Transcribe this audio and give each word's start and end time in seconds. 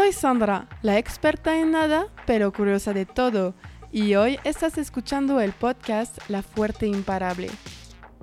Soy 0.00 0.14
Sandra, 0.14 0.66
la 0.80 0.96
experta 0.96 1.60
en 1.60 1.72
nada, 1.72 2.06
pero 2.26 2.54
curiosa 2.54 2.94
de 2.94 3.04
todo, 3.04 3.54
y 3.92 4.14
hoy 4.14 4.38
estás 4.44 4.78
escuchando 4.78 5.40
el 5.40 5.52
podcast 5.52 6.16
La 6.30 6.40
Fuerte 6.40 6.86
Imparable. 6.86 7.50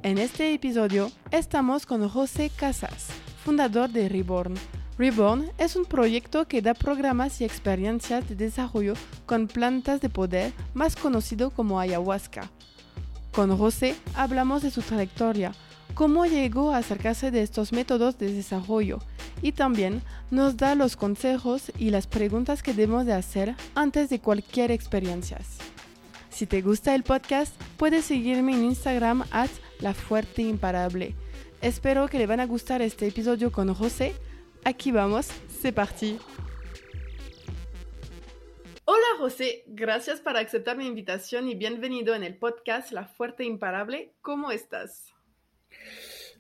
En 0.01 0.17
este 0.17 0.51
episodio 0.55 1.11
estamos 1.29 1.85
con 1.85 2.09
José 2.09 2.49
Casas, 2.49 3.09
fundador 3.45 3.91
de 3.91 4.09
Reborn. 4.09 4.55
Reborn 4.97 5.51
es 5.59 5.75
un 5.75 5.85
proyecto 5.85 6.47
que 6.47 6.63
da 6.63 6.73
programas 6.73 7.41
y 7.41 7.45
experiencias 7.45 8.27
de 8.27 8.33
desarrollo 8.33 8.95
con 9.27 9.47
plantas 9.47 10.01
de 10.01 10.09
poder, 10.09 10.53
más 10.73 10.95
conocido 10.95 11.51
como 11.51 11.79
ayahuasca. 11.79 12.49
Con 13.31 13.55
José 13.55 13.95
hablamos 14.15 14.63
de 14.63 14.71
su 14.71 14.81
trayectoria, 14.81 15.53
cómo 15.93 16.25
llegó 16.25 16.71
a 16.71 16.77
acercarse 16.77 17.31
de 17.31 17.41
estos 17.41 17.71
métodos 17.71 18.17
de 18.17 18.31
desarrollo 18.33 18.99
y 19.41 19.51
también 19.51 20.01
nos 20.31 20.57
da 20.57 20.75
los 20.75 20.95
consejos 20.95 21.71
y 21.77 21.89
las 21.89 22.07
preguntas 22.07 22.63
que 22.63 22.73
debemos 22.73 23.05
de 23.05 23.13
hacer 23.13 23.55
antes 23.75 24.09
de 24.09 24.19
cualquier 24.19 24.71
experiencia. 24.71 25.39
Si 26.29 26.45
te 26.45 26.61
gusta 26.61 26.93
el 26.93 27.03
podcast, 27.03 27.59
puedes 27.77 28.05
seguirme 28.05 28.53
en 28.53 28.65
Instagram 28.65 29.23
at 29.31 29.49
La. 29.79 29.95
Espero 31.61 32.07
que 32.07 32.19
le 32.19 32.27
van 32.27 32.39
a 32.39 32.45
gustar 32.45 32.81
este 32.81 33.07
episodio 33.07 33.51
con 33.51 33.73
José. 33.73 34.13
Aquí 34.63 34.91
vamos, 34.91 35.29
c'est 35.49 35.73
parti. 35.73 36.19
Hola 38.85 39.17
José, 39.17 39.63
gracias 39.67 40.21
por 40.21 40.37
aceptar 40.37 40.77
mi 40.77 40.85
invitación 40.85 41.49
y 41.49 41.55
bienvenido 41.55 42.15
en 42.15 42.23
el 42.23 42.37
podcast 42.37 42.91
La 42.91 43.05
Fuerte 43.05 43.43
Imparable. 43.43 44.13
¿Cómo 44.21 44.51
estás? 44.51 45.16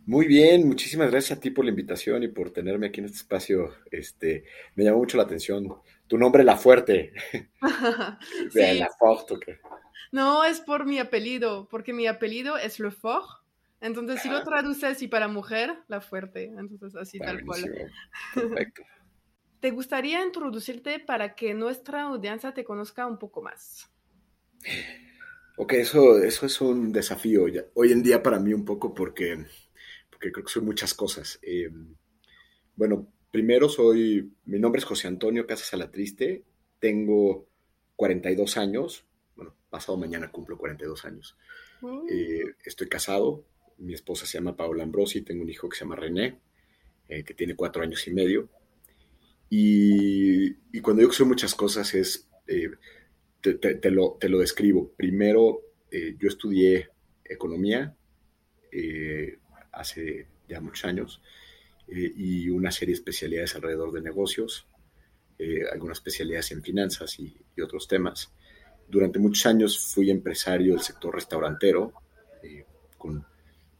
Muy 0.07 0.25
bien, 0.25 0.65
muchísimas 0.65 1.11
gracias 1.11 1.37
a 1.37 1.41
ti 1.41 1.49
por 1.49 1.65
la 1.65 1.71
invitación 1.71 2.23
y 2.23 2.29
por 2.29 2.51
tenerme 2.51 2.87
aquí 2.87 3.01
en 3.01 3.07
este 3.07 3.17
espacio. 3.17 3.73
Este, 3.91 4.45
me 4.75 4.85
llamó 4.85 4.99
mucho 4.99 5.17
la 5.17 5.23
atención. 5.23 5.67
Tu 6.07 6.17
nombre, 6.17 6.45
La 6.45 6.55
Fuerte. 6.55 7.11
sí. 8.49 8.79
La 8.79 8.89
Forte. 8.97 9.59
No, 10.13 10.45
es 10.45 10.61
por 10.61 10.85
mi 10.85 10.99
apellido, 10.99 11.67
porque 11.69 11.91
mi 11.91 12.07
apellido 12.07 12.57
es 12.57 12.79
Le 12.79 12.89
Fort. 12.89 13.27
Entonces, 13.81 14.21
si 14.21 14.29
lo 14.29 14.37
ah. 14.37 14.43
traduces 14.45 15.01
y 15.01 15.09
para 15.09 15.27
mujer, 15.27 15.77
La 15.89 15.99
Fuerte. 15.99 16.53
Entonces, 16.57 16.95
así 16.95 17.19
tal 17.19 17.43
cual. 17.43 17.89
Perfecto. 18.33 18.83
¿Te 19.59 19.71
gustaría 19.71 20.23
introducirte 20.23 20.99
para 21.01 21.35
que 21.35 21.53
nuestra 21.53 22.03
audiencia 22.03 22.53
te 22.53 22.63
conozca 22.63 23.05
un 23.05 23.19
poco 23.19 23.41
más? 23.41 23.91
Ok, 25.57 25.73
eso, 25.73 26.17
eso 26.19 26.45
es 26.45 26.61
un 26.61 26.93
desafío 26.93 27.47
hoy 27.73 27.91
en 27.91 28.03
día 28.03 28.23
para 28.23 28.39
mí 28.39 28.53
un 28.53 28.63
poco 28.63 28.93
porque 28.93 29.45
porque 30.17 30.31
creo 30.31 30.45
que 30.45 30.51
soy 30.51 30.63
muchas 30.63 30.95
cosas. 30.95 31.37
Eh, 31.43 31.69
bueno, 32.75 33.07
primero 33.29 33.69
soy, 33.69 34.33
mi 34.45 34.57
nombre 34.57 34.79
es 34.79 34.85
José 34.85 35.07
Antonio 35.07 35.45
Casas 35.45 35.75
Alatriste, 35.75 36.43
tengo 36.79 37.47
42 37.95 38.57
años, 38.57 39.05
bueno, 39.35 39.53
pasado 39.69 39.95
mañana 39.95 40.31
cumplo 40.31 40.57
42 40.57 41.05
años. 41.05 41.37
Mm. 41.81 42.07
Eh, 42.09 42.55
estoy 42.65 42.89
casado, 42.89 43.45
mi 43.77 43.93
esposa 43.93 44.25
se 44.25 44.39
llama 44.39 44.57
Paola 44.57 44.81
Ambrosi, 44.81 45.21
tengo 45.21 45.43
un 45.43 45.51
hijo 45.51 45.69
que 45.69 45.77
se 45.77 45.85
llama 45.85 45.97
René, 45.97 46.39
eh, 47.07 47.23
que 47.23 47.35
tiene 47.35 47.55
cuatro 47.55 47.83
años 47.83 48.07
y 48.07 48.11
medio. 48.11 48.49
Y, 49.51 50.53
cuando 50.81 51.01
digo 51.01 51.11
que 51.11 51.17
soy 51.17 51.27
muchas 51.27 51.53
cosas 51.53 51.93
es, 51.93 52.27
te, 52.47 53.91
lo, 53.91 54.17
te, 54.19 54.29
lo, 54.29 54.39
describo. 54.39 54.91
Primero, 54.97 55.61
yo 55.91 56.27
estudié 56.27 56.89
economía, 57.23 57.95
hace 59.77 60.27
ya 60.47 60.59
muchos 60.59 60.85
años, 60.85 61.21
eh, 61.87 62.11
y 62.17 62.49
una 62.49 62.71
serie 62.71 62.93
de 62.93 62.99
especialidades 62.99 63.55
alrededor 63.55 63.91
de 63.93 64.01
negocios, 64.01 64.67
eh, 65.39 65.61
algunas 65.71 65.99
especialidades 65.99 66.51
en 66.51 66.61
finanzas 66.61 67.19
y, 67.19 67.33
otros 67.63 67.87
temas. 67.87 68.31
Durante 68.87 69.17
muchos 69.17 69.45
años 69.47 69.91
fui 69.91 70.11
empresario 70.11 70.73
del 70.73 70.83
sector 70.83 71.15
restaurantero, 71.15 71.91
eh, 72.43 72.65
con 72.99 73.25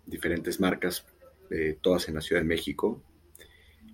diferentes 0.06 0.59
marcas, 0.59 1.06
todas 1.80 2.09
en 2.09 2.16
la 2.16 2.22
Ciudad 2.22 2.41
de 2.41 2.47
México. 2.47 3.03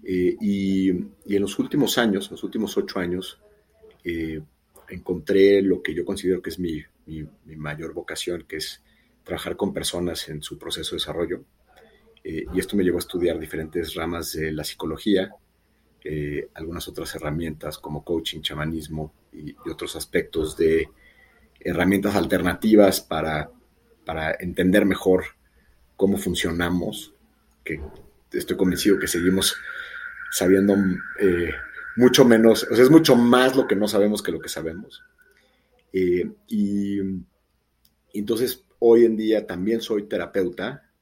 Y, 0.01 0.89
en 0.89 1.41
los 1.41 1.59
últimos 1.59 1.97
años, 1.97 2.31
los 2.31 2.43
últimos 2.43 2.77
ocho 2.77 2.97
años, 2.99 3.39
encontré 4.87 5.61
lo 5.61 5.83
que 5.83 5.93
yo 5.93 6.05
considero 6.05 6.41
que 6.41 6.49
es 6.49 6.59
mi, 6.59 6.81
mi, 7.07 7.27
mi 7.45 7.55
mayor 7.57 7.93
vocación, 7.93 8.45
que 8.47 8.55
es 8.57 8.81
trabajar 9.23 9.57
con 9.57 9.73
personas 9.73 10.29
en 10.29 10.41
su 10.41 10.57
proceso 10.57 10.91
de 10.95 10.99
desarrollo 10.99 11.43
eh, 12.23 12.45
y 12.53 12.59
esto 12.59 12.77
me 12.77 12.83
llevó 12.83 12.97
a 12.97 12.99
estudiar 12.99 13.37
diferentes 13.37 13.93
ramas 13.95 14.31
de 14.33 14.51
la 14.51 14.63
psicología, 14.63 15.31
eh, 16.03 16.47
algunas 16.53 16.87
otras 16.87 17.13
herramientas 17.15 17.77
como 17.77 18.03
coaching, 18.03 18.41
chamanismo 18.41 19.13
y, 19.33 19.55
otros 19.69 19.95
aspectos 19.95 20.55
de 20.55 20.89
herramientas 21.59 22.15
alternativas 22.15 23.01
para, 23.01 23.51
para 24.05 24.35
entender 24.39 24.85
mejor 24.85 25.23
cómo 25.97 26.17
funcionamos, 26.17 27.13
que 27.63 27.81
estoy 28.31 28.57
convencido 28.57 28.99
que 28.99 29.07
seguimos 29.07 29.55
sabiendo 30.31 30.75
eh, 31.19 31.51
mucho 31.97 32.25
menos, 32.25 32.63
o 32.69 32.75
sea, 32.75 32.83
es 32.83 32.89
mucho 32.89 33.15
más 33.15 33.55
lo 33.55 33.67
que 33.67 33.75
no 33.75 33.87
sabemos 33.87 34.23
que 34.23 34.31
lo 34.31 34.39
que 34.39 34.49
sabemos. 34.49 35.03
y, 35.91 36.23
y 36.47 36.99
entonces 38.13 38.63
hoy 38.79 39.05
en 39.05 39.15
día 39.15 39.45
también 39.45 39.81
soy 39.81 40.03
terapeuta 40.03 40.92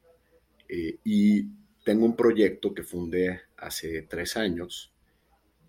eh, 0.74 0.96
y 1.04 1.44
tengo 1.84 2.06
un 2.06 2.16
proyecto 2.16 2.72
que 2.72 2.82
fundé 2.82 3.42
hace 3.58 4.06
tres 4.08 4.38
años 4.38 4.90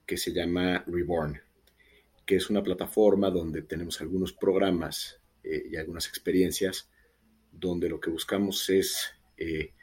que 0.05 0.15
se 0.15 0.31
llama 0.31 0.81
Reborn, 0.87 1.41
que 2.25 2.37
es 2.37 2.49
una 2.49 2.63
plataforma 2.63 3.29
donde 3.29 3.63
tenemos 3.63 3.99
algunos 3.99 4.31
programas 4.31 5.19
eh, 5.43 5.61
y 5.71 5.75
algunas 5.75 6.07
experiencias 6.07 6.89
donde 7.51 7.89
lo 7.89 7.99
que 7.99 8.11
buscamos 8.11 8.69
es 8.69 9.11
eh, 9.35 9.73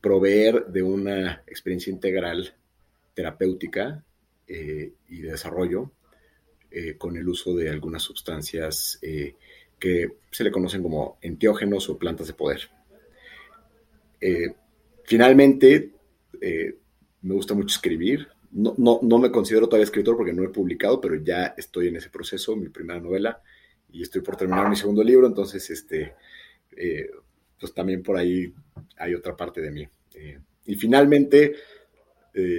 proveer 0.00 0.66
de 0.66 0.82
una 0.82 1.44
experiencia 1.46 1.92
integral 1.92 2.56
terapéutica 3.14 4.04
y 4.48 5.22
de 5.22 5.30
desarrollo 5.30 5.90
con 6.98 7.16
el 7.16 7.28
uso 7.28 7.56
de 7.56 7.68
algunas 7.68 8.02
sustancias 8.02 9.00
que 9.80 10.08
se 10.30 10.44
le 10.44 10.52
conocen 10.52 10.84
como 10.84 11.18
enteógenos 11.20 11.88
o 11.88 11.98
plantas 11.98 12.28
de 12.28 12.34
poder. 12.34 12.75
Eh, 14.20 14.54
finalmente, 15.04 15.92
eh, 16.40 16.78
me 17.22 17.34
gusta 17.34 17.54
mucho 17.54 17.74
escribir. 17.74 18.28
No, 18.52 18.74
no, 18.78 19.18
me 19.18 19.30
considero 19.30 19.66
todavía 19.66 19.84
escritor 19.84 20.16
porque 20.16 20.32
no 20.32 20.42
he 20.42 20.48
publicado, 20.48 21.00
pero 21.00 21.16
ya 21.16 21.54
estoy 21.58 21.88
en 21.88 21.96
ese 21.96 22.08
proceso, 22.08 22.56
mi 22.56 22.70
primera 22.70 23.00
novela, 23.00 23.42
y 23.90 24.02
estoy 24.02 24.22
por 24.22 24.36
terminar 24.36 24.70
mi 24.70 24.76
segundo 24.76 25.04
libro, 25.04 25.26
entonces, 25.26 25.68
este, 25.68 26.14
eh, 26.74 27.10
pues 27.60 27.74
también 27.74 28.02
por 28.02 28.16
ahí 28.16 28.54
hay 28.96 29.14
otra 29.14 29.36
parte 29.36 29.60
de 29.60 29.70
mí. 29.70 29.88
y 30.64 30.74
finalmente, 30.76 31.54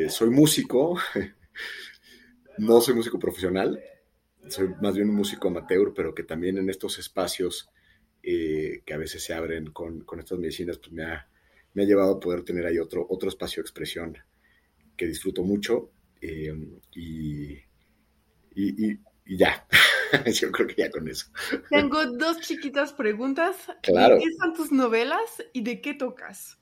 soy 0.10 0.30
músico, 0.30 1.00
no 2.60 2.80
soy 2.80 2.94
músico 2.94 3.18
profesional, 3.18 3.82
soy 4.50 4.70
más 4.82 4.96
bien 4.96 5.10
un 5.10 5.16
músico 5.16 5.48
amateur, 5.48 5.94
pero 5.96 6.14
que 6.14 6.24
también 6.24 6.60
en 6.60 6.70
estos 6.70 7.00
espacios 7.00 7.70
que 8.22 8.94
a 8.94 8.98
veces 8.98 9.24
se 9.24 9.34
abren 9.34 9.72
con, 9.72 10.02
con 10.02 10.20
estas 10.20 10.38
medicinas, 10.38 10.78
pues 10.78 10.92
me 10.92 11.04
ha, 11.04 11.28
me 11.78 11.84
ha 11.84 11.86
llevado 11.86 12.14
a 12.14 12.20
poder 12.20 12.42
tener 12.42 12.66
ahí 12.66 12.80
otro, 12.80 13.06
otro 13.08 13.30
espacio 13.30 13.62
de 13.62 13.66
expresión 13.66 14.18
que 14.98 15.06
disfruto 15.06 15.44
mucho 15.44 15.92
eh, 16.20 16.52
y, 16.96 17.54
y, 18.56 19.00
ya. 19.28 19.68
Yo 20.34 20.52
creo 20.52 20.66
que 20.66 20.74
ya 20.76 20.90
con 20.90 21.08
eso. 21.08 21.28
Tengo 21.70 22.04
dos 22.14 22.40
chiquitas 22.40 22.94
preguntas. 22.94 23.56
Claro. 23.84 24.16
¿De 24.16 24.22
qué 24.22 24.34
son 24.42 24.56
tus 24.56 24.72
novelas 24.72 25.44
y 25.54 25.62
de 25.62 25.80
qué 25.80 25.94
tocas? 25.94 26.58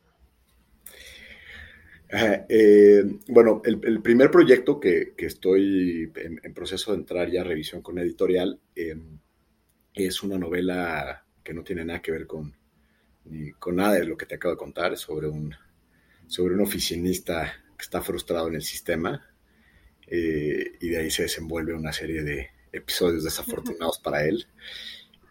Eh, 2.49 3.05
bueno, 3.29 3.61
el, 3.63 4.01
primer 4.01 4.29
proyecto 4.29 4.81
que, 4.81 5.13
estoy 5.17 6.11
en, 6.13 6.53
proceso 6.53 6.91
de 6.91 6.97
entrar 6.97 7.31
ya 7.31 7.39
a 7.39 7.45
revisión 7.45 7.81
con 7.81 7.99
editorial 7.99 8.59
eh, 8.75 8.97
es 9.93 10.23
una 10.23 10.37
novela 10.37 11.25
que 11.41 11.53
no 11.53 11.63
tiene 11.63 11.85
nada 11.85 12.01
que 12.01 12.11
ver 12.11 12.27
con, 12.27 12.53
ni 13.25 13.51
con 13.53 13.77
nada 13.77 13.95
de 13.95 14.05
lo 14.05 14.17
que 14.17 14.25
te 14.25 14.35
acabo 14.35 14.53
de 14.53 14.59
contar 14.59 14.97
sobre 14.97 15.27
un, 15.27 15.53
sobre 16.27 16.55
un 16.55 16.61
oficinista 16.61 17.53
que 17.77 17.83
está 17.83 18.01
frustrado 18.01 18.47
en 18.47 18.55
el 18.55 18.61
sistema 18.61 19.21
eh, 20.07 20.73
y 20.79 20.89
de 20.89 20.97
ahí 20.97 21.09
se 21.09 21.23
desenvuelve 21.23 21.73
una 21.73 21.91
serie 21.91 22.23
de 22.23 22.49
episodios 22.71 23.23
desafortunados 23.23 23.99
para 23.99 24.25
él. 24.25 24.45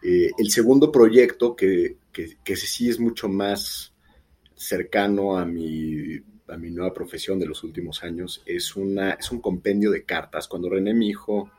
Eh, 0.03 0.31
el 0.37 0.51
segundo 0.51 0.91
proyecto, 0.91 1.55
que, 1.55 1.97
que, 2.11 2.55
sí 2.55 2.89
es 2.89 2.99
mucho 2.99 3.29
más 3.29 3.93
cercano 4.55 5.37
a 5.37 5.45
mi, 5.45 6.17
a 6.47 6.57
mi 6.57 6.69
nueva 6.71 6.93
profesión 6.93 7.39
de 7.39 7.47
los 7.47 7.63
últimos 7.63 8.03
años, 8.03 8.43
es, 8.45 8.75
una, 8.75 9.11
es 9.11 9.31
un 9.31 9.39
compendio 9.39 9.91
de 9.91 10.03
cartas. 10.03 10.47
Cuando 10.47 10.69
René, 10.69 10.93
mi 10.93 11.09
hijo, 11.09 11.49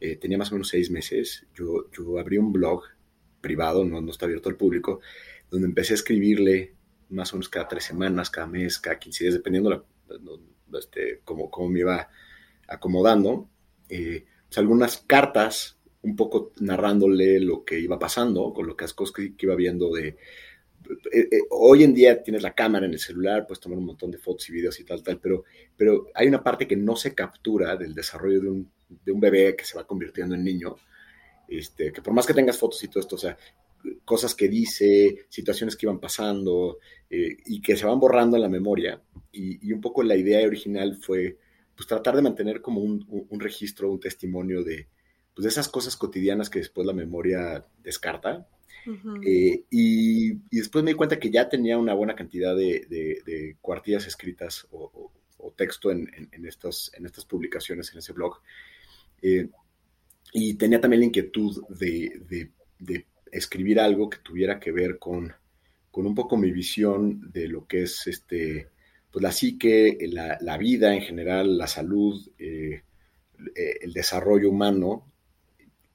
eh, 0.00 0.16
tenía 0.16 0.38
más 0.38 0.50
o 0.52 0.54
menos 0.54 0.68
seis 0.68 0.90
meses, 0.90 1.46
yo, 1.54 1.90
yo 1.90 2.18
abrí 2.18 2.38
un 2.38 2.52
blog 2.52 2.84
privado, 3.40 3.84
no, 3.84 4.00
no 4.00 4.10
está 4.10 4.26
abierto 4.26 4.48
al 4.48 4.56
público, 4.56 5.00
donde 5.56 5.68
empecé 5.68 5.94
a 5.94 5.96
escribirle 5.96 6.74
más 7.08 7.32
o 7.32 7.36
menos 7.36 7.48
cada 7.48 7.66
tres 7.66 7.84
semanas, 7.84 8.30
cada 8.30 8.46
mes, 8.46 8.78
cada 8.78 8.98
15 8.98 9.24
días, 9.24 9.34
dependiendo 9.34 9.70
la, 9.70 9.82
este, 10.78 11.20
cómo, 11.24 11.50
cómo, 11.50 11.68
me 11.68 11.80
iba 11.80 12.08
acomodando. 12.68 13.48
pues, 13.88 14.24
algunas 14.56 14.98
cartas, 14.98 15.78
un 16.02 16.14
poco 16.14 16.52
narrándole 16.60 17.40
lo 17.40 17.64
que 17.64 17.78
iba 17.80 17.98
pasando, 17.98 18.52
con 18.52 18.66
lo 18.66 18.76
que, 18.76 18.86
cosas 18.94 19.14
que, 19.14 19.32
iba 19.38 19.54
viendo 19.54 19.90
de... 19.94 20.16
hoy 21.50 21.84
en 21.84 21.94
día 21.94 22.22
tienes 22.22 22.42
la 22.42 22.54
cámara 22.54 22.86
en 22.86 22.92
el 22.92 23.00
celular, 23.00 23.46
puedes 23.46 23.60
tomar 23.60 23.78
un 23.78 23.86
montón 23.86 24.10
de 24.10 24.18
fotos 24.18 24.48
y 24.50 24.52
videos 24.52 24.78
y 24.78 24.84
tal, 24.84 25.02
tal, 25.02 25.18
pero, 25.18 25.44
pero 25.74 26.08
hay 26.14 26.28
una 26.28 26.42
parte 26.42 26.68
que 26.68 26.76
no 26.76 26.96
se 26.96 27.14
captura 27.14 27.76
del 27.76 27.94
desarrollo 27.94 28.40
de 28.42 28.48
un, 28.48 28.70
de 28.88 29.12
un 29.12 29.20
bebé 29.20 29.56
que 29.56 29.64
se 29.64 29.76
va 29.76 29.86
convirtiendo 29.86 30.34
en 30.34 30.44
niño, 30.44 30.76
este, 31.48 31.92
que 31.92 32.02
por 32.02 32.12
más 32.12 32.26
que 32.26 32.34
tengas 32.34 32.58
fotos 32.58 32.82
y 32.84 32.88
todo 32.88 33.00
esto, 33.00 33.16
o 33.16 33.18
sea, 33.18 33.36
cosas 34.04 34.34
que 34.34 34.48
dice, 34.48 35.26
situaciones 35.28 35.76
que 35.76 35.86
iban 35.86 36.00
pasando 36.00 36.78
eh, 37.10 37.36
y 37.46 37.60
que 37.60 37.76
se 37.76 37.86
van 37.86 38.00
borrando 38.00 38.36
en 38.36 38.42
la 38.42 38.48
memoria. 38.48 39.02
Y, 39.32 39.72
un 39.72 39.80
poco 39.80 40.02
la 40.02 40.16
idea 40.16 40.46
original 40.46 40.96
fue 40.96 41.36
pues, 41.74 41.86
tratar 41.86 42.16
de 42.16 42.22
mantener 42.22 42.62
como 42.62 42.80
un, 42.80 43.26
registro, 43.40 43.90
un 43.90 44.00
testimonio 44.00 44.64
de, 44.64 44.88
pues, 45.34 45.44
de 45.44 45.50
esas 45.50 45.68
cosas 45.68 45.96
cotidianas 45.96 46.48
que 46.48 46.60
después 46.60 46.86
la 46.86 46.92
memoria 46.92 47.64
descarta. 47.82 48.48
Eh, 49.26 49.64
y, 49.68 50.34
después 50.50 50.84
me 50.84 50.92
di 50.92 50.96
cuenta 50.96 51.18
que 51.18 51.30
ya 51.30 51.48
tenía 51.48 51.76
una 51.76 51.94
buena 51.94 52.14
cantidad 52.14 52.56
de, 52.56 53.56
cuartillas 53.60 54.06
escritas 54.06 54.66
o, 54.70 55.12
texto 55.56 55.90
en, 55.90 56.08
estas, 56.44 56.90
en 56.94 57.06
estas 57.06 57.24
publicaciones, 57.24 57.92
en 57.92 57.98
ese 57.98 58.12
blog. 58.12 58.40
Eh, 59.22 59.48
y 60.32 60.54
tenía 60.54 60.80
también 60.80 61.00
la 61.00 61.06
inquietud 61.06 61.62
de, 61.68 62.50
escribir 63.30 63.80
algo 63.80 64.08
que 64.08 64.18
tuviera 64.18 64.58
que 64.58 64.72
ver 64.72 64.98
con, 64.98 65.32
con, 65.90 66.06
un 66.06 66.14
poco 66.14 66.36
mi 66.36 66.52
visión 66.52 67.30
de 67.32 67.48
lo 67.48 67.66
que 67.66 67.82
es 67.82 68.06
este, 68.06 68.68
pues 69.10 69.22
la 69.22 69.32
psique, 69.32 69.98
la, 70.10 70.58
vida 70.58 70.94
en 70.94 71.00
general, 71.00 71.56
la 71.56 71.66
salud, 71.66 72.20
eh, 72.38 72.82
eh, 73.54 73.78
el 73.80 73.92
desarrollo 73.92 74.50
humano, 74.50 75.10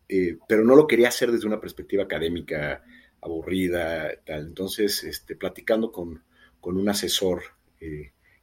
eh, 0.09 0.37
pero 0.47 0.63
no 0.63 0.75
lo 0.75 0.87
quería 0.87 1.09
hacer 1.09 1.31
desde 1.31 1.47
una 1.47 1.61
perspectiva 1.61 2.03
académica 2.03 2.83
aburrida, 3.21 4.11
tal. 4.25 4.47
Entonces, 4.47 5.03
este, 5.03 5.35
platicando 5.35 5.91
con, 5.91 6.23
con 6.59 6.77
un 6.77 6.89
asesor 6.89 7.43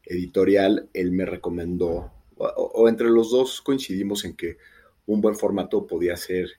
editorial, 0.05 0.88
él 0.93 1.12
me 1.12 1.25
recomendó, 1.25 2.12
o 2.37 2.88
entre 2.88 3.08
los 3.08 3.31
dos 3.31 3.61
coincidimos 3.61 4.25
en 4.25 4.35
que 4.35 4.58
un 5.06 5.20
buen 5.20 5.35
formato 5.35 5.87
podía 5.87 6.17
ser 6.17 6.50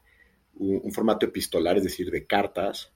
un, 0.59 0.91
formato 0.91 1.25
epistolar, 1.25 1.77
es 1.77 1.83
decir, 1.83 2.11
de 2.11 2.25
cartas, 2.25 2.91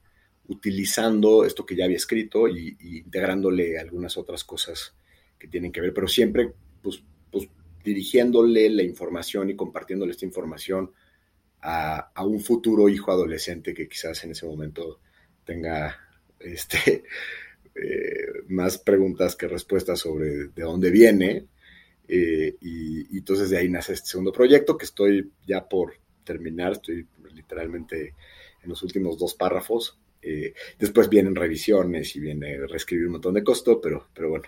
utilizando 0.48 1.45
esto 1.45 1.65
que 1.65 1.75
ya 1.75 1.86
había 1.86 1.98
escrito 1.98 2.48
y, 2.48 2.77
integrándole 2.80 3.80
algunas 3.80 4.18
otras 4.18 4.44
cosas 4.44 4.95
que 5.39 5.48
tienen 5.48 5.71
que 5.71 5.81
ver, 5.81 5.94
pero 5.94 6.07
siempre 6.07 6.54
pues, 6.81 7.01
pues 7.31 7.50
dirigiéndole 7.83 8.69
la 8.69 8.83
información 8.83 9.50
y 9.50 9.56
compartiéndole 9.56 10.12
esta 10.12 10.25
información 10.25 10.92
a, 11.62 12.12
un 12.25 12.42
futuro 12.42 12.89
hijo 12.89 13.12
adolescente 13.12 13.74
que 13.74 13.88
quizás 13.88 14.24
en 14.24 14.31
ese 14.31 14.45
momento 14.45 15.00
tenga 15.45 15.98
este, 16.39 17.04
eh, 17.75 18.44
más 18.50 18.77
preguntas 18.77 19.36
que 19.36 19.48
respuestas 19.48 20.00
sobre 20.00 20.48
de 20.48 20.63
dónde 20.63 20.92
viene 20.92 21.48
eh, 22.07 22.56
y, 22.59 23.18
entonces 23.18 23.50
de 23.50 23.57
ahí 23.57 23.69
nace 23.69 23.94
este 23.94 24.09
segundo 24.09 24.33
proyecto 24.33 24.77
que 24.77 24.86
estoy 24.86 25.31
ya 25.48 25.68
por 25.68 26.02
terminar, 26.23 26.73
estoy 26.73 27.07
literalmente 27.33 28.15
en 28.61 28.69
los 28.69 28.81
últimos 28.83 29.17
dos 29.17 29.35
párrafos. 29.35 29.99
Eh, 30.21 30.53
después 30.79 31.09
vienen 31.09 31.35
revisiones 31.35 32.15
y 32.15 32.19
viene 32.19 32.65
reescribir 32.67 33.07
un 33.07 33.13
montón 33.13 33.33
de 33.33 33.43
costo, 33.43 33.81
pero, 33.81 34.07
pero 34.13 34.29
bueno, 34.29 34.45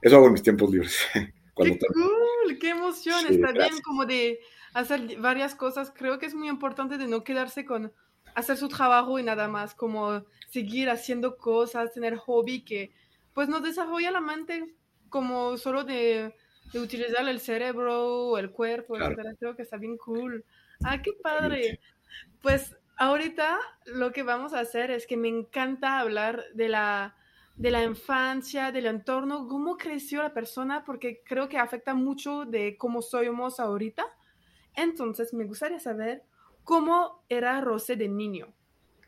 eso 0.00 0.16
hago 0.16 0.26
en 0.26 0.32
mis 0.32 0.42
tiempos 0.42 0.70
libres. 0.70 0.98
¡Qué 1.56 1.78
cool! 1.94 2.58
¡Qué 2.58 2.70
emoción! 2.70 3.26
Está 3.28 3.52
bien 3.52 3.80
como 3.84 4.06
de 4.06 4.40
hacer 4.74 5.18
varias 5.18 5.54
cosas. 5.54 5.92
Creo 5.94 6.18
que 6.18 6.26
es 6.26 6.34
muy 6.34 6.48
importante 6.48 6.98
de 6.98 7.06
no 7.06 7.22
quedarse 7.22 7.64
con 7.64 7.92
hacer 8.34 8.56
su 8.56 8.68
trabajo 8.68 9.18
y 9.18 9.22
nada 9.22 9.48
más, 9.48 9.74
como 9.74 10.24
seguir 10.48 10.88
haciendo 10.88 11.36
cosas, 11.36 11.92
tener 11.92 12.16
hobby 12.16 12.64
que 12.64 12.90
pues 13.34 13.48
nos 13.48 13.62
desarrolla 13.62 14.10
la 14.10 14.20
mente 14.20 14.74
como 15.08 15.58
solo 15.58 15.84
de 15.84 16.34
de 16.72 16.80
utilizar 16.80 17.28
el 17.28 17.40
cerebro 17.40 18.38
el 18.38 18.50
cuerpo, 18.50 18.94
Creo 19.38 19.54
que 19.54 19.62
está 19.62 19.76
bien 19.76 19.96
cool. 19.98 20.44
Ah, 20.84 21.00
qué 21.02 21.12
padre. 21.22 21.80
Pues 22.40 22.76
ahorita 22.96 23.58
lo 23.86 24.12
que 24.12 24.22
vamos 24.22 24.52
a 24.52 24.60
hacer 24.60 24.90
es 24.90 25.06
que 25.06 25.16
me 25.16 25.28
encanta 25.28 26.00
hablar 26.00 26.44
de 26.54 26.68
la, 26.68 27.16
de 27.56 27.70
la 27.70 27.84
infancia, 27.84 28.72
del 28.72 28.86
entorno, 28.86 29.46
cómo 29.48 29.76
creció 29.76 30.22
la 30.22 30.34
persona, 30.34 30.84
porque 30.84 31.22
creo 31.24 31.48
que 31.48 31.58
afecta 31.58 31.94
mucho 31.94 32.44
de 32.44 32.76
cómo 32.76 33.02
somos 33.02 33.60
ahorita. 33.60 34.04
Entonces, 34.74 35.32
me 35.34 35.44
gustaría 35.44 35.78
saber 35.78 36.24
cómo 36.64 37.24
era 37.28 37.60
Rosé 37.60 37.96
de 37.96 38.08
niño, 38.08 38.52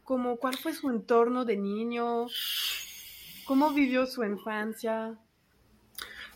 cómo, 0.03 0.37
cuál 0.37 0.57
fue 0.57 0.75
su 0.75 0.91
entorno 0.91 1.45
de 1.45 1.57
niño, 1.57 2.27
cómo 3.47 3.73
vivió 3.73 4.07
su 4.07 4.23
infancia. 4.25 5.19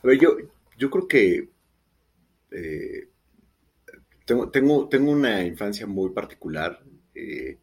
A 0.03 0.07
ver, 0.07 0.19
yo, 0.19 0.37
yo 0.77 0.91
creo 0.91 1.09
que 1.09 1.49
eh, 2.51 3.09
tengo, 4.29 4.51
tengo, 4.51 4.89
tengo, 4.91 5.11
una 5.11 5.43
infancia 5.43 5.87
muy 5.87 6.11
particular. 6.11 6.85
Eh, 7.15 7.57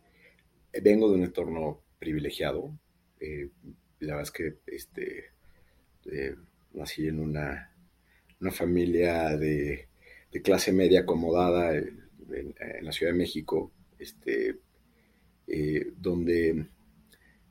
vengo 0.82 1.08
de 1.10 1.16
un 1.16 1.24
entorno 1.24 1.84
privilegiado. 2.00 2.76
Eh, 3.20 3.52
la 4.00 4.16
verdad 4.16 4.24
es 4.24 4.32
que 4.32 4.58
este, 4.66 5.26
nací 6.74 7.08
en 7.08 7.20
una, 7.20 7.72
una 8.42 8.52
familia 8.52 9.38
de, 9.38 9.90
clase 10.44 10.74
media 10.74 11.02
acomodada 11.02 11.76
en, 11.78 12.04
la 12.82 12.92
Ciudad 12.92 13.12
de 13.14 13.18
México, 13.20 13.72
este, 14.00 14.60
donde 15.98 16.66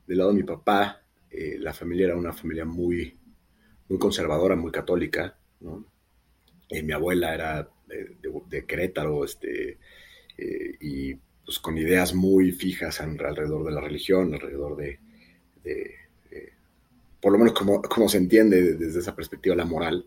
del 0.05 0.17
lado 0.17 0.31
de 0.31 0.35
mi 0.35 0.43
papá, 0.43 1.01
la 1.31 1.73
familia 1.73 2.07
era 2.07 2.17
una 2.17 2.33
familia 2.33 2.65
muy, 2.65 3.17
muy 3.87 3.97
conservadora, 3.97 4.57
muy 4.57 4.71
católica. 4.71 5.39
Eh, 6.69 6.83
mi 6.83 6.91
abuela 6.91 7.33
era 7.33 7.69
de, 7.87 8.65
Querétaro, 8.65 9.23
este, 9.23 9.77
eh, 10.37 10.75
y 10.79 11.15
pues 11.45 11.59
con 11.59 11.77
ideas 11.77 12.13
muy 12.13 12.51
fijas 12.51 13.01
alrededor 13.01 13.65
de 13.65 13.71
la 13.71 13.81
religión, 13.81 14.33
alrededor 14.33 14.75
de, 14.75 14.99
eh, 15.63 15.91
por 17.21 17.31
lo 17.31 17.37
menos 17.37 17.53
como, 17.53 17.81
como, 17.81 18.09
se 18.09 18.17
entiende 18.17 18.75
desde 18.75 18.99
esa 18.99 19.15
perspectiva, 19.15 19.55
la 19.55 19.65
moral. 19.65 20.05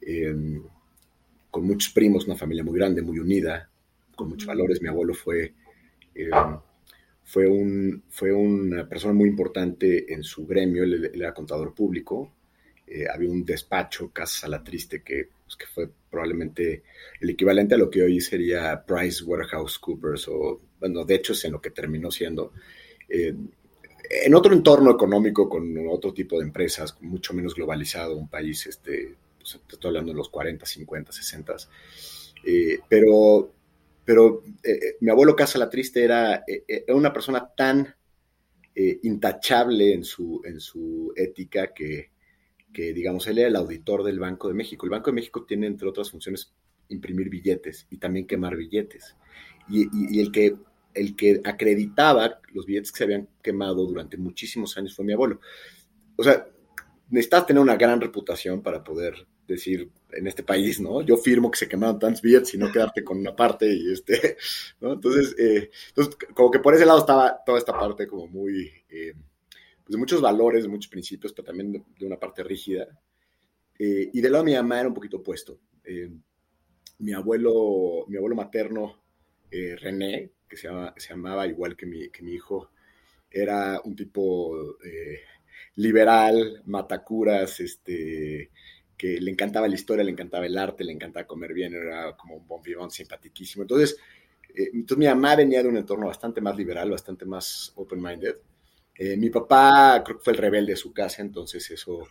Em, 0.00 0.62
con 1.50 1.64
muchos 1.64 1.92
primos, 1.92 2.26
una 2.26 2.36
familia 2.36 2.64
muy 2.64 2.78
grande, 2.78 3.02
muy 3.02 3.18
unida, 3.18 3.68
con 4.14 4.28
muchos 4.28 4.46
valores. 4.46 4.80
Mi 4.80 4.88
abuelo 4.88 5.14
fue, 5.14 5.54
em, 6.14 6.58
fue, 7.24 7.46
un, 7.46 8.02
fue 8.08 8.32
una 8.32 8.88
persona 8.88 9.14
muy 9.14 9.28
importante 9.28 10.12
en 10.12 10.22
su 10.22 10.46
gremio, 10.46 10.84
él 10.84 11.10
era 11.14 11.34
contador 11.34 11.74
público, 11.74 12.32
eh, 12.90 13.06
había 13.12 13.30
un 13.30 13.44
despacho, 13.44 14.10
Casa 14.12 14.48
la 14.48 14.62
Triste, 14.64 15.02
que, 15.02 15.28
pues, 15.44 15.56
que 15.56 15.66
fue 15.66 15.90
probablemente 16.10 16.82
el 17.20 17.30
equivalente 17.30 17.74
a 17.74 17.78
lo 17.78 17.90
que 17.90 18.02
hoy 18.02 18.20
sería 18.20 18.82
Price 18.86 19.22
Waterhouse 19.24 19.78
Coopers, 19.78 20.28
o 20.28 20.60
bueno, 20.80 21.04
de 21.04 21.16
hecho 21.16 21.34
es 21.34 21.44
en 21.44 21.52
lo 21.52 21.60
que 21.60 21.70
terminó 21.70 22.10
siendo. 22.10 22.52
Eh, 23.08 23.34
en 24.10 24.34
otro 24.34 24.54
entorno 24.54 24.90
económico, 24.90 25.48
con 25.48 25.76
otro 25.88 26.14
tipo 26.14 26.38
de 26.38 26.46
empresas, 26.46 26.96
mucho 27.02 27.34
menos 27.34 27.54
globalizado, 27.54 28.16
un 28.16 28.28
país, 28.28 28.66
este, 28.66 29.14
pues, 29.38 29.60
estoy 29.70 29.88
hablando 29.88 30.12
de 30.12 30.18
los 30.18 30.30
40, 30.30 30.64
50, 30.64 31.12
60, 31.12 31.56
pero, 32.88 33.52
pero 34.04 34.42
eh, 34.62 34.96
mi 35.00 35.10
abuelo 35.10 35.36
Casa 35.36 35.58
la 35.58 35.68
Triste 35.68 36.02
era, 36.02 36.42
era 36.46 36.94
una 36.94 37.12
persona 37.12 37.46
tan 37.54 37.94
intachable 39.02 39.92
en 39.92 40.04
su, 40.04 40.40
en 40.44 40.60
su 40.60 41.12
ética 41.16 41.74
que, 41.74 42.10
que 42.78 42.92
digamos, 42.92 43.26
él 43.26 43.38
era 43.38 43.48
el 43.48 43.56
auditor 43.56 44.04
del 44.04 44.20
Banco 44.20 44.46
de 44.46 44.54
México. 44.54 44.86
El 44.86 44.90
Banco 44.90 45.10
de 45.10 45.16
México 45.16 45.44
tiene, 45.44 45.66
entre 45.66 45.88
otras 45.88 46.12
funciones, 46.12 46.52
imprimir 46.90 47.28
billetes 47.28 47.88
y 47.90 47.96
también 47.96 48.24
quemar 48.24 48.54
billetes. 48.54 49.16
Y, 49.68 50.20
el, 50.20 50.30
que, 50.30 50.54
el 50.94 51.16
que 51.16 51.40
acreditaba 51.42 52.40
los 52.52 52.66
billetes 52.66 52.92
que 52.92 52.98
se 52.98 53.02
habían 53.02 53.28
quemado 53.42 53.84
durante 53.84 54.16
muchísimos 54.16 54.78
años 54.78 54.94
fue 54.94 55.04
mi 55.04 55.12
abuelo. 55.12 55.40
O 56.14 56.22
sea, 56.22 56.46
necesitas 57.10 57.46
tener 57.46 57.60
una 57.60 57.74
gran 57.74 58.00
reputación 58.00 58.62
para 58.62 58.84
poder 58.84 59.26
decir 59.48 59.90
en 60.12 60.28
este 60.28 60.44
país, 60.44 60.78
¿no? 60.78 61.02
Yo 61.02 61.16
firmo 61.16 61.50
que 61.50 61.58
se 61.58 61.68
quemaron 61.68 61.98
tantos 61.98 62.22
billetes 62.22 62.54
y 62.54 62.58
no 62.58 62.70
quedarte 62.70 63.02
con 63.02 63.18
una 63.18 63.34
parte 63.34 63.74
y 63.74 63.92
este, 63.92 64.36
¿no? 64.80 64.92
Entonces, 64.92 65.34
eh, 65.36 65.68
entonces 65.88 66.16
como 66.32 66.52
que 66.52 66.60
por 66.60 66.76
ese 66.76 66.86
lado 66.86 67.00
estaba 67.00 67.42
toda 67.44 67.58
esta 67.58 67.76
parte 67.76 68.06
como 68.06 68.28
muy... 68.28 68.70
Eh, 68.88 69.14
pues, 69.88 69.94
de 69.94 69.98
muchos 69.98 70.20
valores, 70.20 70.64
de 70.64 70.68
muchos 70.68 70.90
principios, 70.90 71.32
pero 71.32 71.46
también 71.46 71.72
de, 71.72 72.06
una 72.06 72.18
parte 72.18 72.42
rígida. 72.42 72.86
Eh, 73.78 74.10
y 74.12 74.20
de 74.20 74.28
lado 74.28 74.44
de 74.44 74.50
mi 74.50 74.56
mamá 74.56 74.80
era 74.80 74.88
un 74.88 74.94
poquito 74.94 75.16
opuesto. 75.16 75.58
Eh, 75.82 76.10
mi, 76.98 77.12
abuelo, 77.12 78.04
mi 78.08 78.18
abuelo 78.18 78.36
materno, 78.36 79.02
eh, 79.50 79.76
René, 79.76 80.30
que 80.46 80.56
se, 80.56 80.68
llamaba 81.08 81.46
igual 81.46 81.76
que 81.76 81.86
mi, 81.86 82.10
que 82.10 82.22
mi 82.22 82.32
hijo, 82.32 82.70
era 83.30 83.80
un 83.84 83.96
tipo 83.96 84.76
liberal, 85.76 86.62
matacuras, 86.66 87.60
este, 87.60 88.50
que 88.96 89.20
le 89.20 89.30
encantaba 89.30 89.68
la 89.68 89.74
historia, 89.74 90.04
le 90.04 90.10
encantaba 90.10 90.46
el 90.46 90.58
arte, 90.58 90.84
le 90.84 90.92
encantaba 90.92 91.26
comer 91.26 91.54
bien, 91.54 91.74
era 91.74 92.16
como 92.16 92.36
un 92.36 92.46
bon 92.46 92.62
vivant 92.62 92.90
simpatiquísimo. 92.90 93.62
Entonces, 93.62 93.96
eh, 94.54 94.70
entonces 94.74 94.98
mi 94.98 95.06
mamá 95.06 95.36
venía 95.36 95.62
de 95.62 95.68
un 95.68 95.76
entorno 95.76 96.08
bastante 96.08 96.40
más 96.40 96.56
liberal, 96.56 96.90
bastante 96.90 97.24
más 97.24 97.72
open-minded. 97.76 98.36
Eh, 98.98 99.16
mi 99.16 99.30
papá 99.30 100.02
creo 100.04 100.18
que 100.18 100.24
fue 100.24 100.32
el 100.32 100.38
rebelde 100.38 100.72
de 100.72 100.76
su 100.76 100.92
casa, 100.92 101.22
entonces 101.22 101.70
eso, 101.70 102.08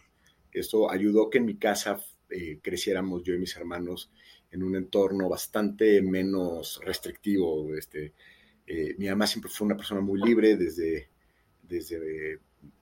eso 0.52 0.90
ayudó 0.90 1.30
que 1.30 1.38
en 1.38 1.46
mi 1.46 1.58
casa 1.58 2.02
eh, 2.30 2.60
creciéramos 2.62 3.24
yo 3.24 3.34
y 3.34 3.40
mis 3.40 3.56
hermanos 3.58 4.10
en 4.50 4.64
un 4.64 4.76
entorno 4.78 5.28
bastante 5.28 6.02
menos 6.02 6.80
restrictivo. 6.84 7.76
Este, 7.76 8.14
mi 8.98 9.08
mamá 9.08 9.28
siempre 9.28 9.52
fue 9.52 9.66
una 9.66 9.76
persona 9.76 10.00
muy 10.02 10.22
libre 10.22 10.56
desde, 10.56 11.10
desde, 11.62 12.40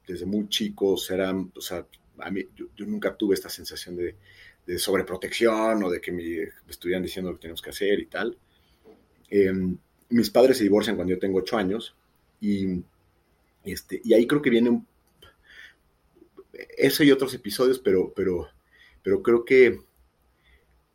desde 0.07 0.25
muy 0.25 0.47
chicos, 0.49 1.11
o 1.11 1.61
sea, 1.61 1.85
a 2.19 2.31
mí, 2.31 2.43
yo, 2.55 2.85
nunca 2.85 3.15
tuve 3.15 3.35
esta 3.35 3.49
sensación 3.49 3.95
de, 3.95 4.15
de, 4.65 4.79
sobreprotección 4.79 5.83
o 5.83 5.89
de 5.89 5.99
que 5.99 6.11
me, 6.11 6.23
estuvieran 6.69 7.03
diciendo 7.03 7.31
lo 7.31 7.37
que 7.37 7.41
tenemos 7.41 7.61
que 7.61 7.71
hacer 7.71 7.99
y 7.99 8.05
tal. 8.05 8.37
Em, 9.29 9.77
mis 10.09 10.29
padres 10.29 10.57
se 10.57 10.63
divorcian 10.63 10.95
cuando 10.95 11.13
yo 11.13 11.19
tengo 11.19 11.39
ocho 11.39 11.57
años 11.57 11.95
y, 12.39 12.83
este, 13.65 14.01
y 14.03 14.13
ahí 14.13 14.27
creo 14.27 14.41
que 14.41 14.49
viene 14.49 14.69
un, 14.69 14.87
eso 16.77 17.03
y 17.03 17.11
otros 17.11 17.33
episodios, 17.33 17.79
pero, 17.79 18.13
pero, 18.15 18.49
pero 19.03 19.21
creo 19.21 19.45
que 19.45 19.81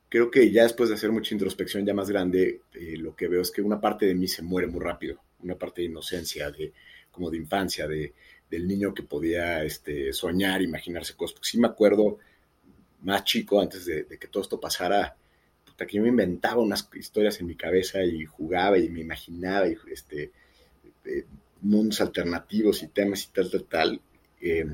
creo 0.09 0.31
que 0.31 0.51
ya 0.51 0.65
después 0.65 0.89
de 0.89 0.97
hacer 0.97 1.13
mucha 1.13 1.35
introspección 1.35 1.87
ya 1.87 1.95
más 1.95 2.11
grande, 2.11 2.63
eh, 2.75 2.97
lo 2.97 3.15
que 3.15 3.29
veo 3.29 3.41
es 3.41 3.51
que 3.51 3.63
una 3.63 3.81
parte 3.81 4.07
de 4.07 4.15
mí 4.15 4.27
se 4.27 4.43
muere 4.43 4.67
muy 4.67 4.81
rápido, 4.81 5.23
una 5.39 5.55
parte 5.55 5.83
de 5.83 5.87
inocencia, 5.87 6.51
de, 6.51 6.73
como 7.13 7.31
de 7.31 7.37
infancia, 7.37 7.87
de, 7.87 8.13
del 8.51 8.67
niño 8.67 8.93
que 8.93 9.05
podía 9.05 9.63
este, 9.63 10.13
soñar, 10.13 10.63
imaginarse 10.63 11.15
cosas. 11.15 11.39
Sí 11.43 11.59
me 11.59 11.69
acuerdo 11.69 12.19
más 13.03 13.25
chico, 13.25 13.61
antes 13.61 13.87
de, 13.87 14.05
que 14.19 14.27
todo 14.27 14.43
esto 14.43 14.61
pasara, 14.61 15.17
que 15.79 15.97
yo 15.97 16.03
me 16.03 16.11
inventaba 16.11 16.61
unas 16.61 16.87
historias 16.93 17.41
en 17.41 17.47
mi 17.47 17.55
cabeza 17.55 18.03
y 18.03 18.27
jugaba 18.27 18.77
y 18.77 18.91
me 18.91 19.01
imaginaba 19.01 19.67
y, 19.67 19.79
este, 19.91 20.31
eh, 21.07 21.25
mundos 21.63 22.01
alternativos 22.01 22.83
y 22.83 22.89
temas 22.89 23.25
y 23.25 23.33
tal, 23.33 23.51
tal, 23.51 23.65
tal. 23.65 24.01
Eh, 24.41 24.67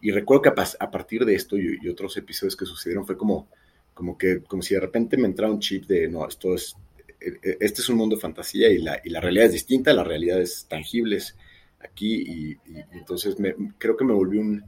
y 0.00 0.10
recuerdo 0.10 0.42
que 0.42 0.48
a, 0.50 0.90
partir 0.90 1.24
de 1.24 1.34
esto 1.34 1.56
y, 1.56 1.88
otros 1.88 2.16
episodios 2.16 2.56
que 2.56 2.66
sucedieron 2.66 3.06
fue 3.06 3.16
como, 3.16 3.48
como, 3.94 4.18
que, 4.18 4.42
como 4.42 4.62
si 4.62 4.74
de 4.74 4.80
repente 4.80 5.16
me 5.16 5.26
entrara 5.26 5.52
un 5.52 5.60
chip 5.60 5.86
de, 5.86 6.08
no, 6.08 6.26
esto 6.28 6.54
es, 6.54 6.76
e, 7.20 7.28
e, 7.42 7.56
este 7.60 7.80
es 7.80 7.88
un 7.88 7.96
mundo 7.96 8.16
de 8.16 8.20
fantasía 8.20 8.68
y 8.68 8.78
la, 8.78 9.00
y 9.02 9.10
la 9.10 9.20
realidad 9.20 9.46
es 9.46 9.52
distinta, 9.52 9.92
la 9.92 10.04
realidad 10.04 10.40
es 10.40 10.66
tangibles 10.68 11.36
aquí 11.80 12.22
y, 12.22 12.58
entonces 12.92 13.38
me, 13.38 13.54
creo 13.78 13.96
que 13.96 14.04
me 14.04 14.12
volví 14.12 14.38
un, 14.38 14.64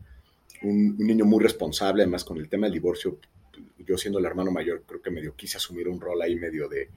un, 0.62 0.96
niño 0.98 1.24
muy 1.24 1.42
responsable, 1.42 2.02
además 2.02 2.24
con 2.24 2.38
el 2.38 2.48
tema 2.48 2.66
del 2.66 2.74
divorcio, 2.74 3.18
yo 3.78 3.98
siendo 3.98 4.18
el 4.18 4.24
hermano 4.24 4.50
mayor, 4.50 4.84
creo 4.86 5.02
que 5.02 5.10
medio 5.10 5.34
quise 5.34 5.58
asumir 5.58 5.88
un 5.88 6.00
rol 6.00 6.22
ahí 6.22 6.36
medio 6.36 6.68
de, 6.68 6.88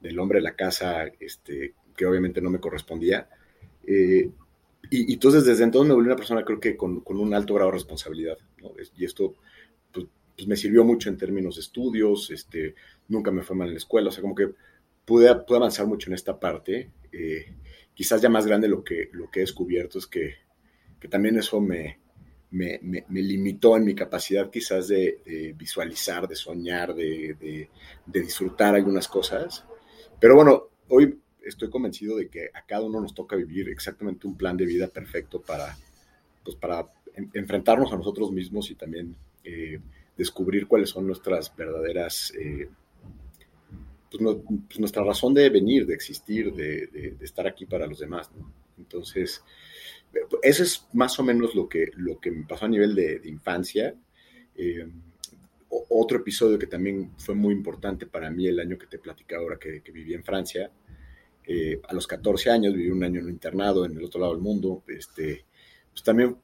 del 0.00 0.18
hombre 0.18 0.38
de 0.38 0.44
la 0.44 0.54
casa, 0.54 1.04
este, 1.18 1.74
que 1.96 2.06
obviamente 2.06 2.40
no 2.40 2.50
me 2.50 2.60
correspondía. 2.60 3.28
Eh, 3.88 4.30
y, 4.90 5.14
entonces 5.14 5.46
desde 5.46 5.64
entonces 5.64 5.88
me 5.88 5.94
volví 5.94 6.06
una 6.06 6.16
persona 6.16 6.44
creo 6.44 6.60
que 6.60 6.76
con, 6.76 7.00
con 7.00 7.18
un 7.18 7.32
alto 7.32 7.54
grado 7.54 7.70
de 7.70 7.76
responsabilidad, 7.76 8.36
¿no? 8.60 8.72
Y 8.96 9.04
esto 9.04 9.34
pues, 9.90 10.06
pues, 10.36 10.46
me 10.46 10.56
sirvió 10.56 10.84
mucho 10.84 11.08
en 11.08 11.16
términos 11.16 11.54
de 11.54 11.62
estudios, 11.62 12.30
este, 12.30 12.74
nunca 13.08 13.30
me 13.30 13.42
fue 13.42 13.56
mal 13.56 13.68
en 13.68 13.74
la 13.74 13.78
escuela, 13.78 14.10
o 14.10 14.12
sea, 14.12 14.20
como 14.20 14.34
que 14.34 14.50
pude, 15.06 15.34
pude 15.36 15.56
avanzar 15.56 15.86
mucho 15.86 16.10
en 16.10 16.14
esta 16.14 16.38
parte. 16.38 16.90
Eh, 17.10 17.54
quizás 17.94 18.20
ya 18.20 18.28
más 18.28 18.46
grande 18.46 18.68
lo 18.68 18.84
que, 18.84 19.08
lo 19.12 19.30
que 19.30 19.40
he 19.40 19.42
descubierto 19.42 19.98
es 19.98 20.06
que, 20.06 20.34
que 21.00 21.08
también 21.08 21.38
eso 21.38 21.60
me, 21.60 21.98
me, 22.50 22.78
me, 22.82 23.22
limitó 23.22 23.76
en 23.76 23.84
mi 23.84 23.94
capacidad 23.94 24.50
quizás 24.50 24.88
de, 24.88 25.54
visualizar, 25.56 26.28
de 26.28 26.36
soñar, 26.36 26.94
de, 26.94 27.68
de, 28.06 28.20
disfrutar 28.20 28.74
algunas 28.74 29.08
cosas. 29.08 29.64
Pero 30.20 30.36
bueno, 30.36 30.68
hoy 30.88 31.18
estoy 31.48 31.70
convencido 31.70 32.16
de 32.16 32.28
que 32.28 32.50
a 32.54 32.62
cada 32.62 32.82
uno 32.82 33.00
nos 33.00 33.14
toca 33.14 33.36
vivir 33.36 33.68
exactamente 33.68 34.26
un 34.26 34.36
plan 34.36 34.56
de 34.56 34.66
vida 34.66 34.88
perfecto 34.88 35.40
para, 35.40 35.76
pues 36.44 36.56
para 36.56 36.86
enfrentarnos 37.34 37.92
a 37.92 37.96
nosotros 37.96 38.30
mismos 38.30 38.70
y 38.70 38.74
también 38.74 39.16
eh, 39.44 39.80
descubrir 40.16 40.66
cuáles 40.66 40.90
son 40.90 41.06
nuestras 41.06 41.54
verdaderas 41.56 42.32
eh, 42.38 42.68
pues, 44.10 44.36
pues, 44.68 44.80
nuestra 44.80 45.04
razón 45.04 45.34
de 45.34 45.48
venir, 45.50 45.86
de 45.86 45.94
existir, 45.94 46.52
de, 46.52 47.16
estar 47.20 47.46
aquí 47.46 47.66
para 47.66 47.86
los 47.86 47.98
demás. 47.98 48.30
Entonces, 48.78 49.42
eso 50.42 50.62
es 50.62 50.86
más 50.92 51.18
o 51.18 51.22
menos 51.22 51.54
lo 51.54 51.68
que, 51.68 51.90
lo 51.96 52.18
que 52.18 52.30
me 52.30 52.46
pasó 52.46 52.64
a 52.64 52.68
nivel 52.68 52.94
de, 52.94 53.20
infancia. 53.24 53.94
Eh, 54.56 54.88
otro 55.68 56.18
episodio 56.18 56.58
que 56.58 56.66
también 56.66 57.12
fue 57.18 57.34
muy 57.34 57.52
importante 57.52 58.06
para 58.06 58.30
mí 58.30 58.46
el 58.46 58.58
año 58.58 58.78
que 58.78 58.86
te 58.86 58.98
platicaba 58.98 59.42
ahora 59.42 59.58
que, 59.58 59.82
viví 59.92 60.14
en 60.14 60.24
Francia. 60.24 60.70
Eh, 61.50 61.80
a 61.88 61.94
los 61.94 62.06
14 62.06 62.50
años 62.50 62.74
viví 62.74 62.90
un 62.90 63.02
año 63.02 63.20
en 63.20 63.24
un 63.24 63.32
internado 63.32 63.86
en 63.86 63.96
el 63.96 64.04
otro 64.04 64.20
lado 64.20 64.34
del 64.34 64.42
mundo. 64.42 64.84
Este, 64.86 65.46
pues 65.90 66.02
también, 66.02 66.36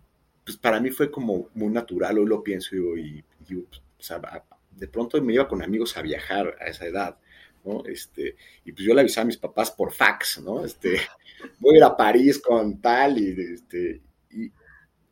pues 0.43 0.57
para 0.57 0.81
mí 0.81 0.91
fue 0.91 1.11
como 1.11 1.51
muy 1.53 1.69
natural, 1.69 2.19
hoy 2.19 2.27
lo 2.27 2.43
pienso 2.43 2.75
y, 2.97 3.23
de 4.71 4.89
pronto 4.89 5.21
me 5.21 5.35
iba 5.35 5.47
con 5.47 5.63
amigos 5.63 5.95
a 5.99 6.03
viajar 6.03 6.57
a 6.59 6.69
esa 6.69 6.87
edad. 6.87 7.19
¿no? 7.67 7.85
Este, 7.85 8.37
y 8.65 8.73
pues 8.73 8.87
yo 8.87 8.95
le 8.95 9.03
avisaba 9.03 9.25
a 9.25 9.27
mis 9.27 9.37
papás 9.37 9.71
por 9.71 9.93
fax, 9.93 10.41
¿no? 10.43 10.65
Este, 10.65 10.99
voy 11.59 11.75
a 11.75 11.79
ir 11.79 11.85
a 11.85 11.97
París 11.97 12.39
con 12.39 12.81
tal 12.81 13.19
y, 13.19 13.55
este, 13.55 14.01
y, 14.31 14.51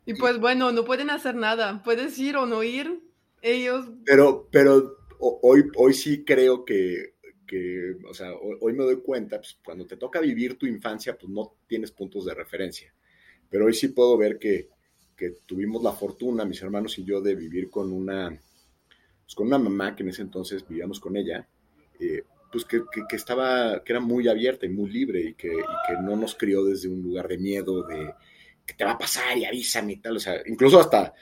y 0.05 0.13
pues 0.15 0.39
bueno, 0.39 0.71
no 0.71 0.85
pueden 0.85 1.11
hacer 1.11 1.35
nada, 1.35 1.83
puedes 1.83 2.17
ir 2.17 2.35
o 2.37 2.47
no 2.47 2.63
ir, 2.63 2.99
ellos... 3.43 3.85
Pero, 4.05 4.47
pero 4.51 4.97
hoy, 5.19 5.65
hoy 5.75 5.93
sí 5.93 6.23
creo 6.25 6.65
que, 6.65 7.12
o 8.07 8.13
sea, 8.13 8.33
hoy, 8.33 8.73
me 8.73 8.83
doy 8.83 9.01
cuenta, 9.01 9.37
pues, 9.37 9.57
cuando 9.63 9.85
te 9.85 9.97
toca 9.97 10.19
vivir 10.19 10.57
tu 10.57 10.65
infancia, 10.65 11.17
pues 11.17 11.31
no 11.31 11.55
tienes 11.67 11.91
puntos 11.91 12.25
de 12.25 12.33
referencia. 12.33 12.93
Pero 13.49 13.65
hoy 13.65 13.73
sí 13.73 13.89
puedo 13.89 14.17
ver 14.17 14.39
que, 14.39 14.69
que 15.15 15.31
tuvimos 15.45 15.83
la 15.83 15.91
fortuna, 15.91 16.45
mis 16.45 16.61
hermanos 16.61 16.97
y 16.99 17.03
yo, 17.03 17.21
de 17.21 17.35
vivir 17.35 17.69
con 17.69 17.91
una, 17.91 18.29
pues, 19.23 19.35
con 19.35 19.47
una 19.47 19.57
mamá 19.57 19.95
que 19.95 20.03
en 20.03 20.09
ese 20.09 20.21
entonces 20.21 20.67
vivíamos 20.67 20.99
con 20.99 21.15
ella, 21.17 21.47
eh, 21.99 22.23
pues 22.51 22.65
que, 22.65 22.83
que, 23.09 23.15
estaba, 23.15 23.83
que 23.83 23.93
era 23.93 23.99
muy 23.99 24.27
abierta 24.27 24.65
y 24.65 24.69
muy 24.69 24.89
libre 24.91 25.21
y 25.21 25.33
que, 25.33 25.49
que, 25.49 25.93
no 26.03 26.15
nos 26.15 26.35
crió 26.35 26.63
desde 26.63 26.87
un 26.87 27.01
lugar 27.01 27.27
de 27.27 27.39
miedo, 27.39 27.83
de 27.83 28.13
que 28.65 28.75
te 28.75 28.85
va 28.85 28.91
a 28.91 28.97
pasar 28.97 29.37
y 29.37 29.45
avísame 29.45 29.93
y 29.93 29.97
tal, 29.97 30.17
o 30.17 30.19
sea, 30.19 30.41
incluso 30.45 30.79
hasta 30.79 31.13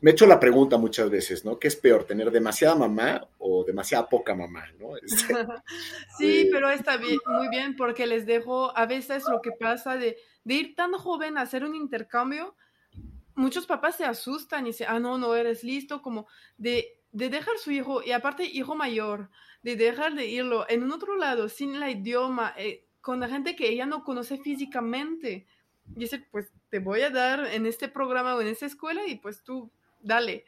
me 0.00 0.10
he 0.10 0.14
hecho 0.14 0.26
la 0.26 0.40
pregunta 0.40 0.78
muchas 0.78 1.10
veces, 1.10 1.44
¿no? 1.44 1.58
¿Qué 1.58 1.68
es 1.68 1.76
peor, 1.76 2.04
tener 2.04 2.30
demasiada 2.30 2.74
mamá 2.74 3.28
o 3.38 3.64
demasiada 3.64 4.08
poca 4.08 4.34
mamá, 4.34 4.64
¿no? 4.78 4.96
Este, 5.02 5.34
sí, 6.18 6.48
pero 6.50 6.70
está 6.70 6.96
bien, 6.96 7.18
muy 7.26 7.48
bien 7.48 7.76
porque 7.76 8.06
les 8.06 8.26
dejo, 8.26 8.76
a 8.76 8.86
veces 8.86 9.24
lo 9.30 9.40
que 9.40 9.52
pasa 9.52 9.96
de, 9.96 10.16
de 10.44 10.54
ir 10.54 10.74
tan 10.74 10.92
joven 10.92 11.36
a 11.36 11.42
hacer 11.42 11.64
un 11.64 11.74
intercambio, 11.74 12.54
muchos 13.34 13.66
papás 13.66 13.96
se 13.96 14.04
asustan 14.04 14.66
y 14.66 14.70
dicen, 14.70 14.86
ah, 14.90 15.00
no, 15.00 15.18
no 15.18 15.34
eres 15.34 15.64
listo, 15.64 16.02
como 16.02 16.26
de, 16.56 16.98
de 17.12 17.28
dejar 17.28 17.58
su 17.58 17.70
hijo, 17.70 18.02
y 18.02 18.12
aparte 18.12 18.44
hijo 18.44 18.74
mayor, 18.74 19.30
de 19.62 19.76
dejar 19.76 20.14
de 20.14 20.26
irlo 20.26 20.66
en 20.68 20.82
un 20.82 20.92
otro 20.92 21.16
lado, 21.16 21.48
sin 21.48 21.74
el 21.74 21.90
idioma, 21.90 22.54
eh, 22.56 22.86
con 23.00 23.20
la 23.20 23.28
gente 23.28 23.56
que 23.56 23.68
ella 23.68 23.86
no 23.86 24.04
conoce 24.04 24.38
físicamente. 24.38 25.46
Dice, 25.96 26.26
pues 26.30 26.52
te 26.70 26.78
voy 26.78 27.02
a 27.02 27.10
dar 27.10 27.46
en 27.46 27.66
este 27.66 27.88
programa 27.88 28.34
o 28.34 28.40
en 28.40 28.48
esta 28.48 28.66
escuela 28.66 29.06
y 29.06 29.16
pues 29.16 29.42
tú, 29.42 29.70
dale. 30.00 30.44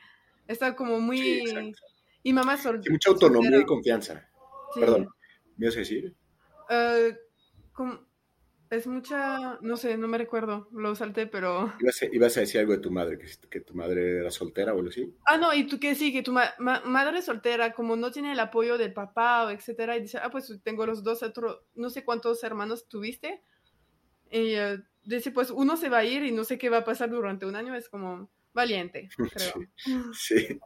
Está 0.47 0.75
como 0.75 1.01
muy... 1.01 1.43
y 2.23 2.33
mamá 2.33 2.57
soltera. 2.57 2.93
mucha 2.93 3.11
autonomía 3.11 3.59
y 3.59 3.65
confianza. 3.65 4.29
Perdón, 4.75 5.09
¿me 5.57 5.67
ibas 5.67 5.77
a 5.77 5.81
decir? 5.81 6.15
Uh, 6.71 7.15
es 8.73 8.87
mucha, 8.87 9.59
no 9.61 9.77
sé, 9.77 9.99
no 9.99 10.09
me 10.09 10.17
recuerdo, 10.17 10.67
lo 10.73 10.95
salté, 10.95 11.27
pero... 11.27 11.75
¿Ibas 12.11 12.37
a, 12.39 12.41
decir 12.41 12.59
algo 12.59 12.73
de 12.73 12.79
tu 12.79 12.91
madre, 12.91 13.19
que, 13.19 13.61
tu 13.61 13.75
madre 13.75 14.21
era 14.21 14.31
soltera 14.31 14.73
o 14.73 14.79
algo 14.79 14.89
así? 14.89 15.15
Ah, 15.27 15.37
no, 15.37 15.53
y 15.53 15.67
tú 15.67 15.79
que 15.79 15.95
sí, 15.95 16.11
que 16.11 16.23
tu 16.23 16.33
madre 16.33 17.19
es 17.19 17.27
soltera, 17.27 17.75
como 17.75 17.97
no 17.97 18.11
tiene 18.11 18.33
el 18.33 18.41
apoyo 18.41 18.79
del 18.79 18.95
papá 18.95 19.45
o 19.45 19.51
etcétera, 19.51 19.99
y 19.99 20.03
dice, 20.03 20.19
ah, 20.23 20.31
pues 20.31 20.51
tengo 20.65 20.87
los 20.87 21.03
dos, 21.03 21.23
otro, 21.23 21.67
no 21.75 21.91
sé 21.91 22.03
cuántos 22.03 22.43
hermanos 22.45 22.89
tuviste, 22.89 23.43
y 24.31 24.57
uh, 24.57 24.83
dice, 25.05 25.31
pues 25.31 25.51
uno 25.51 25.77
se 25.77 25.89
va 25.89 25.99
a 25.99 26.05
ir 26.05 26.25
y 26.25 26.33
no 26.33 26.45
sé 26.45 26.59
qué 26.59 26.71
va 26.71 26.79
a 26.79 26.85
pasar 26.85 27.11
durante 27.11 27.47
un 27.47 27.57
año, 27.57 27.75
es 27.75 27.89
como 27.89 28.31
valiente, 28.55 29.09
creo. 29.17 29.53
Sí, 30.13 30.61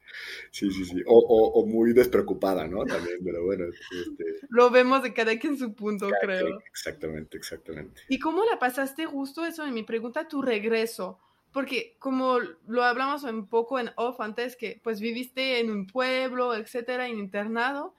sí, 0.50 0.70
sí, 0.70 0.84
sí. 0.84 1.02
O, 1.06 1.64
muy 1.66 1.92
despreocupada, 1.92 2.66
¿no? 2.66 2.84
También, 2.84 3.18
pero 3.24 3.44
bueno. 3.44 3.66
Este... 3.66 4.24
Lo 4.48 4.70
vemos 4.70 5.02
de 5.02 5.12
cada 5.12 5.38
quien 5.38 5.54
en 5.54 5.58
su 5.58 5.74
punto, 5.74 6.08
creo. 6.20 6.58
exactamente, 6.70 7.36
exactamente. 7.36 8.02
¿Y 8.08 8.18
cómo 8.18 8.44
la 8.44 8.58
pasaste 8.58 9.06
justo 9.06 9.44
eso 9.44 9.64
en 9.64 9.74
mi 9.74 9.82
pregunta, 9.82 10.28
tu 10.28 10.42
regreso? 10.42 11.18
Porque 11.52 11.96
como 11.98 12.38
lo 12.66 12.84
hablamos 12.84 13.22
un 13.22 13.48
poco 13.48 13.78
en 13.78 13.90
off 13.96 14.20
antes, 14.20 14.56
que 14.56 14.80
pues 14.82 15.00
viviste 15.00 15.60
en 15.60 15.70
un 15.70 15.86
pueblo, 15.86 16.54
etcétera, 16.54 17.08
en 17.08 17.18
internado, 17.18 17.94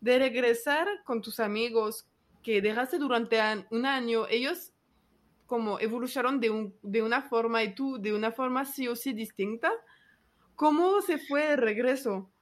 de 0.00 0.18
regresar 0.18 0.88
con 1.04 1.20
tus 1.20 1.38
amigos 1.38 2.06
que 2.42 2.62
dejaste 2.62 2.98
durante 2.98 3.38
un 3.70 3.86
año, 3.86 4.26
ellos 4.28 4.71
como 5.52 5.78
evolucionaron 5.78 6.40
de, 6.40 6.48
un, 6.48 6.74
de 6.80 7.02
una 7.02 7.20
forma 7.20 7.62
y 7.62 7.74
tú 7.74 8.00
de 8.00 8.14
una 8.14 8.32
forma 8.32 8.64
sí 8.64 8.88
o 8.88 8.96
sí 8.96 9.12
distinta. 9.12 9.70
¿Cómo 10.54 11.02
se 11.02 11.18
fue 11.18 11.52
el 11.52 11.58
regreso? 11.58 12.32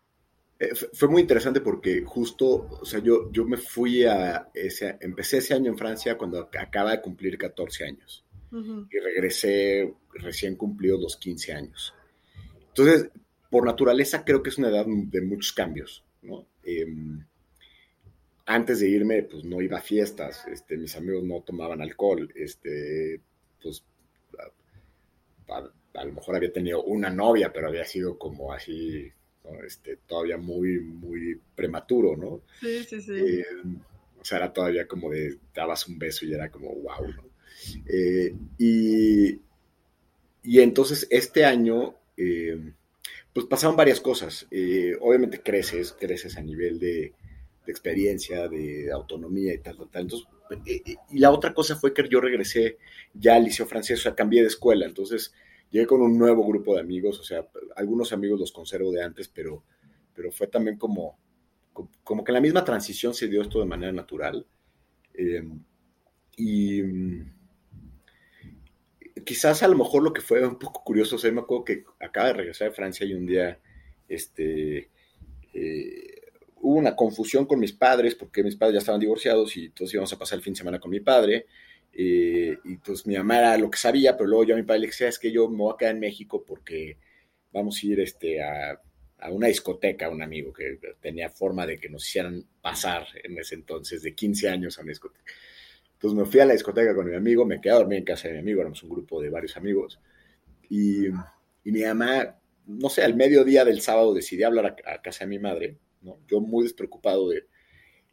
Eh, 0.60 0.76
fue 0.92 1.08
muy 1.08 1.22
interesante 1.22 1.60
porque 1.60 2.04
justo, 2.06 2.68
o 2.70 2.84
sea, 2.84 3.00
yo, 3.00 3.28
yo 3.32 3.44
me 3.44 3.56
fui 3.56 4.04
a 4.04 4.50
ese, 4.54 4.96
empecé 5.00 5.38
ese 5.38 5.54
año 5.54 5.72
en 5.72 5.76
Francia 5.76 6.16
cuando 6.16 6.38
acaba 6.56 6.92
de 6.92 7.00
cumplir 7.00 7.36
14 7.36 7.84
años 7.84 8.24
y 8.52 8.98
regresé 9.00 9.92
recién 10.14 10.54
cumplidos 10.54 11.00
los 11.00 11.16
15 11.16 11.52
años. 11.52 11.92
Entonces, 12.68 13.10
por 13.50 13.66
naturaleza 13.66 14.24
creo 14.24 14.40
que 14.40 14.50
es 14.50 14.58
una 14.58 14.68
edad 14.68 14.86
de 14.86 15.20
muchos 15.22 15.52
cambios, 15.52 16.04
¿no? 16.22 16.46
Em, 16.62 17.26
antes 18.50 18.80
de 18.80 18.88
irme, 18.88 19.22
pues 19.22 19.44
no 19.44 19.62
iba 19.62 19.78
a 19.78 19.80
fiestas, 19.80 20.44
este, 20.48 20.76
mis 20.76 20.96
amigos 20.96 21.22
no 21.22 21.40
tomaban 21.42 21.80
alcohol, 21.80 22.28
este, 22.34 23.20
pues 23.62 23.84
a, 25.48 26.04
lo 26.04 26.12
mejor 26.12 26.34
había 26.34 26.52
tenido 26.52 26.82
una 26.82 27.10
novia, 27.10 27.52
pero 27.52 27.68
había 27.68 27.84
sido 27.84 28.18
como 28.18 28.52
así, 28.52 29.08
este, 29.64 29.98
todavía 30.04 30.36
muy, 30.36 30.80
muy 30.80 31.40
prematuro, 31.54 32.16
¿no? 32.16 32.42
Sí, 32.60 32.82
sí, 32.82 33.00
sí. 33.00 33.12
Eh, 33.12 33.44
o 34.20 34.24
sea, 34.24 34.38
era 34.38 34.52
todavía 34.52 34.88
como 34.88 35.10
de, 35.10 35.38
dabas 35.54 35.86
un 35.86 36.00
beso 36.00 36.26
y 36.26 36.34
era 36.34 36.50
como, 36.50 36.74
wow, 36.74 37.06
¿no? 37.06 37.24
Eh, 37.86 38.34
y, 38.58 39.40
y 40.42 40.60
entonces 40.60 41.06
este 41.08 41.44
año, 41.44 41.94
eh, 42.16 42.72
pues 43.32 43.46
pasaron 43.46 43.76
varias 43.76 44.00
cosas. 44.00 44.48
obviamente 45.00 45.40
creces, 45.40 45.92
creces 45.92 46.36
a 46.36 46.42
nivel 46.42 46.80
de, 46.80 47.12
de, 47.70 47.72
experiencia, 47.72 48.48
de 48.48 48.90
autonomía 48.92 49.54
y 49.54 49.58
tal, 49.58 49.76
tal, 49.76 49.88
tal. 49.90 50.02
Entonces, 50.02 50.28
y 51.10 51.18
la 51.18 51.30
otra 51.30 51.54
cosa 51.54 51.76
fue 51.76 51.94
que 51.94 52.08
yo 52.08 52.20
regresé 52.20 52.78
ya 53.14 53.36
al 53.36 53.44
liceo 53.44 53.66
francés, 53.66 54.00
o 54.00 54.02
sea, 54.02 54.14
cambié 54.14 54.42
de 54.42 54.48
escuela, 54.48 54.86
entonces 54.86 55.32
llegué 55.70 55.86
con 55.86 56.02
un 56.02 56.18
nuevo 56.18 56.46
grupo 56.46 56.74
de 56.74 56.80
amigos, 56.80 57.20
o 57.20 57.22
sea, 57.22 57.46
algunos 57.76 58.12
amigos 58.12 58.40
los 58.40 58.52
conservo 58.52 58.90
de 58.90 59.02
antes, 59.02 59.28
pero, 59.28 59.62
pero 60.14 60.32
fue 60.32 60.48
también 60.48 60.76
como, 60.76 61.18
como 62.02 62.24
que 62.24 62.32
la 62.32 62.40
misma 62.40 62.64
transición 62.64 63.14
se 63.14 63.28
dio 63.28 63.42
esto 63.42 63.60
de 63.60 63.66
manera 63.66 63.92
natural. 63.92 64.46
Eh, 65.14 65.48
y 66.36 66.82
quizás 69.24 69.62
a 69.62 69.68
lo 69.68 69.76
mejor 69.76 70.02
lo 70.02 70.12
que 70.12 70.20
fue 70.20 70.46
un 70.46 70.58
poco 70.58 70.82
curioso, 70.82 71.16
o 71.16 71.18
sea, 71.18 71.30
me 71.30 71.40
acuerdo 71.40 71.64
que 71.64 71.84
acaba 72.00 72.28
de 72.28 72.34
regresar 72.34 72.68
de 72.68 72.74
Francia 72.74 73.06
y 73.06 73.14
un 73.14 73.26
día, 73.26 73.58
este, 74.08 74.90
eh, 75.52 76.19
hubo 76.60 76.78
una 76.78 76.94
confusión 76.94 77.46
con 77.46 77.58
mis 77.58 77.72
padres 77.72 78.14
porque 78.14 78.42
mis 78.42 78.56
padres 78.56 78.74
ya 78.74 78.78
estaban 78.78 79.00
divorciados 79.00 79.56
y 79.56 79.66
entonces 79.66 79.94
íbamos 79.94 80.12
a 80.12 80.18
pasar 80.18 80.36
el 80.38 80.42
fin 80.42 80.52
de 80.52 80.58
semana 80.58 80.78
con 80.78 80.90
mi 80.90 81.00
padre 81.00 81.46
eh, 81.92 82.56
y 82.64 82.76
pues 82.76 83.06
mi 83.06 83.16
mamá 83.16 83.38
era 83.38 83.58
lo 83.58 83.70
que 83.70 83.78
sabía, 83.78 84.16
pero 84.16 84.28
luego 84.28 84.44
yo 84.44 84.54
a 84.54 84.58
mi 84.58 84.62
padre 84.62 84.80
le 84.80 84.86
decía, 84.88 85.08
es 85.08 85.18
que 85.18 85.32
yo 85.32 85.48
me 85.48 85.58
voy 85.58 85.74
a 85.74 85.76
quedar 85.76 85.94
en 85.94 86.00
México 86.00 86.44
porque 86.46 86.98
vamos 87.52 87.80
a 87.82 87.86
ir 87.86 88.00
este, 88.00 88.42
a, 88.42 88.80
a 89.18 89.30
una 89.30 89.48
discoteca, 89.48 90.08
un 90.08 90.22
amigo 90.22 90.52
que 90.52 90.78
tenía 91.00 91.30
forma 91.30 91.66
de 91.66 91.78
que 91.78 91.88
nos 91.88 92.06
hicieran 92.06 92.44
pasar 92.60 93.06
en 93.22 93.38
ese 93.38 93.56
entonces, 93.56 94.02
de 94.02 94.14
15 94.14 94.48
años 94.48 94.78
a 94.78 94.82
una 94.82 94.90
discoteca. 94.90 95.32
Entonces 95.92 96.18
me 96.18 96.24
fui 96.24 96.40
a 96.40 96.46
la 96.46 96.54
discoteca 96.54 96.94
con 96.94 97.08
mi 97.08 97.14
amigo, 97.14 97.44
me 97.44 97.60
quedé 97.60 97.72
a 97.72 97.76
dormir 97.78 97.98
en 97.98 98.04
casa 98.04 98.28
de 98.28 98.34
mi 98.34 98.40
amigo, 98.40 98.60
éramos 98.60 98.82
un 98.82 98.90
grupo 98.90 99.20
de 99.20 99.28
varios 99.28 99.56
amigos. 99.56 100.00
Y, 100.68 101.08
y 101.08 101.72
mi 101.72 101.82
mamá, 101.82 102.38
no 102.66 102.88
sé, 102.88 103.02
al 103.02 103.16
mediodía 103.16 103.64
del 103.64 103.80
sábado 103.80 104.14
decidí 104.14 104.44
hablar 104.44 104.76
a, 104.86 104.94
a 104.94 105.02
casa 105.02 105.24
de 105.24 105.28
mi 105.28 105.38
madre, 105.38 105.76
¿no? 106.00 106.18
Yo 106.26 106.40
muy 106.40 106.64
despreocupado 106.64 107.28
de, 107.28 107.46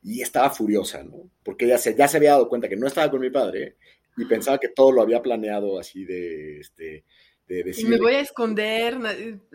y 0.04 0.22
estaba 0.22 0.50
furiosa, 0.50 1.04
¿no? 1.04 1.30
Porque 1.44 1.66
ella 1.66 1.78
se, 1.78 1.96
ya 1.96 2.08
se 2.08 2.18
había 2.18 2.32
dado 2.32 2.50
cuenta 2.50 2.70
que 2.70 2.76
no 2.76 2.88
estaba 2.88 3.12
con 3.12 3.22
mi 3.22 3.30
padre 3.30 3.78
y 4.16 4.26
pensaba 4.26 4.60
que 4.60 4.70
todo 4.70 4.92
lo 4.92 5.02
había 5.02 5.22
planeado 5.22 5.80
así 5.80 6.06
de, 6.06 6.60
este, 6.60 7.04
de 7.48 7.64
decir... 7.64 7.86
Y 7.86 7.90
me 7.90 7.98
voy 7.98 8.14
a 8.14 8.22
esconder, 8.22 8.98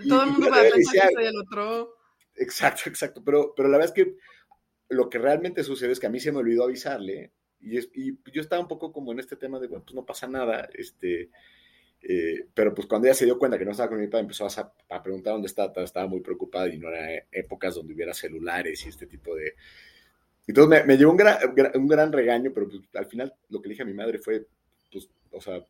todo 0.09 0.25
el 0.25 0.31
mundo 0.31 0.51
va 0.51 0.61
a 0.61 0.71
pensar 0.71 1.09
que 1.09 1.15
soy 1.15 1.25
el 1.25 1.37
otro. 1.37 1.97
Exacto, 2.37 2.83
exacto, 2.87 3.23
pero, 3.25 3.55
pero 3.55 3.69
la 3.69 3.79
verdad 3.79 3.95
es 3.97 4.05
que 4.05 4.17
lo 4.89 5.09
que 5.09 5.19
realmente 5.19 5.65
sucede 5.65 5.93
es 5.93 6.01
que 6.01 6.07
a 6.07 6.11
mí 6.11 6.21
se 6.21 6.33
me 6.33 6.39
olvidó 6.39 6.65
avisarle 6.65 7.33
y, 7.61 7.79
y 7.79 8.19
yo 8.33 8.43
estaba 8.43 8.61
un 8.61 8.69
poco 8.69 8.93
como 8.93 9.13
en 9.13 9.21
este 9.21 9.37
tema 9.37 9.59
de, 9.59 9.69
bueno, 9.69 9.85
pues 9.85 9.95
no 9.95 10.05
pasa 10.05 10.27
nada, 10.27 10.69
este... 10.75 11.31
Eh, 12.03 12.47
pero 12.53 12.75
pues 12.75 12.87
cuando 12.87 13.07
ella 13.07 13.15
se 13.15 13.25
dio 13.25 13.39
cuenta 13.39 13.59
que 13.59 13.65
no 13.65 13.71
estaba 13.71 13.91
con 13.91 14.01
mi 14.01 14.09
padre, 14.09 14.23
empezó 14.23 14.47
a, 14.47 14.73
a 14.89 15.03
preguntar 15.03 15.35
dónde 15.35 15.47
estaba, 15.47 15.73
estaba 15.83 16.07
muy 16.07 16.21
preocupada 16.21 16.69
y 16.69 16.79
no 16.79 16.89
eran 16.89 17.25
épocas 17.31 17.77
donde 17.77 17.95
hubiera 17.95 18.13
celulares 18.13 18.85
y 18.85 18.89
este 18.89 19.07
tipo 19.07 19.35
de, 19.37 19.55
entonces 20.47 20.85
me, 20.87 20.97
llevó 20.97 21.13
un 21.13 21.17
gran, 21.17 21.39
un 21.75 21.87
gran, 21.87 22.13
regaño, 22.13 22.53
pero 22.53 22.69
pues, 22.69 22.83
al 22.95 23.07
final 23.07 23.33
lo 23.49 23.61
que 23.61 23.69
le 23.69 23.73
dije 23.75 23.83
a 23.83 23.87
mi 23.87 23.95
madre 23.95 24.19
fue, 24.19 24.45
pues, 24.91 25.09
o 25.31 25.41
sea, 25.41 25.65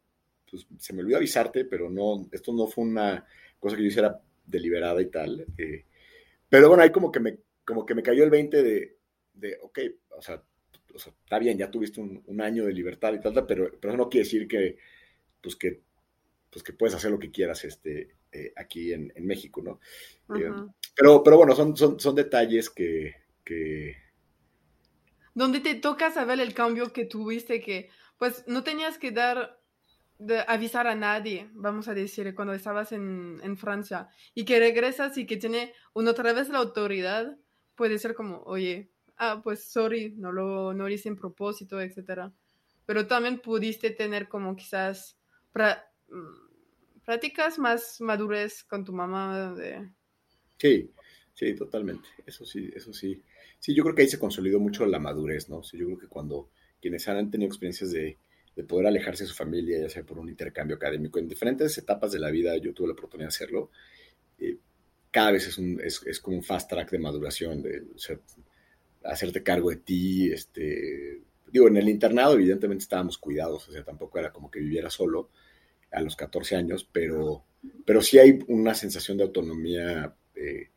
pues, 0.51 0.67
se 0.79 0.93
me 0.93 1.03
olvidó 1.03 1.19
avisarte, 1.19 1.65
pero 1.65 1.91
no, 1.91 2.27
esto 2.33 2.53
no 2.53 2.67
fue 2.67 2.85
una 2.85 3.27
cosa 3.61 3.77
que 3.77 3.83
yo 3.83 3.89
hiciera 3.89 4.21
deliberada 4.47 5.01
y 5.03 5.07
tal. 5.07 5.47
Eh, 5.59 5.85
pero 6.49 6.69
bueno, 6.69 6.83
ahí 6.83 6.91
como 6.91 7.13
que 7.13 7.21
me, 7.21 7.39
como 7.65 7.85
que 7.85 7.95
me 7.95 8.03
cayó 8.03 8.25
el 8.25 8.31
20 8.31 8.63
de, 8.63 8.97
de 9.35 9.59
ok, 9.63 9.79
o 10.17 10.23
sea, 10.23 10.43
o 10.95 10.99
sea, 10.99 11.13
está 11.23 11.39
bien, 11.39 11.59
ya 11.59 11.71
tuviste 11.71 12.01
un, 12.01 12.23
un, 12.27 12.41
año 12.41 12.67
de 12.67 12.73
libertad 12.73 13.15
y 13.15 13.21
tal, 13.21 13.47
pero, 13.47 13.71
pero 13.81 13.95
eso 13.95 13.97
no 13.97 14.09
quiere 14.09 14.25
decir 14.25 14.49
que, 14.49 14.77
pues 15.41 15.57
que, 15.57 15.81
pues 16.53 16.63
que 16.63 16.75
puedes 16.75 16.95
hacer 16.95 17.11
lo 17.11 17.19
que 17.19 17.31
quieras 17.31 17.65
este, 17.65 18.15
eh, 18.31 18.53
aquí 18.57 18.93
en, 18.93 19.11
en, 19.17 19.27
México, 19.27 19.63
¿no? 19.63 19.81
Uh 20.29 20.35
-huh. 20.35 20.69
eh, 20.69 20.73
pero, 20.95 21.23
pero 21.23 21.39
bueno, 21.39 21.57
son, 21.57 21.77
son, 21.77 21.99
son 21.99 22.15
detalles 22.15 22.69
que, 22.69 23.15
que 23.43 23.97
donde 25.35 25.61
te 25.61 25.75
toca 25.75 26.11
saber 26.11 26.41
el 26.41 26.55
cambio 26.55 26.93
que 26.93 27.05
tuviste, 27.05 27.61
que 27.61 27.89
pues 28.19 28.45
no 28.47 28.63
tenías 28.63 28.99
que 28.99 29.11
dar, 29.11 29.59
de 30.19 30.45
avisar 30.47 30.87
a 30.87 30.95
nadie, 30.95 31.49
vamos 31.55 31.89
a 31.89 31.95
decir, 31.95 32.35
cuando 32.35 32.53
estabas 32.53 32.93
en, 32.93 33.41
en, 33.43 33.57
Francia, 33.57 34.09
y 34.35 34.45
que 34.45 34.59
regresas 34.59 35.17
y 35.17 35.27
que 35.27 35.39
tiene 35.39 35.73
una 35.95 36.11
otra 36.11 36.33
vez 36.33 36.49
la 36.49 36.59
autoridad, 36.59 37.37
puede 37.75 37.99
ser 37.99 38.15
como, 38.15 38.43
oye, 38.43 38.91
ah, 39.17 39.41
pues 39.43 39.65
sorry, 39.65 40.15
no 40.17 40.33
lo, 40.33 40.75
no 40.75 40.85
lo 40.85 40.89
hice 40.91 41.09
en 41.09 41.17
propósito, 41.17 41.81
etc. 41.81 42.31
Pero 42.85 43.07
también 43.07 43.41
pudiste 43.41 43.91
tener 43.91 44.29
como 44.29 44.55
quizás 44.55 45.19
pra, 45.51 45.91
prácticas 47.05 47.59
más 47.59 48.01
madures 48.01 48.65
con 48.65 48.85
tu 48.85 48.93
mamá 48.93 49.55
de... 49.55 49.91
Sí, 50.59 50.91
sí, 51.35 51.55
totalmente, 51.55 52.09
eso 52.27 52.45
sí, 52.45 52.71
eso 52.75 52.93
sí. 52.93 53.21
Sí, 53.59 53.75
yo 53.75 53.83
creo 53.83 53.95
que 53.95 54.03
ahí 54.03 54.09
se 54.09 54.19
consolidó 54.19 54.61
mucho 54.61 54.87
la 54.87 54.99
madurez, 54.99 55.49
¿no? 55.49 55.63
Sí, 55.63 55.79
yo 55.79 55.87
creo 55.87 55.99
que 55.99 56.09
cuando 56.09 56.51
quienes 56.81 57.07
han 57.09 57.31
tenido 57.31 57.49
experiencias 57.49 57.93
de, 57.93 58.19
de, 58.57 58.65
poder 58.65 58.87
alejarse 58.87 59.25
de 59.25 59.29
su 59.29 59.35
familia, 59.35 59.81
ya 59.81 59.89
sea 59.89 60.05
por 60.05 60.19
un 60.19 60.29
intercambio 60.29 60.77
académico, 60.77 61.19
en 61.19 61.29
diferentes 61.29 61.77
etapas 61.79 62.13
de 62.13 62.19
la 62.19 62.31
vida, 62.31 62.57
yo 62.57 62.75
tuve 62.75 62.89
la 62.89 62.95
oportunidad 62.95 63.29
de 63.29 63.35
hacerlo, 63.35 63.71
eh, 64.39 64.59
cada 65.11 65.33
vez 65.33 65.47
es, 65.47 65.59
un, 65.59 65.81
es, 65.81 66.03
es, 66.07 66.21
como 66.21 66.37
un 66.39 66.43
fast 66.43 66.71
track 66.71 66.91
de 66.91 66.99
maduración, 66.99 67.63
de 67.63 67.83
o 67.83 69.09
hacerte 69.09 69.43
cargo 69.43 69.71
de 69.71 69.77
ti, 69.77 70.33
este, 70.33 71.23
digo, 71.51 71.69
en 71.69 71.77
el 71.77 71.89
internado 71.89 72.35
evidentemente 72.35 72.83
estábamos 72.83 73.19
cuidados, 73.19 73.69
o 73.69 73.73
sea, 73.73 73.85
tampoco 73.85 74.19
era 74.19 74.33
como 74.33 74.51
que 74.51 74.61
viviera 74.61 74.91
solo 74.91 75.31
a 75.93 76.01
los 76.01 76.17
14 76.17 76.57
años, 76.57 76.89
pero, 76.91 77.45
pero 77.85 78.03
sí 78.03 78.19
hay 78.19 78.39
una 78.49 78.75
sensación 78.75 79.19
de 79.19 79.25
autonomía 79.25 80.15
eh, 80.35 80.71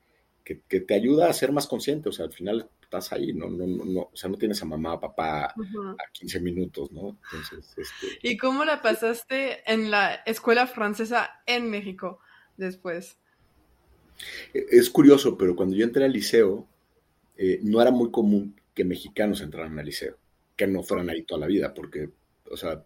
que, 0.43 0.61
que, 0.67 0.81
te 0.81 0.93
ayuda 0.93 1.29
a 1.29 1.33
ser 1.33 1.51
más 1.51 1.67
consciente, 1.67 2.09
o 2.09 2.11
sea, 2.11 2.25
al 2.25 2.33
final 2.33 2.69
estás 2.81 3.11
ahí, 3.13 3.33
no, 3.33 3.49
no, 3.49 3.65
no, 3.65 4.01
o 4.01 4.15
sea, 4.15 4.29
no 4.29 4.37
tienes 4.37 4.61
a 4.61 4.65
mamá, 4.65 4.99
papá 4.99 5.53
uh 5.57 5.61
-huh. 5.61 5.93
a 5.93 6.11
15 6.11 6.39
minutos, 6.39 6.91
¿no? 6.91 7.17
Entonces, 7.31 7.73
este... 7.77 8.19
¿Y 8.21 8.37
cómo 8.37 8.63
la 8.63 8.81
pasaste 8.81 9.69
en 9.71 9.91
la 9.91 10.15
escuela 10.25 10.67
francesa 10.67 11.41
en 11.45 11.69
México 11.69 12.19
después? 12.57 13.17
Es 14.53 14.89
curioso, 14.89 15.37
pero 15.37 15.55
cuando 15.55 15.75
yo 15.75 15.83
entré 15.83 16.05
al 16.05 16.13
liceo, 16.13 16.67
eh, 17.37 17.59
no 17.63 17.81
era 17.81 17.91
muy 17.91 18.11
común 18.11 18.55
que 18.73 18.85
mexicanos 18.85 19.41
entraran 19.41 19.77
al 19.77 19.85
liceo, 19.85 20.17
que 20.55 20.67
no 20.67 20.83
fueran 20.83 21.09
ahí 21.09 21.23
toda 21.23 21.41
la 21.41 21.47
vida, 21.47 21.73
porque, 21.73 22.09
o 22.49 22.55
sea, 22.55 22.83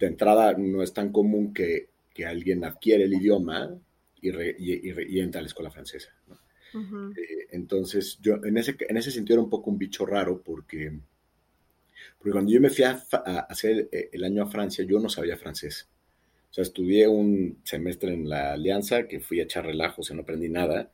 de 0.00 0.06
entrada 0.06 0.54
no 0.54 0.82
es 0.82 0.92
tan 0.92 1.12
común 1.12 1.52
que, 1.52 1.90
que 2.12 2.24
alguien 2.26 2.64
adquiere 2.64 3.04
el 3.04 3.12
idioma 3.12 3.78
y, 4.20 4.30
re, 4.30 4.56
y, 4.58 4.72
y, 4.90 4.94
y, 5.08 5.20
entra 5.20 5.38
a 5.38 5.42
la 5.42 5.48
escuela 5.48 5.70
francesa. 5.70 6.08
¿no? 6.26 6.38
Uh 6.72 6.84
-huh. 6.84 7.18
eh, 7.18 7.48
entonces, 7.52 8.18
yo 8.20 8.42
en 8.42 8.56
ese, 8.56 8.76
en 8.88 8.96
ese 8.96 9.10
sentido 9.10 9.36
era 9.36 9.44
un 9.44 9.50
poco 9.50 9.70
un 9.70 9.78
bicho 9.78 10.06
raro 10.06 10.42
porque, 10.42 10.90
porque 12.18 12.32
cuando 12.32 12.50
yo 12.50 12.60
me 12.60 12.70
fui 12.70 12.84
a, 12.84 13.02
a, 13.12 13.40
hacer 13.40 13.88
el 13.92 14.24
año 14.24 14.42
a 14.42 14.50
Francia, 14.50 14.84
yo 14.84 14.98
no 14.98 15.08
sabía 15.08 15.36
francés. 15.36 15.86
O 16.50 16.52
sea, 16.54 16.62
estudié 16.62 17.06
un 17.06 17.58
semestre 17.62 18.12
en 18.12 18.28
la 18.28 18.54
Alianza, 18.54 19.06
que 19.06 19.20
fui 19.20 19.38
a 19.40 19.44
echar 19.44 19.66
relajos 19.66 20.10
y 20.10 20.14
no 20.14 20.22
aprendí 20.22 20.48
nada. 20.48 20.90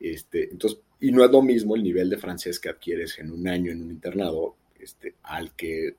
Este, 0.00 0.50
entonces, 0.50 0.80
y 1.00 1.12
no 1.12 1.24
es 1.24 1.30
lo 1.30 1.42
mismo 1.42 1.76
el 1.76 1.82
nivel 1.82 2.08
de 2.10 2.16
francés 2.16 2.58
que 2.58 2.70
adquieres 2.70 3.18
en 3.18 3.30
un 3.30 3.46
año 3.46 3.70
en 3.70 3.82
un 3.82 3.90
internado 3.90 4.56
este, 4.80 5.14
al 5.22 5.54
que 5.54 5.94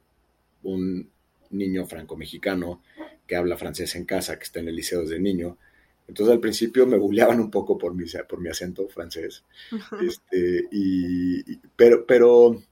un 0.63 1.09
niño 1.51 1.85
franco-mexicano 1.85 2.81
que 3.25 3.35
habla 3.35 3.57
francés 3.57 3.95
en 3.95 4.05
casa, 4.05 4.37
que 4.37 4.43
está 4.43 4.59
en 4.59 4.69
el 4.69 4.75
liceo 4.75 5.01
desde 5.01 5.19
niño, 5.19 5.57
entonces 6.09 6.33
al 6.33 6.39
principio 6.39 6.87
me 6.87 6.97
bulleaban 6.97 7.39
un 7.39 7.51
poco 7.51 7.77
por 7.77 7.93
mi, 7.93 8.03
por 8.27 8.41
mi 8.41 8.49
acento 8.49 8.87
francés. 8.89 9.43
Este, 10.01 10.67
y, 10.71 11.53
y, 11.53 11.61
pero, 11.75 12.03
pero, 12.05 12.63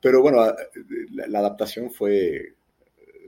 pero 0.00 0.22
bueno, 0.22 0.38
la, 1.10 1.26
la 1.26 1.38
adaptación 1.40 1.90
fue, 1.90 2.54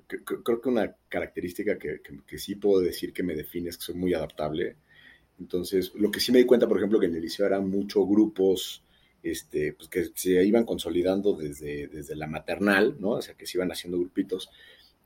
creo 0.07 0.61
que 0.61 0.69
una 0.71 0.97
característica 1.09 1.79
que, 1.79 2.01
que, 2.01 2.21
que, 2.27 2.39
sí 2.39 2.55
puedo 2.55 2.81
decir 2.81 3.13
que 3.13 3.23
me 3.23 3.35
define 3.35 3.69
es 3.69 3.77
que 3.77 3.85
soy 3.85 3.97
muy 3.97 4.15
adaptable. 4.15 4.77
Entonces, 5.39 5.93
lo 5.95 6.11
que 6.11 6.21
sí 6.21 6.33
me 6.33 6.39
di 6.39 6.47
cuenta, 6.47 6.67
por 6.67 6.79
ejemplo, 6.79 6.99
que 6.99 7.07
en 7.07 7.15
el 7.15 7.21
liceo 7.23 7.45
eran 7.45 7.69
muchos 7.69 8.09
grupos 8.09 8.83
este, 9.31 9.73
pues 9.73 9.89
que 9.89 10.11
se 10.15 10.45
iban 10.45 10.65
consolidando 10.65 11.35
desde, 11.35 11.89
desde 11.89 12.17
la 12.17 12.27
maternal, 12.27 12.97
¿no? 12.99 13.11
O 13.11 13.23
sea, 13.23 13.35
que 13.35 13.47
se 13.47 13.59
iban 13.59 13.71
haciendo 13.71 13.99
grupitos. 13.99 14.51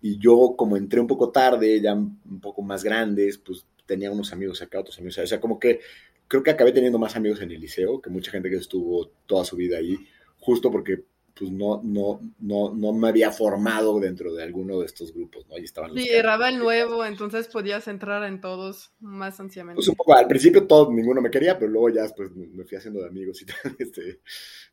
Y 0.00 0.18
yo, 0.18 0.54
como 0.56 0.76
entré 0.76 1.00
un 1.00 1.06
poco 1.06 1.30
tarde, 1.30 1.80
ya 1.80 1.94
un 1.94 2.40
poco 2.40 2.62
más 2.62 2.82
grandes, 2.82 3.38
pues 3.38 3.66
tenía 3.87 4.11
unos 4.11 4.32
amigos 4.32 4.62
acá, 4.62 4.80
otros 4.80 4.98
amigos 4.98 5.18
O 5.18 5.26
sea, 5.26 5.40
como 5.40 5.58
que 5.58 5.80
creo 6.28 6.42
que 6.42 6.50
acabé 6.50 6.72
teniendo 6.72 6.98
más 6.98 7.14
amigos 7.14 7.40
en 7.40 7.50
el 7.50 7.61
liceo 7.61 8.00
que 8.00 8.11
mucha 8.11 8.30
gente 8.30 8.48
que 8.48 8.56
estuvo 8.56 9.11
toda 9.26 9.44
su 9.44 9.56
vida 9.56 9.78
ahí, 9.78 9.98
justo 10.38 10.70
porque 10.70 11.04
pues 11.34 11.50
no, 11.50 11.80
no, 11.82 12.20
no, 12.40 12.74
no 12.74 12.92
me 12.92 13.08
había 13.08 13.30
formado 13.30 13.98
dentro 13.98 14.32
de 14.34 14.42
alguno 14.42 14.80
de 14.80 14.86
estos 14.86 15.12
grupos, 15.14 15.46
¿no? 15.48 15.54
Ahí 15.54 15.64
estaban 15.64 15.94
Sí, 15.94 16.08
era 16.08 16.48
el 16.48 16.58
nuevo, 16.58 17.04
entonces 17.04 17.48
podías 17.48 17.88
entrar 17.88 18.24
en 18.24 18.40
todos 18.40 18.92
más 19.00 19.40
ansiamente. 19.40 19.76
Pues 19.76 19.88
un 19.88 19.94
poco, 19.94 20.14
al 20.14 20.26
principio 20.26 20.66
todo, 20.66 20.92
ninguno 20.92 21.20
me 21.20 21.30
quería, 21.30 21.58
pero 21.58 21.70
luego 21.70 21.88
ya 21.90 22.02
después 22.02 22.30
me 22.34 22.64
fui 22.64 22.76
haciendo 22.76 23.00
de 23.00 23.08
amigos 23.08 23.40
y 23.42 23.46
tal, 23.46 23.76
este, 23.78 24.20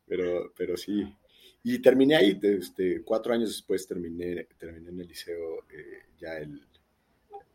pero, 0.06 0.52
pero 0.56 0.76
sí. 0.76 1.04
Y 1.62 1.78
terminé 1.80 2.16
ahí, 2.16 2.38
este, 2.42 3.02
cuatro 3.02 3.32
años 3.32 3.50
después 3.50 3.86
terminé, 3.86 4.48
terminé 4.58 4.90
en 4.90 5.00
el 5.00 5.08
liceo 5.08 5.64
eh, 5.70 6.04
ya 6.18 6.38
el, 6.38 6.60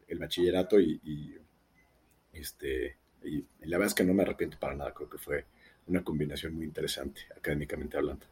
el 0.07 0.19
bachillerato 0.19 0.79
y, 0.79 0.99
y 1.03 1.35
este, 2.33 2.97
y 3.23 3.45
la 3.61 3.77
verdad 3.77 3.87
es 3.87 3.93
que 3.95 4.03
no 4.03 4.13
me 4.13 4.23
arrepiento 4.23 4.59
para 4.59 4.75
nada, 4.75 4.93
creo 4.93 5.09
que 5.09 5.17
fue 5.17 5.45
una 5.87 6.03
combinación 6.03 6.53
muy 6.53 6.65
interesante 6.65 7.21
académicamente 7.35 7.97
hablando. 7.97 8.25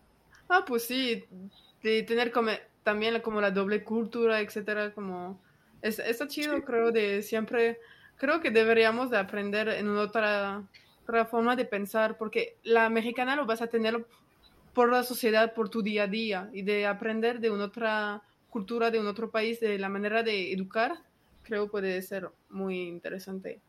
Ah, 0.56 0.64
pues 0.68 0.84
sí, 0.84 1.26
de 1.82 2.04
tener 2.04 2.32
como, 2.32 2.52
también 2.84 3.20
como 3.22 3.42
la 3.42 3.50
doble 3.50 3.84
cultura, 3.84 4.40
etcétera, 4.40 4.94
como 4.94 5.42
es, 5.82 5.98
está 5.98 6.28
chido, 6.28 6.62
creo, 6.64 6.92
de 6.92 7.24
siempre, 7.24 7.80
creo 8.18 8.40
que 8.40 8.52
deberíamos 8.52 9.10
de 9.10 9.18
aprender 9.18 9.68
en 9.68 9.90
otra, 9.98 10.62
otra 11.02 11.26
forma 11.26 11.56
de 11.56 11.66
pensar, 11.66 12.20
porque 12.20 12.56
la 12.62 12.88
mexicana 12.92 13.36
lo 13.36 13.48
vas 13.48 13.64
a 13.64 13.68
tener 13.68 14.06
por 14.76 14.92
la 14.92 15.02
sociedad, 15.02 15.56
por 15.56 15.70
tu 15.70 15.82
día 15.82 16.04
a 16.04 16.08
día, 16.08 16.52
y 16.54 16.62
de 16.62 16.86
aprender 16.86 17.40
de 17.40 17.50
una 17.50 17.66
otra 17.66 18.22
cultura, 18.52 18.92
de 18.92 19.00
un 19.00 19.08
otro 19.08 19.32
país, 19.32 19.60
de 19.60 19.80
la 19.80 19.90
manera 19.90 20.22
de 20.22 20.54
educar, 20.54 20.94
creo 21.42 21.68
puede 21.68 22.00
ser 22.04 22.30
muy 22.52 22.80
interesante. 22.82 23.60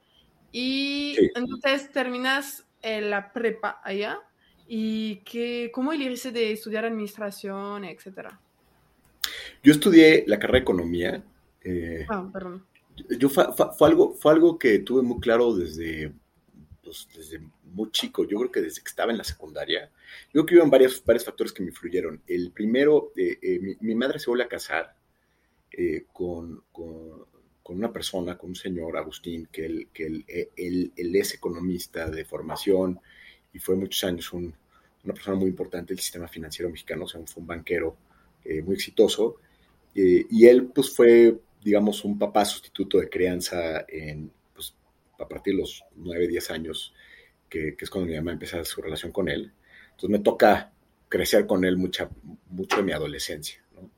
Y 0.52 1.16
entonces 1.34 1.90
terminas 1.92 2.66
la 2.82 3.32
prepa 3.32 3.80
allá 3.82 4.20
¿Y 4.66 5.16
qué, 5.16 5.70
cómo 5.72 5.92
elegiste 5.92 6.32
de 6.32 6.52
estudiar 6.52 6.84
administración, 6.84 7.84
etcétera? 7.84 8.40
Yo 9.62 9.72
estudié 9.72 10.24
la 10.26 10.38
carrera 10.38 10.58
de 10.58 10.62
economía. 10.62 11.24
Eh, 11.62 12.06
ah, 12.08 12.28
perdón. 12.32 12.64
Yo 13.18 13.28
fue, 13.28 13.46
algo, 13.80 14.14
fue 14.14 14.32
algo 14.32 14.58
que 14.58 14.78
tuve 14.78 15.02
muy 15.02 15.20
claro 15.20 15.54
desde, 15.54 16.12
pues, 16.82 17.08
desde 17.14 17.40
muy 17.64 17.90
chico. 17.90 18.24
Yo 18.24 18.38
creo 18.38 18.52
que 18.52 18.60
desde 18.62 18.82
que 18.82 18.88
estaba 18.88 19.12
en 19.12 19.18
la 19.18 19.24
secundaria. 19.24 19.90
Yo 20.32 20.44
creo 20.44 20.46
que 20.46 20.56
hubo 20.56 20.70
varios, 20.70 21.04
varios 21.04 21.24
factores 21.24 21.52
que 21.52 21.62
me 21.62 21.70
influyeron. 21.70 22.22
El 22.26 22.50
primero, 22.52 23.12
eh, 23.16 23.38
eh, 23.42 23.76
mi, 23.80 23.94
madre 23.94 24.18
se 24.18 24.30
vuelve 24.30 24.44
a 24.44 24.48
casar 24.48 24.96
con, 26.12 26.62
con, 26.70 27.26
con, 27.62 27.76
una 27.76 27.92
persona, 27.92 28.38
con 28.38 28.50
un 28.50 28.54
señor, 28.54 28.96
Agustín, 28.96 29.48
que 29.50 29.66
él, 29.66 29.88
que 29.92 30.06
él, 30.06 30.24
él, 30.56 30.92
él 30.94 31.16
es 31.16 31.34
economista 31.34 32.08
de 32.08 32.24
formación 32.24 33.00
y 33.54 33.60
fue 33.60 33.76
muchos 33.76 34.02
años 34.04 34.32
una 34.32 35.14
persona 35.14 35.36
muy 35.36 35.48
importante 35.48 35.94
del 35.94 36.00
sistema 36.00 36.26
financiero 36.28 36.68
mexicano, 36.68 37.04
o 37.04 37.08
sea, 37.08 37.20
fue 37.24 37.40
un 37.40 37.46
banquero 37.46 37.96
eh, 38.44 38.60
muy 38.62 38.74
exitoso. 38.74 39.36
Eh, 39.94 40.26
y 40.28 40.46
él, 40.46 40.66
pues, 40.74 40.94
fue, 40.94 41.38
digamos, 41.62 42.04
un 42.04 42.18
papá 42.18 42.44
sustituto 42.44 42.98
de 42.98 43.08
crianza 43.08 43.84
en, 43.88 44.30
pues, 44.52 44.74
a 45.18 45.28
partir 45.28 45.54
de 45.54 45.60
los 45.60 45.84
9, 45.94 46.26
10 46.26 46.50
años, 46.50 46.92
que, 47.48 47.76
es 47.78 47.90
cuando 47.90 48.10
mi 48.10 48.16
mamá 48.16 48.32
empezó 48.32 48.62
su 48.64 48.82
relación 48.82 49.12
con 49.12 49.28
él. 49.28 49.52
Entonces 49.90 50.10
me 50.10 50.18
toca 50.18 50.72
crecer 51.08 51.46
con 51.46 51.64
él 51.64 51.76
mucha, 51.76 52.10
mucho 52.50 52.80
en 52.80 52.86
mi 52.86 52.92
adolescencia. 52.92 53.62
¿no? 53.72 53.88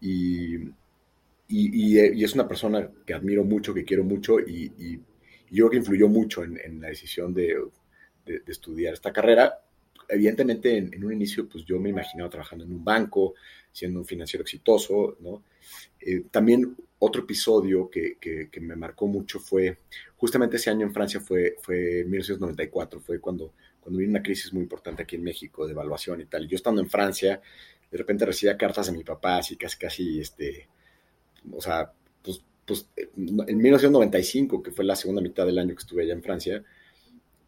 Y, 0.00 0.56
y, 1.48 1.98
y, 1.98 2.24
es 2.24 2.34
una 2.34 2.46
persona 2.46 2.88
que 3.04 3.14
admiro 3.14 3.42
mucho, 3.42 3.74
que 3.74 3.84
quiero 3.84 4.04
mucho 4.04 4.38
y, 4.38 5.00
yo 5.48 5.68
creo 5.68 5.70
que 5.70 5.76
influyó 5.76 6.08
mucho 6.08 6.42
en, 6.42 6.58
en 6.58 6.80
la 6.80 6.88
decisión 6.88 7.32
de 7.32 7.56
de, 8.26 8.42
estudiar 8.46 8.94
esta 8.94 9.12
carrera. 9.12 9.62
Evidentemente, 10.08 10.76
en, 10.76 11.04
un 11.04 11.12
inicio, 11.12 11.48
pues 11.48 11.64
yo 11.64 11.80
me 11.80 11.90
imaginaba 11.90 12.28
trabajando 12.30 12.64
en 12.64 12.72
un 12.72 12.84
banco, 12.84 13.34
siendo 13.72 14.00
un 14.00 14.04
financiero 14.04 14.42
exitoso, 14.42 15.16
¿no? 15.20 15.44
Eh, 16.00 16.24
también 16.30 16.76
otro 16.98 17.22
episodio 17.22 17.90
que, 17.90 18.16
que, 18.18 18.60
me 18.60 18.76
marcó 18.76 19.06
mucho 19.06 19.38
fue, 19.40 19.78
justamente 20.16 20.56
ese 20.56 20.70
año 20.70 20.86
en 20.86 20.94
Francia 20.94 21.20
fue, 21.20 21.56
fue 21.60 22.04
1994, 22.04 23.00
fue 23.00 23.20
cuando, 23.20 23.52
cuando 23.80 23.98
vino 23.98 24.10
una 24.10 24.22
crisis 24.22 24.52
muy 24.52 24.62
importante 24.62 25.02
aquí 25.02 25.16
en 25.16 25.22
México 25.22 25.66
de 25.66 25.72
evaluación 25.72 26.20
y 26.20 26.26
tal. 26.26 26.48
Yo 26.48 26.56
estando 26.56 26.80
en 26.80 26.88
Francia, 26.88 27.40
de 27.90 27.98
repente 27.98 28.24
recibía 28.24 28.56
cartas 28.56 28.86
de 28.86 28.92
mi 28.92 29.04
papá, 29.04 29.38
así 29.38 29.56
casi, 29.56 29.78
casi, 29.78 30.20
este, 30.20 30.68
o 31.52 31.60
sea, 31.60 31.92
pues, 32.22 32.42
pues 32.64 32.88
en 32.96 33.58
1995, 33.58 34.62
que 34.62 34.70
fue 34.70 34.84
la 34.84 34.96
segunda 34.96 35.22
mitad 35.22 35.46
del 35.46 35.58
año 35.58 35.74
que 35.74 35.80
estuve 35.80 36.02
allá 36.02 36.14
en 36.14 36.22
Francia, 36.22 36.64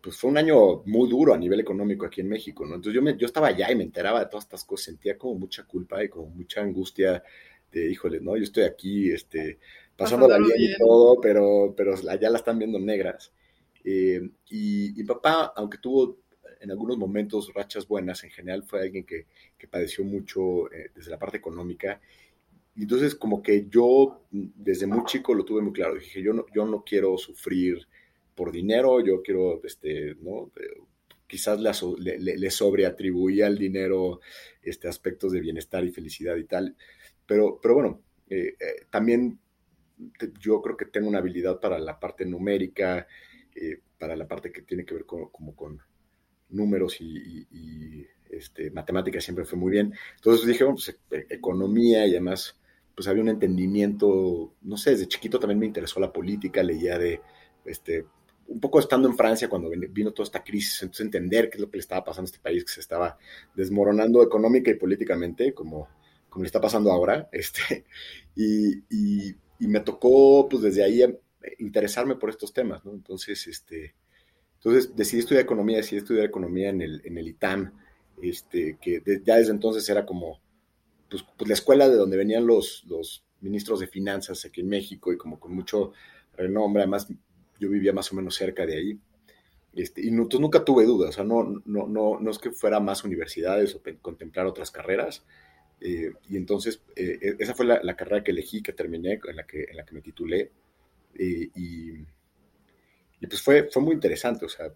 pues 0.08 0.20
fue 0.20 0.30
un 0.30 0.38
año 0.38 0.82
muy 0.86 1.06
duro 1.06 1.34
a 1.34 1.36
nivel 1.36 1.60
económico 1.60 2.06
aquí 2.06 2.22
en 2.22 2.30
México, 2.30 2.64
¿no? 2.64 2.76
Entonces 2.76 2.94
yo, 2.94 3.02
me, 3.02 3.14
yo 3.18 3.26
estaba 3.26 3.48
allá 3.48 3.70
y 3.70 3.76
me 3.76 3.82
enteraba 3.82 4.20
de 4.20 4.26
todas 4.30 4.44
estas 4.44 4.64
cosas, 4.64 4.86
sentía 4.86 5.18
como 5.18 5.34
mucha 5.34 5.64
culpa 5.64 6.02
y 6.02 6.08
como 6.08 6.28
mucha 6.30 6.62
angustia 6.62 7.22
de, 7.70 7.90
híjole, 7.90 8.18
¿no? 8.18 8.34
Yo 8.34 8.44
estoy 8.44 8.62
aquí, 8.62 9.10
este, 9.10 9.58
pasando 9.94 10.26
la 10.26 10.38
bien, 10.38 10.50
y 10.56 10.78
todo, 10.78 11.20
pero, 11.20 11.74
pero 11.76 11.94
allá 12.08 12.30
la 12.30 12.38
están 12.38 12.58
viendo 12.58 12.78
negras. 12.78 13.34
Eh, 13.84 14.30
y, 14.48 15.04
papá, 15.04 15.52
aunque 15.54 15.76
tuvo 15.76 16.20
en 16.58 16.70
algunos 16.70 16.96
momentos 16.96 17.52
rachas 17.52 17.86
buenas, 17.86 18.24
en 18.24 18.30
general 18.30 18.62
fue 18.62 18.80
alguien 18.80 19.04
que, 19.04 19.26
que 19.58 19.68
padeció 19.68 20.04
mucho 20.04 20.72
eh, 20.72 20.90
desde 20.94 21.10
la 21.10 21.18
parte 21.18 21.36
económica. 21.36 22.00
Y 22.74 22.84
entonces 22.84 23.14
como 23.14 23.42
que 23.42 23.66
yo 23.68 24.22
desde 24.30 24.86
muy 24.86 25.04
chico 25.04 25.34
lo 25.34 25.44
tuve 25.44 25.60
muy 25.60 25.74
claro, 25.74 25.96
dije, 25.96 26.22
yo 26.22 26.32
no, 26.32 26.46
yo 26.54 26.64
no 26.64 26.82
quiero 26.82 27.18
sufrir 27.18 27.86
por 28.38 28.52
dinero, 28.52 29.04
yo 29.04 29.20
quiero, 29.20 29.60
este, 29.64 30.14
¿no? 30.20 30.52
Quizás 31.26 31.58
le, 31.98 32.18
le, 32.18 32.50
sobreatribuía 32.50 33.48
al 33.48 33.58
dinero 33.58 34.20
este, 34.62 34.86
aspectos 34.86 35.32
de 35.32 35.40
bienestar 35.40 35.84
y 35.84 35.90
felicidad 35.90 36.36
y 36.36 36.44
tal, 36.44 36.76
pero, 37.26 37.58
pero 37.60 37.74
bueno, 37.74 38.00
eh, 38.30 38.54
eh, 38.60 38.86
también 38.90 39.40
yo 40.40 40.62
creo 40.62 40.76
que 40.76 40.84
tengo 40.84 41.08
una 41.08 41.18
habilidad 41.18 41.58
para 41.58 41.80
la 41.80 41.98
parte 41.98 42.24
numérica, 42.24 43.08
eh, 43.56 43.80
para 43.98 44.14
la 44.14 44.28
parte 44.28 44.52
que 44.52 44.62
tiene 44.62 44.84
que 44.84 44.94
ver 44.94 45.04
con, 45.04 45.28
como 45.30 45.56
con 45.56 45.80
números 46.50 47.00
y, 47.00 48.06
este, 48.30 48.70
matemáticas 48.70 49.24
siempre 49.24 49.44
fue 49.44 49.58
muy 49.58 49.72
bien. 49.72 49.92
Entonces 50.14 50.46
dije, 50.46 50.62
bueno, 50.62 50.76
pues 50.76 50.96
e, 51.10 51.34
economía 51.34 52.06
y 52.06 52.12
además, 52.12 52.56
pues 52.94 53.08
había 53.08 53.22
un 53.22 53.30
entendimiento, 53.30 54.54
no 54.62 54.76
sé, 54.76 54.90
desde 54.92 55.08
chiquito 55.08 55.40
también 55.40 55.58
me 55.58 55.66
interesó 55.66 55.98
la 55.98 56.12
política, 56.12 56.62
leía 56.62 56.98
de 56.98 57.20
este, 57.64 58.06
un 58.48 58.60
poco 58.60 58.80
estando 58.80 59.08
en 59.08 59.16
Francia 59.16 59.48
cuando 59.48 59.70
vino 59.90 60.12
toda 60.12 60.24
esta 60.24 60.42
crisis, 60.42 60.82
entonces 60.82 61.04
entender 61.04 61.50
qué 61.50 61.56
es 61.56 61.60
lo 61.60 61.70
que 61.70 61.76
le 61.76 61.82
estaba 61.82 62.02
pasando 62.02 62.26
a 62.26 62.30
este 62.30 62.38
país 62.40 62.64
que 62.64 62.72
se 62.72 62.80
estaba 62.80 63.18
desmoronando 63.54 64.22
económica 64.22 64.70
y 64.70 64.74
políticamente, 64.74 65.52
como, 65.52 65.88
como 66.28 66.42
le 66.42 66.46
está 66.46 66.60
pasando 66.60 66.90
ahora, 66.90 67.28
este, 67.32 67.84
y, 68.34 68.78
y, 68.90 69.34
me 69.60 69.80
tocó 69.80 70.48
pues 70.48 70.62
desde 70.62 70.82
ahí 70.82 71.02
em, 71.02 71.16
interesarme 71.58 72.14
por 72.14 72.30
estos 72.30 72.52
temas. 72.52 72.80
Entonces, 72.86 73.46
este, 73.46 73.94
entonces 74.54 74.96
decidí 74.96 75.20
estudiar 75.20 75.44
economía, 75.44 75.78
decidí 75.78 75.98
estudiar 75.98 76.24
economía 76.24 76.70
en 76.70 76.80
el, 76.80 77.02
en 77.04 77.18
el 77.18 77.28
ITAM, 77.28 77.72
este, 78.22 78.78
que 78.80 79.02
ya 79.24 79.36
desde 79.36 79.52
entonces 79.52 79.88
era 79.88 80.06
como 80.06 80.40
pues, 81.10 81.24
pues, 81.36 81.48
la 81.48 81.54
escuela 81.54 81.88
de 81.88 81.96
donde 81.96 82.16
venían 82.16 82.46
los, 82.46 82.84
los 82.86 83.24
ministros 83.40 83.80
de 83.80 83.88
finanzas 83.88 84.44
aquí 84.44 84.62
en 84.62 84.68
México 84.68 85.12
y 85.12 85.18
como 85.18 85.38
con 85.38 85.54
mucho 85.54 85.92
renombre, 86.36 86.82
además 86.82 87.08
yo 87.58 87.68
vivía 87.68 87.92
más 87.92 88.12
o 88.12 88.16
menos 88.16 88.34
cerca 88.34 88.66
de 88.66 88.76
ahí. 88.76 89.00
Este, 89.74 90.04
y 90.04 90.10
no, 90.10 90.28
nunca 90.40 90.64
tuve 90.64 90.84
dudas, 90.84 91.10
o 91.10 91.12
sea, 91.12 91.24
no, 91.24 91.62
no, 91.64 91.86
no, 91.86 92.18
no 92.18 92.30
es 92.30 92.38
que 92.38 92.50
fuera 92.50 92.80
más 92.80 93.04
universidades 93.04 93.74
o 93.74 93.82
contemplar 94.00 94.46
otras 94.46 94.70
carreras. 94.70 95.24
Eh, 95.80 96.12
y 96.28 96.36
entonces, 96.36 96.82
eh, 96.96 97.18
e, 97.20 97.36
esa 97.38 97.54
fue 97.54 97.66
la, 97.66 97.96
carrera 97.96 98.24
que 98.24 98.32
elegí, 98.32 98.62
que 98.62 98.72
terminé, 98.72 99.20
en 99.28 99.36
la 99.36 99.46
que, 99.46 99.64
en 99.64 99.76
la 99.76 99.84
que 99.84 99.94
me 99.94 100.00
titulé. 100.00 100.50
Eh, 101.14 101.50
y, 101.54 102.06
pues 103.26 103.42
fue, 103.42 103.68
fue 103.70 103.82
muy 103.82 103.94
interesante, 103.94 104.44
o 104.44 104.48
sea, 104.48 104.72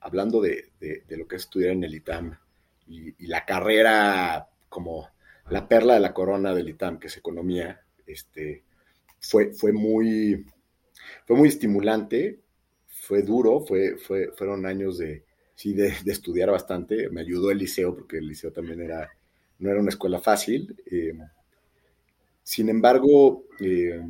hablando 0.00 0.40
de, 0.40 0.70
de, 0.80 1.16
lo 1.16 1.26
que 1.26 1.36
es 1.36 1.42
estudiar 1.42 1.72
en 1.72 1.84
el 1.84 1.94
ITAM 1.94 2.38
y, 2.86 3.24
y, 3.24 3.26
la 3.26 3.46
carrera 3.46 4.48
como 4.68 5.08
la 5.48 5.66
perla 5.66 5.94
de 5.94 6.00
la 6.00 6.12
corona 6.12 6.54
del 6.54 6.68
ITAM, 6.68 6.98
que 6.98 7.06
es 7.06 7.16
economía, 7.16 7.82
este, 8.06 8.64
fue, 9.18 9.54
fue 9.54 9.72
muy 9.72 10.44
fue 11.26 11.36
muy 11.36 11.48
estimulante, 11.48 12.40
fue 12.86 13.22
duro, 13.22 13.60
fue, 13.60 13.96
fue, 13.96 14.30
fueron 14.36 14.66
años 14.66 14.98
de, 14.98 15.24
sí, 15.54 15.74
de, 15.74 15.92
estudiar 16.06 16.50
bastante. 16.50 17.08
Me 17.10 17.20
ayudó 17.20 17.50
el 17.50 17.58
liceo, 17.58 17.94
porque 17.94 18.18
el 18.18 18.28
liceo 18.28 18.52
también 18.52 18.80
era, 18.80 19.10
no 19.58 19.70
era 19.70 19.80
una 19.80 19.90
escuela 19.90 20.20
fácil. 20.20 20.76
Eh, 20.90 21.16
sin 22.42 22.68
embargo, 22.68 23.44
eh, 23.60 24.00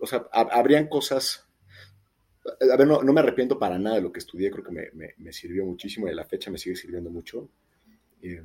o 0.00 0.06
sea, 0.06 0.26
habrían 0.32 0.88
cosas, 0.88 1.46
a 2.44 2.76
ver, 2.76 2.86
no, 2.86 3.02
no, 3.02 3.12
me 3.12 3.20
arrepiento 3.20 3.58
para 3.58 3.78
nada 3.78 3.96
de 3.96 4.02
lo 4.02 4.12
que 4.12 4.20
estudié, 4.20 4.50
creo 4.50 4.64
que 4.64 4.72
me, 4.72 4.90
me, 4.92 5.14
me 5.18 5.32
sirvió 5.32 5.64
muchísimo 5.64 6.06
y 6.06 6.10
a 6.10 6.14
la 6.14 6.24
fecha 6.24 6.50
me 6.50 6.58
sigue 6.58 6.76
sirviendo 6.76 7.10
mucho. 7.10 7.48
Eh, 8.22 8.42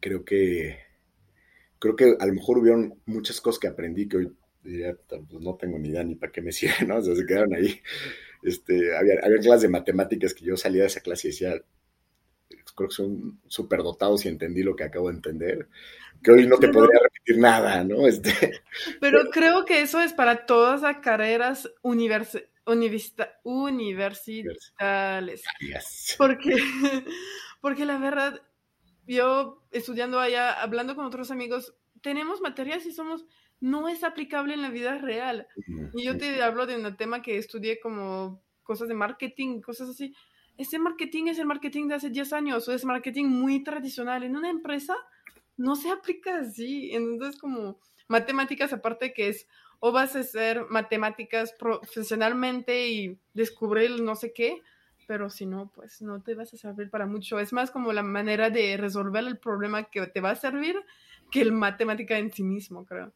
creo 0.00 0.24
que 0.24 0.78
creo 1.78 1.96
que 1.96 2.16
a 2.18 2.26
lo 2.26 2.32
mejor 2.32 2.58
hubieron 2.58 3.00
muchas 3.06 3.40
cosas 3.40 3.58
que 3.58 3.66
aprendí 3.66 4.08
que 4.08 4.16
hoy 4.18 4.32
diría, 4.62 4.96
pues 5.08 5.42
no 5.42 5.56
tengo 5.56 5.78
ni 5.78 5.88
idea 5.88 6.04
ni 6.04 6.14
para 6.14 6.32
qué 6.32 6.40
me 6.40 6.52
sirven, 6.52 6.88
¿no? 6.88 6.96
O 6.96 7.02
sea, 7.02 7.14
se 7.14 7.26
quedaron 7.26 7.54
ahí. 7.54 7.80
Este, 8.42 8.96
había, 8.96 9.20
había 9.22 9.38
clases 9.38 9.62
de 9.62 9.68
matemáticas 9.68 10.34
que 10.34 10.44
yo 10.44 10.56
salía 10.56 10.82
de 10.82 10.88
esa 10.88 11.00
clase 11.00 11.28
y 11.28 11.30
decía, 11.30 11.62
creo 12.74 12.88
que 12.88 12.94
son 12.94 13.40
superdotados 13.46 14.24
y 14.24 14.28
entendí 14.28 14.62
lo 14.62 14.76
que 14.76 14.84
acabo 14.84 15.08
de 15.08 15.16
entender, 15.16 15.68
que 16.22 16.30
hoy 16.30 16.46
no 16.46 16.58
te 16.58 16.68
podría 16.68 17.00
repetir 17.02 17.38
nada, 17.38 17.84
¿no? 17.84 18.06
Este, 18.08 18.62
pero 19.00 19.30
creo 19.30 19.64
que 19.64 19.82
eso 19.82 20.00
es 20.00 20.12
para 20.12 20.46
todas 20.46 20.82
las 20.82 20.98
carreras 20.98 21.68
univers, 21.82 22.38
universitarias. 22.64 25.42
Porque, 26.16 26.54
porque 27.60 27.84
la 27.84 27.98
verdad, 27.98 28.42
yo 29.06 29.64
estudiando 29.70 30.20
allá, 30.20 30.52
hablando 30.52 30.94
con 30.94 31.04
otros 31.04 31.30
amigos, 31.30 31.74
tenemos 32.02 32.40
materias 32.40 32.86
y 32.86 32.92
somos, 32.92 33.24
no 33.62 33.88
es 33.88 34.02
aplicable 34.02 34.54
en 34.54 34.62
la 34.62 34.70
vida 34.70 34.98
real. 34.98 35.46
Y 35.94 36.04
yo 36.04 36.18
te 36.18 36.42
hablo 36.42 36.66
de 36.66 36.76
un 36.76 36.96
tema 36.96 37.22
que 37.22 37.38
estudié 37.38 37.78
como 37.78 38.42
cosas 38.64 38.88
de 38.88 38.94
marketing, 38.94 39.60
cosas 39.60 39.88
así. 39.88 40.14
Ese 40.58 40.80
marketing 40.80 41.28
es 41.28 41.38
el 41.38 41.46
marketing 41.46 41.86
de 41.86 41.94
hace 41.94 42.10
10 42.10 42.32
años, 42.32 42.68
o 42.68 42.72
es 42.72 42.84
marketing 42.84 43.26
muy 43.26 43.62
tradicional. 43.62 44.24
En 44.24 44.36
una 44.36 44.50
empresa 44.50 44.96
no 45.56 45.76
se 45.76 45.90
aplica 45.90 46.40
así. 46.40 46.90
Entonces, 46.92 47.40
como 47.40 47.78
matemáticas, 48.08 48.72
aparte 48.72 49.14
que 49.14 49.28
es, 49.28 49.46
o 49.78 49.92
vas 49.92 50.16
a 50.16 50.20
hacer 50.20 50.66
matemáticas 50.68 51.52
profesionalmente 51.52 52.88
y 52.88 53.16
descubrir 53.32 54.02
no 54.02 54.16
sé 54.16 54.32
qué, 54.32 54.60
pero 55.06 55.30
si 55.30 55.46
no, 55.46 55.70
pues 55.72 56.02
no 56.02 56.20
te 56.20 56.34
vas 56.34 56.52
a 56.52 56.56
servir 56.56 56.90
para 56.90 57.06
mucho. 57.06 57.38
Es 57.38 57.52
más 57.52 57.70
como 57.70 57.92
la 57.92 58.02
manera 58.02 58.50
de 58.50 58.76
resolver 58.76 59.24
el 59.24 59.38
problema 59.38 59.84
que 59.84 60.04
te 60.08 60.20
va 60.20 60.30
a 60.30 60.36
servir 60.36 60.74
que 61.30 61.42
el 61.42 61.52
matemática 61.52 62.18
en 62.18 62.32
sí 62.32 62.42
mismo, 62.42 62.84
creo. 62.84 63.12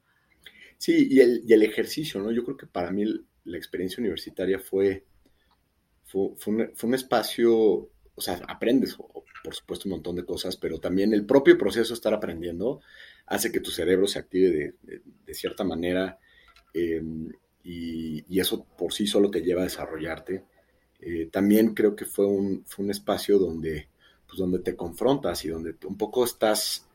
Sí, 0.78 1.08
y 1.10 1.20
el, 1.20 1.42
y 1.46 1.52
el 1.52 1.62
ejercicio, 1.62 2.20
¿no? 2.20 2.30
Yo 2.30 2.44
creo 2.44 2.56
que 2.56 2.66
para 2.66 2.90
mí 2.90 3.04
la 3.44 3.56
experiencia 3.56 4.00
universitaria 4.00 4.58
fue, 4.58 5.04
fue, 6.04 6.34
un, 6.46 6.94
espacio, 6.94 7.54
o 7.54 8.20
sea, 8.20 8.40
aprendes, 8.48 8.96
por 8.96 9.54
supuesto, 9.54 9.88
un 9.88 9.92
montón 9.92 10.16
de 10.16 10.24
cosas, 10.24 10.56
pero 10.56 10.78
también 10.78 11.12
el 11.12 11.24
propio 11.24 11.56
proceso 11.56 11.90
de 11.90 11.94
estar 11.94 12.12
aprendiendo 12.12 12.80
hace 13.26 13.50
que 13.50 13.60
tu 13.60 13.70
cerebro 13.70 14.06
se 14.06 14.18
active 14.18 14.74
de, 14.82 15.34
cierta 15.34 15.64
manera 15.64 16.18
em, 16.74 17.30
y, 17.62 18.24
y, 18.28 18.40
eso 18.40 18.64
por 18.76 18.92
sí 18.92 19.06
solo 19.06 19.30
te 19.30 19.42
lleva 19.42 19.62
a 19.62 19.64
desarrollarte. 19.64 20.44
Eh, 21.00 21.28
también 21.30 21.74
creo 21.74 21.94
que 21.94 22.04
fue 22.04 22.26
un, 22.26 22.64
fue 22.66 22.84
un 22.84 22.90
espacio 22.90 23.38
donde, 23.38 23.88
pues, 24.26 24.38
donde 24.38 24.60
te 24.60 24.76
confrontas 24.76 25.44
y 25.44 25.48
donde 25.48 25.74
un 25.86 25.96
poco 25.96 26.24
estás 26.24 26.85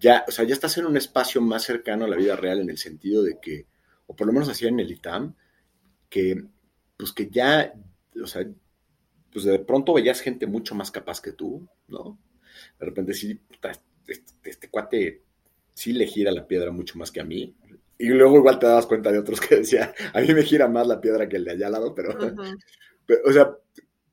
ya, 0.00 0.24
o 0.26 0.30
sea, 0.30 0.44
ya 0.44 0.54
estás 0.54 0.76
en 0.78 0.86
un 0.86 0.96
espacio 0.96 1.40
más 1.40 1.62
cercano 1.62 2.04
a 2.04 2.08
la 2.08 2.16
vida 2.16 2.36
real 2.36 2.60
en 2.60 2.70
el 2.70 2.78
sentido 2.78 3.22
de 3.22 3.38
que, 3.40 3.66
o 4.06 4.14
por 4.14 4.26
lo 4.26 4.32
menos 4.32 4.48
así 4.48 4.66
en 4.66 4.80
el 4.80 4.90
ITAM, 4.90 5.34
que 6.08 6.44
pues 6.96 7.12
que 7.12 7.28
ya, 7.28 7.74
o 8.22 8.26
sea, 8.26 8.46
pues 9.32 9.44
de 9.44 9.58
pronto 9.58 9.94
veías 9.94 10.20
gente 10.20 10.46
mucho 10.46 10.74
más 10.74 10.90
capaz 10.90 11.20
que 11.20 11.32
tú, 11.32 11.68
¿no? 11.88 12.18
De 12.78 12.86
repente 12.86 13.14
sí, 13.14 13.40
este, 14.06 14.24
este, 14.44 14.70
cuate 14.70 15.22
sí 15.72 15.92
le 15.92 16.06
gira 16.06 16.30
la 16.30 16.46
piedra 16.46 16.70
mucho 16.70 16.98
más 16.98 17.10
que 17.10 17.20
a 17.20 17.24
mí. 17.24 17.54
Y 17.98 18.08
luego 18.08 18.36
igual 18.36 18.58
te 18.58 18.66
dabas 18.66 18.86
cuenta 18.86 19.10
de 19.10 19.18
otros 19.18 19.40
que 19.40 19.56
decía, 19.56 19.92
a 20.12 20.20
mí 20.20 20.32
me 20.34 20.42
gira 20.42 20.68
más 20.68 20.86
la 20.86 21.00
piedra 21.00 21.28
que 21.28 21.36
el 21.36 21.44
de 21.44 21.52
allá 21.52 21.66
al 21.66 21.72
lado, 21.72 21.94
pero, 21.94 22.10
o 23.24 23.32
sea, 23.32 23.56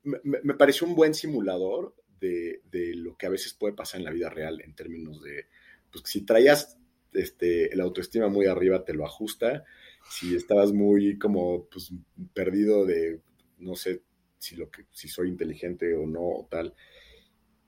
me, 0.04 0.54
pareció 0.56 0.88
un 0.88 0.96
buen 0.96 1.14
simulador 1.14 1.96
de, 2.20 2.62
lo 2.96 3.16
que 3.16 3.26
a 3.26 3.30
veces 3.30 3.54
puede 3.54 3.74
pasar 3.74 4.00
en 4.00 4.06
la 4.06 4.12
vida 4.12 4.30
real 4.30 4.62
en 4.62 4.76
términos 4.76 5.22
de, 5.22 5.48
pues 5.92 6.04
si 6.06 6.22
traías 6.22 6.78
este, 7.14 7.74
el 7.74 7.82
autoestima 7.82 8.30
muy 8.30 8.46
arriba, 8.46 8.84
te 8.84 8.94
lo 8.94 9.06
ajusta. 9.06 9.66
Si 10.10 10.36
estabas 10.36 10.72
muy 10.72 11.18
como 11.18 11.66
pues, 11.66 11.92
perdido 12.34 12.86
de, 12.86 13.22
no 13.60 13.76
sé 13.76 14.04
si, 14.38 14.56
lo 14.56 14.70
que, 14.70 14.86
si 14.92 15.08
soy 15.08 15.30
inteligente 15.30 15.94
o 15.96 16.06
no 16.06 16.22
o 16.22 16.48
tal, 16.50 16.74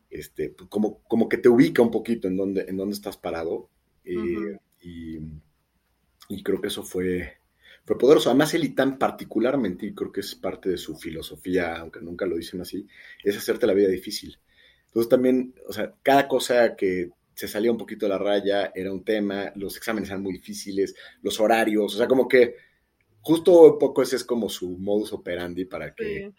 este, 0.10 0.50
pues, 0.50 0.70
como, 0.70 1.04
como 1.04 1.30
que 1.30 1.38
te 1.38 1.50
ubica 1.50 1.82
un 1.82 1.92
poquito 1.92 2.28
en 2.28 2.38
dónde, 2.38 2.66
en 2.68 2.78
dónde 2.78 2.96
estás 2.96 3.18
parado. 3.18 3.70
Eh, 4.04 4.58
y, 4.82 5.20
y 6.30 6.44
creo 6.44 6.60
que 6.60 6.68
eso 6.68 6.84
fue, 6.84 7.38
fue 7.86 7.98
poderoso. 7.98 8.30
Además, 8.30 8.54
el 8.54 8.64
ITAM 8.64 8.98
particularmente, 8.98 9.86
y 9.86 9.94
creo 9.94 10.12
que 10.12 10.22
es 10.22 10.36
parte 10.36 10.70
de 10.70 10.78
su 10.78 10.96
filosofía, 10.96 11.78
aunque 11.78 12.02
nunca 12.02 12.26
lo 12.26 12.38
dicen 12.38 12.62
así, 12.62 12.88
es 13.24 13.38
hacerte 13.38 13.68
la 13.68 13.74
vida 13.74 13.90
difícil. 13.90 14.40
Entonces 14.88 15.10
también, 15.10 15.56
o 15.68 15.74
sea, 15.74 15.96
cada 16.04 16.28
cosa 16.28 16.76
que 16.76 17.12
se 17.36 17.48
salía 17.48 17.72
un 17.72 17.78
poquito 17.78 18.06
de 18.06 18.12
la 18.12 18.18
raya 18.18 18.72
era 18.76 18.92
un 18.92 19.04
tema, 19.04 19.52
los 19.56 19.78
exámenes 19.78 20.10
eran 20.10 20.22
muy 20.22 20.34
difíciles, 20.34 20.96
los 21.22 21.40
horarios, 21.40 21.96
o 21.96 21.98
sea, 21.98 22.08
como 22.08 22.28
que 22.28 22.56
justo 23.22 23.74
un 23.74 23.80
poco 23.80 24.02
ese 24.02 24.16
es 24.16 24.24
como 24.24 24.50
su 24.50 24.78
modus 24.78 25.14
operandi 25.14 25.66
para 25.66 25.94
que... 25.94 26.34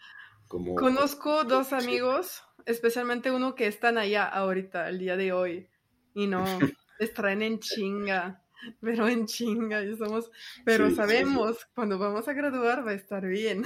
Como, 0.47 0.75
Conozco 0.75 1.43
dos 1.43 1.73
amigos, 1.73 2.43
especialmente 2.67 3.31
uno 3.31 3.55
que 3.55 3.65
están 3.65 3.97
allá 3.97 4.25
ahorita, 4.25 4.89
el 4.89 4.99
día 4.99 5.17
de 5.17 5.33
hoy, 5.33 5.67
y 6.13 6.27
no, 6.27 6.45
les 6.99 7.13
traen 7.13 7.41
en 7.41 7.59
chinga 7.59 8.45
pero 8.81 9.07
en 9.07 9.25
chinga, 9.25 9.83
y 9.83 9.95
somos, 9.95 10.31
pero 10.63 10.89
sabemos, 10.91 11.65
cuando 11.73 11.97
vamos 11.97 12.27
a 12.27 12.33
graduar 12.33 12.85
va 12.85 12.91
a 12.91 12.95
estar 12.95 13.25
bien. 13.25 13.63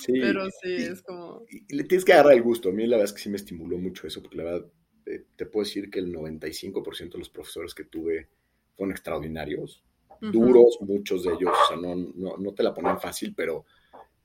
Sí, 0.00 0.12
pero 0.20 0.46
sí, 0.62 0.74
es 0.74 1.02
como... 1.02 1.44
Y, 1.48 1.74
le 1.74 1.84
tienes 1.84 2.04
que 2.04 2.12
agarrar 2.12 2.34
el 2.34 2.42
gusto. 2.42 2.68
A 2.68 2.72
mí 2.72 2.86
la 2.86 2.96
verdad 2.96 3.10
es 3.10 3.12
que 3.12 3.22
sí 3.22 3.30
me 3.30 3.36
estimuló 3.36 3.78
mucho 3.78 4.06
eso, 4.06 4.22
porque 4.22 4.36
la 4.36 4.44
verdad 4.44 4.66
eh, 5.06 5.24
te 5.36 5.46
puedo 5.46 5.64
decir 5.64 5.90
que 5.90 5.98
el 5.98 6.14
95% 6.14 7.12
de 7.12 7.18
los 7.18 7.28
profesores 7.28 7.74
que 7.74 7.84
tuve 7.84 8.28
fueron 8.76 8.92
extraordinarios, 8.92 9.82
duros 10.20 10.78
muchos 10.80 11.24
de 11.24 11.34
ellos, 11.34 11.52
o 11.52 11.68
sea, 11.68 11.76
no, 11.76 11.94
no, 11.94 12.36
no 12.36 12.54
te 12.54 12.62
la 12.62 12.72
ponen 12.72 12.98
fácil, 12.98 13.34
pero... 13.34 13.64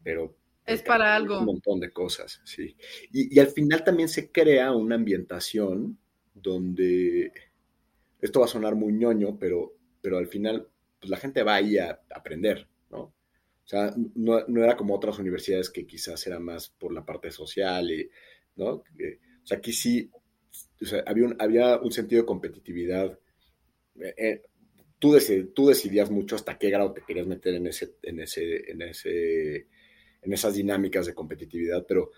pero 0.04 0.36
es 0.66 0.84
para 0.84 1.16
algo. 1.16 1.40
Un 1.40 1.46
montón 1.46 1.80
de 1.80 1.92
cosas, 1.92 2.42
sí. 2.46 2.76
Y, 3.12 3.36
y 3.36 3.40
al 3.40 3.48
final 3.48 3.84
también 3.84 4.08
se 4.08 4.32
crea 4.32 4.72
una 4.72 4.96
ambientación 4.96 5.98
donde 6.34 7.32
esto 8.22 8.40
va 8.40 8.46
a 8.46 8.50
sonar 8.50 8.76
muy 8.76 8.94
ñoño, 8.94 9.38
pero, 9.40 9.76
pero 10.02 10.18
al 10.18 10.28
final 10.28 10.68
pues, 11.00 11.10
la 11.10 11.18
gente 11.18 11.44
va 11.44 11.56
ahí 11.56 11.78
a 11.78 12.02
aprender, 12.14 12.68
¿no? 12.90 13.00
O 13.02 13.70
sea, 13.70 13.94
no, 14.16 14.40
era 14.40 14.76
como 14.76 14.96
otras 14.96 15.20
universidades 15.20 15.70
que 15.70 15.86
quizás 15.86 16.26
era 16.26 16.40
más 16.40 16.70
por 16.70 16.92
la 16.92 17.06
parte 17.06 17.32
social, 17.32 17.92
y, 17.92 18.10
¿no? 18.56 18.68
o 18.70 18.84
sea, 19.44 19.60
aquí 19.60 19.72
sí 19.74 20.10
o 20.82 20.86
sea, 20.86 21.04
había, 21.06 21.26
un, 21.26 21.36
había 21.40 21.78
un 21.78 21.92
sentido 21.92 22.22
de 22.22 22.28
competitividad. 22.28 23.18
Eh, 24.00 24.14
eh, 24.18 24.42
tú, 24.98 25.18
tú 25.54 25.68
decidías 25.68 26.10
mucho 26.10 26.36
hasta 26.36 26.58
qué 26.58 26.70
grado 26.70 26.94
te 26.94 27.02
querías 27.02 27.28
meter 27.28 27.56
en, 27.56 27.68
ese, 27.68 27.96
en, 28.04 28.20
ese, 28.20 28.72
en, 28.72 28.82
ese, 28.82 29.68
en 30.22 30.34
esas 30.34 30.54
dinámicas 30.54 31.06
de 31.06 31.14
competitividad, 31.14 31.86
pero, 31.88 32.12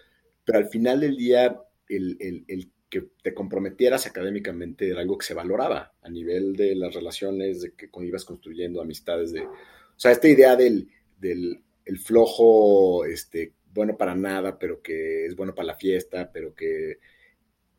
pero 0.44 0.60
al 0.60 0.68
final 0.68 1.00
del 1.00 1.16
día 1.16 1.62
el, 1.88 2.18
el, 2.20 2.46
el 2.48 2.72
que 2.90 3.10
te 3.24 3.34
comprometieras 3.34 4.06
académicamente 4.06 4.90
era 4.90 5.02
algo 5.02 5.18
que 5.18 5.26
se 5.26 5.34
valoraba 5.34 5.94
a 6.02 6.10
nivel 6.10 6.56
de 6.56 6.76
las 6.76 6.94
relaciones, 6.94 7.62
de 7.62 7.74
que 7.74 7.90
ibas 8.02 8.26
construyendo 8.26 8.82
amistades, 8.82 9.32
de, 9.32 9.42
o 9.42 9.50
sea, 9.96 10.12
esta 10.12 10.28
idea 10.28 10.56
del, 10.56 10.90
del 11.18 11.64
el 11.86 12.00
flojo, 12.00 13.06
este, 13.06 13.54
bueno 13.74 13.98
para 13.98 14.16
nada, 14.16 14.60
pero 14.60 14.82
que 14.82 15.26
es 15.26 15.36
bueno 15.36 15.56
para 15.56 15.68
la 15.68 15.76
fiesta, 15.76 16.32
pero 16.32 16.54
que, 16.54 17.00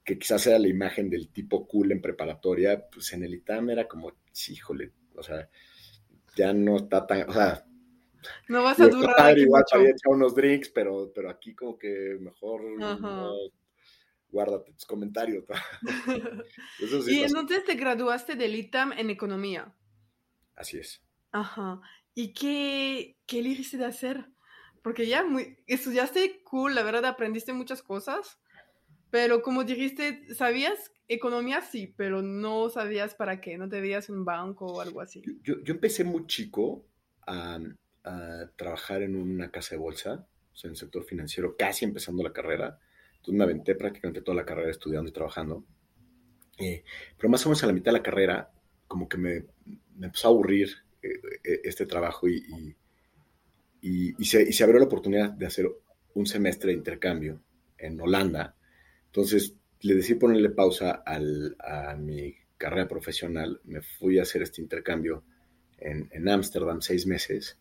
que 0.05 0.19
quizás 0.19 0.43
sea 0.43 0.59
la 0.59 0.69
imagen 0.69 1.09
del 1.09 1.29
tipo 1.29 1.67
cool 1.67 1.93
en 1.93 2.03
preparatoria, 2.03 2.89
pues 2.91 3.13
en 3.13 3.25
el 3.25 3.35
ITAM 3.35 3.71
era 3.71 3.87
como, 3.87 4.13
híjole, 4.49 4.93
o 5.15 5.23
sea, 5.23 5.49
ya 6.37 6.53
no 6.53 6.77
está 6.77 7.07
tan, 7.07 7.29
o 7.29 7.33
sea, 7.33 7.65
no 8.49 8.63
vas 8.63 8.79
a 8.81 8.89
durar. 8.89 9.39
igual 9.39 9.65
había 9.73 9.91
echado 9.91 10.15
unos 10.15 10.35
drinks, 10.35 10.69
pero, 10.71 11.13
pero 11.15 11.31
aquí 11.31 11.55
como 11.55 11.79
que 11.79 12.17
mejor 12.21 12.63
guárdate 14.31 14.73
tus 14.73 14.87
comentarios. 14.87 15.45
y 17.07 17.23
entonces 17.23 17.65
te 17.65 17.75
graduaste 17.75 18.35
del 18.35 18.57
ITAM 18.57 18.93
en 18.93 19.11
economía. 19.11 19.75
Así 20.57 20.79
es. 20.79 21.03
Ajá. 21.33 21.81
¿Y 22.15 22.33
qué, 22.33 23.19
qué 23.27 23.41
elegiste 23.41 23.77
de 23.77 23.87
hacer? 23.87 24.27
Porque 24.83 25.07
ya 25.07 25.23
muy, 25.23 25.59
estudiaste 25.67 26.43
cool, 26.45 26.75
la 26.75 26.83
verdad 26.83 27.05
aprendiste 27.05 27.53
muchas 27.53 27.83
cosas, 27.83 28.41
pero 29.13 29.43
como 29.43 29.63
dijiste, 29.65 30.35
sabías 30.35 30.91
economía 31.07 31.61
sí, 31.61 31.93
pero 31.99 32.23
no 32.23 32.71
sabías 32.71 33.15
para 33.15 33.43
qué, 33.43 33.59
no 33.59 33.69
te 33.69 33.79
veías 33.83 34.09
un 34.09 34.25
banco 34.25 34.65
o 34.65 34.81
algo 34.81 35.03
así. 35.03 35.23
Yo, 35.43 35.63
yo 35.63 35.75
empecé 35.75 36.03
muy 36.03 36.27
chico 36.27 36.87
a, 37.27 37.61
a, 38.05 38.51
trabajar 38.57 39.03
en 39.03 39.17
una 39.17 39.51
casa 39.51 39.75
de 39.75 39.83
bolsa, 39.83 40.27
o 40.51 40.57
sea, 40.57 40.69
en 40.69 40.73
el 40.73 40.79
sector 40.79 41.05
financiero, 41.05 41.55
casi 41.59 41.85
empezando 41.85 42.23
la 42.23 42.33
carrera. 42.33 42.79
Entonces 43.17 43.35
me 43.35 43.45
aventé 43.45 43.75
prácticamente 43.75 44.23
toda 44.23 44.35
la 44.35 44.47
carrera 44.47 44.71
estudiando 44.71 45.11
y 45.11 45.13
trabajando. 45.13 45.63
Eh, 46.59 46.83
pero 47.19 47.29
más 47.29 47.45
o 47.45 47.51
menos 47.51 47.63
a 47.63 47.67
la 47.67 47.75
mitad 47.75 47.93
de 47.93 47.99
la 47.99 48.03
carrera, 48.03 48.51
como 48.89 49.11
que 49.11 49.19
me, 49.19 49.45
me 49.95 50.07
empezó 50.07 50.29
a 50.29 50.31
aburrir 50.31 50.71
eh, 51.03 51.21
eh, 51.45 51.61
este 51.65 51.85
trabajo 51.85 52.27
y, 52.31 52.75
y, 53.83 54.25
se, 54.25 54.43
y 54.43 54.55
se 54.55 54.65
abrió 54.65 54.79
la 54.79 54.87
oportunidad 54.87 55.33
de 55.33 55.45
hacer 55.45 55.67
un 56.15 56.25
semestre 56.25 56.71
de 56.71 56.79
intercambio 56.79 57.43
en 57.77 58.01
Holanda. 58.01 58.57
Entonces 59.13 59.55
le 59.81 59.95
decidí 59.95 60.19
ponerle 60.19 60.51
pausa 60.51 61.03
a 61.05 61.95
mi 61.97 62.35
carrera 62.57 62.89
profesional. 62.89 63.61
Me 63.65 63.83
fui 63.83 64.19
a 64.19 64.23
hacer 64.23 64.43
este 64.43 64.63
intercambio 64.63 65.23
en 65.79 66.29
Ámsterdam 66.29 66.81
seis 66.81 67.07
meses. 67.07 67.59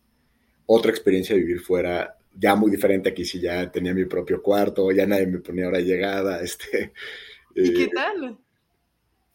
Otra 0.66 0.90
experiencia 0.90 1.34
de 1.34 1.42
vivir 1.42 1.60
fuera, 1.60 2.16
ya 2.34 2.54
muy 2.54 2.70
diferente. 2.70 3.10
Aquí 3.10 3.24
sí 3.24 3.40
ya 3.40 3.70
tenía 3.70 3.92
mi 3.92 4.04
propio 4.04 4.40
cuarto, 4.40 4.90
ya 4.92 5.06
nadie 5.06 5.26
me 5.26 5.40
ponía 5.40 5.68
hora 5.68 5.80
llegada. 5.80 6.40
Este, 6.42 6.92
¿Y 7.54 7.74
qué 7.74 7.84
eh, 7.84 7.90
tal? 7.94 8.38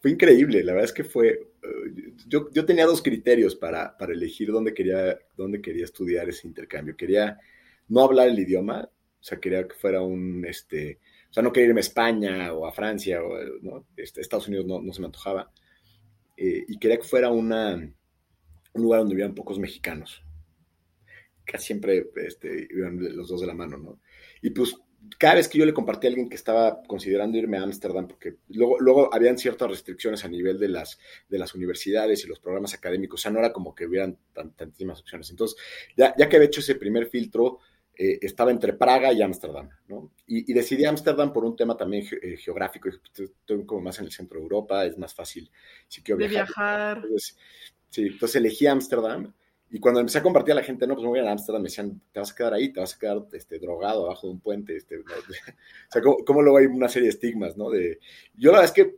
Fue 0.00 0.10
increíble, 0.10 0.64
la 0.64 0.72
verdad 0.72 0.86
es 0.86 0.92
que 0.92 1.04
fue, 1.04 1.28
eh, 1.28 2.12
yo, 2.26 2.50
yo 2.52 2.64
tenía 2.64 2.86
dos 2.86 3.00
criterios 3.02 3.54
para, 3.54 3.96
para, 3.96 4.12
elegir 4.12 4.50
dónde 4.50 4.74
quería, 4.74 5.18
dónde 5.36 5.60
quería 5.60 5.84
estudiar 5.84 6.28
ese 6.28 6.48
intercambio. 6.48 6.96
Quería 6.96 7.38
no 7.88 8.00
hablar 8.00 8.28
el 8.28 8.38
idioma, 8.38 8.88
o 8.90 9.22
sea, 9.22 9.38
quería 9.38 9.66
que 9.68 9.74
fuera 9.74 10.02
un, 10.02 10.44
este, 10.44 10.98
o 11.30 11.32
sea, 11.32 11.42
no 11.42 11.52
quería 11.52 11.68
irme 11.68 11.80
a 11.80 11.82
España 11.82 12.52
o 12.52 12.66
a 12.66 12.72
Francia 12.72 13.22
o 13.22 13.36
¿no? 13.62 13.86
este, 13.96 14.20
Estados 14.20 14.48
Unidos 14.48 14.66
no, 14.66 14.80
no, 14.80 14.92
se 14.92 15.00
me 15.00 15.06
antojaba. 15.06 15.50
Eh, 16.36 16.64
y 16.68 16.78
quería 16.78 16.98
que 16.98 17.04
fuera 17.04 17.30
una, 17.30 17.74
un 17.74 18.82
lugar 18.82 19.00
donde 19.00 19.14
hubieran 19.14 19.34
pocos 19.34 19.58
mexicanos. 19.58 20.22
Casi 21.44 21.66
siempre 21.66 22.10
este, 22.16 22.68
iban 22.70 22.98
los 23.16 23.28
dos 23.28 23.40
de 23.40 23.46
la 23.46 23.54
mano, 23.54 23.76
¿no? 23.76 24.00
Y 24.42 24.50
pues 24.50 24.76
cada 25.16 25.34
vez 25.34 25.48
que 25.48 25.58
yo 25.58 25.66
le 25.66 25.72
compartí 25.72 26.06
a 26.06 26.10
alguien 26.10 26.28
que 26.28 26.36
estaba 26.36 26.82
considerando 26.82 27.38
irme 27.38 27.58
a 27.58 27.62
Ámsterdam, 27.62 28.08
porque 28.08 28.36
luego, 28.48 28.78
luego 28.80 29.14
habían 29.14 29.38
ciertas 29.38 29.70
restricciones 29.70 30.24
a 30.24 30.28
nivel 30.28 30.58
de 30.58 30.68
las, 30.68 30.98
de 31.28 31.38
las 31.38 31.54
universidades 31.54 32.24
y 32.24 32.28
los 32.28 32.40
programas 32.40 32.74
académicos, 32.74 33.20
o 33.20 33.22
sea, 33.22 33.30
no 33.30 33.38
era 33.38 33.52
como 33.52 33.74
que 33.74 33.86
hubieran 33.86 34.18
tantísimas 34.32 35.00
opciones. 35.00 35.30
Entonces, 35.30 35.58
ya, 35.96 36.14
ya 36.16 36.28
que 36.28 36.36
había 36.36 36.46
hecho 36.46 36.60
ese 36.60 36.74
primer 36.74 37.06
filtro, 37.06 37.60
eh, 37.98 38.20
estaba 38.22 38.52
entre 38.52 38.74
Praga 38.74 39.12
y 39.12 39.20
Ámsterdam, 39.22 39.68
¿no? 39.88 40.12
Y, 40.26 40.52
decidí 40.52 40.84
Ámsterdam 40.84 41.32
por 41.32 41.44
un 41.44 41.56
tema 41.56 41.76
también 41.76 42.06
eh, 42.22 42.36
geográfico, 42.36 42.88
estoy 42.88 43.66
como 43.66 43.80
más 43.80 43.98
en 43.98 44.04
el 44.04 44.12
centro 44.12 44.38
de 44.38 44.44
Europa, 44.44 44.84
es 44.86 44.96
más 44.96 45.12
fácil 45.12 45.50
si 45.88 46.00
quiero 46.00 46.18
viajar. 46.18 46.46
viajar. 46.46 46.96
Entonces, 46.98 47.36
sí, 47.90 48.02
entonces 48.06 48.36
elegí 48.36 48.66
Ámsterdam 48.68 49.34
y 49.70 49.80
cuando 49.80 50.00
empecé 50.00 50.18
a 50.18 50.22
compartir 50.22 50.52
a 50.52 50.56
la 50.56 50.62
gente, 50.62 50.86
no, 50.86 50.94
pues 50.94 51.02
me 51.02 51.10
voy 51.10 51.18
a 51.18 51.30
Ámsterdam, 51.30 51.60
me 51.60 51.68
decían, 51.68 52.00
te 52.12 52.20
vas 52.20 52.30
a 52.30 52.34
quedar 52.34 52.54
ahí, 52.54 52.72
te 52.72 52.80
vas 52.80 52.94
a 52.94 52.98
quedar 52.98 53.26
este, 53.32 53.58
drogado 53.58 54.06
abajo 54.06 54.28
de 54.28 54.34
un 54.34 54.40
puente. 54.40 54.76
Este, 54.76 54.98
o 55.00 55.04
sea, 55.90 56.00
¿cómo, 56.24 56.40
luego 56.40 56.58
hay 56.58 56.66
una 56.66 56.88
serie 56.88 57.08
de 57.08 57.14
estigmas, 57.14 57.56
¿no? 57.56 57.68
De, 57.68 57.98
yo 58.34 58.52
la 58.52 58.60
verdad 58.60 58.76
es 58.76 58.84
que, 58.84 58.96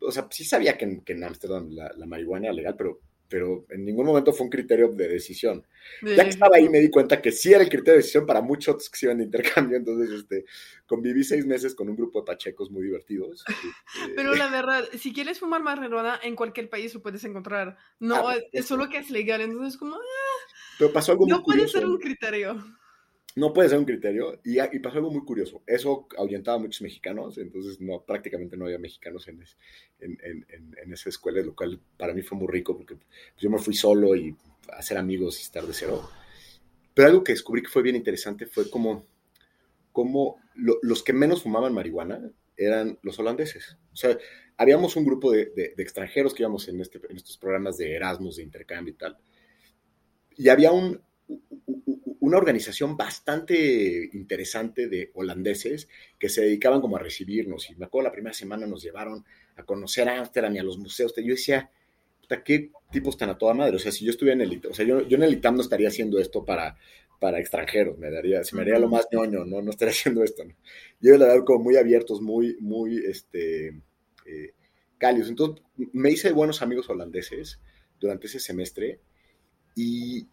o 0.00 0.10
sea, 0.10 0.26
sí 0.30 0.44
sabía 0.44 0.78
que 0.78 1.02
en 1.04 1.24
Ámsterdam 1.24 1.70
la, 1.70 1.92
la, 1.96 2.06
marihuana 2.06 2.46
era 2.46 2.54
legal, 2.54 2.76
pero 2.78 3.00
pero 3.30 3.64
en 3.70 3.84
ningún 3.84 4.04
momento 4.04 4.32
fue 4.32 4.44
un 4.44 4.50
criterio 4.50 4.88
de 4.88 5.08
decisión. 5.08 5.64
Ya 6.02 6.24
que 6.24 6.30
estaba 6.30 6.56
ahí 6.56 6.68
me 6.68 6.80
di 6.80 6.90
cuenta 6.90 7.22
que 7.22 7.30
sí 7.30 7.52
era 7.52 7.62
el 7.62 7.68
criterio 7.68 7.92
de 7.92 7.98
decisión 7.98 8.26
para 8.26 8.42
muchos 8.42 8.90
que 8.90 8.98
se 8.98 9.06
iban 9.06 9.18
de 9.18 9.24
intercambio, 9.24 9.76
entonces 9.78 10.10
este, 10.10 10.44
conviví 10.84 11.22
seis 11.22 11.46
meses 11.46 11.74
con 11.74 11.88
un 11.88 11.96
grupo 11.96 12.20
de 12.20 12.26
pachecos 12.26 12.70
muy 12.70 12.82
divertidos. 12.82 13.44
Este, 13.48 13.68
pero 14.16 14.34
la 14.34 14.50
verdad, 14.50 14.84
si 14.98 15.12
quieres 15.12 15.38
fumar 15.38 15.62
marihuana, 15.62 16.18
en 16.22 16.34
cualquier 16.34 16.68
país 16.68 16.92
lo 16.92 17.00
puedes 17.00 17.22
encontrar. 17.24 17.78
No, 18.00 18.28
ah, 18.28 18.36
es, 18.52 18.66
solo 18.66 18.88
que 18.88 18.98
es 18.98 19.10
legal, 19.10 19.40
entonces 19.40 19.78
como... 19.78 19.94
Ah, 19.94 20.54
pero 20.78 20.92
pasó 20.92 21.12
algo 21.12 21.26
No 21.28 21.42
puede 21.42 21.68
ser 21.68 21.86
un 21.86 21.98
criterio 21.98 22.60
no 23.36 23.52
puede 23.52 23.68
ser 23.68 23.78
un 23.78 23.84
criterio. 23.84 24.40
Y, 24.44 24.56
pasó 24.80 24.98
algo 24.98 25.10
muy 25.10 25.24
curioso. 25.24 25.62
Eso 25.66 26.08
ahuyentaba 26.16 26.56
a 26.56 26.60
muchos 26.60 26.82
mexicanos, 26.82 27.38
entonces 27.38 27.78
prácticamente 28.06 28.56
no 28.56 28.64
había 28.66 28.78
mexicanos 28.78 29.28
en, 29.28 29.42
en, 30.00 30.92
esa 30.92 31.08
escuela, 31.08 31.40
lo 31.42 31.54
cual 31.54 31.80
para 31.96 32.14
mí 32.14 32.22
fue 32.22 32.38
muy 32.38 32.48
rico 32.48 32.76
porque 32.76 32.96
yo 33.38 33.50
me 33.50 33.58
fui 33.58 33.74
solo 33.74 34.16
y 34.16 34.34
hacer 34.72 34.98
amigos 34.98 35.38
y 35.38 35.42
estar 35.42 35.64
de 35.64 35.72
cero. 35.72 36.08
Pero 36.94 37.08
algo 37.08 37.24
que 37.24 37.32
descubrí 37.32 37.62
que 37.62 37.68
fue 37.68 37.82
bien 37.82 37.96
interesante 37.96 38.46
fue 38.46 38.68
como, 38.68 39.06
como 39.92 40.36
los 40.54 41.02
que 41.02 41.12
menos 41.12 41.42
fumaban 41.42 41.72
marihuana 41.72 42.30
eran 42.56 42.98
los 43.02 43.18
holandeses. 43.18 43.76
O 43.92 43.96
sea, 43.96 44.18
habíamos 44.56 44.96
un 44.96 45.04
grupo 45.04 45.30
de, 45.30 45.74
extranjeros 45.78 46.34
que 46.34 46.42
íbamos 46.42 46.68
en, 46.68 46.80
este, 46.80 47.00
en 47.08 47.16
estos 47.16 47.38
programas 47.38 47.78
de 47.78 47.94
Erasmus, 47.94 48.36
de 48.36 48.42
intercambio 48.42 48.92
y 48.92 48.96
tal. 48.96 49.18
Y 50.36 50.48
había 50.48 50.72
un, 50.72 51.00
una 52.20 52.36
organización 52.36 52.96
bastante 52.96 54.10
interesante 54.12 54.88
de 54.88 55.10
holandeses 55.14 55.88
que 56.18 56.28
se 56.28 56.42
dedicaban 56.42 56.80
como 56.80 56.96
a 56.96 57.00
recibirnos. 57.00 57.70
Y 57.70 57.74
me 57.76 57.86
acuerdo 57.86 58.08
la 58.08 58.12
primera 58.12 58.34
semana 58.34 58.66
nos 58.66 58.82
llevaron 58.82 59.24
a 59.56 59.64
conocer 59.64 60.08
a 60.08 60.18
Amsterdam 60.18 60.54
y 60.54 60.58
a 60.58 60.62
los 60.62 60.78
museos. 60.78 61.14
Yo 61.16 61.24
decía, 61.24 61.70
¿qué 62.44 62.70
tipos 62.90 63.16
tan 63.16 63.30
a 63.30 63.38
toda 63.38 63.54
madre? 63.54 63.76
O 63.76 63.78
sea, 63.78 63.90
si 63.90 64.04
yo 64.04 64.10
estuviera 64.10 64.42
en 64.42 64.50
el 64.50 64.66
o 64.66 64.74
sea, 64.74 64.86
yo, 64.86 65.06
yo 65.06 65.16
en 65.16 65.22
el 65.22 65.32
ITAM 65.32 65.56
no 65.56 65.62
estaría 65.62 65.88
haciendo 65.88 66.18
esto 66.18 66.44
para, 66.44 66.76
para 67.18 67.40
extranjeros, 67.40 67.98
me 67.98 68.10
daría, 68.10 68.44
se 68.44 68.54
me 68.54 68.62
haría 68.62 68.78
lo 68.78 68.88
más 68.88 69.06
ñoño, 69.12 69.44
¿no? 69.44 69.62
No 69.62 69.70
estaría 69.70 69.92
haciendo 69.98 70.22
esto, 70.22 70.44
¿no? 70.44 70.54
Yo 71.00 71.16
la 71.16 71.26
verdad 71.26 71.44
como 71.44 71.64
muy 71.64 71.76
abiertos, 71.76 72.20
muy, 72.20 72.56
muy, 72.60 72.98
este, 72.98 73.68
eh, 74.26 74.54
cálidos. 74.98 75.28
Entonces, 75.28 75.64
me 75.92 76.10
hice 76.10 76.32
buenos 76.32 76.62
amigos 76.62 76.88
holandeses 76.90 77.60
durante 77.98 78.26
ese 78.26 78.40
semestre 78.40 79.00
y, 79.74 80.28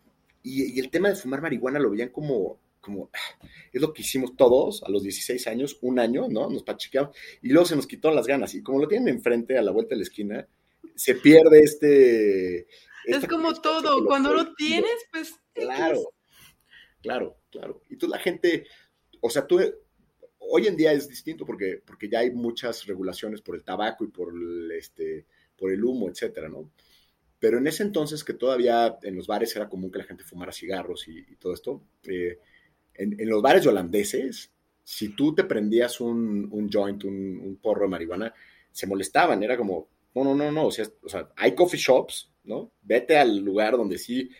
y, 0.47 0.79
el 0.79 0.89
tema 0.89 1.09
de 1.09 1.15
fumar 1.15 1.41
marihuana 1.41 1.79
lo 1.79 1.91
veían 1.91 2.09
como, 2.09 2.59
como, 2.79 3.09
ah, 3.13 3.47
es 3.71 3.81
lo 3.81 3.93
que 3.93 4.01
hicimos 4.01 4.35
todos 4.35 4.83
a 4.83 4.89
los 4.89 5.03
16 5.03 5.45
años, 5.47 5.77
un 5.81 5.99
año, 5.99 6.27
¿no? 6.29 6.49
Nos 6.49 6.63
pachiqueamos 6.63 7.15
y 7.41 7.49
luego 7.49 7.65
se 7.65 7.75
nos 7.75 7.87
quitó 7.87 8.11
las 8.11 8.27
ganas. 8.27 8.53
Y 8.55 8.63
como 8.63 8.79
lo 8.79 8.87
tienen 8.87 9.09
enfrente, 9.09 9.57
a 9.57 9.61
la 9.61 9.71
vuelta 9.71 9.89
de 9.89 9.97
la 9.97 10.03
esquina, 10.03 10.47
se 10.95 11.15
pierde 11.15 11.59
este... 11.59 12.67
Es 13.05 13.25
como 13.27 13.53
todo, 13.53 14.05
cuando 14.05 14.33
lo 14.33 14.53
tienes, 14.53 15.05
pues... 15.11 15.35
Claro, 15.53 16.13
claro, 17.01 17.37
claro. 17.49 17.81
Y 17.89 17.97
tú 17.97 18.07
la 18.07 18.19
gente, 18.19 18.65
o 19.21 19.29
sea, 19.29 19.47
tú, 19.47 19.59
hoy 20.39 20.67
en 20.67 20.75
día 20.75 20.91
es 20.91 21.07
distinto 21.07 21.45
porque, 21.45 21.81
porque 21.85 22.09
ya 22.09 22.19
hay 22.19 22.31
muchas 22.31 22.85
regulaciones 22.85 23.41
por 23.41 23.55
el 23.55 23.63
tabaco 23.63 24.03
y 24.03 24.07
por 24.07 24.33
el, 24.33 24.71
este, 24.71 25.25
por 25.57 25.71
el 25.71 25.83
humo, 25.83 26.09
etcétera, 26.09 26.49
¿no? 26.49 26.71
Pero 27.39 27.59
en 27.59 27.67
ese 27.67 27.83
entonces, 27.83 28.23
que 28.23 28.33
todavía 28.33 28.97
en 29.03 29.15
los 29.15 29.27
bares 29.27 29.55
era 29.55 29.69
común 29.69 29.91
que 29.91 29.99
la 29.99 30.05
gente 30.05 30.23
fumara 30.23 30.51
cigarros 30.51 31.07
y, 31.07 31.35
todo 31.35 31.53
esto, 31.53 31.83
eh, 32.07 32.39
en, 32.95 33.29
los 33.29 33.41
bares 33.41 33.65
holandeses, 33.67 34.51
si 34.83 35.09
tú 35.09 35.35
te 35.35 35.43
prendías 35.43 36.01
un, 36.01 36.47
un 36.51 36.69
joint, 36.71 37.03
un, 37.03 37.59
porro 37.61 37.83
de 37.83 37.89
marihuana, 37.89 38.33
se 38.71 38.87
molestaban. 38.87 39.43
Era 39.43 39.55
como, 39.55 39.87
no, 40.15 40.23
no, 40.23 40.33
no, 40.33 40.51
no. 40.51 40.65
O 40.67 40.71
sea, 40.71 40.87
o 41.03 41.09
sea, 41.09 41.29
hay 41.35 41.53
coffee 41.53 41.79
shops, 41.79 42.31
¿no? 42.43 42.71
Vete 42.81 43.17
al 43.17 43.37
lugar 43.37 43.77
donde 43.77 43.97
sí. 43.99 44.31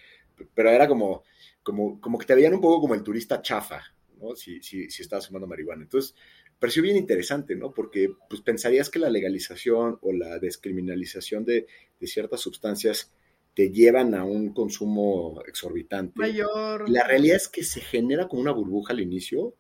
Pero 0.54 0.70
era 0.70 0.88
como, 0.88 1.24
como, 1.62 2.02
como 2.02 2.18
que 2.18 2.26
te 2.26 2.36
veían 2.36 2.54
un 2.54 2.62
poco 2.62 2.82
como 2.82 2.96
el 2.96 3.04
turista 3.04 3.42
chafa, 3.42 3.82
¿no? 4.20 4.36
Si, 4.36 4.62
si, 4.64 4.90
si 4.90 5.02
estabas 5.04 5.28
fumando 5.28 5.48
marihuana. 5.48 5.84
Entonces, 5.84 6.16
pareció 6.60 6.82
bien 6.82 6.98
interesante, 6.98 7.56
¿no? 7.56 7.74
Porque 7.74 8.12
pues 8.30 8.42
pensarías 8.42 8.90
que 8.90 9.00
la 9.00 9.10
legalización 9.10 10.00
o 10.02 10.12
la 10.12 10.40
descriminalización 10.40 11.46
de, 11.46 11.68
ciertas 12.02 12.42
sustancias 12.42 13.12
te 13.54 13.72
llevan 13.72 14.14
a 14.14 14.24
un 14.24 14.54
consumo 14.54 15.42
exorbitante. 15.48 16.20
Mayor. 16.20 16.90
La 16.90 17.08
realidad 17.08 17.38
es 17.38 17.48
que 17.48 17.64
se 17.64 17.82
genera 17.82 18.28
como 18.28 18.42
una 18.42 18.52
burbuja 18.52 18.94
al 18.94 19.00
inicio, 19.00 19.56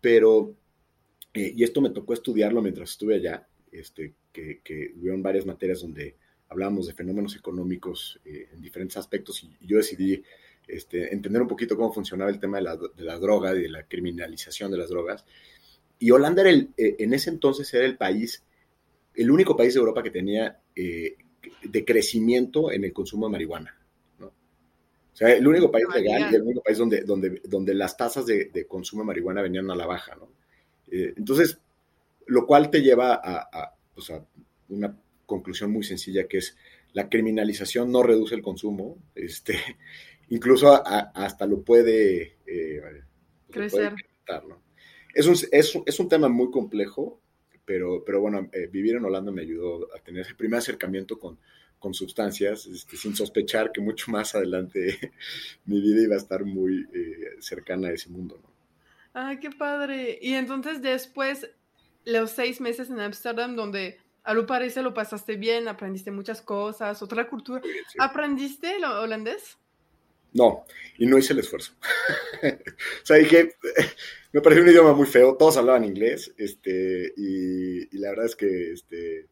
pero, 0.00 0.54
eh, 1.34 1.52
y 1.54 1.62
esto 1.62 1.80
me 1.80 1.90
tocó 1.90 2.14
estudiarlo 2.14 2.62
mientras 2.62 2.90
estuve 2.90 3.16
allá, 3.16 3.46
este, 3.72 4.14
que, 4.32 4.60
que 4.62 4.92
varias 5.18 5.44
materias 5.44 5.82
donde 5.82 6.16
hablábamos 6.48 6.86
de 6.86 6.94
fenómenos 6.94 7.36
económicos 7.36 8.20
eh, 8.24 8.48
en 8.52 8.60
diferentes 8.60 8.96
aspectos 8.96 9.42
y, 9.42 9.50
yo 9.66 9.78
decidí 9.78 10.22
este, 10.66 11.12
entender 11.12 11.42
un 11.42 11.48
poquito 11.48 11.76
cómo 11.76 11.92
funcionaba 11.92 12.30
el 12.30 12.40
tema 12.40 12.58
de 12.58 12.64
la, 12.64 12.76
de 12.76 13.04
la 13.04 13.18
droga 13.18 13.54
y 13.54 13.62
de 13.62 13.68
la 13.68 13.86
criminalización 13.86 14.70
de 14.70 14.78
las 14.78 14.88
drogas. 14.88 15.24
Y 15.98 16.10
Holanda 16.10 16.42
era 16.42 16.50
el, 16.50 16.70
eh, 16.76 16.96
en 16.98 17.14
ese 17.14 17.30
entonces 17.30 17.72
era 17.72 17.86
el 17.86 17.96
país, 17.96 18.44
el 19.14 19.30
único 19.30 19.56
país 19.56 19.74
de 19.74 19.80
Europa 19.80 20.02
que 20.02 20.10
tenía 20.10 20.60
eh, 20.74 21.16
de 21.62 21.84
crecimiento 21.84 22.70
en 22.70 22.84
el 22.84 22.92
consumo 22.92 23.26
de 23.26 23.32
marihuana. 23.32 23.74
¿no? 24.18 24.26
O 24.26 24.32
sea, 25.16 25.32
el 25.32 25.46
único 25.46 25.70
país 25.70 25.86
legal 25.94 26.30
y 26.30 26.34
el 26.34 26.42
único 26.42 26.62
país 26.62 26.76
donde, 26.76 27.02
donde, 27.02 27.40
donde 27.44 27.74
las 27.74 27.96
tasas 27.96 28.26
de, 28.26 28.66
consumo 28.68 29.02
de 29.02 29.06
marihuana 29.06 29.42
venían 29.42 29.70
a 29.70 29.76
la 29.76 29.86
baja. 29.86 30.14
¿no? 30.16 30.28
Eh, 30.90 31.14
entonces, 31.16 31.58
lo 32.26 32.46
cual 32.46 32.70
te 32.70 32.82
lleva 32.82 33.14
a, 33.14 33.74
pues 33.94 34.10
a, 34.10 34.24
una 34.68 34.94
conclusión 35.24 35.70
muy 35.70 35.82
sencilla 35.82 36.26
que 36.28 36.38
es 36.38 36.56
la 36.92 37.08
criminalización 37.08 37.90
no 37.90 38.02
reduce 38.02 38.34
el 38.34 38.42
consumo, 38.42 38.98
este, 39.14 39.58
incluso 40.28 40.82
hasta 40.84 41.46
lo 41.46 41.62
puede 41.62 42.36
crecer. 43.50 43.94
¿no? 44.48 44.65
Es 45.16 45.26
un, 45.26 45.34
es, 45.50 45.78
es 45.86 45.98
un 45.98 46.08
tema 46.10 46.28
muy 46.28 46.50
complejo, 46.50 47.18
pero, 47.64 48.04
pero 48.04 48.20
bueno, 48.20 48.50
eh, 48.52 48.68
vivir 48.70 48.96
en 48.96 49.04
Holanda 49.06 49.32
me 49.32 49.42
ayudó 49.42 49.88
a 49.96 49.98
tener 50.00 50.22
ese 50.22 50.34
primer 50.34 50.58
acercamiento 50.58 51.18
con, 51.18 51.38
con 51.78 51.94
sustancias, 51.94 52.66
este, 52.66 52.98
sin 52.98 53.16
sospechar 53.16 53.72
que 53.72 53.80
mucho 53.80 54.10
más 54.10 54.34
adelante 54.34 55.12
mi 55.64 55.80
vida 55.80 56.02
iba 56.02 56.14
a 56.16 56.18
estar 56.18 56.44
muy 56.44 56.86
eh, 56.92 57.36
cercana 57.40 57.88
a 57.88 57.92
ese 57.92 58.10
mundo. 58.10 58.38
¿no? 58.42 58.50
Ah, 59.14 59.38
qué 59.40 59.50
padre. 59.50 60.18
Y 60.20 60.34
entonces 60.34 60.82
después, 60.82 61.48
los 62.04 62.32
seis 62.32 62.60
meses 62.60 62.90
en 62.90 63.00
Ámsterdam, 63.00 63.56
donde 63.56 63.98
a 64.22 64.34
lo 64.34 64.44
parece 64.44 64.82
lo 64.82 64.92
pasaste 64.92 65.36
bien, 65.36 65.66
aprendiste 65.66 66.10
muchas 66.10 66.42
cosas, 66.42 67.00
otra 67.00 67.26
cultura. 67.26 67.62
¿Aprendiste 67.98 68.78
lo 68.80 69.00
holandés? 69.00 69.56
No, 70.34 70.66
y 70.98 71.06
no 71.06 71.16
hice 71.16 71.32
el 71.32 71.38
esfuerzo. 71.38 71.72
o 72.42 73.06
sea, 73.06 73.16
dije, 73.16 73.56
me 74.36 74.42
pareció 74.42 74.64
un 74.64 74.68
idioma 74.68 74.92
muy 74.92 75.06
feo, 75.06 75.34
todos 75.38 75.56
hablaban 75.56 75.82
inglés, 75.82 76.34
este, 76.36 77.10
y, 77.16 77.96
la 77.96 78.10
verdad 78.10 78.26
es 78.26 78.36
que 78.36 78.72
este, 78.72 79.30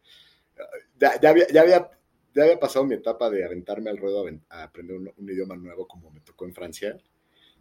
ya, 0.99 1.29
había, 1.29 1.47
ya, 1.49 1.61
había, 1.61 2.59
pasado 2.59 2.87
mi 2.87 2.95
etapa 2.95 3.29
de 3.29 3.45
aventarme 3.45 3.91
al 3.91 3.99
ruedo 3.99 4.25
a, 4.49 4.63
aprender 4.63 4.97
un, 4.97 5.29
idioma 5.29 5.57
nuevo 5.57 5.87
como 5.87 6.11
me 6.11 6.21
tocó 6.21 6.47
en 6.47 6.55
Francia, 6.55 6.97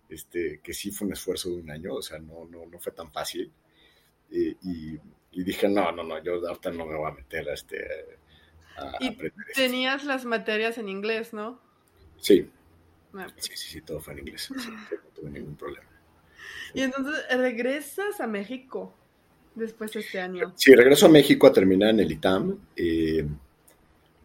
este, 0.07 0.61
que 0.63 0.73
sí 0.73 0.89
fue 0.91 1.07
un 1.07 1.13
esfuerzo 1.15 1.49
de 1.49 1.55
un 1.57 1.69
año, 1.69 1.95
o 1.95 2.01
sea, 2.01 2.17
no, 2.17 2.45
no, 2.45 2.65
no 2.65 2.79
fue 2.79 2.93
tan 2.93 3.11
fácil. 3.11 3.51
Y, 4.29 4.97
dije, 5.29 5.67
no, 5.67 5.91
no, 5.91 6.01
no, 6.01 6.23
yo 6.23 6.35
ahorita 6.47 6.71
no 6.71 6.85
me 6.85 6.95
voy 6.95 7.11
a 7.11 7.13
meter 7.13 7.49
a, 7.49 7.55
este, 7.55 7.85
y 9.01 9.17
Tenías 9.53 10.05
las 10.05 10.23
materias 10.23 10.77
en 10.77 10.87
inglés, 10.87 11.33
¿no? 11.33 11.59
Sí. 12.21 12.49
Ah. 13.13 13.27
Sí, 13.35 13.51
sí, 13.57 13.67
sí, 13.67 13.81
todo 13.81 13.99
fue 13.99 14.13
en 14.13 14.19
inglés. 14.19 14.49
no 14.49 15.09
tuve 15.13 15.29
ningún 15.29 15.57
problema. 15.57 15.92
Y 16.73 16.81
entonces 16.81 17.25
regresas 17.29 18.19
a 18.19 18.27
México 18.27 18.93
después 19.55 19.91
de 19.93 19.99
este 19.99 20.19
año. 20.19 20.53
Sí, 20.55 20.73
regreso 20.73 21.05
a 21.05 21.09
México 21.09 21.47
a 21.47 21.53
terminar 21.53 21.91
en 21.91 21.99
el 21.99 22.11
ITAM. 22.11 22.57
Eh, 22.75 23.25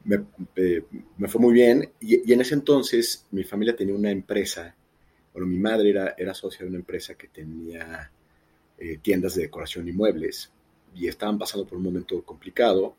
me, 0.05 1.29
fue 1.29 1.41
muy 1.41 1.53
bien. 1.53 1.91
Y, 2.01 2.33
en 2.33 2.41
ese 2.41 2.55
entonces 2.55 3.27
mi 3.31 3.45
familia 3.45 3.77
tenía 3.77 3.95
una 3.95 4.11
empresa. 4.11 4.75
Bueno, 5.33 5.47
mi 5.47 5.59
madre 5.59 5.91
era, 5.91 6.15
era 6.17 6.35
socia 6.35 6.61
de 6.61 6.69
una 6.69 6.79
empresa 6.79 7.15
que 7.15 7.29
tenía 7.29 8.11
eh, 8.79 8.99
tiendas 9.03 9.35
de 9.35 9.43
decoración 9.43 9.87
y 9.89 9.93
muebles. 9.93 10.51
Y 10.95 11.07
estaban 11.07 11.39
pasando 11.39 11.67
por 11.67 11.77
un 11.79 11.85
momento 11.85 12.23
complicado. 12.23 12.97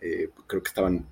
Eh, 0.00 0.30
creo 0.46 0.62
que 0.62 0.68
estaban 0.68 1.04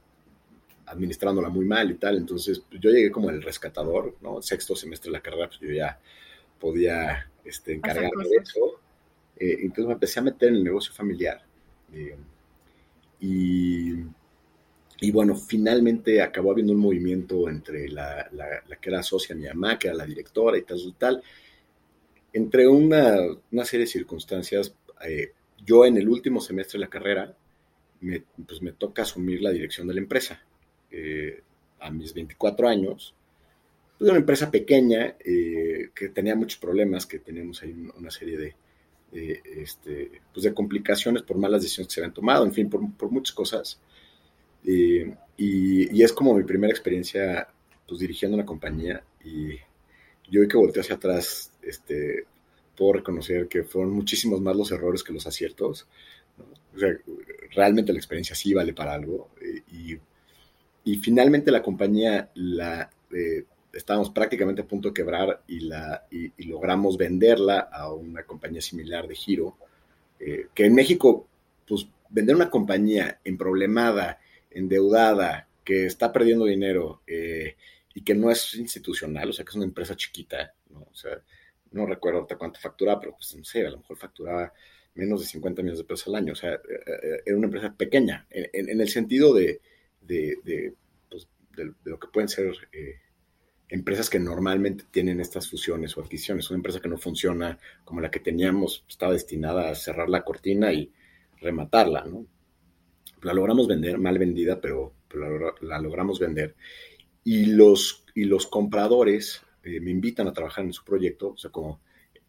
administrándola 0.87 1.49
muy 1.49 1.65
mal 1.65 1.91
y 1.91 1.95
tal. 1.95 2.17
Entonces 2.17 2.63
yo 2.71 2.91
llegué 2.91 3.11
como 3.11 3.31
el 3.31 3.43
rescatador, 3.43 4.17
¿no? 4.21 4.41
Sexto 4.41 4.77
semestre 4.77 5.11
de 5.11 5.19
la 5.19 5.23
carrera, 5.23 5.49
pues 5.49 5.61
yo 5.61 5.73
ya 5.73 5.99
podía 6.61 7.32
este, 7.45 7.75
encargarme 7.75 8.29
de 8.29 8.37
eso. 8.37 8.81
Eh, 9.37 9.59
entonces 9.61 9.87
me 9.87 9.93
empecé 9.95 10.21
a 10.21 10.23
meter 10.23 10.49
en 10.49 10.57
el 10.57 10.65
negocio 10.65 10.93
familiar. 10.93 11.43
Eh, 11.93 12.17
y, 13.21 13.93
y, 15.01 15.11
bueno, 15.11 15.35
finalmente 15.37 16.21
acabó 16.23 16.53
habiendo 16.53 16.73
un 16.73 16.81
movimiento 16.81 17.49
entre 17.49 17.89
la, 17.89 18.29
la, 18.33 18.77
que 18.81 18.91
era 18.91 19.03
socia, 19.03 19.35
mi 19.35 19.47
mamá, 19.47 19.79
que 19.79 19.89
era 19.89 19.97
la 19.97 20.07
directora 20.07 20.59
y 20.59 20.63
tal 20.63 20.79
y 20.79 20.93
tal. 20.93 21.23
Entre 22.33 22.67
una, 22.67 23.17
una 23.51 23.65
serie 23.65 23.87
de 23.87 23.93
circunstancias, 23.93 24.75
eh, 25.05 25.33
yo 25.65 25.85
en 25.85 25.97
el 25.97 26.09
último 26.09 26.41
semestre 26.41 26.79
de 26.79 26.85
la 26.85 26.91
carrera, 26.91 27.37
me, 28.01 28.25
pues 28.47 28.63
me 28.63 28.73
toca 28.73 29.03
asumir 29.03 29.43
la 29.43 29.51
dirección 29.51 29.87
de 29.87 29.95
la 29.95 30.01
empresa. 30.01 30.43
a 31.81 31.91
mis 31.91 32.15
24 32.15 32.69
años, 32.69 33.15
de 34.05 34.11
una 34.11 34.19
empresa 34.19 34.51
pequeña 34.51 35.17
eh, 35.25 35.91
que 35.95 36.09
tenía 36.09 36.35
muchos 36.35 36.59
problemas, 36.59 37.07
que 37.07 37.19
teníamos 37.19 37.63
ahí 37.63 37.75
una 37.97 38.11
serie 38.11 38.37
de, 38.39 38.55
este, 39.13 40.11
pues 40.33 40.45
de 40.45 40.55
complicaciones 40.55 41.23
por 41.23 41.37
malas 41.37 41.63
decisiones 41.63 41.89
que 41.89 41.95
se 41.95 42.01
habían 42.01 42.15
tomado, 42.15 42.45
en 42.45 42.53
fin, 42.53 42.69
por, 42.69 43.11
muchas 43.11 43.35
cosas. 43.35 43.81
Eh, 44.65 45.15
y, 45.37 46.03
es 46.03 46.13
como 46.13 46.35
mi 46.35 46.45
primera 46.45 46.73
experiencia 46.73 47.47
pues, 47.87 48.01
dirigiendo 48.01 48.37
una 48.37 48.47
compañía 48.47 49.03
y 49.25 49.57
yo 50.31 50.47
que 50.49 50.57
volteé 50.57 50.81
hacia 50.81 50.97
atrás, 50.97 51.53
este, 51.63 52.25
puedo 52.77 52.95
reconocer 52.95 53.49
que 53.49 53.65
fueron 53.65 53.93
muchísimos 53.93 54.41
más 54.41 54.57
los 54.57 54.73
errores 54.73 55.03
que 55.03 55.13
los 55.13 55.27
aciertos. 55.27 55.87
O 56.75 56.79
sea, 56.79 56.89
realmente 57.55 57.93
la 57.93 57.99
experiencia 57.99 58.35
sí 58.35 58.55
vale 58.55 58.73
para 58.73 58.95
algo. 58.95 59.31
Eh, 59.41 59.63
y, 59.73 59.99
y, 60.91 60.97
finalmente 60.99 61.51
la 61.51 61.63
compañía 61.63 62.31
la, 62.35 62.91
estábamos 63.73 64.11
prácticamente 64.11 64.63
a 64.63 64.67
punto 64.67 64.89
de 64.89 64.95
quebrar 64.95 65.43
y, 65.47 65.61
la, 65.61 66.07
y, 66.11 66.31
logramos 66.47 66.97
venderla 66.97 67.61
a 67.61 67.93
una 67.93 68.25
compañía 68.25 68.61
similar 68.61 69.09
de 69.09 69.15
giro, 69.15 69.57
eh, 70.21 70.49
que 70.55 70.67
en 70.67 70.75
México, 70.75 71.27
pues 71.67 71.87
vender 72.11 72.37
una 72.37 72.51
compañía 72.51 73.21
emproblemada, 73.25 74.21
endeudada, 74.51 75.49
que 75.65 75.87
está 75.87 76.13
perdiendo 76.13 76.45
dinero 76.45 77.03
eh, 77.07 77.57
y 77.95 78.03
que 78.03 78.15
no 78.15 78.31
es 78.31 78.55
institucional, 78.55 79.31
o 79.31 79.33
sea, 79.33 79.45
que 79.45 79.51
es 79.51 79.57
una 79.57 79.65
empresa 79.65 79.97
chiquita, 79.97 80.55
¿no? 80.71 80.81
O 80.81 80.95
sea, 80.95 81.23
no 81.71 81.87
recuerdo 81.87 82.23
hasta 82.23 82.37
cuánto 82.37 82.61
facturaba, 82.61 83.01
pero 83.01 83.13
pues 83.13 83.35
no 83.37 83.45
sé, 83.45 83.67
a 83.67 83.71
lo 83.71 83.79
mejor 83.79 83.97
facturaba 83.97 84.53
menos 84.95 85.21
de 85.21 85.27
50 85.27 85.63
millones 85.63 85.79
de 85.79 85.85
pesos 85.85 86.09
al 86.09 86.17
año, 86.17 86.33
o 86.35 86.37
sea, 86.37 86.55
eh, 86.55 87.23
era 87.25 87.37
una 87.37 87.47
empresa 87.47 87.73
pequeña, 87.75 88.27
en, 88.31 88.81
el 88.81 88.89
sentido 88.89 89.33
de, 89.33 89.61
de, 90.03 90.75
pues, 91.09 91.27
de, 91.57 91.73
lo 91.85 91.99
que 91.99 92.09
pueden 92.09 92.29
ser 92.29 92.53
empresas 93.73 94.11
que 94.11 94.21
normalmente 94.21 94.85
tienen 94.91 95.19
estas 95.19 95.49
fusiones 95.49 95.97
o 95.97 96.03
adquisiciones. 96.03 96.51
Una 96.51 96.59
empresa 96.59 96.79
que 96.79 96.91
no 96.91 96.99
funciona 96.99 97.59
como 97.87 98.03
la 98.03 98.11
que 98.11 98.21
teníamos, 98.21 98.85
estaba 98.87 99.15
destinada 99.15 99.71
a 99.71 99.75
cerrar 99.75 100.11
la 100.11 100.25
cortina 100.25 100.75
y 100.75 100.93
rematarla, 101.41 102.05
¿no? 102.05 102.27
La 103.23 103.33
logramos 103.33 103.67
vender, 103.67 103.99
mal 103.99 104.19
vendida, 104.19 104.61
pero, 104.61 104.93
la, 105.63 105.79
logramos 105.79 106.21
vender. 106.21 106.55
Y 107.25 107.47
los, 107.47 108.05
y 108.15 108.25
los 108.25 108.47
compradores 108.47 109.41
eh, 109.63 109.81
me 109.81 109.91
invitan 109.91 110.29
a 110.29 110.35
trabajar 110.35 110.67
en 110.67 110.75
su 110.75 110.85
proyecto, 110.85 111.31
o 111.31 111.39
sea, 111.39 111.51
como, 111.51 111.81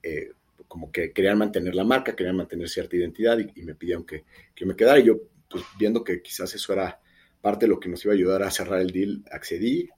eh, 0.02 0.32
como 0.70 0.94
que 0.94 1.12
querían 1.12 1.40
mantener 1.40 1.76
la 1.76 1.84
marca, 1.84 2.16
querían 2.16 2.38
mantener 2.38 2.70
cierta 2.70 2.96
identidad 2.96 3.38
y, 3.38 3.64
me 3.64 3.76
pidieron 3.76 4.06
que, 4.06 4.24
que, 4.56 4.66
me 4.66 4.78
quedara. 4.78 5.00
Y 5.00 5.08
yo, 5.08 5.18
pues 5.50 5.66
viendo 5.78 6.06
que 6.06 6.22
quizás 6.22 6.56
eso 6.56 6.72
era 6.72 7.02
parte 7.42 7.66
de 7.66 7.70
lo 7.70 7.82
que 7.82 7.90
nos 7.90 8.06
iba 8.06 8.14
a 8.14 8.16
ayudar 8.16 8.44
a 8.44 8.52
cerrar 8.52 8.80
el 8.80 8.92
deal, 8.92 9.26
accedí 9.30 9.90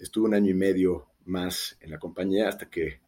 Estuve 0.00 0.28
un 0.28 0.34
año 0.34 0.50
y 0.50 0.54
medio 0.54 1.08
más 1.26 1.76
en 1.80 1.90
la 1.90 1.98
compañía 1.98 2.48
hasta 2.48 2.68
que, 2.68 3.00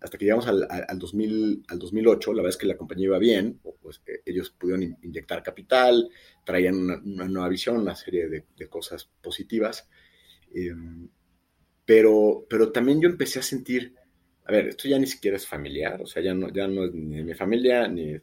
hasta 0.00 0.16
que 0.16 0.24
llegamos 0.24 0.46
al, 0.46 0.66
al, 0.70 0.98
2000, 0.98 1.64
al 1.68 1.78
2008. 1.78 2.32
La 2.32 2.42
verdad 2.42 2.56
es 2.56 2.56
que 2.56 2.66
la 2.66 2.76
compañía 2.76 3.06
iba 3.06 3.18
bien, 3.18 3.60
eh, 4.06 4.22
ellos 4.24 4.50
pudieron 4.50 4.96
inyectar 5.02 5.42
capital, 5.42 6.08
traían 6.44 6.76
una, 6.76 7.26
nueva 7.28 7.48
visión, 7.48 7.76
una 7.76 7.94
serie 7.94 8.28
de, 8.28 8.68
cosas 8.68 9.10
positivas. 9.20 9.88
Em, 10.54 11.08
pero, 11.84 12.46
pero 12.48 12.70
también 12.70 13.00
yo 13.00 13.08
empecé 13.08 13.40
a 13.40 13.42
sentir, 13.42 13.94
a 14.44 14.52
ver, 14.52 14.68
esto 14.68 14.88
ya 14.88 14.98
ni 14.98 15.06
siquiera 15.06 15.36
es 15.36 15.46
familiar, 15.46 16.00
o 16.00 16.06
sea, 16.06 16.22
ya 16.22 16.34
no, 16.34 16.52
ya 16.52 16.68
no 16.68 16.84
es 16.84 16.94
ni 16.94 17.22
mi 17.22 17.34
familia, 17.34 17.88
ni, 17.88 18.18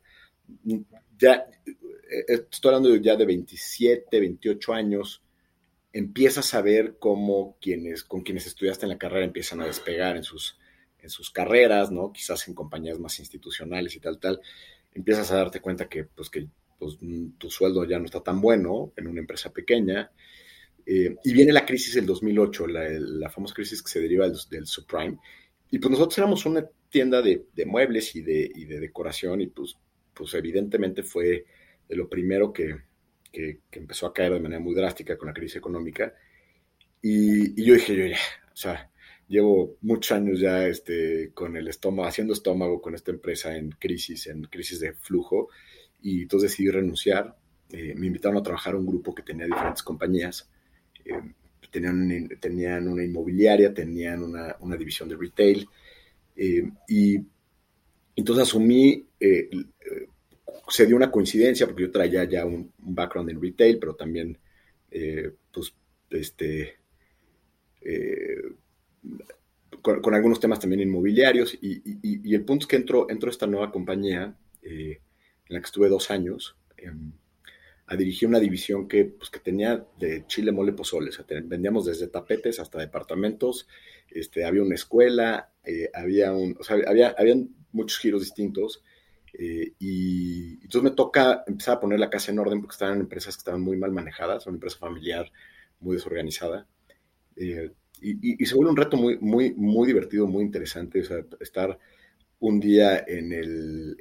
ya, 1.18 1.46
eh, 1.66 2.26
estoy 2.28 2.70
hablando 2.70 2.96
ya 2.96 3.16
de 3.16 3.26
27, 3.26 4.20
28 4.20 4.74
años, 4.74 5.22
empiezas 5.94 6.54
a 6.54 6.62
ver 6.62 6.98
cómo 7.00 7.58
quienes, 7.62 8.04
con 8.04 8.22
quienes 8.22 8.46
estudiaste 8.46 8.86
en 8.86 8.90
la 8.90 8.98
carrera 8.98 9.26
empiezan 9.26 9.62
a 9.62 9.66
despegar 9.66 10.16
en 10.16 10.24
sus, 10.24 10.58
en 11.00 11.10
sus 11.10 11.32
carreras, 11.32 11.92
¿no? 11.92 12.12
Quizás 12.12 12.48
en 12.48 12.54
compañías 12.54 13.00
más 13.00 13.20
institucionales 13.20 13.96
y 13.96 14.00
tal, 14.00 14.20
tal. 14.20 14.40
Empiezas 14.94 15.32
a 15.32 15.38
darte 15.38 15.62
cuenta 15.62 15.88
que, 15.88 16.06
pues, 16.06 16.30
que 16.30 16.48
pues, 16.78 16.98
tu 17.38 17.50
sueldo 17.50 17.86
ya 17.86 18.00
no 18.00 18.06
está 18.06 18.22
tan 18.22 18.42
bueno 18.42 18.94
en 18.96 19.08
una 19.08 19.22
empresa 19.22 19.52
pequeña. 19.52 20.12
Eh, 20.86 21.16
y 21.24 21.34
viene 21.34 21.54
la 21.54 21.66
crisis 21.66 21.96
del 21.96 22.06
2008, 22.06 22.68
la, 22.68 23.30
famosa 23.30 23.54
crisis 23.54 23.82
que 23.82 23.90
se 23.92 24.02
deriva 24.02 24.28
del, 24.28 24.66
subprime. 24.66 25.18
Y 25.72 25.78
pues 25.78 25.92
nosotros 25.92 26.18
éramos 26.18 26.46
una 26.46 26.66
tienda 26.90 27.22
de, 27.22 27.46
muebles 27.66 28.16
y 28.16 28.22
de, 28.22 28.50
y 28.56 28.66
de 28.66 28.80
decoración 28.80 29.42
y 29.42 29.48
pues, 29.48 29.78
pues 30.14 30.34
evidentemente 30.34 31.04
fue 31.04 31.46
de 31.88 31.96
lo 31.96 32.10
primero 32.10 32.52
que, 32.52 32.76
que, 33.32 33.60
empezó 33.72 34.08
a 34.08 34.14
caer 34.14 34.34
de 34.34 34.40
manera 34.40 34.60
muy 34.60 34.76
drástica 34.76 35.18
con 35.18 35.28
la 35.28 35.34
crisis 35.34 35.58
económica. 35.58 36.14
Y, 37.02 37.64
yo 37.64 37.74
dije, 37.76 37.96
yo 37.96 38.06
ya, 38.06 38.18
o 38.52 38.56
sea, 38.56 38.90
llevo 39.28 39.78
muchos 39.82 40.12
años 40.12 40.40
ya 40.40 40.68
este, 40.68 41.32
con 41.34 41.56
el 41.56 41.68
estómago, 41.68 42.08
haciendo 42.08 42.34
estómago 42.34 42.82
con 42.82 42.96
esta 42.96 43.12
empresa 43.12 43.56
en 43.56 43.72
crisis, 43.72 44.28
en 44.28 44.44
crisis 44.44 44.80
de 44.80 44.94
flujo, 44.94 45.50
y 46.02 46.24
entonces 46.24 46.52
decidí 46.52 46.70
renunciar. 46.70 47.36
Eh, 47.72 47.94
me 47.96 48.08
invitaron 48.08 48.38
a 48.38 48.44
trabajar 48.44 48.74
a 48.74 48.78
un 48.78 48.86
grupo 48.86 49.14
que 49.14 49.24
tenía 49.24 49.46
diferentes 49.46 49.84
compañías. 49.84 50.50
Eh, 51.06 51.14
tenían, 51.72 52.30
tenían 52.40 52.88
una 52.88 53.04
inmobiliaria, 53.04 53.74
tenían 53.74 54.24
una, 54.24 54.56
una 54.60 54.76
división 54.76 55.08
de 55.08 55.16
retail, 55.16 55.68
eh, 56.36 56.64
y 56.88 57.18
entonces 58.16 58.44
asumí 58.44 59.06
se 60.68 60.86
dio 60.86 60.96
una 60.96 61.12
coincidencia 61.12 61.66
porque 61.66 61.84
yo 61.84 61.92
traía 61.92 62.24
ya 62.24 62.46
un, 62.46 62.72
background 62.78 63.30
en 63.30 63.42
retail, 63.42 63.80
pero 63.80 63.96
también, 63.96 64.38
eh, 64.92 65.32
pues, 65.52 65.74
este, 66.10 66.78
eh, 67.82 68.42
con, 69.82 70.14
algunos 70.14 70.40
temas 70.40 70.60
también 70.60 70.82
inmobiliarios. 70.82 71.58
Y, 71.62 72.34
el 72.34 72.46
punto 72.46 72.64
es 72.64 72.68
que 72.68 72.76
entró, 72.76 73.10
entró 73.10 73.30
esta 73.30 73.48
nueva 73.48 73.72
compañía 73.72 74.36
eh, 74.62 75.02
en 75.48 75.54
la 75.54 75.60
que 75.60 75.66
estuve 75.66 75.90
dos 75.90 76.12
años 76.12 76.56
em, 76.78 77.12
a 77.88 77.96
dirigir 77.96 78.28
una 78.28 78.40
división 78.40 78.88
que, 78.88 79.06
pues, 79.06 79.30
que 79.30 79.40
tenía 79.40 79.86
de 79.98 80.26
chile, 80.28 80.52
mole, 80.52 80.74
pozole. 80.74 81.12
Vendíamos 81.46 81.86
desde 81.86 82.08
tapetes 82.08 82.60
hasta 82.60 82.80
departamentos. 82.80 83.68
Este, 84.10 84.46
había 84.46 84.64
una 84.64 84.76
escuela, 84.76 85.52
había 85.94 86.34
un, 86.34 86.56
o 86.60 86.64
sea, 86.64 86.78
había, 86.88 87.16
muchos 87.72 88.00
giros 88.00 88.22
distintos 88.22 88.84
eh, 89.34 89.74
y, 89.80 90.54
entonces 90.56 90.84
me 90.84 90.92
toca 90.92 91.44
empezar 91.48 91.78
a 91.78 91.80
poner 91.80 92.00
la 92.00 92.10
casa 92.10 92.32
en 92.32 92.40
orden 92.40 92.62
porque 92.62 92.74
estaban 92.74 93.00
empresas 93.00 93.36
que 93.36 93.40
estaban 93.40 93.62
muy 93.62 93.78
mal 93.78 93.92
manejadas, 93.92 94.48
una 94.48 94.56
empresa 94.56 94.78
familiar 94.78 95.32
muy 95.80 95.96
desorganizada. 95.96 96.68
Eh, 97.36 97.72
y, 98.02 98.46
se 98.46 98.56
vuelve 98.56 98.72
un 98.72 98.78
reto 98.78 98.98
muy, 98.98 99.18
muy, 99.20 99.54
muy 99.54 99.88
divertido, 99.88 100.28
muy 100.28 100.44
interesante, 100.44 101.02
o 101.02 101.04
sea, 101.04 101.26
estar 101.40 101.78
un 102.40 102.60
día 102.60 103.04
en, 103.06 103.34
el, 103.34 103.98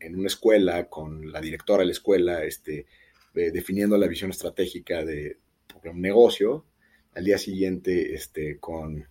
en 0.00 0.18
una 0.18 0.28
escuela 0.28 0.88
con 0.88 1.30
la 1.30 1.40
directora 1.40 1.80
de 1.80 1.86
la 1.86 1.92
escuela, 1.92 2.44
este, 2.44 2.86
eh, 3.34 3.50
definiendo 3.50 3.96
la 3.96 4.08
visión 4.08 4.30
estratégica 4.30 5.04
de 5.04 5.38
un 5.84 6.00
negocio, 6.00 6.66
al 7.14 7.24
día 7.24 7.38
siguiente 7.38 8.14
este, 8.14 8.58
con, 8.58 9.06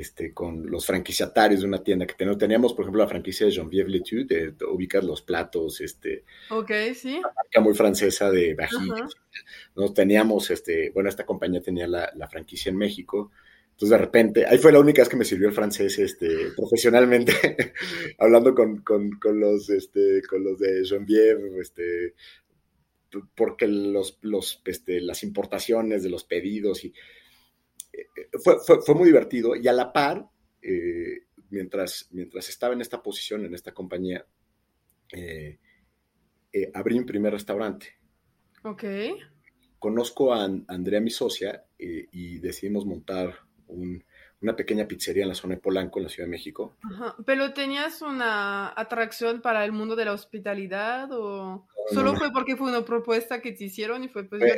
este, 0.00 0.32
con 0.32 0.70
los 0.70 0.86
franquiciatarios 0.86 1.60
de 1.60 1.66
una 1.66 1.82
tienda 1.82 2.06
que 2.06 2.14
teníamos, 2.14 2.72
por 2.72 2.84
ejemplo, 2.84 3.02
la 3.02 3.08
franquicia 3.08 3.46
de 3.46 3.52
Jean-Pierre 3.52 3.90
Letu, 3.90 4.26
de, 4.26 4.54
ubicar 4.66 5.04
los 5.04 5.22
platos, 5.22 5.80
este, 5.80 6.24
ok, 6.50 6.70
sí. 6.94 7.18
Una 7.18 7.32
marca 7.34 7.60
muy 7.60 7.74
francesa 7.74 8.30
de 8.30 8.54
vajillas. 8.54 9.14
¿no? 9.74 9.92
Teníamos, 9.92 10.50
este, 10.50 10.90
bueno, 10.90 11.08
esta 11.08 11.26
compañía 11.26 11.60
tenía 11.60 11.86
la, 11.86 12.12
la, 12.14 12.28
franquicia 12.28 12.70
en 12.70 12.76
México, 12.76 13.30
entonces 13.70 13.90
de 13.90 13.98
repente, 13.98 14.46
ahí 14.46 14.58
fue 14.58 14.72
la 14.72 14.80
única 14.80 15.02
vez 15.02 15.08
que 15.08 15.16
me 15.16 15.24
sirvió 15.24 15.48
el 15.48 15.54
francés, 15.54 15.98
este, 15.98 16.50
profesionalmente, 16.56 17.32
hablando 18.18 18.54
con, 18.54 18.78
con, 18.82 19.10
con, 19.18 19.38
los, 19.38 19.70
este, 19.70 20.22
con 20.28 20.44
los 20.44 20.58
de 20.58 20.84
Jean-Pierre, 20.84 21.60
este, 21.60 22.14
porque 23.34 23.66
los, 23.66 24.18
los, 24.22 24.60
este, 24.64 25.00
las 25.00 25.22
importaciones 25.22 26.02
de 26.02 26.10
los 26.10 26.24
pedidos 26.24 26.84
y 26.84 26.92
eh, 27.98 28.28
fue, 28.42 28.56
fue, 28.84 28.94
muy 28.94 29.06
divertido 29.06 29.56
y 29.56 29.66
a 29.68 29.72
la 29.72 29.92
par, 29.92 30.28
eh, 30.62 31.24
mientras, 31.50 32.08
mientras 32.12 32.48
estaba 32.48 32.74
en 32.74 32.80
esta 32.80 33.02
posición, 33.02 33.44
en 33.44 33.54
esta 33.54 33.72
compañía, 33.72 34.24
eh, 35.12 35.58
abrí 36.74 36.98
mi 36.98 37.04
primer 37.04 37.32
restaurante. 37.32 37.98
Ok. 38.62 38.84
Conozco 39.78 40.34
a 40.34 40.44
Andrea, 40.44 41.00
mi 41.00 41.10
socia, 41.10 41.64
y 41.78 42.40
decidimos 42.40 42.84
montar 42.84 43.32
un, 43.68 44.02
una 44.40 44.54
pequeña 44.54 44.86
pizzería 44.86 45.24
en 45.24 45.30
la 45.30 45.34
zona 45.34 45.56
de 45.56 45.60
Polanco, 45.60 45.98
en 45.98 46.04
la 46.04 46.08
Ciudad 46.08 46.26
de 46.26 46.30
México. 46.30 46.76
¿Pero 47.26 47.52
tenías 47.52 48.02
una 48.02 48.72
atracción 48.76 49.40
para 49.40 49.64
el 49.64 49.72
mundo 49.72 49.96
de 49.96 50.04
la 50.04 50.12
hospitalidad 50.12 51.10
o 51.12 51.66
solo 51.92 52.14
fue 52.14 52.30
porque 52.32 52.56
fue 52.56 52.68
una 52.68 52.84
propuesta 52.84 53.40
que 53.40 53.52
te 53.52 53.64
hicieron 53.64 54.04
y 54.04 54.08
fue 54.08 54.24
pues 54.24 54.42
fue, 54.42 54.56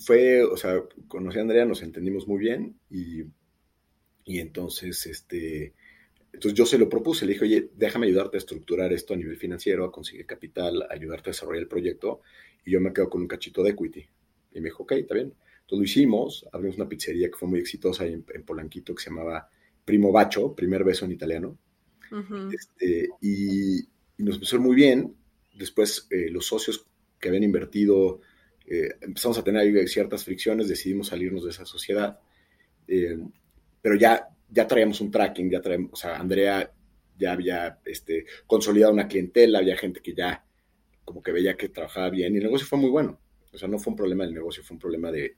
fue, 0.00 0.42
o 0.42 0.56
sea, 0.56 0.82
conocí 1.08 1.38
a 1.38 1.42
Andrea, 1.42 1.64
nos 1.64 1.82
entendimos 1.82 2.26
muy 2.28 2.38
bien 2.38 2.78
y, 2.90 3.22
y 4.24 4.38
entonces, 4.40 5.06
este, 5.06 5.74
entonces 6.32 6.56
yo 6.56 6.66
se 6.66 6.78
lo 6.78 6.88
propuse, 6.88 7.26
le 7.26 7.32
dije, 7.32 7.44
oye, 7.44 7.70
déjame 7.74 8.06
ayudarte 8.06 8.36
a 8.36 8.38
estructurar 8.38 8.92
esto 8.92 9.14
a 9.14 9.16
nivel 9.16 9.36
financiero, 9.36 9.84
a 9.84 9.92
conseguir 9.92 10.26
capital, 10.26 10.86
ayudarte 10.90 11.30
a 11.30 11.32
desarrollar 11.32 11.62
el 11.62 11.68
proyecto 11.68 12.20
y 12.64 12.72
yo 12.72 12.80
me 12.80 12.92
quedo 12.92 13.08
con 13.08 13.22
un 13.22 13.28
cachito 13.28 13.62
de 13.62 13.70
equity. 13.70 14.06
Y 14.52 14.60
me 14.60 14.66
dijo, 14.66 14.82
ok, 14.82 14.92
está 14.92 15.14
bien. 15.14 15.32
Entonces 15.60 15.78
lo 15.78 15.84
hicimos, 15.84 16.46
abrimos 16.52 16.76
una 16.76 16.88
pizzería 16.88 17.28
que 17.28 17.36
fue 17.36 17.48
muy 17.48 17.60
exitosa 17.60 18.06
en, 18.06 18.22
Polanquito 18.22 18.94
que 18.94 19.02
se 19.02 19.10
llamaba 19.10 19.48
Primo 19.84 20.12
Bacho, 20.12 20.54
primer 20.54 20.84
beso 20.84 21.04
en 21.04 21.12
italiano. 21.12 21.58
Este, 22.52 23.08
y, 23.20 23.86
nos 24.18 24.36
empezó 24.36 24.58
muy 24.60 24.74
bien. 24.76 25.14
Después 25.54 26.06
eh, 26.10 26.28
los 26.30 26.46
socios 26.46 26.86
que 27.18 27.28
habían 27.28 27.44
invertido, 27.44 28.20
eh, 28.70 28.96
empezamos 29.00 29.38
a 29.38 29.44
tener 29.44 29.88
ciertas 29.88 30.24
fricciones, 30.24 30.68
decidimos 30.68 31.08
salirnos 31.08 31.44
de 31.44 31.50
esa 31.50 31.64
sociedad. 31.64 32.18
Eh, 32.86 33.18
pero 33.80 33.96
ya, 33.96 34.28
ya 34.48 34.66
traíamos 34.66 35.00
un 35.00 35.10
tracking, 35.10 35.50
ya 35.50 35.60
traíamos, 35.60 35.92
o 35.92 35.96
sea, 35.96 36.16
Andrea 36.16 36.70
ya 37.18 37.32
había 37.32 37.78
este, 37.84 38.26
consolidado 38.46 38.92
una 38.92 39.08
clientela, 39.08 39.58
había 39.58 39.76
gente 39.76 40.00
que 40.00 40.14
ya 40.14 40.44
como 41.04 41.22
que 41.22 41.32
veía 41.32 41.56
que 41.56 41.70
trabajaba 41.70 42.10
bien 42.10 42.34
y 42.34 42.36
el 42.36 42.44
negocio 42.44 42.66
fue 42.66 42.78
muy 42.78 42.90
bueno. 42.90 43.18
O 43.52 43.56
sea, 43.56 43.66
no 43.66 43.78
fue 43.78 43.92
un 43.92 43.96
problema 43.96 44.24
del 44.24 44.34
negocio, 44.34 44.62
fue 44.62 44.74
un 44.74 44.80
problema 44.80 45.10
de, 45.10 45.36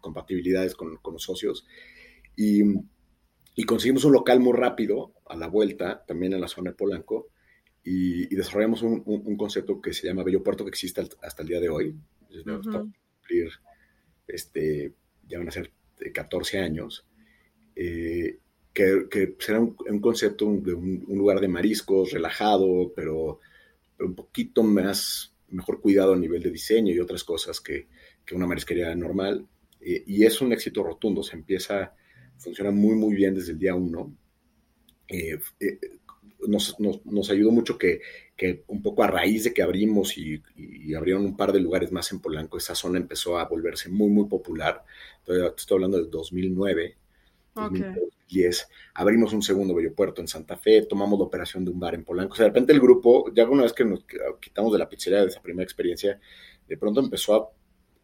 compatibilidades 0.00 0.74
con, 0.74 0.98
los 1.02 1.22
socios. 1.22 1.66
Y, 2.36 2.62
conseguimos 3.64 4.04
un 4.04 4.12
local 4.12 4.40
muy 4.40 4.52
rápido 4.52 5.14
a 5.26 5.36
la 5.36 5.48
vuelta, 5.48 6.04
también 6.06 6.34
en 6.34 6.40
la 6.42 6.48
zona 6.48 6.70
de 6.70 6.76
Polanco, 6.76 7.28
y, 7.82 8.26
desarrollamos 8.34 8.82
un, 8.82 9.36
concepto 9.36 9.80
que 9.80 9.94
se 9.94 10.06
llama 10.06 10.22
Bello 10.24 10.42
Puerto, 10.42 10.64
que 10.64 10.70
existe 10.70 11.02
hasta 11.22 11.42
el 11.42 11.48
día 11.48 11.60
de 11.60 11.70
hoy. 11.70 11.96
Cumplir, 12.44 13.50
este, 14.26 14.92
ya 15.28 15.38
van 15.38 15.48
a 15.48 15.52
ser 15.52 15.72
14 16.12 16.58
años. 16.58 17.06
Eh, 17.74 18.38
que, 18.72 19.36
será 19.38 19.60
un, 19.60 20.00
concepto 20.00 20.46
de 20.46 20.74
un, 20.74 21.04
lugar 21.08 21.40
de 21.40 21.48
mariscos 21.48 22.12
relajado, 22.12 22.92
pero 22.94 23.40
un 24.00 24.14
poquito 24.14 24.62
más 24.62 25.34
mejor 25.48 25.80
cuidado 25.80 26.14
a 26.14 26.18
nivel 26.18 26.42
de 26.42 26.50
diseño 26.50 26.94
y 26.94 26.98
otras 26.98 27.24
cosas 27.24 27.60
que, 27.60 27.88
que 28.24 28.34
una 28.34 28.46
marisquería 28.46 28.94
normal. 28.94 29.46
Eh, 29.80 30.04
y 30.06 30.24
es 30.24 30.40
un 30.40 30.52
éxito 30.52 30.82
rotundo, 30.82 31.22
se 31.22 31.36
empieza, 31.36 31.94
funciona 32.38 32.70
muy, 32.70 32.94
muy 32.94 33.14
bien 33.14 33.34
desde 33.34 33.52
el 33.52 33.58
día 33.58 33.74
uno. 33.74 34.16
Eh, 35.08 35.38
eh, 35.60 35.78
nos, 36.46 36.78
nos, 36.80 37.04
nos, 37.06 37.30
ayudó 37.30 37.50
mucho 37.50 37.78
que, 37.78 38.00
que, 38.36 38.64
un 38.68 38.82
poco 38.82 39.02
a 39.02 39.06
raíz 39.06 39.44
de 39.44 39.52
que 39.52 39.62
abrimos 39.62 40.16
y, 40.18 40.42
y, 40.56 40.94
abrieron 40.94 41.24
un 41.24 41.36
par 41.36 41.52
de 41.52 41.60
lugares 41.60 41.92
más 41.92 42.10
en 42.12 42.20
Polanco, 42.20 42.58
esa 42.58 42.74
zona 42.74 42.98
empezó 42.98 43.38
a 43.38 43.46
volverse 43.46 43.88
muy, 43.88 44.08
muy 44.08 44.26
popular. 44.26 44.84
estoy 45.26 45.76
hablando 45.76 45.98
del 45.98 46.10
2009. 46.10 46.96
Okay. 47.54 47.82
2010, 47.82 48.68
abrimos 48.94 49.32
un 49.34 49.42
segundo 49.42 49.74
bello 49.74 49.94
puerto 49.94 50.22
en 50.22 50.28
Santa 50.28 50.56
Fe, 50.56 50.86
tomamos 50.86 51.18
la 51.18 51.26
operación 51.26 51.64
de 51.64 51.70
un 51.70 51.78
bar 51.78 51.94
en 51.94 52.04
Polanco. 52.04 52.32
O 52.32 52.36
sea, 52.36 52.44
de 52.44 52.50
repente 52.50 52.72
el 52.72 52.80
grupo, 52.80 53.32
ya 53.34 53.48
una 53.48 53.64
vez 53.64 53.72
que 53.72 53.84
nos 53.84 54.04
quitamos 54.40 54.72
de 54.72 54.78
la 54.78 54.88
pizzería 54.88 55.20
de 55.20 55.28
esa 55.28 55.42
primera 55.42 55.64
experiencia, 55.64 56.18
de 56.66 56.76
pronto 56.76 57.00
empezó 57.00 57.52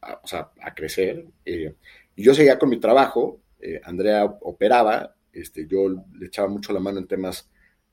a, 0.03 0.21
a, 0.61 0.75
crecer. 0.75 1.27
Eh, 1.45 1.75
y 2.15 2.23
yo 2.23 2.35
seguía 2.35 2.59
con 2.59 2.69
mi 2.69 2.79
trabajo, 2.79 3.41
eh, 3.61 3.81
Andrea 3.85 4.25
operaba, 4.25 5.15
este, 5.33 5.67
yo 5.67 5.89
le 5.89 6.27
echaba 6.27 6.49
mucho 6.49 6.73
la 6.73 6.81
mano 6.81 6.99
en 6.99 7.07
temas 7.07 7.49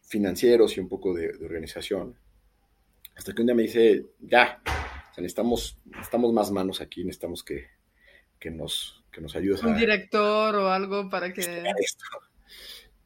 financieros 0.05 0.77
y 0.77 0.79
un 0.79 0.87
poco 0.87 1.13
de, 1.13 1.29
organización. 1.43 2.17
Hasta 3.15 3.33
que 3.33 3.41
un 3.41 3.47
día 3.47 3.55
me 3.55 3.63
dice, 3.63 4.05
ya, 4.19 4.61
necesitamos, 5.17 5.79
necesitamos 5.85 6.33
más 6.33 6.51
manos 6.51 6.81
aquí, 6.81 7.03
necesitamos 7.03 7.43
que, 7.43 7.67
que 8.39 8.51
nos, 8.51 9.03
que 9.11 9.21
nos 9.21 9.35
ayudes 9.35 9.63
Un 9.63 9.77
director 9.77 10.55
o 10.55 10.69
algo 10.69 11.09
para 11.09 11.31
que... 11.33 11.63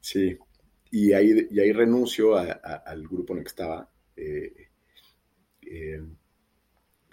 Sí, 0.01 0.37
y 0.91 1.13
ahí, 1.13 1.47
y 1.51 1.59
ahí 1.59 1.71
renuncio 1.71 2.35
al 2.35 3.07
grupo 3.07 3.33
en 3.33 3.39
el 3.39 3.43
que 3.43 3.49
estaba, 3.49 3.89
eh, 4.15 4.69
eh, 5.61 6.01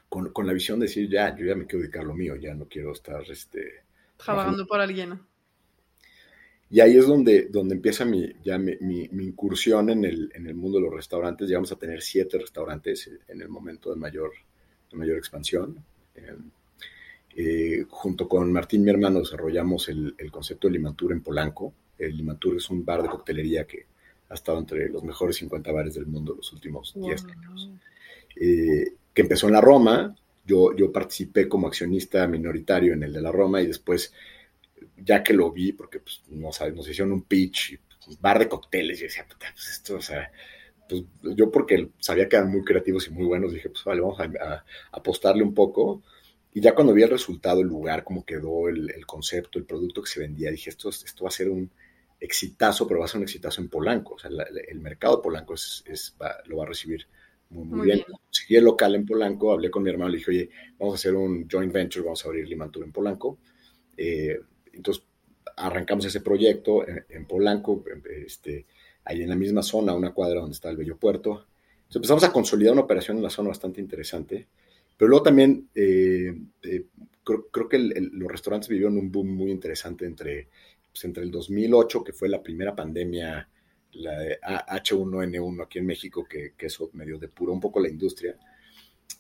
con, 0.09 0.33
con, 0.33 0.47
la 0.47 0.53
visión 0.53 0.81
de 0.81 0.87
decir, 0.87 1.11
ya, 1.11 1.37
yo 1.37 1.45
ya 1.45 1.55
me 1.55 1.67
quiero 1.67 1.83
dedicar 1.83 2.05
lo 2.05 2.15
mío, 2.15 2.37
ya 2.37 2.55
no 2.55 2.67
quiero 2.67 2.93
estar... 2.93 3.23
Este, 3.31 3.85
Trabajando 4.17 4.67
por 4.67 4.81
alguien. 4.81 5.21
Y 6.69 6.81
ahí 6.81 6.97
es 6.97 7.07
donde, 7.07 7.47
donde 7.47 7.77
empieza 7.77 8.05
mi, 8.05 8.33
ya 8.45 8.59
mi, 8.59 8.77
mi, 8.81 9.25
incursión 9.25 9.89
en 9.89 10.05
el, 10.05 10.33
en 10.35 10.47
el, 10.47 10.55
mundo 10.55 10.79
de 10.79 10.85
los 10.85 10.95
restaurantes. 10.95 11.47
Llegamos 11.47 11.71
a 11.71 11.77
tener 11.77 12.03
siete 12.03 12.39
restaurantes 12.39 13.09
en 13.29 13.41
el 13.41 13.49
momento 13.49 13.91
de 13.91 13.97
mayor, 13.97 14.33
de 14.91 14.97
mayor 14.99 15.17
expansión. 15.17 15.85
Em, 16.17 16.51
eh, 17.37 17.85
junto 17.89 18.27
con 18.29 18.51
Martín, 18.51 18.83
mi 18.83 18.91
hermano, 18.91 19.21
desarrollamos 19.21 19.89
el, 19.91 20.15
concepto 20.33 20.69
de 20.69 20.73
Limantur 20.73 21.13
en 21.13 21.21
Polanco. 21.21 21.73
El 21.99 22.17
Limantur 22.17 22.57
es 22.57 22.69
un 22.71 22.85
bar 22.85 23.03
de 23.03 23.09
coctelería 23.09 23.67
que 23.67 23.87
ha 24.29 24.35
estado 24.35 24.59
entre 24.59 24.89
los 24.89 25.05
mejores 25.05 25.37
50 25.37 25.71
bares 25.71 25.95
del 25.95 26.07
mundo 26.07 26.35
los 26.35 26.53
últimos 26.53 26.95
10 26.97 27.25
años. 27.27 27.71
Eh, 28.35 28.93
que 29.15 29.23
empezó 29.23 29.47
en 29.47 29.53
la 29.53 29.61
Roma. 29.61 30.17
Yo, 30.45 30.75
yo 30.75 30.91
participé 30.91 31.49
como 31.49 31.67
accionista 31.67 32.27
minoritario 32.27 32.93
en 32.93 33.03
el 33.03 33.13
de 33.13 33.21
la 33.21 33.33
Roma 33.33 33.61
y 33.61 33.67
después, 33.67 34.13
ya 34.97 35.23
que 35.23 35.33
lo 35.33 35.51
vi, 35.53 35.73
porque 35.73 36.01
pues, 36.01 36.23
nos, 36.29 36.61
nos 36.75 36.89
hicieron 36.89 37.13
un 37.13 37.23
pitch, 37.23 37.79
un 38.09 38.17
bar 38.21 38.39
de 38.39 38.49
cócteles, 38.49 39.01
y 39.01 39.05
decía, 39.05 39.27
pues 39.27 39.69
esto, 39.71 39.97
o 39.97 40.03
sea, 40.03 40.31
pues 40.89 41.05
yo 41.23 41.51
porque 41.51 41.91
sabía 41.99 42.29
que 42.29 42.37
eran 42.37 42.51
muy 42.51 42.65
creativos 42.65 43.09
y 43.09 43.11
muy 43.11 43.25
buenos, 43.25 43.53
dije, 43.53 43.71
pues 43.71 43.85
vale, 43.85 44.01
vamos 44.01 44.21
a, 44.21 44.25
a 44.25 44.65
apostarle 44.93 45.43
un 45.43 45.55
poco 45.55 46.03
y 46.57 46.63
ya 46.63 46.75
cuando 46.75 46.95
vi 46.95 47.03
el 47.03 47.11
resultado, 47.11 47.61
el 47.61 47.67
lugar, 47.67 48.03
cómo 48.03 48.25
quedó 48.25 48.71
el, 48.71 49.05
concepto, 49.05 49.59
el 49.59 49.67
producto 49.67 50.01
que 50.01 50.09
se 50.09 50.21
vendía, 50.21 50.51
dije, 50.51 50.71
esto, 50.71 50.89
esto 50.89 51.23
va 51.23 51.29
a 51.29 51.31
ser 51.31 51.51
un 51.51 51.71
exitazo, 52.19 52.89
pero 52.89 53.01
va 53.01 53.05
a 53.05 53.09
ser 53.09 53.19
un 53.19 53.25
exitazo 53.25 53.61
en 53.61 53.69
Polanco. 53.69 54.15
O 54.15 54.19
sea, 54.19 54.31
el 54.69 54.81
mercado 54.81 55.17
de 55.17 55.23
Polanco 55.23 55.53
es, 55.53 56.17
lo 56.47 56.57
va 56.57 56.65
a 56.65 56.67
recibir 56.67 57.07
muy, 57.51 57.67
muy, 57.67 57.85
bien. 57.85 58.03
Seguí 58.31 58.57
el 58.57 58.65
local 58.65 58.95
en 58.95 59.05
Polanco, 59.05 59.53
hablé 59.53 59.71
con 59.71 59.83
mi 59.83 59.91
hermano, 59.91 60.09
le 60.09 60.17
dije, 60.17 60.31
oye, 60.31 60.51
vamos 60.79 60.95
a 60.95 60.97
hacer 60.97 61.15
un 61.15 61.47
joint 61.47 61.71
venture, 61.71 62.03
vamos 62.07 62.25
a 62.25 62.29
abrir 62.29 62.49
Limantur 62.49 62.85
en 62.85 62.93
Polanco. 62.93 63.39
Eh, 63.95 64.41
entonces, 64.77 65.05
arrancamos 65.57 66.05
ese 66.05 66.21
proyecto 66.21 66.87
en, 66.87 67.27
Polanco, 67.27 67.83
este, 68.25 68.67
ahí 69.05 69.23
en 69.23 69.29
la 69.29 69.37
misma 69.37 69.63
zona, 69.63 69.95
una 69.95 70.13
cuadra 70.13 70.41
donde 70.41 70.55
está 70.55 70.71
el 70.71 70.77
Bello 70.77 70.97
Puerto. 70.97 71.47
Entonces 71.75 71.97
empezamos 71.97 72.25
a 72.25 72.33
consolidar 72.33 72.73
una 72.73 72.83
operación 72.83 73.17
en 73.17 73.23
la 73.23 73.31
zona 73.31 73.49
bastante 73.49 73.81
interesante. 73.81 74.47
Pero 74.97 75.09
luego 75.09 75.25
también 75.25 75.69
eh, 75.75 76.35
eh, 76.63 76.85
creo, 77.23 77.69
que 77.69 77.79
los 77.79 78.31
restaurantes 78.31 78.69
vivieron 78.69 78.97
un 78.97 79.11
boom 79.11 79.29
muy 79.29 79.51
interesante 79.51 80.07
entre, 80.07 80.49
pues, 80.91 81.05
entre 81.05 81.23
el 81.23 81.31
2008, 81.31 82.05
que 82.05 82.13
fue 82.13 82.29
la 82.29 82.43
primera 82.43 82.75
pandemia, 82.75 83.49
la 83.93 84.19
de 84.19 84.39
H1N1 84.41 85.63
aquí 85.63 85.79
en 85.79 85.87
México, 85.87 86.27
que, 86.29 86.53
que, 86.57 86.67
eso 86.67 86.91
medio 86.93 87.19
depuró 87.19 87.53
un 87.53 87.61
poco 87.61 87.81
la 87.81 87.89
industria. 87.89 88.37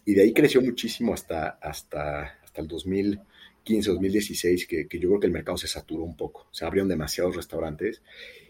Y 0.04 0.14
de 0.14 0.22
ahí 0.22 0.32
creció 0.32 0.60
muchísimo 0.62 1.14
hasta, 1.14 1.58
hasta, 1.60 2.40
hasta 2.42 2.60
el 2.60 2.68
2015, 2.68 3.26
2015, 3.66 3.90
2016, 3.90 4.66
que, 4.66 4.88
que 4.88 4.98
yo 4.98 5.08
creo 5.08 5.20
que 5.20 5.26
el 5.26 5.32
mercado 5.32 5.56
se 5.56 5.66
saturó 5.66 6.04
un 6.04 6.16
poco. 6.16 6.46
Se 6.52 6.64
abrieron 6.64 6.88
demasiados 6.88 7.34
restaurantes. 7.34 8.02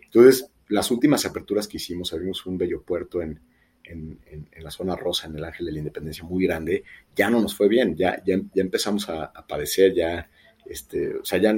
Entonces, 0.04 0.50
las 0.68 0.90
últimas 0.90 1.24
aperturas 1.24 1.66
que 1.66 1.78
hicimos, 1.78 2.12
abrimos 2.12 2.44
un 2.46 2.58
bello 2.58 2.82
puerto 2.82 3.22
en, 3.22 3.40
en, 3.84 4.18
la 4.60 4.70
zona 4.70 4.96
rosa, 4.96 5.28
en 5.28 5.36
el 5.36 5.44
Ángel 5.44 5.66
de 5.66 5.72
la 5.72 5.78
Independencia, 5.78 6.24
muy 6.24 6.44
grande, 6.44 6.84
ya 7.14 7.30
no 7.30 7.40
nos 7.40 7.54
fue 7.54 7.68
bien, 7.68 7.96
ya, 7.96 8.20
ya, 8.24 8.36
ya 8.52 8.62
empezamos 8.62 9.08
a, 9.08 9.32
padecer, 9.46 9.94
ya, 9.94 10.28
este, 10.64 11.16
o 11.16 11.24
sea, 11.24 11.38
ya 11.38 11.54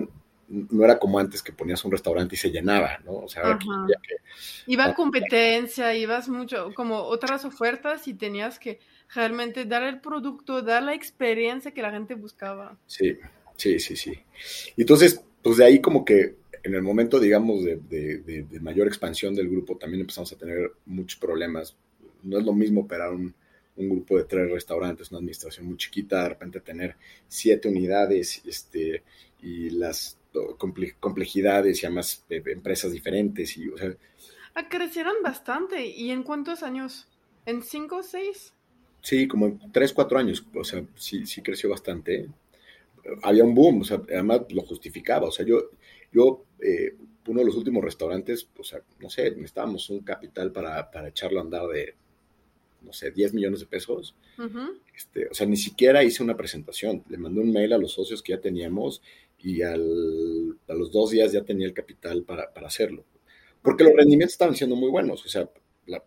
no 0.48 0.84
era 0.84 0.98
como 0.98 1.18
antes 1.18 1.42
que 1.42 1.52
ponías 1.52 1.82
un 1.84 1.92
restaurante 1.92 2.34
y 2.34 2.38
se 2.38 2.50
llenaba, 2.50 2.98
¿no? 3.04 3.12
O 3.12 3.28
sea, 3.28 3.58
que, 3.58 4.16
Iba 4.66 4.86
a 4.86 4.94
competencia, 4.94 5.94
ibas 5.94 6.28
mucho, 6.28 6.72
como 6.74 6.98
otras 7.00 7.44
ofertas 7.44 8.08
y 8.08 8.14
tenías 8.14 8.58
que 8.58 8.78
realmente 9.14 9.64
dar 9.64 9.82
el 9.82 10.00
producto, 10.00 10.62
dar 10.62 10.82
la 10.82 10.94
experiencia 10.94 11.72
que 11.72 11.82
la 11.82 11.90
gente 11.90 12.14
buscaba. 12.14 12.76
Sí, 12.86 13.18
sí, 13.58 13.78
sí, 13.78 13.96
sí. 13.96 14.12
Entonces, 14.78 15.20
pues 15.42 15.58
de 15.58 15.66
ahí 15.66 15.80
como 15.80 16.04
que 16.04 16.36
en 16.62 16.74
el 16.74 16.82
momento, 16.82 17.20
digamos, 17.20 17.64
de, 17.64 17.76
de, 17.76 18.60
mayor 18.60 18.86
expansión 18.86 19.34
del 19.34 19.48
grupo, 19.48 19.76
también 19.76 20.00
empezamos 20.00 20.32
a 20.32 20.36
tener 20.36 20.72
muchos 20.86 21.18
problemas. 21.18 21.76
No 22.22 22.38
es 22.38 22.44
lo 22.44 22.52
mismo 22.52 22.82
operar 22.82 23.12
un, 23.12 23.34
un, 23.76 23.88
grupo 23.88 24.18
de 24.18 24.24
tres 24.24 24.50
restaurantes, 24.50 25.10
una 25.10 25.18
administración 25.18 25.66
muy 25.66 25.76
chiquita, 25.76 26.22
de 26.22 26.28
repente 26.30 26.60
tener 26.60 26.96
siete 27.28 27.68
unidades 27.68 28.42
este, 28.44 29.02
y 29.42 29.70
las 29.70 30.18
complejidades 31.00 31.82
y 31.82 31.86
además 31.86 32.24
eh, 32.28 32.42
empresas 32.46 32.92
diferentes. 32.92 33.56
Y, 33.56 33.68
o 33.68 33.78
sea, 33.78 33.94
ah, 34.54 34.68
crecieron 34.68 35.14
bastante. 35.22 35.86
¿Y 35.86 36.10
en 36.10 36.22
cuántos 36.22 36.62
años? 36.62 37.08
¿En 37.46 37.62
cinco 37.62 37.98
o 37.98 38.02
seis? 38.02 38.52
Sí, 39.00 39.28
como 39.28 39.46
en 39.46 39.72
tres, 39.72 39.92
cuatro 39.92 40.18
años. 40.18 40.44
O 40.54 40.64
sea, 40.64 40.84
sí, 40.96 41.24
sí 41.26 41.40
creció 41.42 41.70
bastante. 41.70 42.28
Había 43.22 43.44
un 43.44 43.54
boom, 43.54 43.82
o 43.82 43.84
sea, 43.84 44.02
además 44.08 44.42
lo 44.50 44.62
justificaba. 44.62 45.28
O 45.28 45.32
sea, 45.32 45.44
yo, 45.46 45.70
yo 46.12 46.44
eh, 46.60 46.94
uno 47.26 47.40
de 47.40 47.46
los 47.46 47.56
últimos 47.56 47.84
restaurantes, 47.84 48.48
o 48.56 48.64
sea, 48.64 48.80
no 49.00 49.10
sé, 49.10 49.30
necesitábamos 49.32 49.90
un 49.90 50.00
capital 50.00 50.52
para, 50.52 50.90
para 50.90 51.08
echarlo 51.08 51.40
a 51.40 51.42
andar 51.42 51.66
de, 51.68 51.94
no 52.82 52.92
sé, 52.92 53.10
10 53.10 53.34
millones 53.34 53.60
de 53.60 53.66
pesos. 53.66 54.14
este, 54.94 55.28
o 55.28 55.34
sea, 55.34 55.46
ni 55.46 55.56
siquiera 55.56 56.02
hice 56.02 56.22
una 56.22 56.36
presentación. 56.36 57.04
Le 57.08 57.18
mandé 57.18 57.40
un 57.40 57.52
mail 57.52 57.72
a 57.72 57.78
los 57.78 57.92
socios 57.92 58.22
que 58.22 58.32
ya 58.32 58.40
teníamos 58.40 59.02
y 59.38 59.62
al, 59.62 60.58
a 60.68 60.74
los 60.74 60.90
dos 60.90 61.10
días 61.10 61.32
ya 61.32 61.42
tenía 61.42 61.66
el 61.66 61.74
capital 61.74 62.24
para, 62.24 62.52
para, 62.52 62.66
hacerlo. 62.66 63.04
Porque 63.62 63.84
los 63.84 63.92
rendimientos 63.94 64.32
estaban 64.32 64.56
siendo 64.56 64.76
muy 64.76 64.90
buenos. 64.90 65.24
O 65.24 65.28
sea, 65.28 65.48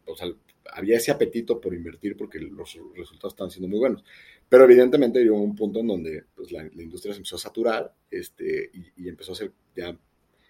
o 0.06 0.16
sea, 0.16 0.28
había 0.74 0.98
ese 0.98 1.12
apetito 1.12 1.60
por 1.60 1.74
invertir 1.74 2.16
porque 2.18 2.40
los 2.40 2.78
resultados 2.96 3.34
estaban 3.34 3.52
siendo 3.52 3.68
muy 3.68 3.80
buenos. 3.80 4.04
Pero 4.52 4.66
evidentemente 4.66 5.22
llegó 5.22 5.40
un 5.40 5.56
punto 5.56 5.80
en 5.80 5.88
donde 5.88 6.26
pues, 6.36 6.52
la, 6.52 6.66
industria 6.66 7.14
se 7.14 7.20
empezó 7.20 7.38
a 7.38 7.40
saturar 7.40 7.96
este, 8.10 8.70
y, 8.98 9.08
empezó 9.08 9.32
a 9.32 9.36
ser 9.36 9.54
ya 9.74 9.98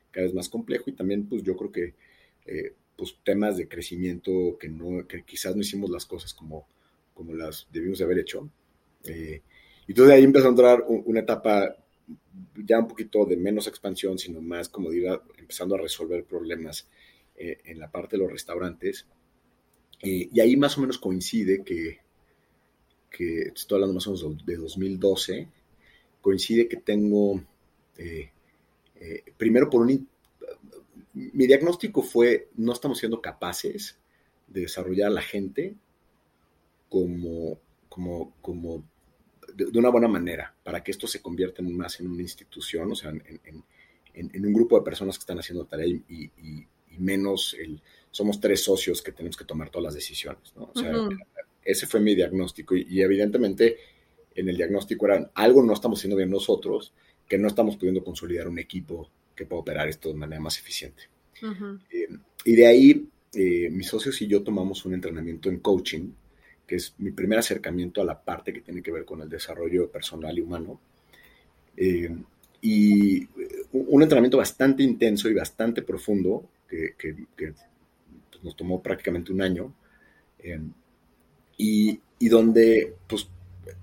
cada 0.10 0.26
vez 0.26 0.34
más 0.34 0.50
complejo 0.50 0.90
y 0.90 0.94
también 0.94 1.30
pues 1.30 1.44
yo 1.44 1.56
creo 1.56 1.72
que 1.72 1.94
eh, 2.48 2.74
pues, 2.98 3.16
temas 3.24 3.58
de 3.58 3.68
crecimiento 3.68 4.58
que, 4.60 4.70
no, 4.70 5.08
que 5.08 5.22
quizás 5.22 5.56
no 5.56 5.62
hicimos 5.62 5.92
las 5.92 6.08
cosas 6.08 6.34
como, 6.34 6.68
como 7.14 7.36
las 7.36 7.68
debimos 7.72 8.00
de 8.00 8.06
haber 8.06 8.18
hecho. 8.18 8.50
Eh, 9.04 9.44
y 9.86 9.92
entonces 9.92 10.16
ahí 10.16 10.24
empezó 10.24 10.48
a 10.48 10.50
entrar 10.50 10.84
una 10.88 11.20
etapa 11.20 11.76
ya 12.56 12.80
un 12.80 12.88
poquito 12.88 13.24
de 13.26 13.38
menos 13.38 13.68
expansión, 13.68 14.18
sino 14.18 14.42
más, 14.42 14.68
como 14.68 14.90
diga, 14.90 15.22
empezando 15.38 15.76
a 15.76 15.78
resolver 15.80 16.24
problemas 16.24 16.88
eh, 17.36 17.60
en 17.66 17.78
la 17.78 17.92
parte 17.92 18.18
de 18.18 18.24
los 18.24 18.32
restaurantes. 18.32 19.06
Eh, 20.02 20.28
y 20.34 20.40
ahí 20.40 20.58
más 20.58 20.76
o 20.80 20.82
menos 20.82 20.98
coincide 20.98 21.64
que, 21.64 22.00
que, 23.12 23.52
estoy 23.56 23.76
hablando 23.76 23.96
más 23.96 24.08
o 24.08 24.14
menos 24.14 24.46
de 24.46 24.56
2012, 24.56 25.48
coincide 26.22 26.68
que 26.68 26.78
tengo, 26.78 27.44
primero 29.38 29.70
por 29.70 29.82
un 29.82 30.08
mi 31.14 31.48
diagnóstico 31.48 32.02
fue, 32.02 32.50
no 32.56 32.72
estamos 32.72 33.00
siendo 33.00 33.22
capaces 33.22 33.98
de 34.48 34.62
desarrollar 34.62 35.08
a 35.08 35.16
la 35.16 35.22
gente 35.22 35.76
como, 36.90 37.58
como, 37.90 38.34
como 38.42 38.84
de, 39.54 39.78
una 39.78 39.90
buena 39.90 40.08
manera, 40.08 40.54
para 40.64 40.84
que 40.84 40.92
esto 40.92 41.08
se 41.08 41.22
convierta 41.22 41.62
más 41.62 42.00
en 42.00 42.08
una 42.08 42.22
institución, 42.22 42.92
o 42.92 42.96
sea, 42.96 43.12
en, 43.12 44.46
un 44.46 44.54
grupo 44.54 44.78
de 44.78 44.86
personas 44.86 45.18
que 45.18 45.24
están 45.24 45.40
haciendo 45.40 45.66
tarea 45.66 45.88
y, 45.88 46.32
menos 46.98 47.56
el, 47.58 47.82
somos 48.12 48.40
tres 48.40 48.64
socios 48.64 49.02
que 49.02 49.14
tenemos 49.14 49.38
que 49.38 49.46
tomar 49.46 49.70
todas 49.70 49.86
las 49.86 49.94
decisiones, 49.96 50.54
¿no? 50.56 50.70
O 50.74 50.80
sea, 50.80 50.92
ese 51.64 51.88
fue 51.88 52.00
mi 52.00 52.16
diagnóstico 52.16 52.76
y, 52.76 53.02
evidentemente 53.02 53.78
en 54.34 54.50
el 54.50 54.58
diagnóstico 54.58 55.06
era 55.06 55.32
algo 55.36 55.62
no 55.64 55.74
estamos 55.74 56.00
haciendo 56.00 56.16
bien 56.16 56.30
nosotros, 56.30 56.94
que 57.28 57.38
no 57.38 57.48
estamos 57.48 57.78
pudiendo 57.78 58.04
consolidar 58.04 58.48
un 58.48 58.60
equipo 58.60 59.10
que 59.36 59.46
pueda 59.46 59.62
operar 59.62 59.88
esto 59.88 60.10
de 60.10 60.16
manera 60.16 60.42
más 60.42 60.58
eficiente. 60.58 61.04
Eh, 61.90 62.08
y 62.46 62.56
de 62.56 62.68
ahí, 62.68 63.08
eh, 63.34 63.70
mis 63.70 63.88
socios 63.88 64.22
y 64.22 64.28
yo 64.28 64.44
tomamos 64.44 64.86
un 64.86 64.94
entrenamiento 64.94 65.50
en 65.50 65.60
coaching, 65.60 66.12
que 66.66 66.76
es 66.76 66.94
mi 67.00 67.12
primer 67.12 67.40
acercamiento 67.40 68.02
a 68.02 68.06
la 68.06 68.22
parte 68.22 68.54
que 68.54 68.62
tiene 68.62 68.82
que 68.82 68.92
ver 68.92 69.06
con 69.06 69.22
el 69.22 69.30
desarrollo 69.30 69.90
personal 69.90 70.38
y 70.38 70.42
humano. 70.42 70.80
Eh, 71.76 72.16
y 72.62 73.28
un 73.74 74.02
entrenamiento 74.04 74.38
bastante 74.38 74.84
intenso 74.84 75.30
y 75.30 75.34
bastante 75.34 75.82
profundo, 75.82 76.48
que, 76.70 76.94
nos 78.44 78.56
tomó 78.56 78.82
prácticamente 78.82 79.32
un 79.32 79.42
año, 79.42 79.74
y, 81.58 82.00
y, 82.20 82.30
donde, 82.30 82.96
pues, 83.08 83.28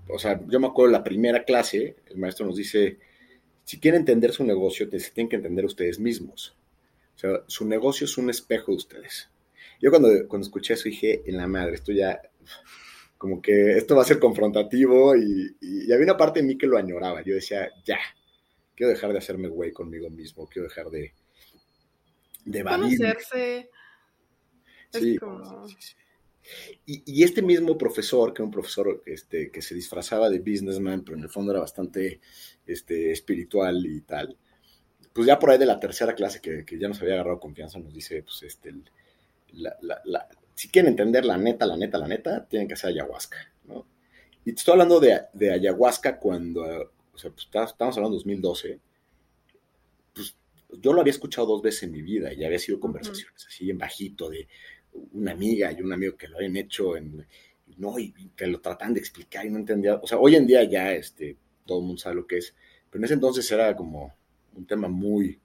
o 0.08 0.18
sea, 0.18 0.40
yo 0.48 0.60
me 0.60 0.66
acuerdo 0.66 0.92
la 0.92 1.04
primera 1.04 1.44
clase, 1.44 1.96
el 2.06 2.18
maestro 2.18 2.46
nos 2.46 2.56
dice, 2.56 2.98
si 3.64 3.78
quieren 3.78 4.00
entender 4.00 4.32
su 4.32 4.44
negocio, 4.44 4.88
tienen 4.88 5.28
que 5.28 5.36
entender 5.36 5.64
ustedes 5.64 5.98
mismos. 5.98 6.56
O 7.16 7.18
sea, 7.18 7.30
su 7.46 7.66
negocio 7.66 8.04
es 8.06 8.16
un 8.16 8.30
espejo 8.30 8.72
de 8.72 8.76
ustedes. 8.76 9.28
Yo 9.80 9.90
cuando, 9.90 10.08
cuando 10.28 10.46
escuché 10.46 10.74
eso 10.74 10.84
dije, 10.84 11.22
en 11.26 11.36
la 11.36 11.46
madre, 11.46 11.74
esto 11.74 11.92
ya, 11.92 12.20
como 13.18 13.42
que 13.42 13.72
esto 13.72 13.96
va 13.96 14.02
a 14.02 14.06
ser 14.06 14.18
confrontativo 14.18 15.16
y, 15.16 15.54
había 15.92 16.04
una 16.04 16.16
parte 16.16 16.40
de 16.40 16.46
mí 16.46 16.56
que 16.56 16.66
lo 16.66 16.78
añoraba. 16.78 17.22
Yo 17.22 17.34
decía, 17.34 17.68
ya, 17.84 17.98
quiero 18.74 18.90
dejar 18.90 19.12
de 19.12 19.18
hacerme 19.18 19.48
güey 19.48 19.72
conmigo 19.72 20.08
mismo, 20.08 20.46
quiero 20.46 20.68
dejar 20.68 20.90
de, 20.90 21.12
de 22.44 22.64
Conocerse. 22.64 23.70
Sí, 24.90 25.00
sí, 25.00 25.18
sí. 25.78 25.94
Y, 26.86 27.22
este 27.22 27.42
mismo 27.42 27.76
profesor, 27.76 28.32
que 28.32 28.40
era 28.40 28.46
un 28.46 28.50
profesor 28.50 29.02
este, 29.04 29.50
que 29.50 29.60
se 29.60 29.74
disfrazaba 29.74 30.30
de 30.30 30.38
businessman, 30.38 31.02
pero 31.02 31.16
en 31.18 31.24
el 31.24 31.28
fondo 31.28 31.52
era 31.52 31.60
bastante 31.60 32.20
este, 32.66 33.12
espiritual 33.12 33.84
y 33.84 34.00
tal, 34.00 34.36
pues 35.12 35.26
ya 35.26 35.38
por 35.38 35.50
ahí 35.50 35.58
de 35.58 35.66
la 35.66 35.78
tercera 35.78 36.14
clase 36.14 36.40
que, 36.40 36.64
ya 36.78 36.88
nos 36.88 37.00
había 37.02 37.14
agarrado 37.14 37.40
confianza, 37.40 37.78
nos 37.78 37.92
dice, 37.92 38.22
pues 38.22 38.42
este, 38.42 38.72
si 40.54 40.68
quieren 40.68 40.92
entender 40.92 41.24
la 41.24 41.36
neta, 41.36 41.66
la 41.66 41.76
neta, 41.76 41.98
la 41.98 42.08
neta, 42.08 42.46
tienen 42.46 42.66
que 42.66 42.74
hacer 42.74 42.90
ayahuasca, 42.90 43.36
¿no? 43.64 43.86
Y 44.44 44.52
te 44.52 44.58
estoy 44.58 44.72
hablando 44.72 45.00
de, 45.00 45.20
de 45.34 45.52
ayahuasca 45.52 46.18
cuando, 46.18 46.62
o 47.12 47.18
sea, 47.18 47.30
pues 47.30 47.46
estamos 47.46 47.96
hablando 47.96 48.16
de 48.16 48.20
2012, 48.20 48.80
pues 50.14 50.34
yo 50.80 50.92
lo 50.92 51.00
había 51.00 51.10
escuchado 51.10 51.46
dos 51.48 51.62
veces 51.62 51.82
en 51.82 51.92
mi 51.92 52.00
vida 52.00 52.32
y 52.32 52.44
había 52.44 52.58
sido 52.58 52.80
conversaciones 52.80 53.46
así 53.46 53.68
en 53.68 53.76
bajito 53.76 54.30
de, 54.30 54.48
una 55.12 55.32
amiga 55.32 55.72
y 55.72 55.82
un 55.82 55.92
amigo 55.92 56.16
que 56.16 56.28
lo 56.28 56.36
habían 56.36 56.56
hecho 56.56 56.96
en, 56.96 57.26
no, 57.76 57.98
y, 57.98 58.12
que 58.36 58.46
lo 58.46 58.60
tratan 58.60 58.94
de 58.94 59.00
explicar 59.00 59.46
y 59.46 59.50
no 59.50 59.58
entendía. 59.58 59.96
O 59.96 60.06
sea, 60.06 60.18
hoy 60.18 60.36
en 60.36 60.46
día 60.46 60.64
ya 60.64 60.92
este, 60.92 61.36
todo 61.64 61.78
el 61.78 61.86
mundo 61.86 62.00
sabe 62.00 62.16
lo 62.16 62.26
que 62.26 62.38
es, 62.38 62.54
pero 62.90 63.00
en 63.00 63.04
ese 63.04 63.14
entonces 63.14 63.50
era 63.50 63.74
como 63.76 64.14
un 64.54 64.66
tema 64.66 64.88
muy, 64.88 65.38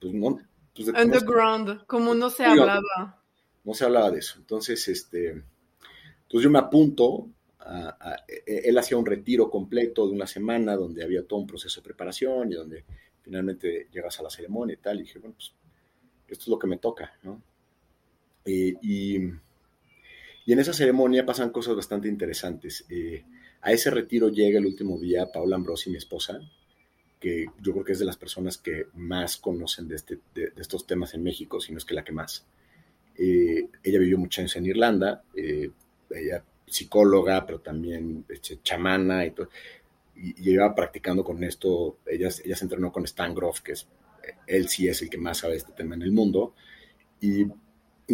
pues 0.00 0.12
no. 0.12 0.40
Pues, 0.74 0.88
Underground, 0.88 1.86
como 1.86 2.14
no 2.14 2.30
se 2.30 2.44
hablaba. 2.44 3.22
No, 3.64 3.74
se 3.74 3.84
hablaba 3.84 4.10
de 4.10 4.20
eso. 4.20 4.38
Entonces, 4.38 4.86
este, 4.88 5.28
entonces 5.30 6.44
yo 6.44 6.50
me 6.50 6.58
apunto. 6.58 7.28
A, 7.62 8.16
e, 8.26 8.42
e, 8.46 8.68
él 8.70 8.78
hacía 8.78 8.96
un 8.96 9.04
retiro 9.04 9.50
completo 9.50 10.06
de 10.06 10.14
una 10.14 10.26
semana 10.26 10.74
donde 10.76 11.04
había 11.04 11.26
todo 11.26 11.40
un 11.40 11.46
proceso 11.46 11.80
de 11.80 11.84
preparación 11.84 12.50
y 12.50 12.54
donde 12.54 12.84
finalmente 13.20 13.88
llegas 13.92 14.18
a 14.18 14.22
la 14.22 14.30
ceremonia 14.30 14.74
y 14.74 14.78
tal. 14.78 14.98
Y 14.98 15.02
dije, 15.02 15.18
bueno, 15.18 15.34
pues 15.34 15.52
esto 16.26 16.44
es 16.44 16.48
lo 16.48 16.58
que 16.58 16.66
me 16.66 16.78
toca, 16.78 17.12
¿no? 17.22 17.42
Eh, 18.44 18.74
y, 18.82 19.16
en 19.16 20.58
esa 20.58 20.72
ceremonia 20.72 21.24
pasan 21.24 21.50
cosas 21.50 21.76
bastante 21.76 22.08
interesantes. 22.08 22.84
Eh, 22.88 23.24
a 23.60 23.72
ese 23.72 23.90
retiro 23.90 24.30
llega 24.30 24.58
el 24.58 24.66
último 24.66 24.98
día 24.98 25.30
Paula 25.30 25.56
Ambrosi, 25.56 25.90
mi 25.90 25.96
esposa, 25.96 26.40
que 27.20 27.46
yo 27.60 27.72
creo 27.72 27.84
que 27.84 27.92
es 27.92 27.98
de 28.00 28.04
las 28.04 28.16
personas 28.16 28.58
que 28.58 28.86
más 28.94 29.36
conocen 29.36 29.86
de, 29.86 29.96
este, 29.96 30.18
de, 30.34 30.52
estos 30.56 30.86
temas 30.86 31.14
en 31.14 31.22
México, 31.22 31.60
si 31.60 31.72
no 31.72 31.78
es 31.78 31.84
que 31.84 31.94
la 31.94 32.02
que 32.02 32.12
más. 32.12 32.46
Eh, 33.16 33.68
ella 33.82 33.98
vivió 33.98 34.18
muchos 34.18 34.40
años 34.40 34.56
en 34.56 34.66
Irlanda, 34.66 35.22
ella 35.36 36.42
psicóloga, 36.66 37.44
pero 37.46 37.60
también 37.60 38.24
este, 38.28 38.60
chamana 38.62 39.26
y 39.26 39.32
todo. 39.32 39.50
Y, 40.16 40.34
lleva 40.34 40.74
practicando 40.74 41.22
con 41.22 41.44
esto, 41.44 41.98
ella, 42.06 42.28
ella 42.44 42.56
se 42.56 42.64
entrenó 42.64 42.90
con 42.90 43.04
Stan 43.04 43.34
Groff, 43.34 43.60
que 43.60 43.72
es, 43.72 43.86
él 44.46 44.68
sí 44.68 44.88
es 44.88 45.02
el 45.02 45.10
que 45.10 45.18
más 45.18 45.38
sabe 45.38 45.54
de 45.54 45.58
este 45.58 45.72
tema 45.72 45.94
en 45.94 46.02
el 46.02 46.12
mundo. 46.12 46.54
Y 47.20 47.46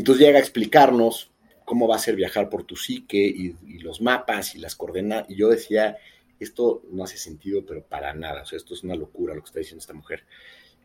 entonces 0.01 0.27
llega 0.27 0.39
a 0.39 0.43
explicarnos 0.43 1.31
cómo 1.65 1.89
va 1.89 1.97
a 1.97 1.99
ser 1.99 2.17
viajar 2.17 2.49
por 2.49 2.65
tu 2.65 2.77
psique 2.77 3.19
y, 3.19 3.79
los 3.81 4.01
mapas 4.01 4.55
y 4.55 4.59
las 4.59 4.77
coordenadas. 4.77 5.29
Y 5.29 5.37
yo 5.37 5.49
decía, 5.49 5.99
esto 6.39 6.83
no 6.91 7.05
hace 7.05 7.19
sentido, 7.19 7.67
pero 7.67 7.85
para 7.85 8.15
nada, 8.15 8.43
o 8.43 8.47
sea, 8.47 8.57
esto 8.57 8.75
es 8.75 8.85
una 8.85 8.95
locura 8.95 9.35
lo 9.35 9.43
que 9.43 9.47
está 9.47 9.59
diciendo 9.59 9.81
esta 9.81 9.93
mujer. 9.93 10.25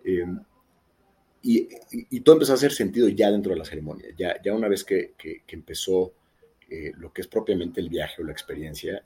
Eh, 0.03 0.26
y, 1.43 2.20
todo 2.22 2.36
empezó 2.36 2.53
a 2.53 2.55
hacer 2.55 2.72
sentido 2.72 3.07
ya 3.09 3.32
dentro 3.32 3.51
de 3.53 3.59
la 3.59 3.66
ceremonia, 3.66 4.09
ya, 4.18 4.41
ya 4.41 4.53
una 4.53 4.68
vez 4.68 4.84
que, 4.84 5.14
empezó 5.47 6.14
eh, 6.70 6.91
lo 6.97 7.12
que 7.12 7.22
es 7.22 7.28
propiamente 7.28 7.80
el 7.80 7.89
viaje 7.89 8.22
o 8.22 8.26
la 8.26 8.32
experiencia, 8.32 9.03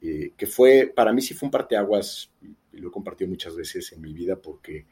eh, 0.00 0.32
que 0.36 0.46
fue, 0.46 0.92
para 0.94 1.12
mí 1.12 1.20
sí 1.20 1.34
fue 1.34 1.46
un 1.46 1.50
parteaguas, 1.50 2.30
y 2.72 2.78
lo 2.78 2.88
he 2.88 2.92
compartido 2.92 3.30
muchas 3.30 3.56
veces 3.56 3.92
en 3.92 4.00
mi 4.00 4.12
vida 4.12 4.36
porque, 4.36 4.86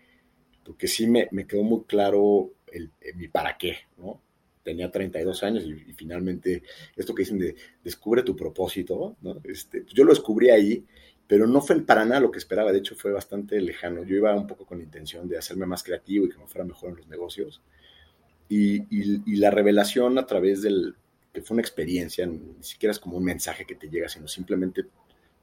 porque 0.65 0.89
sí 0.89 1.07
me, 1.07 1.29
me 1.31 1.47
quedó 1.47 1.63
muy 1.63 1.85
claro 1.85 2.53
el, 2.67 2.91
mi 3.15 3.29
para 3.29 3.57
qué, 3.57 3.77
¿no? 3.99 4.21
Tenía 4.67 4.91
32 4.91 5.45
años 5.45 5.65
y, 5.65 5.93
finalmente 5.93 6.65
esto 6.97 7.15
que 7.15 7.23
dicen 7.23 7.39
de 7.39 7.55
descubre 7.85 8.25
tu 8.25 8.35
propósito, 8.35 9.17
¿no? 9.23 9.41
Este, 9.45 9.85
yo 9.95 10.03
lo 10.03 10.11
descubrí 10.11 10.51
ahí 10.51 10.85
pero 11.29 11.47
no 11.47 11.61
fue 11.61 11.81
para 11.83 12.05
nada 12.05 12.21
lo 12.21 12.31
que 12.31 12.39
esperaba, 12.39 12.73
de 12.73 12.79
hecho 12.79 12.95
fue 12.95 13.11
bastante 13.13 13.61
lejano. 13.61 14.05
Yo 14.05 14.17
iba 14.17 14.35
un 14.35 14.47
poco 14.47 14.65
con 14.65 14.79
la 14.79 14.85
intención 14.85 15.29
de 15.29 15.37
hacerme 15.37 15.67
más 15.67 15.83
creativo 15.83 16.27
y 16.27 16.31
que 16.31 16.39
me 16.39 16.47
fuera 16.47 16.65
mejor 16.65 16.91
en 16.91 16.97
los 16.97 17.09
negocios. 17.09 17.61
Y, 18.49 18.83
la 19.37 19.51
revelación 19.51 20.19
a 20.19 20.27
través 20.27 20.63
del, 20.63 20.95
que 21.33 21.43
fue 21.43 21.57
una 21.57 21.63
experiencia, 21.63 22.27
ni 22.27 22.63
siquiera 22.63 22.93
es 22.93 23.01
como 23.01 23.17
un 23.17 23.25
mensaje 23.25 23.65
que 23.65 23.75
te 23.75 23.89
llega, 23.89 24.09
sino 24.09 24.29
simplemente 24.29 24.85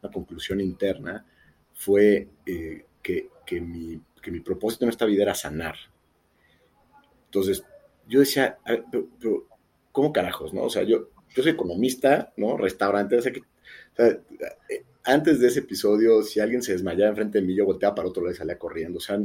una 0.01 0.11
conclusión 0.11 0.61
interna, 0.61 1.26
fue 1.74 2.30
eh, 2.45 2.86
que, 3.01 3.30
que, 3.45 3.59
mi, 3.59 3.99
que, 4.21 4.32
mi, 4.32 4.39
propósito 4.39 4.86
en 4.86 4.89
esta 4.89 5.05
vida 5.05 5.24
era 5.24 5.36
sanar. 5.36 5.76
Entonces, 7.26 7.65
yo 8.07 8.19
decía, 8.19 8.57
¿cómo 9.91 10.11
carajos, 10.13 10.53
no? 10.53 10.63
O 10.63 10.69
sea, 10.69 10.83
yo, 10.83 11.09
yo 11.35 11.43
soy 11.43 11.51
economista, 11.51 12.33
¿no? 12.37 12.57
Restaurante, 12.57 13.17
o 13.17 13.21
sea, 13.21 13.31
que, 13.31 13.41
sea, 13.95 14.19
antes 15.05 15.39
de 15.39 15.47
ese 15.47 15.59
episodio, 15.59 16.21
si 16.23 16.39
alguien 16.39 16.61
se 16.61 16.73
desmayaba 16.73 17.09
enfrente 17.09 17.39
de 17.39 17.45
mí, 17.45 17.55
yo 17.55 17.65
volteaba 17.65 17.95
para 17.95 18.07
otro 18.07 18.23
lado 18.23 18.33
y 18.33 18.37
salía 18.37 18.57
corriendo. 18.57 18.97
O 18.97 19.01
sea, 19.01 19.19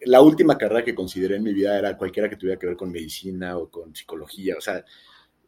la 0.00 0.20
última 0.20 0.56
carrera 0.56 0.84
que 0.84 0.94
consideré 0.94 1.36
en 1.36 1.42
mi 1.42 1.52
vida 1.52 1.78
era 1.78 1.96
cualquiera 1.96 2.28
que 2.28 2.36
tuviera 2.36 2.58
que 2.58 2.66
ver 2.66 2.76
con 2.76 2.92
medicina 2.92 3.56
o 3.58 3.70
con 3.70 3.94
psicología. 3.94 4.56
O 4.56 4.60
sea, 4.60 4.84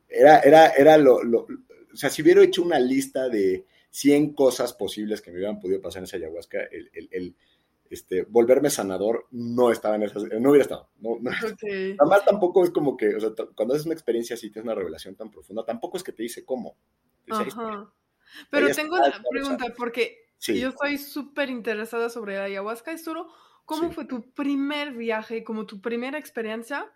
era, 0.08 0.40
era, 0.40 0.68
era 0.70 0.98
lo, 0.98 1.22
lo 1.22 1.46
o 1.92 1.96
sea, 1.96 2.10
si 2.10 2.22
hubiera 2.22 2.42
hecho 2.42 2.62
una 2.62 2.78
lista 2.78 3.28
de 3.28 3.66
100 3.90 4.34
cosas 4.34 4.72
posibles 4.72 5.20
que 5.20 5.30
me 5.30 5.38
hubieran 5.38 5.60
podido 5.60 5.80
pasar 5.80 6.00
en 6.00 6.04
esa 6.04 6.16
ayahuasca, 6.16 6.62
el, 6.64 6.90
el, 6.92 7.08
el 7.12 7.36
este, 7.90 8.22
volverme 8.22 8.70
sanador 8.70 9.26
no 9.30 9.70
estaba 9.70 9.96
en 9.96 10.02
esas, 10.02 10.24
no 10.24 10.50
hubiera 10.50 10.62
estado. 10.62 10.90
No, 11.00 11.18
Además 11.98 12.24
tampoco 12.24 12.64
es 12.64 12.70
como 12.70 12.96
que, 12.96 13.14
o 13.14 13.20
sea, 13.20 13.30
cuando 13.54 13.74
haces 13.74 13.86
una 13.86 13.94
experiencia 13.94 14.34
así, 14.34 14.50
tienes 14.50 14.64
una 14.64 14.74
revelación 14.74 15.14
tan 15.14 15.30
profunda, 15.30 15.64
tampoco 15.64 15.96
es 15.96 16.02
que 16.02 16.12
te 16.12 16.22
dice 16.22 16.44
cómo. 16.44 16.76
Ajá. 17.30 17.92
Pero 18.50 18.68
tengo 18.74 18.96
una 18.96 19.22
pregunta, 19.30 19.66
porque 19.76 20.28
yo 20.40 20.68
estoy 20.68 20.98
súper 20.98 21.50
interesada 21.50 22.08
sobre 22.08 22.36
la 22.36 22.44
ayahuasca. 22.44 22.96
Solo, 22.98 23.28
¿cómo 23.64 23.90
fue 23.90 24.04
tu 24.04 24.32
primer 24.32 24.92
viaje, 24.92 25.44
como 25.44 25.66
tu 25.66 25.80
primera 25.80 26.18
experiencia? 26.18 26.90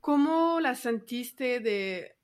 ¿Cómo 0.00 0.60
la 0.60 0.74
sentiste 0.74 1.60
de... 1.60 2.16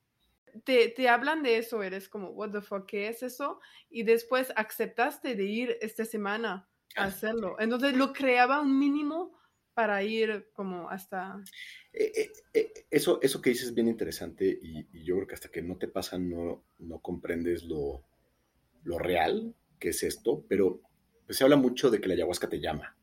Te, 0.65 0.89
te, 0.89 1.09
hablan 1.11 1.43
de 1.43 1.59
eso, 1.59 1.83
eres 1.83 2.09
como, 2.09 2.31
what 2.31 2.51
the 2.51 2.63
fuck, 2.63 2.87
¿qué 2.87 3.09
es 3.09 3.23
eso? 3.23 3.61
Y 3.91 4.05
después 4.05 4.55
aceptaste 4.57 5.35
de 5.35 5.45
ir 5.45 5.77
esta 5.83 6.07
semana. 6.07 6.67
Hacerlo. 6.95 7.57
Entonces 7.59 7.97
lo 7.97 8.13
creaba 8.13 8.61
un 8.61 8.79
mínimo 8.79 9.37
para 9.75 10.03
ir 10.03 10.49
como 10.55 10.89
hasta... 10.89 11.43
Eh, 11.93 12.13
eh, 12.17 12.33
eh, 12.55 12.73
eso, 12.91 13.21
eso 13.21 13.43
que 13.43 13.51
dices 13.51 13.67
es 13.67 13.75
bien 13.75 13.89
interesante 13.89 14.47
y, 14.63 14.87
y, 14.93 15.05
yo 15.05 15.17
creo 15.17 15.27
que 15.27 15.35
hasta 15.35 15.51
que 15.51 15.61
no 15.61 15.77
te 15.77 15.89
pasa 15.89 16.19
no, 16.19 16.65
no 16.79 16.99
comprendes 17.01 17.65
lo, 17.65 18.03
lo 18.85 18.99
real 18.99 19.55
que 19.79 19.91
es 19.91 20.03
esto, 20.03 20.45
pero 20.49 20.81
pues, 21.27 21.37
se 21.37 21.45
habla 21.45 21.57
mucho 21.57 21.91
de 21.91 22.01
que 22.01 22.09
la 22.09 22.15
ayahuasca 22.15 22.49
te 22.49 22.61
llama. 22.61 22.97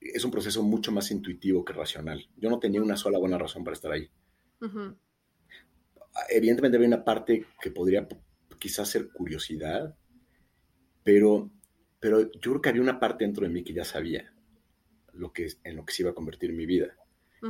Es 0.00 0.24
un 0.24 0.30
proceso 0.30 0.62
mucho 0.62 0.92
más 0.92 1.10
intuitivo 1.10 1.64
que 1.64 1.72
racional. 1.72 2.28
Yo 2.36 2.48
no 2.48 2.58
tenía 2.58 2.80
una 2.80 2.96
sola 2.96 3.18
buena 3.18 3.36
razón 3.36 3.64
para 3.64 3.74
estar 3.74 3.92
ahí. 3.92 4.08
Evidentemente 6.30 6.76
había 6.76 6.88
una 6.88 7.04
parte 7.04 7.46
que 7.60 7.70
podría 7.70 8.08
quizás 8.58 8.88
ser 8.88 9.08
curiosidad, 9.08 9.94
pero, 11.02 11.50
pero 12.00 12.30
yo 12.32 12.50
creo 12.50 12.60
que 12.60 12.68
había 12.68 12.82
una 12.82 13.00
parte 13.00 13.24
dentro 13.24 13.44
de 13.44 13.52
mí 13.52 13.64
que 13.64 13.72
ya 13.72 13.84
sabía 13.84 14.32
lo 15.12 15.32
que, 15.32 15.48
en 15.64 15.76
lo 15.76 15.84
que 15.84 15.92
se 15.92 16.02
iba 16.02 16.10
a 16.10 16.14
convertir 16.14 16.52
mi 16.52 16.66
vida, 16.66 16.96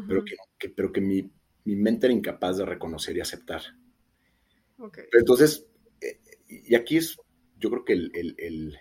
pero 0.06 0.24
que, 0.58 0.68
pero 0.68 0.92
que 0.92 1.00
mi, 1.00 1.30
mente 1.64 2.06
era 2.06 2.14
incapaz 2.14 2.58
de 2.58 2.66
reconocer 2.66 3.16
y 3.16 3.20
aceptar. 3.20 3.62
entonces, 5.12 5.66
eh, 6.00 6.20
y 6.48 6.74
aquí 6.74 6.98
es 6.98 7.16
yo 7.58 7.70
creo 7.70 7.84
que 7.84 7.92
el, 7.94 8.78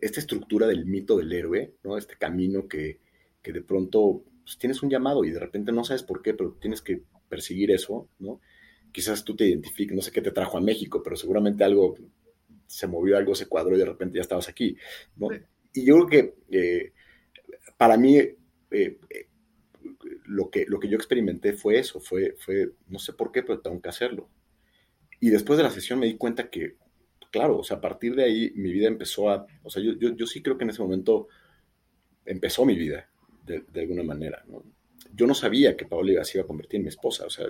esta 0.00 0.20
estructura 0.20 0.66
del 0.66 0.86
mito 0.86 1.16
del 1.18 1.32
héroe, 1.32 1.74
¿no? 1.82 1.98
este 1.98 2.16
camino 2.16 2.66
que, 2.68 3.00
de 3.42 3.62
pronto 3.62 4.24
pues, 4.42 4.58
tienes 4.58 4.82
un 4.82 4.90
llamado 4.90 5.24
y 5.24 5.30
de 5.30 5.40
repente 5.40 5.72
no 5.72 5.82
sabes 5.82 6.02
por 6.02 6.20
qué, 6.20 6.34
pero 6.34 6.52
tienes 6.60 6.82
que 6.82 7.02
perseguir 7.30 7.70
eso, 7.70 8.08
¿no? 8.18 8.40
Quizás 8.92 9.24
tú 9.24 9.34
te 9.34 9.46
identifiques, 9.46 9.96
no 9.96 10.02
sé 10.02 10.12
qué 10.12 10.20
te 10.20 10.32
trajo 10.32 10.58
a 10.58 10.60
México, 10.60 11.02
pero 11.02 11.16
seguramente 11.16 11.64
algo 11.64 11.94
se 12.68 12.86
movió, 12.86 13.16
algo 13.16 13.34
se 13.34 13.46
cuadró 13.46 13.74
y 13.74 13.78
de 13.78 13.86
repente 13.86 14.16
ya 14.16 14.22
estabas 14.22 14.48
aquí, 14.48 14.76
¿no? 15.16 15.28
Y 15.72 15.84
yo 15.84 16.06
creo 16.06 16.06
que 16.06 16.34
eh, 16.50 16.92
para 17.76 17.96
mí 17.96 18.18
eh, 18.18 18.98
lo, 20.26 20.50
que, 20.50 20.66
lo 20.66 20.78
que 20.78 20.88
yo 20.88 20.96
experimenté 20.96 21.54
fue 21.54 21.78
eso, 21.78 21.98
fue, 21.98 22.36
fue, 22.38 22.72
no 22.88 22.98
sé 22.98 23.14
por 23.14 23.32
qué, 23.32 23.42
pero 23.42 23.60
tengo 23.60 23.80
que 23.80 23.88
hacerlo, 23.88 24.28
y 25.20 25.30
después 25.30 25.56
de 25.56 25.64
la 25.64 25.70
sesión 25.70 25.98
me 25.98 26.06
di 26.06 26.16
cuenta 26.16 26.50
que, 26.50 26.76
claro, 27.30 27.58
o 27.58 27.64
sea, 27.64 27.78
a 27.78 27.80
partir 27.80 28.14
de 28.14 28.24
ahí 28.24 28.52
mi 28.54 28.72
vida 28.72 28.86
empezó 28.86 29.30
a, 29.30 29.46
o 29.62 29.70
sea, 29.70 29.82
yo, 29.82 29.92
yo, 29.94 30.26
sí 30.26 30.42
creo 30.42 30.56
que 30.56 30.64
en 30.64 30.70
ese 30.70 30.82
momento 30.82 31.28
empezó 32.24 32.64
mi 32.64 32.76
vida, 32.76 33.08
de, 33.44 33.80
alguna 33.80 34.02
manera, 34.02 34.44
¿no? 34.46 34.62
Yo 35.14 35.26
no 35.26 35.34
sabía 35.34 35.74
que 35.74 35.86
Paola 35.86 36.22
se 36.22 36.36
iba 36.36 36.44
a 36.44 36.46
convertir 36.46 36.78
en 36.78 36.82
mi 36.84 36.90
esposa, 36.90 37.24
o 37.24 37.30
sea, 37.30 37.46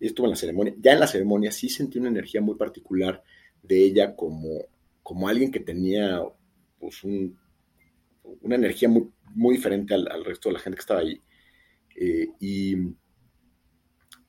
estuve 0.00 0.26
en 0.26 0.30
la 0.30 0.36
ceremonia, 0.36 0.74
ya 0.78 0.92
en 0.92 1.00
la 1.00 1.06
ceremonia 1.06 1.52
sí 1.52 1.68
sentí 1.68 1.98
una 1.98 2.08
energía 2.08 2.40
muy 2.40 2.56
particular 2.56 3.22
de 3.62 3.84
ella 3.84 4.16
como, 4.16 4.66
como 5.02 5.28
alguien 5.28 5.50
que 5.50 5.60
tenía, 5.60 6.20
pues, 6.78 7.02
un, 7.04 7.38
una 8.40 8.56
energía 8.56 8.88
muy, 8.88 9.56
diferente 9.56 9.94
al, 9.94 10.24
resto 10.24 10.48
de 10.48 10.54
la 10.54 10.58
gente 10.58 10.76
que 10.76 10.80
estaba 10.80 11.00
ahí. 11.00 11.20
Eh, 11.96 12.28
y, 12.40 12.76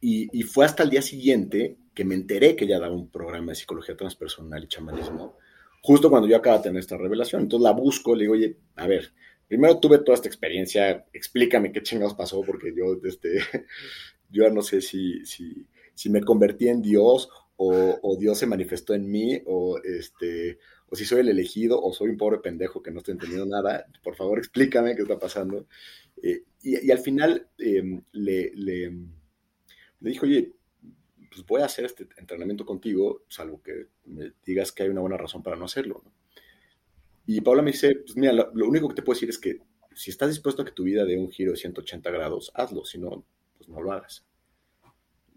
y, 0.01 0.43
fue 0.43 0.65
hasta 0.65 0.84
el 0.84 0.89
día 0.89 1.01
siguiente 1.01 1.77
que 1.93 2.05
me 2.05 2.15
enteré 2.15 2.55
que 2.55 2.65
ella 2.65 2.79
daba 2.79 2.93
un 2.93 3.09
programa 3.09 3.51
de 3.51 3.55
psicología 3.55 3.95
transpersonal 3.95 4.63
y 4.63 4.67
chamanismo, 4.67 5.38
justo 5.81 6.09
cuando 6.09 6.27
yo 6.27 6.36
acabo 6.38 6.57
de 6.57 6.63
tener 6.63 6.79
esta 6.79 6.97
revelación. 6.97 7.43
Entonces 7.43 7.63
la 7.63 7.71
busco, 7.71 8.15
le 8.15 8.23
digo, 8.23 8.34
oye, 8.34 8.57
a 8.75 8.88
ver, 8.88 9.13
primero 9.47 9.79
tuve 9.79 9.99
toda 9.99 10.15
esta 10.15 10.27
experiencia, 10.27 11.05
explícame 11.13 11.71
qué 11.71 11.81
chingados 11.81 12.15
pasó, 12.15 12.41
porque 12.41 12.73
yo, 12.75 12.97
este, 13.03 13.39
yo 14.29 14.49
no 14.49 14.61
sé 14.61 14.81
si, 14.81 15.25
si, 15.25 15.67
si 15.93 16.09
me 16.09 16.21
convertí 16.21 16.67
en 16.67 16.81
Dios 16.81 17.29
o, 17.56 18.18
Dios 18.20 18.38
se 18.38 18.47
manifestó 18.47 18.93
en 18.93 19.10
mí, 19.10 19.41
o, 19.45 19.80
este, 19.84 20.60
o 20.88 20.95
si 20.95 21.06
soy 21.06 21.22
el 21.22 21.30
elegido, 21.30 21.82
o 21.82 21.93
soy 21.93 22.10
un 22.10 22.18
pobre 22.18 22.39
pendejo 22.39 22.82
que 22.82 22.91
no 22.91 22.99
estoy 22.99 23.14
entendiendo 23.14 23.45
nada. 23.45 23.86
Por 24.04 24.16
favor, 24.16 24.38
explícame 24.38 24.95
qué 24.95 25.04
está 25.04 25.20
pasando. 25.20 25.68
Eh, 26.22 26.43
y, 26.62 26.88
y, 26.88 26.91
al 26.91 26.99
final 26.99 27.47
eh, 27.58 28.01
le, 28.12 28.91
dijo, 29.99 30.26
oye, 30.26 30.54
pues 31.30 31.45
voy 31.45 31.62
a 31.62 31.66
hacer 31.66 31.86
este 31.86 32.08
entrenamiento 32.18 32.66
contigo, 32.66 33.24
salvo 33.28 33.62
que 33.62 33.88
me 34.06 34.34
digas 34.45 34.72
que 34.72 34.84
hay 34.84 34.89
una 34.89 35.01
buena 35.01 35.18
razón 35.18 35.41
para 35.43 35.56
no 35.56 35.66
hacerlo. 35.66 36.04
Y 37.26 37.41
Paula 37.41 37.62
me 37.62 37.72
dice, 37.72 37.95
pues 37.95 38.18
mira, 38.18 38.34
lo, 38.34 38.68
único 38.68 38.89
que 38.89 38.95
te 38.95 39.01
puedo 39.01 39.16
decir 39.16 39.30
es 39.30 39.39
que 39.39 39.60
si 39.95 40.12
estás 40.12 40.30
dispuesto 40.30 40.62
a 40.62 40.66
que 40.66 40.72
tu 40.72 40.84
vida 40.84 41.06
dé 41.06 41.18
un 41.18 41.32
giro 41.32 41.51
de 41.51 41.58
180 41.58 42.12
grados, 42.12 42.51
hazlo, 42.54 42.84
si 42.84 42.97
no, 42.97 43.26
pues 43.58 43.70
no 43.70 43.82
lo 43.82 43.91
hagas. 43.91 44.26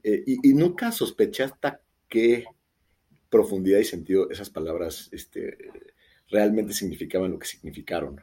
Eh, 0.02 0.22
y, 0.26 0.54
nunca 0.54 0.92
sospeché 0.92 1.44
hasta 1.44 1.80
qué 2.08 2.44
profundidad 3.28 3.78
y 3.78 3.84
sentido 3.84 4.30
esas 4.30 4.50
palabras 4.50 5.08
este, 5.12 5.56
realmente 6.28 6.72
significaban 6.72 7.32
lo 7.32 7.38
que 7.38 7.46
significaron. 7.46 8.20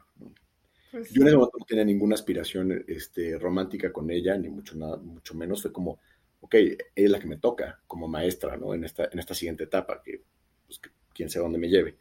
Pues 0.91 1.09
Yo 1.11 1.21
en 1.21 1.27
ese 1.27 1.37
momento 1.37 1.57
no 1.59 1.65
tenía 1.65 1.83
ninguna 1.83 2.15
aspiración 2.15 2.83
este, 2.87 3.37
romántica 3.39 3.91
con 3.91 4.11
ella, 4.11 4.37
ni 4.37 4.49
mucho, 4.49 4.75
nada, 4.75 4.97
mucho 4.97 5.33
menos. 5.33 5.61
Fue 5.61 5.73
como, 5.73 5.99
ok, 6.41 6.55
es 6.95 7.09
la 7.09 7.19
que 7.19 7.27
me 7.27 7.37
toca 7.37 7.81
como 7.87 8.07
maestra, 8.07 8.57
¿no? 8.57 8.73
En 8.73 8.83
esta, 8.83 9.09
en 9.11 9.19
esta 9.19 9.33
siguiente 9.33 9.63
etapa, 9.63 10.01
que, 10.03 10.21
pues, 10.67 10.79
quién 11.13 11.29
sabe 11.29 11.43
dónde 11.43 11.57
me 11.57 11.69
lleve. 11.69 11.97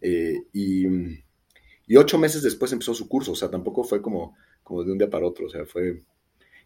Eh, 0.00 0.34
y, 0.52 0.86
y, 1.86 1.96
ocho 1.96 2.18
meses 2.18 2.42
después 2.42 2.72
empezó 2.72 2.94
su 2.94 3.08
curso, 3.08 3.32
o 3.32 3.36
sea, 3.36 3.50
tampoco 3.50 3.84
fue 3.84 4.00
como, 4.00 4.36
como 4.62 4.82
de 4.82 4.92
un 4.92 4.98
día 4.98 5.10
para 5.10 5.26
otro, 5.26 5.46
o 5.46 5.50
sea, 5.50 5.64
fue, 5.64 6.02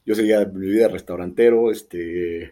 yo 0.07 0.15
seguía 0.15 0.45
mi 0.47 0.69
vida 0.69 0.87
de 0.87 0.93
restaurantero, 0.93 1.71
este, 1.71 2.45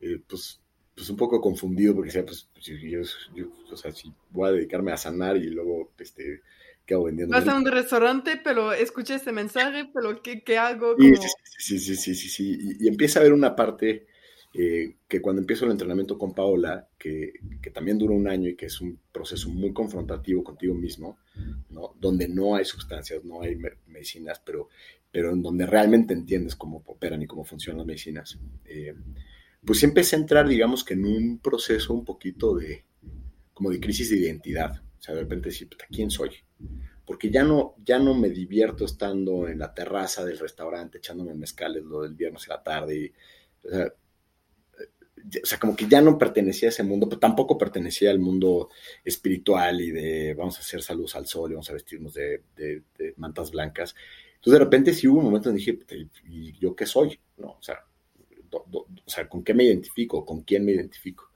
eh, 0.00 0.20
pues, 0.26 0.61
pues 0.94 1.08
un 1.08 1.16
poco 1.16 1.40
confundido 1.40 1.94
porque 1.94 2.08
decía, 2.08 2.24
pues, 2.24 2.48
pues 2.52 2.66
yo, 2.66 3.46
o 3.70 3.76
sea, 3.76 3.92
si 3.92 4.12
voy 4.30 4.48
a 4.48 4.52
dedicarme 4.52 4.92
a 4.92 4.96
sanar 4.96 5.36
y 5.36 5.48
luego, 5.48 5.90
este, 5.98 6.42
¿qué 6.84 6.94
hago 6.94 7.04
vendiendo? 7.04 7.34
Vas 7.36 7.48
a 7.48 7.56
un 7.56 7.64
restaurante, 7.64 8.40
pero 8.42 8.72
escuché 8.72 9.14
este 9.14 9.32
mensaje, 9.32 9.90
pero 9.92 10.22
¿qué, 10.22 10.42
qué 10.42 10.58
hago? 10.58 10.96
Sí, 10.98 11.14
sí, 11.58 11.78
sí, 11.78 11.96
sí, 11.96 12.14
sí, 12.14 12.28
sí, 12.28 12.76
Y, 12.80 12.88
empieza 12.88 13.18
a 13.18 13.22
haber 13.22 13.32
una 13.32 13.56
parte 13.56 14.06
eh, 14.54 14.96
que 15.08 15.22
cuando 15.22 15.40
empiezo 15.40 15.64
el 15.64 15.70
entrenamiento 15.70 16.18
con 16.18 16.34
Paola, 16.34 16.86
que, 16.98 17.32
que, 17.62 17.70
también 17.70 17.96
dura 17.96 18.14
un 18.14 18.28
año 18.28 18.50
y 18.50 18.54
que 18.56 18.66
es 18.66 18.80
un 18.82 18.98
proceso 19.10 19.48
muy 19.48 19.72
confrontativo 19.72 20.44
contigo 20.44 20.74
mismo, 20.74 21.18
¿no? 21.70 21.94
donde 21.98 22.28
no 22.28 22.54
hay 22.54 22.66
sustancias, 22.66 23.24
no 23.24 23.40
hay 23.40 23.56
medicinas, 23.86 24.42
pero, 24.44 24.68
pero 25.10 25.30
en 25.30 25.42
donde 25.42 25.64
realmente 25.64 26.12
entiendes 26.12 26.54
cómo 26.54 26.82
operan 26.84 27.22
y 27.22 27.26
cómo 27.26 27.44
funcionan 27.44 27.78
las 27.78 27.86
medicinas, 27.86 28.38
eh, 28.66 28.94
pues 29.64 29.82
empecé 29.82 30.16
a 30.16 30.20
entrar, 30.20 30.48
digamos 30.48 30.84
que 30.84 30.94
en 30.94 31.04
un 31.04 31.38
proceso 31.38 31.94
un 31.94 32.04
poquito 32.04 32.54
de, 32.56 32.84
como 33.54 33.70
de 33.70 33.80
crisis 33.80 34.10
de 34.10 34.18
identidad. 34.18 34.82
O 34.98 35.02
sea, 35.02 35.14
de 35.14 35.22
repente 35.22 35.50
decir, 35.50 35.68
¿quién 35.90 36.10
soy? 36.10 36.30
Porque 37.04 37.30
ya 37.30 37.44
no, 37.44 37.74
ya 37.84 37.98
no 37.98 38.14
me 38.14 38.30
divierto 38.30 38.84
estando 38.84 39.48
en 39.48 39.58
la 39.58 39.74
terraza 39.74 40.24
del 40.24 40.38
restaurante 40.38 40.98
echándome 40.98 41.34
mezcales 41.34 41.82
lo 41.84 42.02
del 42.02 42.14
viernes 42.14 42.48
a 42.48 42.54
la 42.54 42.62
tarde. 42.62 43.12
O 43.64 45.46
sea, 45.46 45.58
como 45.58 45.76
que 45.76 45.86
ya 45.86 46.00
no 46.00 46.18
pertenecía 46.18 46.68
a 46.68 46.70
ese 46.70 46.82
mundo, 46.82 47.08
pero 47.08 47.20
tampoco 47.20 47.56
pertenecía 47.56 48.10
al 48.10 48.18
mundo 48.18 48.68
espiritual 49.04 49.80
y 49.80 49.90
de 49.90 50.34
vamos 50.34 50.56
a 50.58 50.60
hacer 50.60 50.82
saludos 50.82 51.14
al 51.14 51.26
sol 51.26 51.50
y 51.50 51.54
vamos 51.54 51.70
a 51.70 51.74
vestirnos 51.74 52.14
de, 52.14 52.42
mantas 53.16 53.52
blancas. 53.52 53.94
Entonces, 54.34 54.58
de 54.58 54.64
repente 54.64 54.92
sí 54.92 55.06
hubo 55.06 55.18
un 55.18 55.26
momento 55.26 55.50
en 55.50 55.56
que 55.56 55.72
dije, 55.72 56.08
¿y 56.28 56.58
yo 56.58 56.74
qué 56.74 56.86
soy? 56.86 57.20
¿No? 57.36 57.52
O, 57.52 57.62
sea, 57.62 57.84
o 58.52 58.86
sea, 59.06 59.28
¿con 59.28 59.42
qué 59.42 59.54
me 59.54 59.64
identifico? 59.64 60.24
¿Con 60.24 60.42
quién 60.42 60.64
me 60.64 60.72
identifico? 60.72 61.30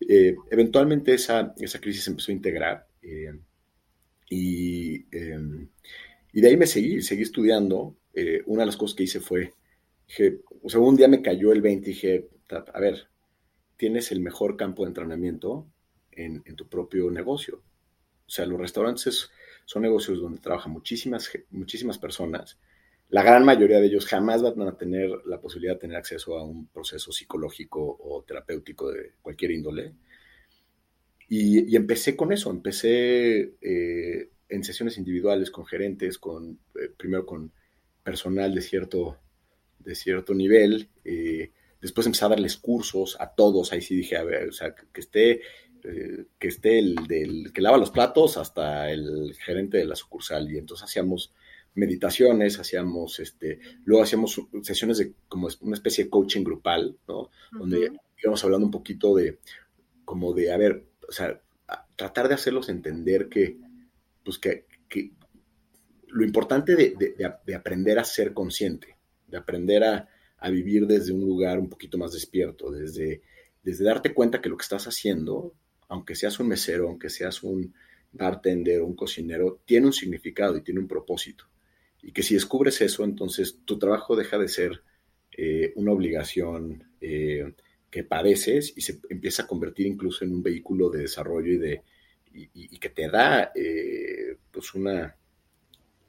Eh, 0.00 0.34
eventualmente 0.50 1.14
esa, 1.14 1.54
esa 1.58 1.80
crisis 1.80 2.06
empezó 2.08 2.32
a 2.32 2.34
integrar 2.34 2.88
eh, 3.02 3.32
y, 4.30 5.04
em, 5.14 5.68
y, 6.32 6.40
de 6.40 6.48
ahí 6.48 6.56
me 6.56 6.66
seguí, 6.66 7.02
seguí 7.02 7.22
estudiando. 7.22 7.96
Eh, 8.14 8.42
una 8.46 8.62
de 8.62 8.66
las 8.66 8.76
cosas 8.76 8.96
que 8.96 9.04
hice 9.04 9.20
fue, 9.20 9.52
dije, 10.06 10.40
o 10.62 10.68
sea, 10.68 10.80
un 10.80 10.96
día 10.96 11.08
me 11.08 11.22
cayó 11.22 11.52
el 11.52 11.60
20 11.60 11.90
y 11.90 11.92
dije, 11.92 12.28
a 12.50 12.80
ver, 12.80 13.08
tienes 13.76 14.12
el 14.12 14.20
mejor 14.20 14.56
campo 14.56 14.84
de 14.84 14.88
entrenamiento 14.88 15.66
en, 16.12 16.42
tu 16.56 16.68
propio 16.68 17.10
negocio. 17.10 17.62
O 18.26 18.30
sea, 18.30 18.46
los 18.46 18.60
restaurantes 18.60 19.30
son 19.64 19.82
negocios 19.82 20.20
donde 20.20 20.40
trabajan 20.40 20.72
muchísimas, 20.72 21.30
muchísimas 21.50 21.98
personas. 21.98 22.58
La 23.10 23.22
gran 23.22 23.44
mayoría 23.44 23.80
de 23.80 23.86
ellos 23.86 24.06
jamás 24.06 24.42
van 24.42 24.68
a 24.68 24.76
tener 24.76 25.10
la 25.26 25.40
posibilidad 25.40 25.74
de 25.74 25.80
tener 25.80 25.96
acceso 25.96 26.38
a 26.38 26.44
un 26.44 26.68
proceso 26.68 27.12
psicológico 27.12 27.98
o 28.00 28.22
terapéutico 28.22 28.90
de 28.90 29.14
cualquier 29.20 29.50
índole. 29.50 29.94
Y, 31.28 31.76
empecé 31.76 32.16
con 32.16 32.32
eso, 32.32 32.50
empecé 32.50 33.54
eh, 33.60 34.30
en 34.48 34.64
sesiones 34.64 34.98
individuales 34.98 35.50
con 35.50 35.64
gerentes, 35.66 36.18
con, 36.18 36.58
eh, 36.74 36.90
primero 36.96 37.24
con 37.26 37.52
personal 38.02 38.54
de 38.54 38.62
cierto, 38.62 39.18
de 39.78 39.94
cierto 39.94 40.34
nivel, 40.34 40.88
eh, 41.04 41.52
Después 41.80 42.06
empecé 42.06 42.24
a 42.26 42.28
darles 42.28 42.56
cursos 42.56 43.16
a 43.20 43.34
todos. 43.34 43.72
Ahí 43.72 43.80
sí 43.80 43.96
dije, 43.96 44.16
a 44.16 44.24
ver, 44.24 44.48
o 44.48 44.52
sea, 44.52 44.74
que 44.74 45.00
esté, 45.00 45.40
eh, 45.82 46.26
que 46.38 46.48
esté 46.48 46.78
el 46.78 47.52
que 47.54 47.62
lava 47.62 47.78
los 47.78 47.90
platos 47.90 48.36
hasta 48.36 48.90
el 48.90 49.34
gerente 49.34 49.78
de 49.78 49.86
la 49.86 49.96
sucursal. 49.96 50.50
Y 50.52 50.58
entonces 50.58 50.84
hacíamos 50.84 51.32
meditaciones, 51.74 52.58
hacíamos, 52.58 53.20
este, 53.20 53.60
luego 53.84 54.02
hacíamos 54.02 54.40
sesiones 54.62 54.98
de 54.98 55.14
como 55.28 55.48
una 55.60 55.74
especie 55.74 56.04
de 56.04 56.10
coaching 56.10 56.42
grupal, 56.42 56.96
¿no? 57.06 57.30
Donde 57.52 57.92
íbamos 58.22 58.42
hablando 58.44 58.66
un 58.66 58.72
poquito 58.72 59.14
de, 59.14 59.38
como 60.04 60.32
de, 60.32 60.52
a 60.52 60.56
ver, 60.56 60.84
o 61.08 61.12
sea, 61.12 61.40
tratar 61.96 62.28
de 62.28 62.34
hacerlos 62.34 62.68
entender 62.68 63.28
que, 63.28 63.58
pues 64.24 64.38
que, 64.38 64.66
que 64.88 65.12
lo 66.08 66.24
importante 66.24 66.74
de, 66.74 67.14
de 67.46 67.54
aprender 67.54 67.98
a 67.98 68.04
ser 68.04 68.34
consciente, 68.34 68.96
de 69.28 69.36
aprender 69.36 69.84
a, 69.84 70.08
a 70.40 70.50
vivir 70.50 70.86
desde 70.86 71.12
un 71.12 71.20
lugar 71.20 71.58
un 71.58 71.68
poquito 71.68 71.98
más 71.98 72.12
despierto, 72.12 72.70
desde, 72.70 73.22
desde 73.62 73.84
darte 73.84 74.14
cuenta 74.14 74.40
que 74.40 74.48
lo 74.48 74.56
que 74.56 74.62
estás 74.62 74.86
haciendo, 74.86 75.54
aunque 75.88 76.14
seas 76.14 76.40
un 76.40 76.48
mesero, 76.48 76.88
aunque 76.88 77.10
seas 77.10 77.42
un 77.42 77.74
bartender 78.12 78.80
o 78.80 78.86
un 78.86 78.96
cocinero, 78.96 79.60
tiene 79.66 79.86
un 79.86 79.92
significado 79.92 80.56
y 80.56 80.62
tiene 80.62 80.80
un 80.80 80.88
propósito. 80.88 81.44
Y 82.02 82.12
que 82.12 82.22
si 82.22 82.34
descubres 82.34 82.80
eso, 82.80 83.04
entonces 83.04 83.58
tu 83.64 83.78
trabajo 83.78 84.16
deja 84.16 84.38
de 84.38 84.48
ser 84.48 84.82
eh, 85.32 85.72
una 85.76 85.92
obligación 85.92 86.84
eh, 87.00 87.54
que 87.90 88.04
padeces 88.04 88.72
y 88.76 88.80
se 88.80 89.00
empieza 89.08 89.42
a 89.42 89.46
convertir 89.46 89.86
incluso 89.86 90.24
en 90.24 90.32
un 90.32 90.42
vehículo 90.42 90.90
de 90.90 91.00
desarrollo 91.00 91.52
y, 91.52 91.58
de, 91.58 91.82
y, 92.32 92.78
que 92.78 92.90
te 92.90 93.08
da 93.08 93.52
eh, 93.54 94.36
pues 94.50 94.74
una 94.74 95.16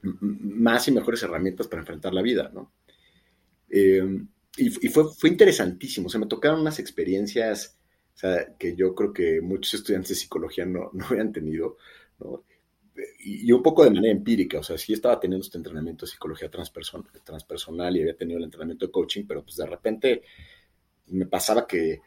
más 0.02 0.88
y 0.88 0.92
mejores 0.92 1.22
herramientas 1.24 1.68
para 1.68 1.82
enfrentar 1.82 2.14
la 2.14 2.22
vida, 2.22 2.52
¿no? 2.54 2.74
Y, 3.70 4.89
fue, 4.89 5.06
fue 5.18 5.30
interesantísimo, 5.30 6.08
o 6.08 6.10
sea, 6.10 6.20
me 6.20 6.28
tocaron 6.28 6.60
unas 6.60 6.80
experiencias 6.80 7.78
que 8.60 8.76
yo 8.76 8.94
creo 8.94 9.14
que 9.14 9.42
muchos 9.42 9.76
estudiantes 9.76 10.10
de 10.10 10.16
psicología 10.16 10.66
no, 10.66 10.89
no 10.94 11.06
habían 11.06 11.32
tenido, 11.32 11.78
¿no? 12.20 12.44
Y, 13.20 13.52
un 13.52 13.64
poco 13.64 13.84
de 13.84 13.92
manera 13.92 14.12
empírica, 14.12 14.60
o 14.60 14.64
sea, 14.64 14.78
sí 14.78 14.94
estaba 14.94 15.20
teniendo 15.20 15.46
este 15.46 15.58
entrenamiento 15.58 16.06
de 16.06 16.12
psicología 16.12 16.50
transpersonal, 16.50 17.96
y 17.96 18.02
había 18.02 18.16
tenido 18.16 18.38
el 18.38 18.46
entrenamiento 18.46 18.86
de 18.86 18.92
coaching, 18.92 19.26
pero 19.28 19.44
pues 19.44 19.56
de 19.56 19.66
repente 19.66 20.24
me 21.08 21.26
pasaba 21.26 21.68
que 21.68 22.02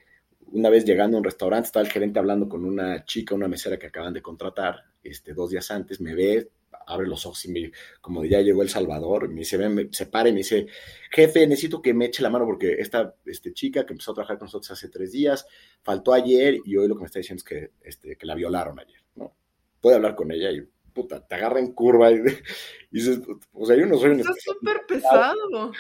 una 0.53 0.69
vez 0.71 0.85
llegando 0.85 1.17
a 1.17 1.21
un 1.21 1.25
restaurante, 1.25 1.67
estaba 1.67 1.85
el 1.85 1.93
gerente 1.93 2.19
hablando 2.19 2.49
con 2.49 2.65
una 2.65 3.05
chica, 3.05 3.35
una 3.35 3.49
mesera 3.49 3.79
que 3.79 3.87
acaban 3.87 4.13
de 4.13 4.23
contratar, 4.23 4.85
este, 5.03 5.35
dos 5.35 5.51
días 5.51 5.71
antes, 5.71 6.01
me 6.01 6.15
ve, 6.15 6.51
abre 6.87 7.07
los 7.07 7.25
ojos 7.27 7.45
y 7.47 7.51
me, 7.51 7.73
como 8.01 8.25
ya 8.25 8.41
llegó 8.41 8.63
El 8.63 8.69
Salvador, 8.69 9.29
me 9.29 9.41
dice, 9.41 9.57
me, 9.69 9.89
se 9.91 10.07
para 10.07 10.29
y 10.29 10.33
me 10.33 10.39
dice, 10.39 10.67
jefe, 11.11 11.47
necesito 11.47 11.81
que 11.81 11.95
me 11.95 12.07
eche 12.07 12.23
la 12.23 12.31
mano 12.31 12.45
porque 12.45 12.75
esta 12.79 13.15
este, 13.25 13.53
chica 13.53 13.87
que 13.87 13.93
empezó 13.93 14.13
a 14.13 14.15
trabajar 14.15 14.39
con 14.39 14.47
nosotros 14.47 14.71
hace 14.71 14.89
tres 14.89 15.13
días, 15.13 15.47
faltó 15.83 16.13
ayer 16.13 16.59
y 16.65 16.77
hoy 16.77 16.89
lo 16.89 16.95
que 16.95 17.01
me 17.01 17.07
está 17.07 17.19
diciendo 17.19 17.41
es 17.41 17.45
que, 17.45 17.71
este, 17.83 18.17
que 18.17 18.27
la 18.27 18.35
violaron 18.35 18.79
ayer, 18.79 19.01
¿no? 19.17 19.35
Puede 19.81 19.97
hablar 19.97 20.15
con 20.15 20.31
ella 20.31 20.51
y, 20.51 20.67
puta, 20.95 21.27
te 21.27 21.35
agarra 21.35 21.61
en 21.61 21.73
curva 21.73 22.11
y, 22.11 22.21
dices, 22.91 23.21
o 23.53 23.67
sea, 23.67 23.77
yo 23.77 23.87
no 23.87 23.99
soy 23.99 24.11
un... 24.11 24.21
Está 24.21 24.33
súper 24.39 24.87
pesado. 24.87 25.73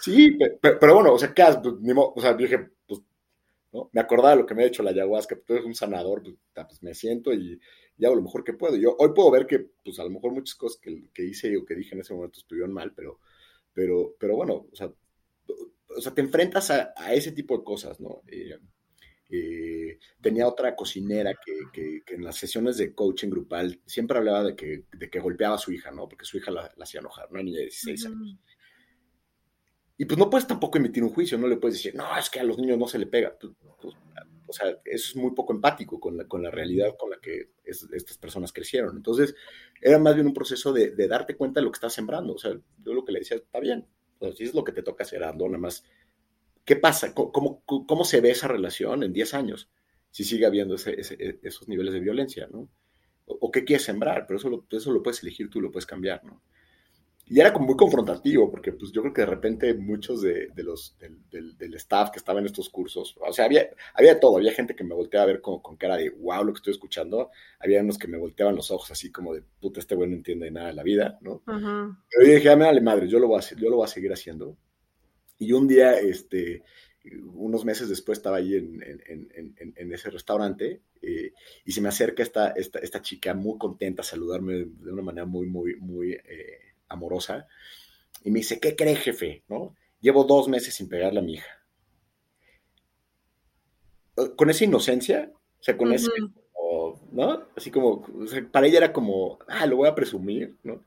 Sí, 0.00 0.36
pero, 0.60 0.94
bueno, 0.94 1.12
o 1.12 1.18
sea, 1.18 1.32
¿qué 1.34 1.42
haces? 1.42 1.60
Pues, 1.62 1.74
o 1.96 2.20
sea, 2.20 2.34
dije, 2.34 2.70
pues, 2.86 3.00
¿no? 3.72 3.90
Me 3.92 4.00
acordaba 4.00 4.30
de 4.30 4.40
lo 4.40 4.46
que 4.46 4.54
me 4.54 4.62
ha 4.64 4.66
hecho 4.66 4.82
la 4.82 4.90
ayahuasca, 4.90 5.38
tú 5.44 5.54
eres 5.54 5.66
un 5.66 5.74
sanador, 5.74 6.22
pues, 6.22 6.36
pues 6.54 6.82
me 6.82 6.94
siento 6.94 7.32
y 7.32 7.60
y 7.98 8.06
hago 8.06 8.14
lo 8.14 8.22
mejor 8.22 8.44
que 8.44 8.52
puedo. 8.52 8.76
Yo 8.76 8.96
hoy 8.98 9.10
puedo 9.14 9.30
ver 9.30 9.46
que, 9.46 9.58
pues 9.84 9.98
a 9.98 10.04
lo 10.04 10.10
mejor 10.10 10.32
muchas 10.32 10.54
cosas 10.54 10.80
que, 10.80 11.22
hice 11.22 11.56
o 11.56 11.64
que 11.64 11.74
dije 11.74 11.94
en 11.94 12.00
ese 12.00 12.14
momento 12.14 12.38
estuvieron 12.38 12.72
mal, 12.72 12.92
pero, 12.94 13.18
pero, 13.72 14.14
pero 14.18 14.36
bueno, 14.36 14.66
o 14.70 14.76
sea, 14.76 14.92
o 15.96 16.00
sea 16.00 16.14
te 16.14 16.20
enfrentas 16.20 16.70
a, 16.70 17.12
ese 17.12 17.32
tipo 17.32 17.58
de 17.58 17.64
cosas, 17.64 17.98
¿no? 18.00 18.22
Eh, 18.28 18.56
eh, 19.30 19.98
tenía 20.20 20.48
otra 20.48 20.74
cocinera 20.74 21.34
que, 21.34 22.02
en 22.06 22.24
las 22.24 22.36
sesiones 22.36 22.76
de 22.78 22.94
coaching 22.94 23.28
grupal 23.28 23.80
siempre 23.86 24.18
hablaba 24.18 24.44
de 24.44 24.56
que, 24.56 24.84
de 24.92 25.10
que 25.10 25.20
golpeaba 25.20 25.56
a 25.56 25.58
su 25.58 25.72
hija, 25.72 25.90
¿no? 25.90 26.08
Porque 26.08 26.24
su 26.24 26.38
hija 26.38 26.50
la, 26.50 26.72
hacía 26.80 27.00
enojar, 27.00 27.28
una 27.30 27.42
niña 27.42 27.58
de 27.58 27.64
16 27.64 28.06
años. 28.06 28.36
Y 30.00 30.04
pues 30.04 30.16
no 30.16 30.30
puedes 30.30 30.46
tampoco 30.46 30.78
emitir 30.78 31.02
un 31.02 31.10
juicio, 31.10 31.36
no 31.36 31.48
le 31.48 31.56
puedes 31.56 31.76
decir, 31.76 31.94
no, 31.94 32.16
es 32.16 32.30
que 32.30 32.38
a 32.38 32.44
los 32.44 32.56
niños 32.56 32.78
no 32.78 32.86
se 32.86 32.98
le 33.00 33.06
pega. 33.06 33.36
Pues, 33.38 33.52
pues, 33.80 33.94
o 34.48 34.52
sea, 34.52 34.70
eso 34.84 35.10
es 35.10 35.16
muy 35.16 35.32
poco 35.32 35.52
empático 35.52 36.00
con 36.00 36.16
la, 36.16 36.24
con 36.26 36.42
la 36.42 36.50
realidad 36.50 36.94
con 36.98 37.10
la 37.10 37.18
que 37.20 37.50
estas 37.64 38.16
personas 38.16 38.52
crecieron. 38.52 38.96
Entonces, 38.96 39.34
era 39.80 39.98
más 39.98 40.14
bien 40.14 40.26
un 40.26 40.32
proceso 40.32 40.72
de, 40.72 40.90
darte 41.06 41.36
cuenta 41.36 41.60
de 41.60 41.66
lo 41.66 41.72
que 41.72 41.76
estás 41.76 41.92
sembrando. 41.92 42.34
O 42.34 42.38
sea, 42.38 42.52
yo 42.52 42.94
lo 42.94 43.04
que 43.04 43.12
le 43.12 43.18
decía, 43.18 43.36
está 43.36 43.60
bien, 43.60 43.86
o 44.20 44.32
si 44.32 44.44
es 44.44 44.54
lo 44.54 44.64
que 44.64 44.72
te 44.72 44.82
toca 44.82 45.04
hacer, 45.04 45.22
hazlo, 45.22 45.46
nada 45.46 45.58
más. 45.58 45.84
¿Qué 46.68 46.76
pasa? 46.76 47.14
¿Cómo, 47.14 47.62
cómo, 47.64 48.04
se 48.04 48.20
ve 48.20 48.30
esa 48.30 48.46
relación 48.46 49.02
en 49.02 49.10
10 49.10 49.32
años? 49.32 49.70
Si 50.10 50.22
sigue 50.22 50.44
habiendo 50.44 50.74
esos 50.74 51.66
niveles 51.66 51.94
de 51.94 52.00
violencia, 52.00 52.46
¿no? 52.52 52.68
O, 53.24 53.50
qué 53.50 53.64
quieres 53.64 53.86
sembrar, 53.86 54.26
pero 54.26 54.38
eso 54.38 54.50
lo, 54.50 54.66
eso 54.70 54.92
lo 54.92 55.02
puedes 55.02 55.22
elegir 55.22 55.48
tú, 55.48 55.62
lo 55.62 55.72
puedes 55.72 55.86
cambiar, 55.86 56.22
¿no? 56.24 56.42
y 57.30 57.40
era 57.40 57.52
como 57.52 57.66
muy 57.66 57.76
confrontativo, 57.76 58.50
porque 58.50 58.72
pues 58.72 58.90
yo 58.90 59.02
creo 59.02 59.12
que 59.14 59.20
de 59.22 59.26
repente 59.26 59.74
muchos 59.74 60.22
de, 60.22 60.50
los, 60.56 60.96
del, 61.30 61.74
staff 61.74 62.10
que 62.10 62.18
estaba 62.18 62.40
en 62.40 62.46
estos 62.46 62.70
cursos, 62.70 63.16
o 63.18 63.32
sea, 63.32 63.44
había, 63.44 63.68
había 63.94 64.18
todo, 64.20 64.36
había 64.36 64.52
gente 64.52 64.74
que 64.74 64.84
me 64.84 64.94
volteaba 64.94 65.24
a 65.24 65.26
ver 65.26 65.40
con, 65.40 65.60
con 65.60 65.76
cara 65.76 65.96
de, 65.96 66.10
wow, 66.10 66.44
lo 66.44 66.52
que 66.52 66.58
estoy 66.58 66.72
escuchando, 66.72 67.30
había 67.60 67.82
unos 67.82 67.98
que 67.98 68.08
me 68.08 68.18
volteaban 68.18 68.56
los 68.56 68.70
ojos 68.70 68.90
así 68.90 69.10
como 69.10 69.34
de, 69.34 69.42
puta, 69.60 69.80
este 69.80 69.94
güey 69.94 70.08
no 70.08 70.16
entiende 70.16 70.50
nada 70.50 70.68
de 70.68 70.74
la 70.74 70.82
vida, 70.82 71.18
¿no? 71.20 71.42
Pero 71.46 72.26
yo 72.26 72.34
dije, 72.34 72.56
dale 72.56 72.80
madre, 72.80 73.08
yo 73.08 73.18
lo, 73.18 73.28
voy 73.28 73.40
a 73.40 73.56
yo 73.56 73.68
lo 73.68 73.76
voy 73.76 73.84
a 73.84 73.88
seguir 73.88 74.12
haciendo. 74.12 74.56
Y 75.38 75.52
un 75.52 75.68
día, 75.68 75.98
este, 75.98 76.62
unos 77.34 77.64
meses 77.64 77.88
después 77.88 78.18
estaba 78.18 78.38
ahí 78.38 78.56
en, 78.56 78.82
en, 78.82 79.74
en, 79.76 79.92
ese 79.92 80.10
restaurante 80.10 80.82
eh, 81.00 81.32
y 81.64 81.72
se 81.72 81.80
me 81.80 81.88
acerca 81.88 82.22
esta, 82.22 82.50
esta, 82.50 82.80
esta, 82.80 83.00
chica 83.00 83.34
muy 83.34 83.56
contenta 83.56 84.02
a 84.02 84.04
saludarme 84.04 84.66
de 84.66 84.92
una 84.92 85.02
manera 85.02 85.26
muy, 85.26 85.46
muy, 85.46 85.76
muy... 85.76 86.12
Eh, 86.12 86.68
amorosa, 86.88 87.46
y 88.24 88.30
me 88.30 88.40
dice, 88.40 88.58
¿qué 88.58 88.74
cree, 88.74 88.96
jefe? 88.96 89.44
¿No? 89.48 89.76
Llevo 90.00 90.24
dos 90.24 90.48
meses 90.48 90.74
sin 90.74 90.88
pegarle 90.88 91.20
a 91.20 91.22
mi 91.22 91.34
hija. 91.34 91.64
Con 94.36 94.50
esa 94.50 94.64
inocencia, 94.64 95.30
o 95.32 95.62
sea, 95.62 95.76
con 95.76 95.92
ese, 95.92 96.10
¿no? 97.12 97.46
Así 97.56 97.70
como, 97.70 98.04
para 98.50 98.66
ella 98.66 98.78
era 98.78 98.92
como, 98.92 99.38
ah, 99.46 99.66
lo 99.66 99.76
voy 99.76 99.88
a 99.88 99.94
presumir, 99.94 100.56
¿no? 100.64 100.84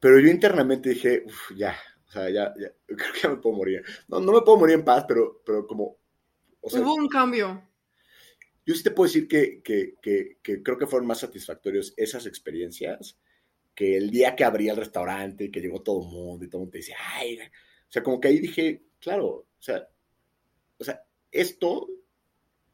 Pero 0.00 0.18
yo 0.20 0.28
internamente 0.28 0.90
dije, 0.90 1.24
ya, 1.56 1.76
O 2.08 2.10
sea, 2.10 2.30
ya, 2.30 2.54
ya, 2.58 2.72
creo 2.86 3.12
que 3.12 3.20
ya 3.20 3.28
me 3.28 3.36
puedo 3.36 3.56
morir. 3.56 3.82
No, 4.08 4.20
no 4.20 4.32
me 4.32 4.42
puedo 4.42 4.58
morir 4.58 4.76
en 4.76 4.84
paz, 4.84 5.04
pero, 5.06 5.42
pero 5.44 5.66
como... 5.66 5.98
Hubo 6.62 6.94
un 6.94 7.08
cambio. 7.08 7.62
Yo 8.64 8.74
sí 8.74 8.82
te 8.82 8.90
puedo 8.90 9.06
decir 9.06 9.28
que, 9.28 9.62
que, 9.62 9.94
que, 10.02 10.38
que, 10.42 10.62
creo 10.62 10.76
que 10.76 10.86
fueron 10.86 11.06
más 11.06 11.20
satisfactorios 11.20 11.94
esas 11.96 12.26
experiencias 12.26 13.16
que 13.74 13.96
el 13.96 14.10
día 14.10 14.34
que 14.34 14.42
abrí 14.42 14.68
el 14.68 14.76
restaurante, 14.76 15.50
que 15.50 15.60
llegó 15.60 15.82
todo 15.82 16.02
el 16.02 16.08
mundo 16.08 16.44
y 16.44 16.48
todo 16.48 16.60
el 16.60 16.62
mundo 16.62 16.72
te 16.72 16.78
dice, 16.78 16.94
ay, 17.14 17.38
o 17.38 17.92
sea, 17.92 18.02
como 18.02 18.18
que 18.18 18.28
ahí 18.28 18.38
dije, 18.40 18.86
claro, 18.98 19.26
o 19.26 19.46
sea, 19.60 19.86
o 20.78 20.84
sea, 20.84 21.04
esto, 21.30 21.86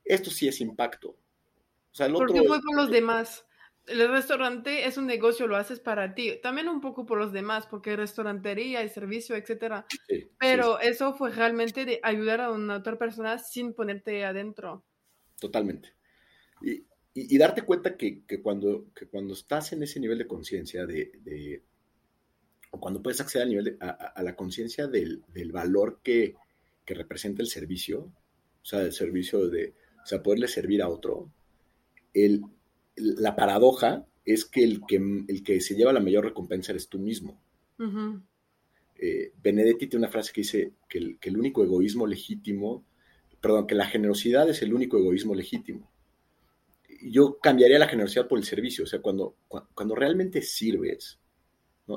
esto 0.05 0.31
sí 0.31 0.49
es 0.49 0.61
impacto. 0.61 1.11
O 1.11 1.95
sea, 1.95 2.07
el 2.07 2.13
Porque 2.15 2.43
fue 2.43 2.61
por 2.61 2.77
los 2.77 2.91
demás 2.91 3.45
el 3.87 4.09
restaurante 4.09 4.87
es 4.87 4.97
un 4.97 5.07
negocio, 5.07 5.47
lo 5.47 5.57
haces 5.57 5.81
para 5.81 6.15
ti, 6.15 6.39
también 6.43 6.69
un 6.69 6.81
poco 6.81 7.05
por 7.05 7.19
los 7.19 7.33
demás, 7.33 7.67
porque 7.67 7.97
restaurantería 7.97 8.83
y 8.85 8.89
servicio, 8.89 9.35
etcétera. 9.35 9.87
Pero 10.39 10.79
eso 10.81 11.15
fue 11.15 11.31
realmente 11.31 11.85
de 11.85 12.01
ayudar 12.03 12.41
a 12.41 12.51
una 12.51 12.77
otra 12.77 12.97
persona 12.97 13.39
sin 13.39 13.75
ponerte 13.75 14.25
adentro. 14.25 14.85
Totalmente. 15.41 15.95
Y, 16.61 16.87
y, 17.15 17.39
darte 17.39 17.63
cuenta 17.63 17.97
que, 17.97 18.25
que, 18.25 18.41
cuando, 18.41 18.87
que 18.95 19.07
cuando 19.07 19.35
estás 19.35 19.73
en 19.73 19.83
ese 19.83 19.99
nivel 19.99 20.19
de 20.19 20.29
conciencia, 20.29 20.87
de, 20.87 21.63
o 22.71 22.79
cuando 22.79 23.03
puedes 23.03 23.21
acceder 23.21 23.43
al 23.43 23.51
nivel 23.51 23.77
a, 23.81 23.89
a, 23.89 24.23
la 24.23 24.37
conciencia 24.37 24.87
del, 24.87 25.25
del, 25.35 25.51
valor 25.51 26.01
que, 26.05 26.37
que 26.85 26.95
representa 26.95 27.43
el 27.43 27.49
servicio, 27.49 28.03
o 28.03 28.65
sea, 28.65 28.83
el 28.83 28.93
servicio 28.93 29.49
de, 29.49 29.75
o 30.03 30.07
sea, 30.07 30.23
poderle 30.23 30.47
servir 30.47 30.83
a 30.83 30.89
otro, 30.89 31.33
el, 32.15 32.43
la 32.97 33.37
paradoja 33.37 34.07
es 34.25 34.45
que 34.45 34.63
el, 34.63 34.83
que 34.87 34.97
el 34.97 35.43
que 35.43 35.61
se 35.61 35.75
lleva 35.75 35.93
la 35.93 36.01
mayor 36.01 36.25
recompensa 36.25 36.73
eres 36.73 36.89
tú 36.89 36.99
mismo. 36.99 37.41
Eh, 38.97 39.33
Benedetti 39.43 39.89
tiene 39.89 40.05
una 40.05 40.13
frase 40.13 40.33
que 40.33 40.43
dice 40.43 40.73
que 40.89 41.19
el, 41.21 41.37
único 41.37 41.65
egoísmo 41.65 42.07
legítimo, 42.07 42.85
perdón, 43.41 43.67
que 43.67 43.75
la 43.75 43.87
generosidad 43.87 44.49
es 44.49 44.63
el 44.63 44.73
único 44.73 44.97
egoísmo 44.97 45.35
legítimo. 45.35 45.91
Yo 47.03 47.39
cambiaría 47.39 47.81
la 47.81 47.89
generosidad 47.89 48.29
por 48.29 48.39
el 48.39 48.45
servicio, 48.45 48.85
o 48.85 48.87
sea, 48.87 49.01
cuando, 49.01 49.35
cuando 49.75 49.97
realmente 49.97 50.41
sirves, 50.41 51.19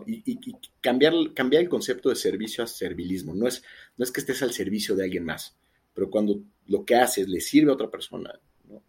y, 0.08 0.40
cambiar, 0.82 1.14
cambiar 1.36 1.62
el 1.62 1.70
concepto 1.70 2.10
de 2.10 2.16
servicio 2.16 2.64
a 2.64 2.68
servilismo, 2.68 3.36
no 3.36 3.48
es, 3.48 3.64
no 3.98 4.04
es 4.04 4.12
que 4.12 4.22
estés 4.22 4.42
al 4.42 4.52
servicio 4.52 4.96
de 4.96 5.04
alguien 5.04 5.26
más, 5.26 5.56
pero 5.94 6.10
cuando 6.10 6.42
lo 6.66 6.86
que 6.86 6.96
haces 6.96 7.30
le 7.30 7.40
sirve 7.40 7.70
a 7.70 7.76
otra 7.76 7.92
persona, 7.92 8.40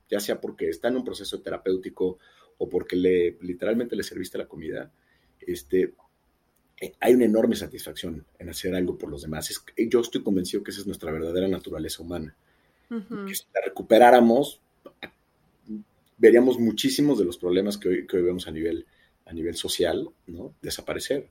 ya 0.09 0.21
sea 0.21 0.41
porque 0.41 0.69
está 0.69 0.89
en 0.89 0.97
un 0.97 1.05
proceso 1.05 1.41
terapéutico 1.41 2.19
o 2.59 2.69
porque 2.69 2.97
le, 2.97 3.37
literalmente 3.41 3.97
le 3.97 4.03
serviste 4.03 4.39
la 4.39 4.47
comida, 4.47 4.91
este, 5.41 5.95
eh, 6.81 6.93
hay 7.01 7.15
una 7.15 7.25
enorme 7.25 7.57
satisfacción 7.57 8.25
en 8.39 8.49
hacer 8.49 8.75
algo 8.75 8.97
por 8.97 9.11
los 9.11 9.23
demás. 9.23 9.63
yo 9.77 10.01
estoy 10.01 10.23
convencido 10.23 10.63
que 10.63 10.71
esa 10.71 10.81
es 10.81 10.87
nuestra 10.87 11.13
verdadera 11.13 11.49
naturaleza 11.49 12.03
humana. 12.03 12.35
Que 12.89 13.35
si 13.35 13.45
la 13.53 13.63
recuperáramos, 13.65 14.61
veríamos 16.19 16.59
muchísimos 16.59 17.19
de 17.19 17.25
los 17.25 17.37
problemas 17.37 17.77
que 17.77 17.89
hoy, 17.89 18.07
que 18.07 18.17
hoy 18.17 18.23
vemos 18.23 18.47
a 18.47 18.53
nivel, 18.53 18.87
a 19.25 19.33
nivel 19.33 19.57
social, 19.57 20.09
¿no? 20.29 20.55
Desaparecer. 20.63 21.29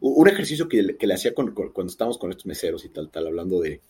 Un 0.00 0.28
ejercicio 0.28 0.68
que, 0.68 0.96
que 0.96 1.06
le 1.06 1.14
hacía 1.14 1.34
cuando 1.34 1.86
estábamos 1.86 2.18
con 2.18 2.30
estos 2.30 2.46
meseros 2.46 2.84
y 2.84 2.90
tal, 2.90 3.10
tal, 3.10 3.28
hablando 3.28 3.60
de, 3.60 3.80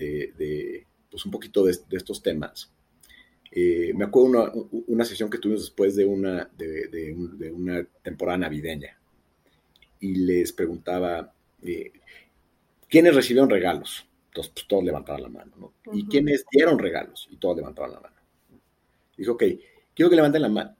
de, 0.00 0.86
pues 1.10 1.24
un 1.24 1.30
poquito 1.30 1.64
de, 1.64 1.76
estos 1.90 2.22
temas, 2.22 2.70
eh, 3.52 3.92
me 3.96 4.04
acuerdo 4.04 4.28
una, 4.28 4.52
una, 4.86 5.04
sesión 5.04 5.28
que 5.28 5.38
tuvimos 5.38 5.62
después 5.62 5.96
de 5.96 6.04
una, 6.04 6.48
de, 6.56 7.12
una 7.52 7.84
temporada 8.02 8.38
navideña 8.38 8.96
y 9.98 10.14
les 10.14 10.52
preguntaba 10.52 11.34
eh, 11.62 11.92
quiénes 12.88 13.14
recibieron 13.14 13.50
regalos. 13.50 14.06
Entonces, 14.28 14.52
pues, 14.54 14.68
todos 14.68 14.84
levantaban 14.84 15.22
la 15.22 15.28
mano, 15.28 15.52
¿no? 15.56 15.74
Y 15.92 16.06
quiénes 16.06 16.44
dieron 16.52 16.78
regalos 16.78 17.26
y 17.30 17.36
todos 17.38 17.56
levantaban 17.56 17.92
la 17.92 18.00
mano. 18.00 18.16
Dijo, 19.16 19.32
ok, 19.32 19.42
quiero 19.92 20.08
que 20.08 20.16
levanten 20.16 20.42
la 20.42 20.48
mano. 20.48 20.76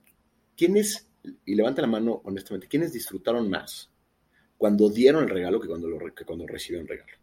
¿Quiénes, 0.55 1.09
y 1.45 1.55
levanten 1.55 1.81
la 1.81 1.89
mano 1.89 2.21
honestamente, 2.23 2.69
quiénes 2.69 2.93
disfrutaron 2.93 3.49
más 3.49 3.91
cuando 4.57 4.89
dieron 4.89 5.23
el 5.23 5.29
regalo 5.29 5.59
que 5.59 5.67
cuando, 5.67 5.89
lo, 5.89 6.15
que 6.15 6.23
cuando 6.23 6.47
recibieron 6.47 6.89
el 6.89 6.97
regalo? 6.97 7.17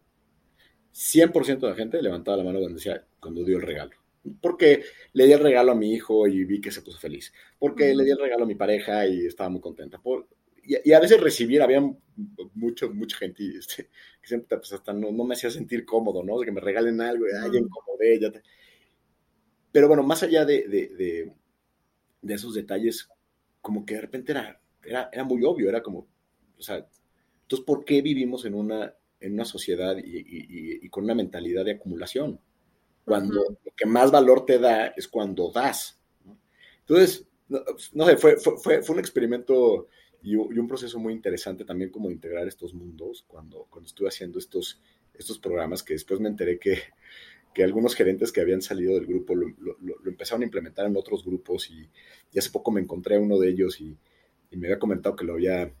100% 0.93 1.59
de 1.59 1.69
la 1.69 1.75
gente 1.75 2.01
levantaba 2.01 2.37
la 2.37 2.43
mano 2.43 2.59
cuando, 2.59 2.75
decía, 2.75 3.03
cuando 3.19 3.43
dio 3.43 3.57
el 3.57 3.63
regalo 3.63 3.98
porque 4.41 4.83
le 5.13 5.25
di 5.25 5.33
el 5.33 5.39
regalo 5.39 5.71
a 5.71 5.75
mi 5.75 5.93
hijo 5.93 6.27
y 6.27 6.43
vi 6.45 6.61
que 6.61 6.71
se 6.71 6.81
puso 6.81 6.99
feliz, 6.99 7.33
porque 7.57 7.93
le 7.93 8.03
di 8.03 8.11
el 8.11 8.19
regalo 8.19 8.43
a 8.43 8.47
mi 8.47 8.55
pareja 8.55 9.05
y 9.07 9.25
estaba 9.25 9.49
muy 9.49 9.61
contenta. 9.61 9.97
Por, 9.99 10.27
y, 10.63 10.91
a 10.93 10.99
veces 10.99 11.19
recibir, 11.19 11.61
había 11.61 11.81
mucho, 12.53 12.91
mucha 12.93 13.17
gente 13.17 13.43
este, 13.57 13.89
que 14.21 14.27
siempre 14.27 14.57
pues, 14.57 14.71
hasta 14.73 14.93
no, 14.93 15.11
me 15.11 15.33
hacía 15.33 15.49
sentir 15.49 15.85
cómodo, 15.85 16.23
¿no? 16.23 16.39
De 16.39 16.45
que 16.45 16.51
me 16.51 16.61
regalen 16.61 17.01
algo, 17.01 17.25
y 17.27 17.35
alguien 17.35 17.63
incomodé, 17.63 18.19
ya 18.19 18.31
Pero 19.71 19.87
bueno, 19.87 20.03
más 20.03 20.21
allá 20.23 20.45
de, 20.45 20.67
de, 20.67 21.33
de, 22.21 22.33
esos 22.33 22.53
detalles, 22.53 23.09
como 23.61 23.85
que 23.85 23.95
de 23.95 24.01
repente 24.01 24.31
era, 24.31 24.61
era, 24.83 25.09
era 25.11 25.23
muy 25.23 25.43
obvio, 25.43 25.69
era 25.69 25.81
como, 25.81 26.07
o 26.57 26.61
sea, 26.61 26.87
entonces, 27.41 27.65
¿por 27.65 27.83
qué 27.83 28.01
vivimos 28.01 28.45
en 28.45 28.53
una, 28.53 28.93
en 29.19 29.33
una 29.33 29.45
sociedad 29.45 29.97
y, 29.97 30.17
y, 30.17 30.85
y 30.85 30.89
con 30.89 31.05
una 31.05 31.15
mentalidad 31.15 31.65
de 31.65 31.71
acumulación? 31.71 32.39
Cuando 33.09 33.57
lo 33.65 33.71
que 33.75 33.85
más 33.85 34.11
valor 34.11 34.45
te 34.45 34.59
da 34.59 34.87
es 34.95 35.07
cuando 35.07 35.51
das. 35.51 35.99
Entonces, 36.81 37.27
no, 37.49 38.05
sé, 38.05 38.17
fue, 38.17 38.37
fue, 38.37 38.83
fue, 38.83 38.93
un 38.93 38.99
experimento 38.99 39.87
y, 40.21 40.35
un 40.35 40.67
proceso 40.67 40.99
muy 40.99 41.13
interesante 41.13 41.65
también 41.65 41.89
como 41.89 42.11
integrar 42.11 42.47
estos 42.47 42.73
mundos 42.73 43.25
cuando, 43.27 43.67
cuando 43.69 43.87
estuve 43.87 44.09
haciendo 44.09 44.37
estos, 44.37 44.79
estos 45.13 45.39
programas 45.39 45.83
que 45.83 45.93
después 45.93 46.19
me 46.19 46.29
enteré 46.29 46.59
que, 46.59 46.79
que 47.53 47.63
algunos 47.63 47.95
gerentes 47.95 48.31
que 48.31 48.41
habían 48.41 48.61
salido 48.61 48.95
del 48.95 49.07
grupo 49.07 49.35
lo, 49.35 49.47
lo, 49.57 49.95
empezaron 50.05 50.43
a 50.43 50.45
implementar 50.45 50.85
en 50.85 50.95
otros 50.95 51.25
grupos 51.25 51.69
y, 51.69 51.89
hace 52.37 52.51
poco 52.51 52.71
me 52.71 52.81
encontré 52.81 53.15
a 53.15 53.19
uno 53.19 53.39
de 53.39 53.49
ellos 53.49 53.81
y, 53.81 53.97
y, 54.51 54.57
me 54.57 54.67
había 54.67 54.79
comentado 54.79 55.15
que 55.15 55.25
lo 55.25 55.33
había, 55.33 55.71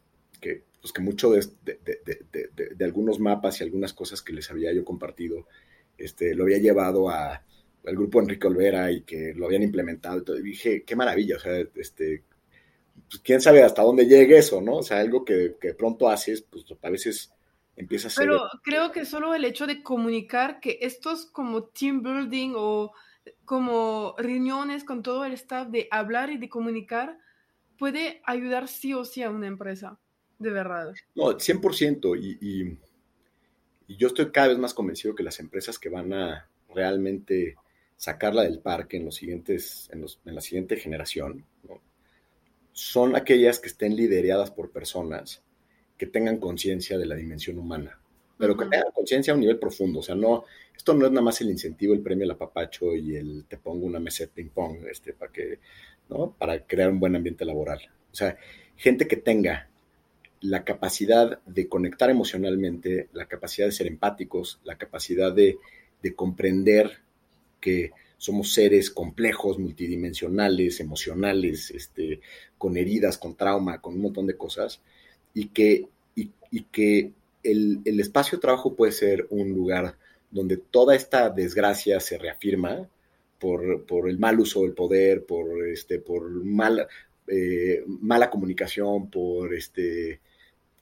que, 0.41 0.63
pues 0.81 0.91
que 0.91 1.01
mucho 1.01 1.31
de, 1.31 1.45
de, 1.63 2.75
de, 2.75 2.85
algunos 2.85 3.19
mapas 3.19 3.59
y 3.59 3.63
algunas 3.63 3.93
cosas 3.93 4.21
que 4.21 4.33
les 4.33 4.49
había 4.49 4.73
yo 4.73 4.83
compartido 4.83 5.45
este, 5.99 6.33
lo 6.33 6.43
había 6.43 6.57
llevado 6.57 7.09
a, 7.09 7.43
al 7.85 7.95
grupo 7.95 8.19
Enrique 8.19 8.47
Olvera 8.47 8.91
y 8.91 9.01
que 9.01 9.33
lo 9.35 9.45
habían 9.45 9.63
implementado. 9.63 10.37
Y 10.37 10.41
dije, 10.41 10.83
qué 10.83 10.95
maravilla, 10.95 11.37
o 11.37 11.39
sea, 11.39 11.59
este, 11.75 12.23
pues, 13.07 13.21
quién 13.23 13.41
sabe 13.41 13.63
hasta 13.63 13.83
dónde 13.83 14.05
llegue 14.05 14.37
eso, 14.37 14.61
¿no? 14.61 14.77
O 14.77 14.83
sea, 14.83 14.99
algo 14.99 15.23
que, 15.25 15.55
que 15.59 15.73
pronto 15.73 16.09
haces, 16.09 16.41
pues 16.41 16.65
a 16.81 16.89
veces 16.89 17.33
empieza 17.75 18.07
a 18.07 18.11
ser... 18.11 18.25
Pero 18.25 18.41
creo 18.63 18.91
que 18.91 19.05
solo 19.05 19.33
el 19.33 19.45
hecho 19.45 19.67
de 19.67 19.81
comunicar 19.81 20.59
que 20.59 20.79
estos 20.81 21.25
como 21.25 21.65
team 21.65 22.01
building 22.03 22.53
o 22.55 22.91
como 23.45 24.15
reuniones 24.17 24.83
con 24.83 25.01
todo 25.03 25.25
el 25.25 25.33
staff, 25.33 25.67
de 25.69 25.87
hablar 25.91 26.29
y 26.31 26.37
de 26.37 26.49
comunicar, 26.49 27.17
puede 27.77 28.21
ayudar 28.25 28.67
sí 28.67 28.93
o 28.93 29.05
sí 29.05 29.23
a 29.23 29.29
una 29.29 29.47
empresa, 29.47 29.99
de 30.37 30.49
verdad. 30.51 30.93
No, 31.15 31.31
100%. 31.31 32.19
Y, 32.21 32.37
y 32.41 32.77
y 33.89 33.97
yo 33.97 34.07
estoy 34.07 34.31
cada 34.31 34.49
vez 34.49 34.59
más 34.59 34.75
convencido 34.75 35.15
que 35.15 35.23
las 35.23 35.39
empresas 35.39 35.79
que 35.79 35.89
van 35.89 36.13
a 36.13 36.47
realmente 36.73 37.55
sacarla 37.97 38.43
del 38.43 38.59
parque 38.59 38.97
en, 38.97 39.05
los 39.05 39.15
siguientes, 39.15 39.89
en, 39.91 40.01
los, 40.01 40.21
en 40.25 40.35
la 40.35 40.41
siguiente 40.41 40.77
generación, 40.77 41.43
son 42.71 43.15
aquellas 43.15 43.57
que 43.57 43.67
estén 43.67 43.95
lideradas 43.95 44.51
por 44.51 44.69
personas 44.69 45.41
que 45.97 46.05
tengan 46.05 46.37
conciencia 46.37 46.99
de 46.99 47.07
la 47.07 47.15
dimensión 47.15 47.57
humana, 47.57 47.99
pero 48.37 48.55
que 48.55 48.65
tengan 48.65 48.91
conciencia 48.93 49.33
a 49.33 49.35
un 49.35 49.41
nivel 49.41 49.57
profundo. 49.57 49.99
O 49.99 50.03
sea, 50.03 50.13
no, 50.13 50.45
esto 50.77 50.93
no 50.93 51.07
es 51.07 51.11
nada 51.11 51.23
más 51.23 51.41
el 51.41 51.49
incentivo, 51.49 51.95
el 51.95 52.01
premio 52.01 52.25
al 52.25 52.31
apapacho 52.31 52.95
y 52.95 53.15
el 53.15 53.45
te 53.49 53.57
pongo 53.57 53.87
una 53.87 53.99
mesa 53.99 54.23
de 54.23 54.27
ping-pong 54.27 54.85
este, 54.89 55.13
para, 55.13 55.31
que, 55.31 55.57
¿no? 56.09 56.35
para 56.37 56.63
crear 56.63 56.91
un 56.91 56.99
buen 56.99 57.15
ambiente 57.15 57.43
laboral. 57.43 57.81
O 58.11 58.15
sea, 58.15 58.37
gente 58.77 59.07
que 59.07 59.17
tenga 59.17 59.67
la 60.41 60.63
capacidad 60.63 61.41
de 61.45 61.67
conectar 61.67 62.09
emocionalmente, 62.09 63.09
la 63.13 63.27
capacidad 63.27 63.67
de 63.67 63.73
ser 63.73 63.87
empáticos, 63.87 64.59
la 64.63 64.77
capacidad 64.77 65.33
de, 65.33 65.57
comprender 66.15 66.99
que 67.59 67.91
somos 68.17 68.53
seres 68.53 68.89
complejos, 68.89 69.59
multidimensionales, 69.59 70.79
emocionales, 70.79 71.71
este, 71.71 72.21
con 72.57 72.77
heridas, 72.77 73.17
con 73.17 73.35
trauma, 73.35 73.81
con 73.81 73.95
un 73.95 74.01
montón 74.01 74.27
de 74.27 74.37
cosas, 74.37 74.81
y 75.33 75.47
que, 75.47 75.87
y, 76.15 76.63
que 76.71 77.11
el, 77.43 77.99
espacio 77.99 78.37
de 78.37 78.41
trabajo 78.41 78.75
puede 78.75 78.91
ser 78.93 79.27
un 79.29 79.49
lugar 79.49 79.97
donde 80.31 80.57
toda 80.57 80.95
esta 80.95 81.29
desgracia 81.29 81.99
se 81.99 82.17
reafirma 82.17 82.89
por, 83.39 83.85
por 83.85 84.09
el 84.09 84.19
mal 84.19 84.39
uso 84.39 84.63
del 84.63 84.73
poder, 84.73 85.25
por, 85.25 85.67
este, 85.67 85.99
por 85.99 86.29
mal, 86.29 86.87
eh, 87.27 87.83
mala 87.87 88.29
comunicación, 88.29 89.09
por 89.09 89.53
este, 89.53 90.19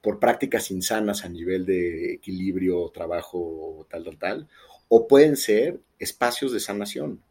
por 0.07 0.21
prácticas 0.21 0.71
insanas 0.71 1.25
a 1.25 1.27
nivel 1.27 1.65
de 1.65 2.13
equilibrio, 2.13 2.89
trabajo, 2.93 3.85
tal, 3.89 4.05
tal, 4.05 4.17
tal, 4.17 4.47
o 4.87 5.05
pueden 5.05 5.35
ser 5.35 5.81
espacios 5.99 6.53
de 6.53 6.61
sanación. 6.61 7.21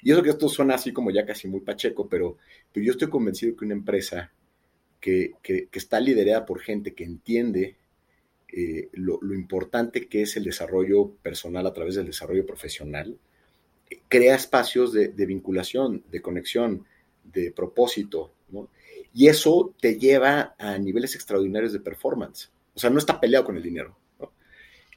Y 0.00 0.12
eso 0.12 0.22
que 0.22 0.30
esto 0.30 0.48
suena 0.48 0.76
así 0.76 0.94
como 0.94 1.10
ya 1.10 1.26
casi 1.26 1.46
muy 1.46 1.60
pacheco, 1.60 2.08
pero, 2.08 2.38
yo 2.74 2.92
estoy 2.92 3.10
convencido 3.10 3.54
que 3.54 3.66
una 3.66 3.74
empresa 3.74 4.32
que, 4.98 5.34
está 5.70 6.00
liderada 6.00 6.46
por 6.46 6.60
gente 6.60 6.94
que 6.94 7.04
entiende 7.04 7.76
eh, 8.50 8.88
lo, 8.92 9.20
importante 9.34 10.08
que 10.08 10.22
es 10.22 10.38
el 10.38 10.44
desarrollo 10.44 11.10
personal 11.22 11.66
a 11.66 11.74
través 11.74 11.96
del 11.96 12.06
desarrollo 12.06 12.46
profesional, 12.46 13.18
crea 14.08 14.36
espacios 14.36 14.90
de, 14.94 15.26
vinculación, 15.26 16.02
de 16.10 16.22
conexión, 16.22 16.86
de 17.24 17.52
propósito, 17.52 18.32
Y 19.16 19.28
eso 19.28 19.74
te 19.80 19.98
lleva 19.98 20.54
a 20.58 20.76
niveles 20.76 21.14
extraordinarios 21.14 21.72
de 21.72 21.80
performance. 21.80 22.50
O 22.74 22.78
sea, 22.78 22.90
no 22.90 22.98
está 22.98 23.18
peleado 23.18 23.46
con 23.46 23.56
el 23.56 23.62
dinero. 23.62 23.96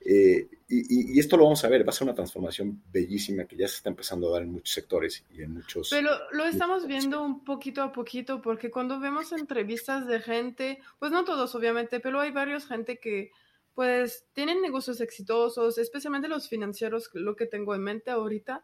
Eh, 0.02 0.50
y, 0.68 1.18
esto 1.18 1.38
lo 1.38 1.46
vamos 1.46 1.64
a 1.64 1.70
ver, 1.70 1.88
va 1.88 1.92
a 1.92 1.94
ser 1.94 2.04
una 2.04 2.16
transformación 2.16 2.84
bellísima 2.92 3.46
que 3.46 3.56
ya 3.56 3.66
se 3.70 3.78
está 3.78 3.90
empezando 3.90 4.28
a 4.28 4.34
dar 4.34 4.42
en 4.42 4.52
muchos 4.52 4.74
sectores 4.74 5.24
y 5.32 5.42
en 5.42 5.54
muchos... 5.54 5.90
Pero 5.90 6.12
lo 6.34 6.44
estamos 6.44 6.86
viendo 6.86 7.24
un 7.24 7.46
poquito 7.46 7.82
a 7.82 7.94
poquito, 7.94 8.42
porque 8.42 8.70
cuando 8.70 9.00
vemos 9.00 9.32
entrevistas 9.32 10.06
de 10.06 10.20
gente, 10.20 10.82
pues 11.00 11.14
no 11.14 11.24
todos 11.24 11.56
obviamente, 11.56 12.02
pero 12.02 12.20
hay 12.20 12.32
varios 12.32 12.66
gente 12.66 13.00
que 13.00 13.32
pues 13.74 14.26
tienen 14.34 14.62
negocios 14.62 15.00
exitosos, 15.00 15.78
especialmente 15.78 16.28
los 16.28 16.50
financieros, 16.50 17.10
lo 17.14 17.38
que 17.38 17.46
tengo 17.46 17.74
en 17.74 17.84
mente 17.84 18.12
ahorita. 18.12 18.64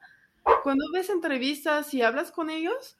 Cuando 0.64 0.84
ves 0.94 1.10
entrevistas 1.10 1.94
y 1.94 2.02
hablas 2.02 2.34
con 2.34 2.50
ellos, 2.50 2.98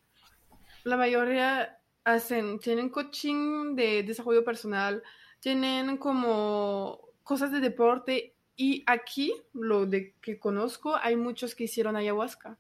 la 0.86 0.96
mayoría 0.96 1.75
hacen, 2.06 2.60
tienen 2.60 2.90
coaching 2.90 3.76
de 3.76 4.04
desarrollo 4.04 4.46
personal, 4.46 5.04
tienen 5.42 5.98
como 5.98 7.10
cosas 7.24 7.52
de 7.52 7.60
deporte 7.60 8.36
y 8.56 8.84
aquí, 8.88 9.34
lo 9.54 9.86
de 9.86 10.16
que 10.22 10.40
conozco, 10.40 10.96
hay 10.96 11.18
muchos 11.18 11.56
que 11.56 11.66
hicieron 11.66 11.98
ayahuasca. 11.98 12.58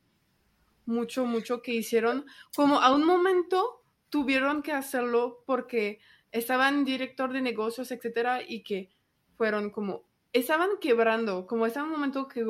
Mucho, 0.85 1.25
mucho 1.25 1.61
que 1.61 1.73
hicieron. 1.73 2.25
Como 2.55 2.81
a 2.81 2.93
un 2.93 3.05
momento 3.05 3.83
tuvieron 4.09 4.61
que 4.61 4.73
hacerlo 4.73 5.43
porque 5.45 5.99
estaban 6.31 6.83
director 6.83 7.31
de 7.31 7.41
negocios, 7.41 7.91
etcétera, 7.91 8.41
y 8.45 8.61
que 8.63 8.89
fueron 9.37 9.69
como, 9.69 10.03
estaban 10.33 10.69
quebrando, 10.81 11.47
como 11.47 11.65
estaban 11.65 11.89
un 11.89 11.95
momento 11.95 12.27
que, 12.27 12.45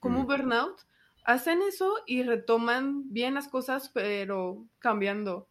como 0.00 0.24
burnout, 0.24 0.80
hacen 1.24 1.60
eso 1.62 1.96
y 2.06 2.22
retoman 2.22 3.12
bien 3.12 3.34
las 3.34 3.48
cosas, 3.48 3.90
pero 3.90 4.64
cambiando. 4.78 5.48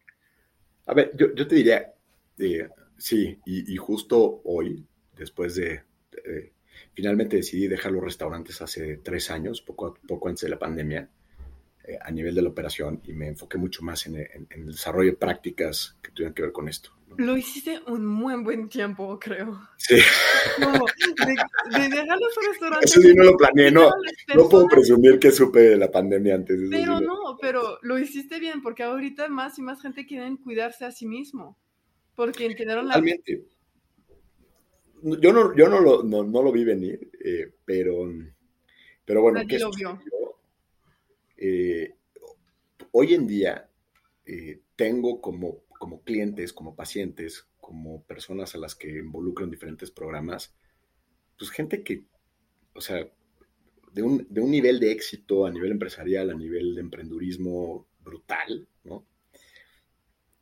A 0.86 0.94
ver, 0.94 1.12
yo, 1.16 1.46
te 1.46 1.54
diría, 1.54 1.92
eh, 2.38 2.68
sí, 2.96 3.38
y, 3.44 3.76
justo 3.76 4.40
hoy, 4.44 4.86
después 5.16 5.56
de 5.56 5.82
finalmente 6.94 7.36
decidí 7.36 7.68
dejar 7.68 7.92
los 7.92 8.02
restaurantes 8.02 8.60
hace 8.62 8.96
tres 8.98 9.30
años, 9.30 9.60
poco, 9.62 9.98
poco 10.06 10.28
antes 10.28 10.42
de 10.42 10.48
la 10.48 10.58
pandemia, 10.58 11.08
eh, 11.86 11.98
a 12.00 12.10
nivel 12.10 12.34
de 12.34 12.42
la 12.42 12.48
operación 12.48 13.00
y 13.04 13.12
me 13.12 13.28
enfoqué 13.28 13.58
mucho 13.58 13.82
más 13.82 14.06
en, 14.06 14.16
el 14.16 14.66
desarrollo 14.66 15.10
de 15.10 15.16
prácticas 15.16 15.96
que 16.02 16.10
tuvieran 16.10 16.34
que 16.34 16.42
ver 16.42 16.52
con 16.52 16.68
esto. 16.68 16.90
Lo 17.16 17.36
hiciste 17.36 17.80
un 17.86 18.04
muy 18.04 18.34
buen 18.42 18.68
tiempo, 18.68 19.18
creo. 19.18 19.60
Sí. 19.76 19.94
de, 19.94 21.88
dejar 21.88 22.18
los 22.18 22.46
restaurantes. 22.48 22.90
Eso 22.90 23.00
sí 23.00 23.14
no 23.14 23.24
lo 23.24 23.36
planeé, 23.36 23.70
no, 23.70 23.90
no 24.34 24.48
puedo 24.48 24.66
presumir 24.66 25.18
que 25.18 25.30
supe 25.30 25.60
de 25.60 25.76
la 25.76 25.90
pandemia 25.90 26.34
antes. 26.34 26.58
Pero 26.70 27.00
no, 27.00 27.38
pero 27.40 27.78
lo 27.82 27.98
hiciste 27.98 28.40
bien, 28.40 28.60
porque 28.62 28.82
ahorita 28.82 29.28
más 29.28 29.58
y 29.58 29.62
más 29.62 29.80
gente 29.80 30.06
quieren 30.06 30.36
cuidarse 30.36 30.84
a 30.84 30.90
sí 30.90 31.06
mismo, 31.06 31.56
porque 32.14 32.46
entendieron 32.46 32.88
la 32.88 33.00
yo 35.02 35.32
no, 35.32 35.54
yo 35.54 35.68
no, 35.68 35.80
lo, 35.80 36.02
no, 36.02 36.42
lo 36.42 36.52
vi 36.52 36.64
venir, 36.64 37.10
eh, 37.24 37.52
pero, 37.64 38.10
pero 39.04 39.22
bueno, 39.22 39.40
¿qué 39.46 39.58
lo 39.58 39.70
vio. 39.70 40.00
Eh, 41.36 41.94
hoy 42.92 43.14
en 43.14 43.26
día 43.26 43.70
eh, 44.24 44.60
tengo 44.74 45.20
como, 45.20 45.64
como 45.78 46.02
clientes, 46.02 46.52
como 46.52 46.74
pacientes, 46.74 47.46
como 47.60 48.02
personas 48.04 48.54
a 48.54 48.58
las 48.58 48.74
que 48.74 48.98
involucro 48.98 49.44
en 49.44 49.50
diferentes 49.50 49.90
programas, 49.90 50.54
pues 51.38 51.50
gente 51.50 51.82
que, 51.82 52.04
o 52.74 52.80
sea, 52.80 53.08
de 53.92 54.02
un, 54.02 54.26
de 54.28 54.40
un 54.40 54.50
nivel 54.50 54.78
de 54.78 54.92
éxito 54.92 55.46
a 55.46 55.50
nivel 55.50 55.72
empresarial, 55.72 56.30
a 56.30 56.34
nivel 56.34 56.74
de 56.74 56.80
emprendurismo 56.80 57.86
brutal, 58.00 58.68
¿no? 58.84 59.04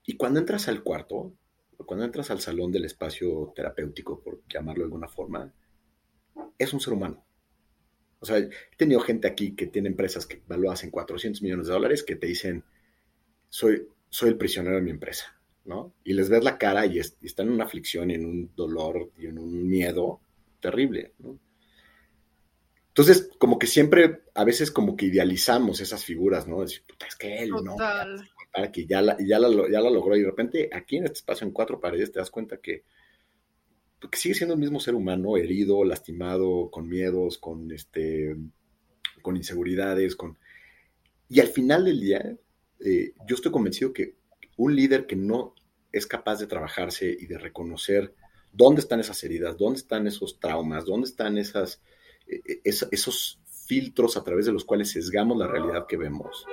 Y 0.07 0.17
cuando 0.17 0.41
entras 0.41 0.69
al 0.69 0.83
cuarto, 0.83 1.33
cuando 1.87 2.05
entras 2.05 2.31
al 2.31 2.41
salón 2.41 2.73
del 2.73 2.85
espacio 2.85 3.53
terapéutico, 3.55 4.21
por 4.21 4.43
llamarlo 4.49 4.83
de 4.83 4.87
alguna 4.87 5.09
forma, 5.09 5.53
es 6.59 6.73
un 6.73 6.81
ser 6.81 6.93
humano. 6.93 7.24
O 8.25 8.27
sea, 8.27 8.39
he 8.39 8.49
tenido 8.79 9.01
gente 9.01 9.29
aquí 9.29 9.55
que 9.55 9.67
tiene 9.67 9.91
empresas 9.91 10.25
que 10.25 10.41
valúas 10.47 10.83
en 10.83 10.91
400 10.91 11.43
millones 11.43 11.67
de 11.67 11.75
dólares 11.75 12.03
que 12.03 12.17
te 12.17 12.27
dicen, 12.27 12.65
soy, 13.51 13.87
soy 14.09 14.31
el 14.31 14.39
prisionero 14.39 14.77
de 14.77 14.83
mi 14.83 14.91
empresa, 14.91 15.39
¿no? 15.67 15.93
Y 16.05 16.15
les 16.15 16.31
ves 16.31 16.43
la 16.43 16.57
cara 16.57 16.87
y, 16.87 16.99
están 16.99 17.49
en 17.49 17.53
una 17.53 17.65
aflicción 17.65 18.11
y 18.11 18.15
en 18.15 18.25
un 18.25 18.51
dolor 18.57 19.11
y 19.19 19.27
en 19.27 19.39
un 19.39 19.69
miedo 19.69 20.23
terrible, 20.59 21.13
¿no? 21.19 21.39
Entonces, 22.89 23.29
como 23.39 23.59
que 23.59 23.67
siempre, 23.67 24.23
a 24.35 24.45
veces 24.45 24.71
como 24.71 24.97
que 24.97 25.05
idealizamos 25.05 25.83
esas 25.83 26.03
figuras, 26.03 26.49
¿no? 26.49 26.63
Es, 26.63 26.83
es 27.07 27.17
que 27.17 27.43
él, 27.43 27.51
¿no? 27.51 27.77
para 28.51 28.73
que 28.73 28.87
ya 28.87 29.03
la, 29.03 29.19
ya, 29.19 29.39
la, 29.39 29.51
ya 29.69 29.81
la 29.81 29.91
logró 29.91 30.17
y 30.17 30.21
de 30.21 30.27
repente 30.27 30.71
aquí 30.73 30.97
en 30.97 31.05
este 31.05 31.19
espacio 31.19 31.47
en 31.47 31.53
cuatro 31.53 31.79
paredes 31.79 32.11
te 32.11 32.21
das 32.21 32.31
cuenta 32.31 32.57
que, 32.57 32.85
que 34.11 34.19
sigue 34.19 34.35
siendo 34.35 34.55
el 34.55 34.61
mismo 34.61 34.81
ser 34.81 34.95
humano, 34.95 35.37
herido, 35.37 35.85
lastimado, 35.85 36.71
con 36.71 36.89
miedos, 36.89 37.39
con, 37.39 37.71
este, 37.73 38.37
con 39.23 39.37
inseguridades, 39.37 40.17
con... 40.17 40.39
Y 41.29 41.41
al 41.41 41.49
final 41.49 41.85
del 41.85 42.01
día, 42.01 42.37
eh, 42.81 43.13
yo 43.27 43.35
estoy 43.35 43.51
convencido 43.51 43.93
que 43.93 44.17
un 44.57 44.75
líder 44.77 45.07
que 45.07 45.17
no 45.17 45.55
es 45.93 46.07
capaz 46.07 46.39
de 46.41 46.47
trabajarse 46.47 47.17
y 47.19 47.27
de 47.27 47.39
reconocer 47.39 48.15
dónde 48.53 48.81
están 48.81 49.01
esas 49.01 49.23
heridas, 49.25 49.57
dónde 49.57 49.79
están 49.79 50.07
esos 50.07 50.39
traumas, 50.39 50.85
dónde 50.85 51.09
están 51.09 51.39
esas, 51.39 51.81
eh, 52.27 52.41
eh, 52.47 52.61
esos 52.65 53.41
filtros 53.67 54.17
a 54.17 54.25
través 54.25 54.47
de 54.47 54.53
los 54.53 54.65
cuales 54.65 54.91
sesgamos 54.91 55.37
la 55.39 55.49
realidad 55.49 55.87
que 55.89 55.97
vemos, 55.97 56.47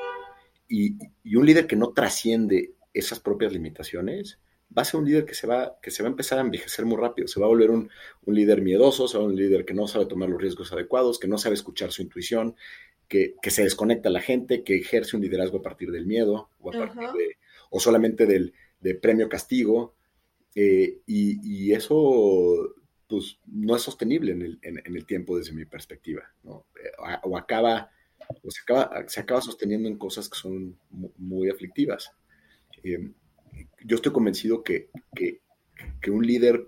y, 0.67 0.97
un 1.35 1.45
líder 1.45 1.67
que 1.67 1.75
no 1.75 1.91
trasciende 1.91 2.75
esas 2.93 3.19
propias 3.19 3.51
limitaciones, 3.51 4.39
va 4.75 4.83
a 4.83 4.85
ser 4.85 4.99
un 4.99 5.05
líder 5.05 5.25
que 5.25 5.33
se 5.33 5.47
va, 5.47 5.77
que 5.81 5.91
se 5.91 6.03
va 6.03 6.09
a 6.09 6.11
empezar 6.11 6.37
a 6.37 6.41
envejecer 6.41 6.85
muy 6.85 6.97
rápido, 6.97 7.27
se 7.27 7.39
va 7.39 7.45
a 7.45 7.49
volver 7.49 7.71
un, 7.71 7.89
líder 8.25 8.61
miedoso, 8.61 9.07
se 9.07 9.17
va 9.17 9.23
a 9.23 9.27
un 9.27 9.35
líder 9.35 9.65
que 9.65 9.73
no 9.73 9.87
sabe 9.87 10.05
tomar 10.05 10.29
los 10.29 10.41
riesgos 10.41 10.71
adecuados, 10.71 11.19
que 11.19 11.27
no 11.27 11.37
sabe 11.37 11.55
escuchar 11.55 11.91
su 11.91 12.01
intuición, 12.01 12.55
que, 13.07 13.35
se 13.43 13.63
desconecta 13.63 14.09
a 14.09 14.11
la 14.11 14.21
gente, 14.21 14.63
que 14.63 14.77
ejerce 14.77 15.17
un 15.17 15.21
liderazgo 15.21 15.59
a 15.59 15.61
partir 15.61 15.91
del 15.91 16.05
miedo 16.05 16.49
o, 16.59 16.71
o 17.69 17.79
solamente 17.79 18.25
del 18.25 18.53
de 18.79 18.95
premio 18.95 19.27
castigo. 19.27 19.95
Eh, 20.55 20.99
y, 21.05 21.73
eso 21.73 22.75
pues, 23.07 23.39
no 23.45 23.75
es 23.75 23.81
sostenible 23.81 24.31
en 24.31 24.41
el, 24.41 24.59
en 24.61 24.95
el 24.95 25.05
tiempo 25.05 25.37
desde 25.37 25.53
mi 25.53 25.65
perspectiva. 25.65 26.23
¿no? 26.43 26.65
Eh, 26.81 26.91
o 27.23 27.37
acaba 27.37 27.91
se 28.47 28.61
acaba, 28.61 29.07
se 29.07 29.19
acaba 29.19 29.41
sosteniendo 29.41 29.87
en 29.87 29.97
cosas 29.97 30.29
que 30.29 30.37
son 30.37 30.77
muy 31.17 31.49
aflictivas. 31.49 32.11
Eh, 32.83 33.11
yo 33.83 33.95
estoy 33.95 34.11
convencido 34.11 34.63
que, 34.63 34.89
que, 35.15 36.11
un 36.11 36.25
líder 36.25 36.67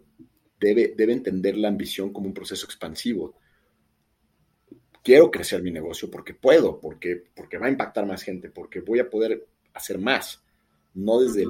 debe, 0.60 0.94
debe 0.96 1.14
entender 1.14 1.58
la 1.58 1.68
ambición 1.68 2.12
como 2.12 2.28
un 2.28 2.34
proceso 2.34 2.66
expansivo. 2.66 3.36
Quiero 5.04 5.30
crecer 5.30 5.62
mi 5.62 5.72
negocio 5.72 6.10
porque 6.10 6.34
puedo, 6.34 6.80
porque, 6.80 7.24
porque 7.36 7.58
va 7.58 7.68
a 7.68 7.72
impactar 7.72 8.06
más 8.06 8.24
gente, 8.24 8.50
porque 8.50 8.80
voy 8.80 9.00
a 9.00 9.10
poder 9.10 9.46
hacer 9.74 10.00
más, 10.00 10.42
no 10.94 11.20
desde, 11.20 11.46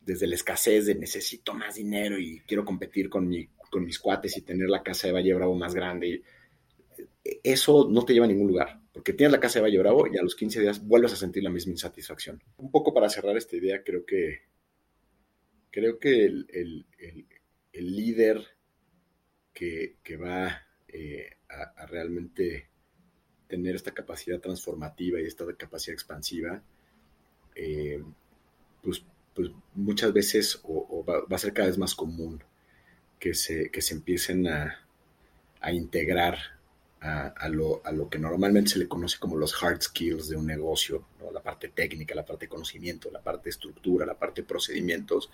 desde 0.00 0.26
la 0.26 0.34
escasez 0.34 0.86
de 0.86 0.94
necesito 0.94 1.54
más 1.54 1.76
dinero 1.76 2.18
y 2.18 2.40
quiero 2.40 2.64
competir 2.64 3.08
con, 3.08 3.28
mi, 3.28 3.46
con 3.70 3.84
mis 3.84 3.98
cuates 3.98 4.36
y 4.36 4.42
tener 4.42 4.68
la 4.68 4.82
casa 4.82 5.06
de 5.06 5.12
Valle 5.12 5.34
Bravo 5.34 5.54
más 5.54 5.74
grande. 5.74 6.22
Eso 7.22 7.88
no 7.88 8.04
te 8.04 8.14
lleva 8.14 8.24
a 8.24 8.28
ningún 8.28 8.48
lugar 8.48 8.80
porque 8.98 9.12
tienes 9.12 9.30
la 9.30 9.38
casa 9.38 9.60
de 9.60 9.62
Valle 9.62 9.78
Bravo 9.78 10.08
y 10.12 10.18
a 10.18 10.22
los 10.22 10.34
15 10.34 10.60
días 10.60 10.84
vuelves 10.84 11.12
a 11.12 11.16
sentir 11.16 11.44
la 11.44 11.50
misma 11.50 11.70
insatisfacción. 11.70 12.42
Un 12.56 12.68
poco 12.72 12.92
para 12.92 13.08
cerrar 13.08 13.36
esta 13.36 13.54
idea, 13.54 13.80
creo 13.84 14.04
que, 14.04 14.40
creo 15.70 15.98
que 15.98 16.24
el, 16.24 16.86
líder 17.72 18.46
que, 19.52 19.96
va 20.16 20.66
eh, 20.88 21.36
a, 21.48 21.86
realmente 21.86 22.68
tener 23.48 23.74
esta 23.74 23.92
capacidad 23.92 24.40
transformativa 24.40 25.20
y 25.20 25.24
esta 25.24 25.44
capacidad 25.56 25.94
expansiva, 25.94 26.62
eh, 27.54 28.02
pues, 28.82 29.04
pues, 29.34 29.50
muchas 29.74 30.12
veces 30.12 30.60
o, 30.62 31.04
va, 31.04 31.24
a 31.28 31.38
ser 31.38 31.52
cada 31.52 31.68
vez 31.68 31.78
más 31.78 31.94
común 31.94 32.42
que 33.18 33.34
se, 33.34 33.70
que 33.70 33.82
se 33.82 33.94
empiecen 33.94 34.46
a, 34.46 34.86
a 35.60 35.72
integrar 35.72 36.57
a, 37.00 37.48
lo, 37.48 37.82
que 38.10 38.18
normalmente 38.18 38.70
se 38.70 38.78
le 38.78 38.88
conoce 38.88 39.18
como 39.18 39.36
los 39.36 39.62
hard 39.62 39.82
skills 39.82 40.28
de 40.28 40.36
un 40.36 40.46
negocio, 40.46 41.04
la 41.32 41.42
parte 41.42 41.68
técnica, 41.68 42.14
la 42.14 42.24
parte 42.24 42.46
de 42.46 42.50
conocimiento, 42.50 43.10
la 43.10 43.22
parte 43.22 43.44
de 43.44 43.50
estructura, 43.50 44.04
la 44.04 44.18
parte 44.18 44.42
de 44.42 44.48
procedimientos. 44.48 45.30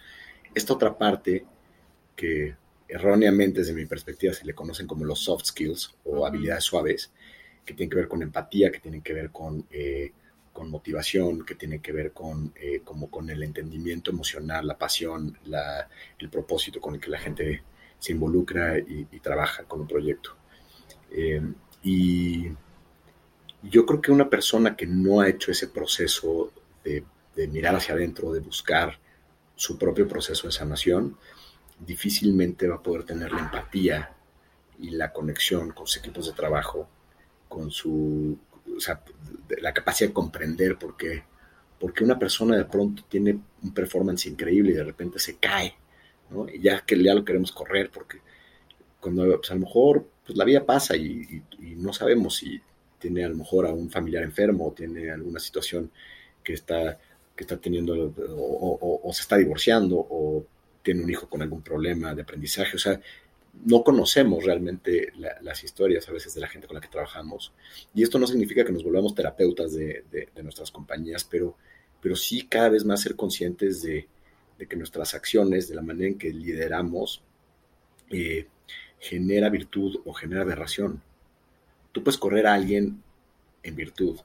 Esta 0.54 0.74
otra 0.74 0.96
parte 0.96 1.44
que 2.14 2.54
erróneamente 2.88 3.60
desde 3.60 3.72
mi 3.72 3.86
perspectiva 3.86 4.34
se 4.34 4.44
le 4.44 4.54
conocen 4.54 4.86
como 4.86 5.04
los 5.04 5.20
soft 5.20 5.46
skills 5.46 5.94
o 6.04 6.26
habilidades 6.26 6.64
suaves, 6.64 7.10
que 7.64 7.74
tienen 7.74 7.90
que 7.90 7.96
ver 7.96 8.08
con 8.08 8.22
empatía, 8.22 8.70
que 8.70 8.80
tienen 8.80 9.00
que 9.00 9.14
ver 9.14 9.30
con, 9.30 9.66
eh, 9.70 10.12
con 10.52 10.70
motivación, 10.70 11.44
que 11.44 11.54
tienen 11.54 11.80
que 11.80 11.92
ver 11.92 12.12
con, 12.12 12.52
eh, 12.56 12.82
como 12.84 13.10
con 13.10 13.30
el 13.30 13.42
entendimiento 13.42 14.10
emocional, 14.10 14.66
la 14.66 14.78
pasión, 14.78 15.38
el 16.18 16.30
propósito 16.30 16.80
con 16.80 16.94
el 16.94 17.00
que 17.00 17.10
la 17.10 17.18
gente 17.18 17.62
se 17.98 18.12
involucra 18.12 18.78
y, 18.78 19.04
trabaja 19.20 19.64
con 19.64 19.80
un 19.80 19.88
proyecto. 19.88 20.36
Eh, 21.16 21.40
y 21.84 22.48
yo 23.62 23.86
creo 23.86 24.00
que 24.00 24.10
una 24.10 24.28
persona 24.28 24.76
que 24.76 24.86
no 24.86 25.20
ha 25.20 25.28
hecho 25.28 25.52
ese 25.52 25.68
proceso 25.68 26.52
de, 26.82 27.04
mirar 27.48 27.76
hacia 27.76 27.94
adentro, 27.94 28.32
de 28.32 28.40
buscar 28.40 28.98
su 29.54 29.78
propio 29.78 30.08
proceso 30.08 30.46
de 30.48 30.52
sanación, 30.52 31.16
difícilmente 31.78 32.68
va 32.68 32.76
a 32.76 32.82
poder 32.82 33.04
tener 33.04 33.32
la 33.32 33.40
empatía 33.40 34.12
y 34.78 34.90
la 34.90 35.12
conexión 35.12 35.70
con 35.70 35.86
sus 35.86 35.98
equipos 35.98 36.26
de 36.26 36.32
trabajo, 36.32 36.88
con 37.48 37.70
su, 37.70 38.38
o 38.76 38.80
sea, 38.80 39.02
la 39.60 39.72
capacidad 39.72 40.10
de 40.10 40.14
comprender 40.14 40.78
por 40.78 40.96
qué, 40.96 41.24
porque 41.78 42.04
una 42.04 42.18
persona 42.18 42.56
de 42.56 42.64
pronto 42.64 43.04
tiene 43.08 43.38
un 43.62 43.74
performance 43.74 44.26
increíble 44.26 44.72
y 44.72 44.74
de 44.74 44.84
repente 44.84 45.18
se 45.18 45.36
cae, 45.36 45.76
¿no? 46.30 46.46
Ya 46.48 46.80
que 46.80 47.00
ya 47.02 47.14
lo 47.14 47.24
queremos 47.24 47.52
correr, 47.52 47.90
porque 47.90 48.18
cuando 49.00 49.24
pues, 49.38 49.50
a 49.50 49.54
lo 49.54 49.60
mejor 49.60 50.08
pues, 50.24 50.36
la 50.36 50.44
vida 50.44 50.64
pasa 50.64 50.96
y, 50.96 51.42
no 51.76 51.92
sabemos 51.92 52.36
si 52.36 52.60
tiene 52.98 53.24
a 53.24 53.28
lo 53.28 53.36
mejor 53.36 53.66
a 53.66 53.72
un 53.72 53.90
familiar 53.90 54.22
enfermo 54.22 54.68
o 54.68 54.72
tiene 54.72 55.10
alguna 55.10 55.38
situación 55.38 55.90
que 56.42 56.54
está, 56.54 56.98
que 57.36 57.44
está 57.44 57.58
teniendo 57.58 58.14
o 58.16 59.10
se 59.12 59.22
está 59.22 59.36
divorciando 59.36 59.96
o 59.98 60.46
tiene 60.82 61.02
un 61.02 61.10
hijo 61.10 61.28
con 61.28 61.42
algún 61.42 61.62
problema 61.62 62.14
de 62.14 62.22
aprendizaje, 62.22 62.76
o 62.76 62.78
sea, 62.78 63.00
no 63.64 63.82
conocemos 63.82 64.44
realmente 64.44 65.12
las 65.40 65.64
historias 65.64 66.08
a 66.08 66.12
veces 66.12 66.34
de 66.34 66.40
la 66.40 66.48
gente 66.48 66.66
con 66.66 66.74
la 66.74 66.80
que 66.80 66.88
trabajamos. 66.88 67.52
Y 67.94 68.02
esto 68.02 68.18
no 68.18 68.26
significa 68.26 68.64
que 68.64 68.72
nos 68.72 68.84
volvamos 68.84 69.14
terapeutas 69.14 69.72
de, 69.72 70.04
nuestras 70.42 70.70
compañías, 70.70 71.24
pero, 71.24 71.56
pero 72.00 72.16
sí 72.16 72.46
cada 72.46 72.68
vez 72.70 72.84
más 72.84 73.00
ser 73.00 73.16
conscientes 73.16 73.82
de, 73.82 74.08
que 74.68 74.76
nuestras 74.76 75.14
acciones, 75.14 75.68
de 75.68 75.74
la 75.74 75.82
manera 75.82 76.08
en 76.08 76.18
que 76.18 76.32
lideramos, 76.32 77.22
eh, 78.10 78.46
genera 78.98 79.48
virtud 79.48 80.00
o 80.04 80.12
genera 80.12 80.42
aberración. 80.42 81.02
Tú 81.92 82.02
puedes 82.02 82.18
correr 82.18 82.46
a 82.46 82.54
alguien 82.54 83.02
en 83.62 83.76
virtud, 83.76 84.18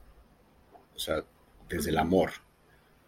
o 0.94 0.98
sea, 0.98 1.24
desde 1.68 1.90
el 1.90 1.98
amor. 1.98 2.32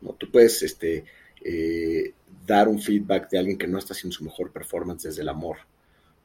¿no? 0.01 0.13
Tú 0.13 0.31
puedes 0.31 0.63
este, 0.63 1.05
eh, 1.43 2.15
dar 2.47 2.69
un 2.69 2.81
feedback 2.81 3.31
de 3.31 3.39
alguien 3.39 3.59
que 3.59 3.67
no 3.67 3.79
está 3.79 3.95
haciendo 3.95 4.17
su 4.17 4.25
mejor 4.25 4.53
performance 4.53 5.03
desde 5.03 5.23
el 5.23 5.29
amor 5.29 5.59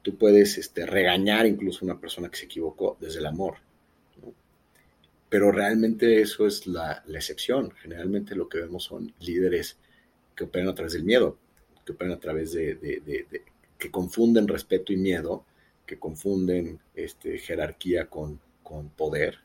tú 0.08 0.18
puedes 0.18 0.58
este, 0.58 0.86
regañar 0.86 1.46
incluso 1.46 1.80
a 1.82 1.92
una 1.92 2.00
persona 2.00 2.30
que 2.30 2.38
se 2.38 2.46
equivocó 2.46 2.96
desde 2.98 3.20
el 3.20 3.26
amor. 3.26 3.58
Pero 5.28 5.52
realmente 5.52 6.22
eso 6.22 6.48
es 6.48 6.66
la, 6.66 7.04
excepción. 7.14 7.74
Generalmente 7.82 8.34
lo 8.34 8.48
que 8.48 8.60
vemos 8.60 8.86
son 8.86 9.14
líderes 9.20 9.76
que 10.34 10.46
operan 10.46 10.70
a 10.70 10.76
través 10.76 10.94
del 10.94 11.04
miedo, 11.04 11.38
que 11.86 11.92
operan 11.92 12.14
a 12.14 12.20
través 12.22 12.54
de, 12.54 13.44
que 13.78 13.92
confunden 13.92 14.48
respeto 14.48 14.94
y 14.94 14.98
miedo, 14.98 15.46
que 15.86 15.98
confunden 15.98 16.80
este, 16.96 17.38
jerarquía 17.38 18.08
con, 18.08 18.40
poder. 18.96 19.40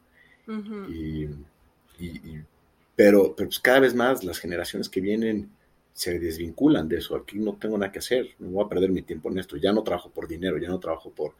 pero, 2.97 3.35
pero 3.37 3.37
pues 3.37 3.61
cada 3.61 3.81
vez 3.81 3.95
más 3.95 4.25
las 4.25 4.39
generaciones 4.39 4.89
que 4.89 5.01
vienen 5.01 5.51
se 5.93 6.19
desvinculan 6.19 6.89
de 6.89 6.99
eso. 6.99 7.15
Aquí 7.15 7.39
no 7.39 7.55
tengo 7.55 7.79
nada 7.79 7.93
que 7.93 8.01
hacer, 8.01 8.31
no 8.39 8.51
voy 8.51 8.65
a 8.65 8.69
perder 8.69 8.91
mi 8.91 9.03
tiempo 9.03 9.31
en 9.31 9.39
esto. 9.39 9.57
Ya 9.57 9.73
no 9.73 9.83
trabajo 9.83 10.11
por 10.11 10.27
dinero, 10.27 10.59
ya 10.59 10.69
no 10.69 10.81
trabajo 10.81 11.11
por 11.11 11.35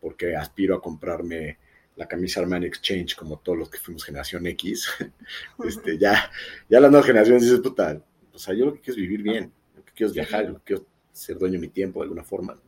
porque 0.00 0.34
aspiro 0.34 0.74
a 0.74 0.82
comprarme 0.82 1.58
la 1.94 2.08
camisa 2.08 2.40
Armani 2.40 2.66
Exchange 2.66 3.14
como 3.14 3.38
todos 3.38 3.56
los 3.56 3.70
que 3.70 3.78
fuimos 3.78 4.04
generación 4.04 4.46
X. 4.48 4.88
este, 5.64 5.96
ya, 5.96 6.30
ya 6.68 6.80
las 6.80 6.90
nuevas 6.90 7.06
generaciones 7.06 7.42
dicen, 7.42 7.62
puta, 7.62 8.02
o 8.32 8.38
sea, 8.38 8.52
yo 8.52 8.66
lo 8.66 8.74
que 8.74 8.80
quiero 8.80 8.94
es 8.94 9.08
vivir 9.08 9.22
bien, 9.22 9.52
lo 9.76 9.84
que 9.84 9.92
quiero 9.92 10.08
es 10.08 10.14
viajar, 10.14 10.46
lo 10.46 10.54
que 10.56 10.64
quiero 10.64 10.86
ser 11.12 11.38
dueño 11.38 11.54
de 11.54 11.60
mi 11.60 11.68
tiempo 11.68 12.00
de 12.00 12.04
alguna 12.04 12.24
forma. 12.24 12.58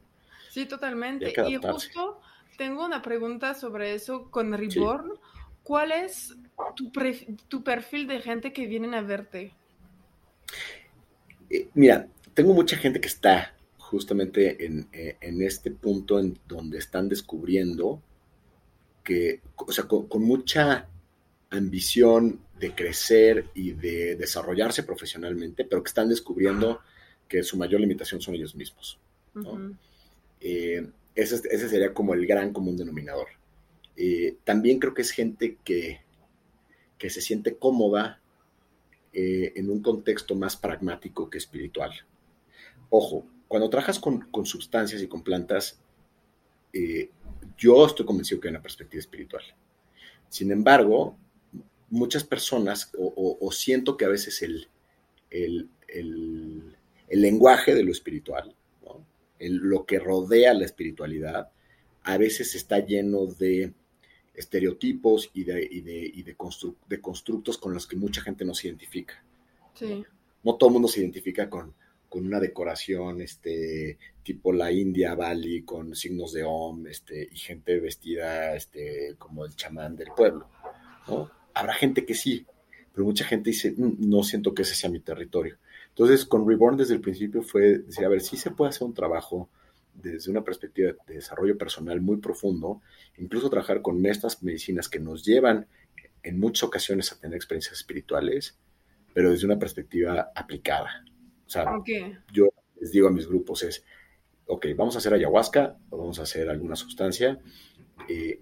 Sí, 0.51 0.67
totalmente. 0.67 1.33
Y, 1.49 1.57
justo 1.57 2.21
tengo 2.57 2.85
una 2.85 3.03
pregunta 3.03 3.55
sobre 3.55 3.95
eso 3.95 4.31
con 4.31 4.53
Reborn. 4.53 5.13
¿Cuál 5.63 5.93
es 5.93 6.35
tu, 6.77 6.93
tu 7.49 7.65
perfil 7.65 8.07
de 8.07 8.21
gente 8.21 8.53
que 8.53 8.67
vienen 8.67 8.95
a 8.95 9.01
verte? 9.01 9.53
Eh, 11.51 11.69
mira, 11.75 12.07
tengo 12.35 12.53
mucha 12.53 12.77
gente 12.77 13.01
que 13.01 13.09
está 13.09 13.55
justamente 13.79 14.65
en, 14.65 14.89
eh, 14.93 15.17
este 15.21 15.71
punto 15.71 16.19
en 16.19 16.39
donde 16.49 16.79
están 16.79 17.09
descubriendo 17.09 18.03
que, 19.03 19.41
o 19.57 19.71
sea, 19.71 19.85
con, 19.85 20.09
mucha 20.23 20.89
ambición 21.51 22.41
de 22.59 22.75
crecer 22.75 23.51
y 23.55 23.73
de 23.73 24.17
desarrollarse 24.17 24.83
profesionalmente, 24.83 25.65
pero 25.65 25.83
que 25.83 25.89
están 25.89 26.09
descubriendo 26.09 26.81
que 27.29 27.43
su 27.43 27.57
mayor 27.57 27.81
limitación 27.81 28.21
son 28.21 28.35
ellos 28.35 28.55
mismos. 28.55 28.99
Eh, 30.41 30.87
ese, 31.15 31.37
ese, 31.51 31.69
sería 31.69 31.95
como 31.95 32.15
el 32.15 32.27
gran 32.27 32.53
común 32.53 32.77
denominador. 32.77 33.29
también 34.45 34.79
creo 34.79 34.95
que 34.95 35.03
es 35.03 35.11
gente 35.11 35.59
que, 35.65 36.01
que 36.99 37.11
se 37.11 37.21
siente 37.21 37.57
cómoda 37.57 38.21
eh, 39.17 39.53
en 39.55 39.71
un 39.71 39.81
contexto 39.81 40.35
más 40.35 40.57
pragmático 40.57 41.31
que 41.31 41.39
espiritual. 41.39 41.93
Ojo, 42.91 43.25
cuando 43.47 43.71
trabajas 43.71 44.01
con, 44.01 44.27
sustancias 44.45 45.01
y 45.03 45.07
con 45.07 45.23
plantas, 45.23 45.79
eh, 46.73 47.11
yo 47.57 47.87
estoy 47.87 48.05
convencido 48.07 48.41
que 48.41 48.49
hay 48.49 48.55
una 48.55 48.63
perspectiva 48.63 48.99
espiritual. 48.99 49.45
Sin 50.29 50.51
embargo, 50.51 51.17
muchas 51.91 52.25
personas, 52.25 52.91
o, 52.99 53.53
siento 53.53 53.97
que 53.97 54.05
a 54.05 54.09
veces 54.09 54.43
el, 54.43 54.67
el, 55.31 56.77
lenguaje 57.23 57.75
de 57.75 57.85
lo 57.85 57.93
espiritual, 57.93 58.55
lo 59.39 59.85
que 59.85 59.99
rodea 59.99 60.55
la 60.55 60.65
espiritualidad, 60.65 61.51
a 62.03 62.19
veces 62.19 62.55
está 62.55 62.79
lleno 62.81 63.27
de 63.27 63.73
estereotipos 64.35 65.31
y 65.33 65.45
de, 65.45 65.69
y 65.71 65.81
de, 65.81 65.99
y 65.99 66.23
de, 66.23 66.37
de, 66.89 67.01
constructos 67.01 67.59
con 67.59 67.73
los 67.73 67.87
que 67.87 67.97
mucha 67.97 68.21
gente 68.21 68.45
no 68.45 68.55
se 68.55 68.69
identifica. 68.69 69.23
Sí. 69.75 70.05
No, 70.43 70.57
todo 70.57 70.71
el 70.71 70.75
mundo 70.75 70.89
se 70.89 71.01
identifica 71.01 71.49
con, 71.49 71.73
con, 72.09 72.27
una 72.27 72.41
decoración 72.41 73.21
este, 73.21 73.99
tipo 74.23 74.53
la 74.53 74.73
India 74.73 75.15
Bali, 75.15 75.63
con 75.63 75.95
signos 75.95 76.33
de 76.33 76.45
Om 76.45 76.87
este, 76.89 77.29
y 77.31 77.37
gente 77.37 77.79
vestida 77.81 78.55
este, 78.55 79.15
como 79.19 79.45
el 79.45 79.55
chamán 79.55 79.97
del 79.97 80.09
pueblo. 80.17 80.49
¿no? 81.09 81.31
Habrá 81.55 81.75
gente 81.75 82.05
que 82.05 82.15
sí, 82.15 82.45
pero 82.93 83.05
mucha 83.05 83.25
gente 83.25 83.51
dice, 83.51 83.73
mm, 83.77 84.09
no 84.09 84.23
siento 84.23 84.53
que 84.53 84.63
ese 84.63 84.75
sea 84.75 84.91
mi 84.91 85.01
territorio. 85.01 85.57
Entonces, 85.95 86.25
con 86.25 86.49
Reborn 86.49 86.77
desde 86.77 86.95
el 86.95 87.01
principio 87.01 87.41
fue 87.43 87.79
decir, 87.79 88.05
a 88.05 88.09
ver, 88.09 88.21
sí 88.21 88.37
se 88.37 88.51
puede 88.51 88.71
hacer 88.71 88.83
un 88.83 88.95
trabajo 88.95 89.49
desde 89.95 90.29
una 90.29 90.43
perspectiva 90.43 90.93
de 91.07 91.15
desarrollo 91.15 91.57
personal 91.57 92.01
muy 92.01 92.17
profundo, 92.17 92.83
incluso 93.17 93.49
trabajar 93.49 93.81
con 93.81 94.05
estas 94.05 94.43
medicinas 94.43 94.89
que 94.89 94.99
nos 94.99 95.25
llevan 95.25 95.69
en 96.25 96.41
muchas 96.41 96.65
ocasiones 96.65 97.13
a 97.13 97.21
tener 97.21 97.37
experiencias 97.37 97.75
espirituales, 97.75 98.59
pero 99.13 99.31
desde 99.31 99.47
una 99.47 99.57
perspectiva 99.57 100.33
aplicada. 100.35 101.05
O 101.47 101.51
sea, 101.51 101.67
yo 102.33 102.49
les 102.81 102.91
digo 102.91 103.07
a 103.07 103.13
mis 103.13 103.29
grupos 103.29 103.63
es, 103.63 103.85
ok, 104.47 104.67
vamos 104.77 104.97
a 104.97 104.99
hacer 104.99 105.15
ayahuasca 105.15 105.79
o 105.91 105.99
vamos 105.99 106.19
a 106.19 106.23
hacer 106.23 106.51
alguna 106.51 106.75
sustancia, 106.75 107.39
eh, 108.09 108.41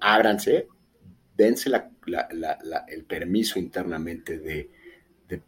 ábranse, 0.00 0.66
dense 1.36 1.70
el 2.88 3.04
permiso 3.04 3.60
internamente 3.60 4.40
de, 4.40 4.70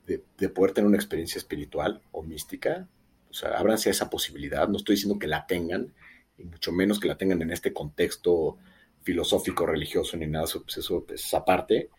de, 0.06 0.48
poder 0.48 0.72
tener 0.72 0.88
una 0.88 0.96
experiencia 0.96 1.38
espiritual 1.38 2.00
o 2.12 2.22
mística, 2.22 2.88
o 3.30 3.34
sea, 3.34 3.50
ábranse 3.58 3.88
a 3.88 3.92
esa 3.92 4.10
posibilidad. 4.10 4.68
No 4.68 4.76
estoy 4.76 4.96
diciendo 4.96 5.18
que 5.18 5.26
la 5.26 5.46
tengan, 5.46 5.92
y 6.38 6.44
mucho 6.44 6.72
menos 6.72 7.00
que 7.00 7.08
la 7.08 7.16
tengan 7.16 7.42
en 7.42 7.50
este 7.50 7.72
contexto 7.72 8.58
filosófico, 9.02 9.66
religioso, 9.66 10.16
ni 10.16 10.26
nada, 10.26 10.46
pues 10.62 10.78
eso 10.78 11.06
es 11.08 11.34
aparte. 11.34 11.90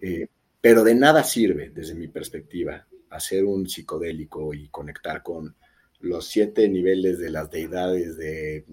Eh, 0.00 0.28
pero 0.60 0.84
de 0.84 0.94
nada 0.94 1.24
sirve, 1.24 1.70
desde 1.70 1.94
mi 1.94 2.08
perspectiva, 2.08 2.86
hacer 3.10 3.44
un 3.44 3.68
psicodélico 3.68 4.54
y 4.54 4.68
conectar 4.68 5.22
con 5.22 5.56
los 6.00 6.26
siete 6.26 6.68
niveles 6.68 7.18
de 7.18 7.30
las 7.30 7.50
deidades, 7.50 8.16
de 8.16 8.64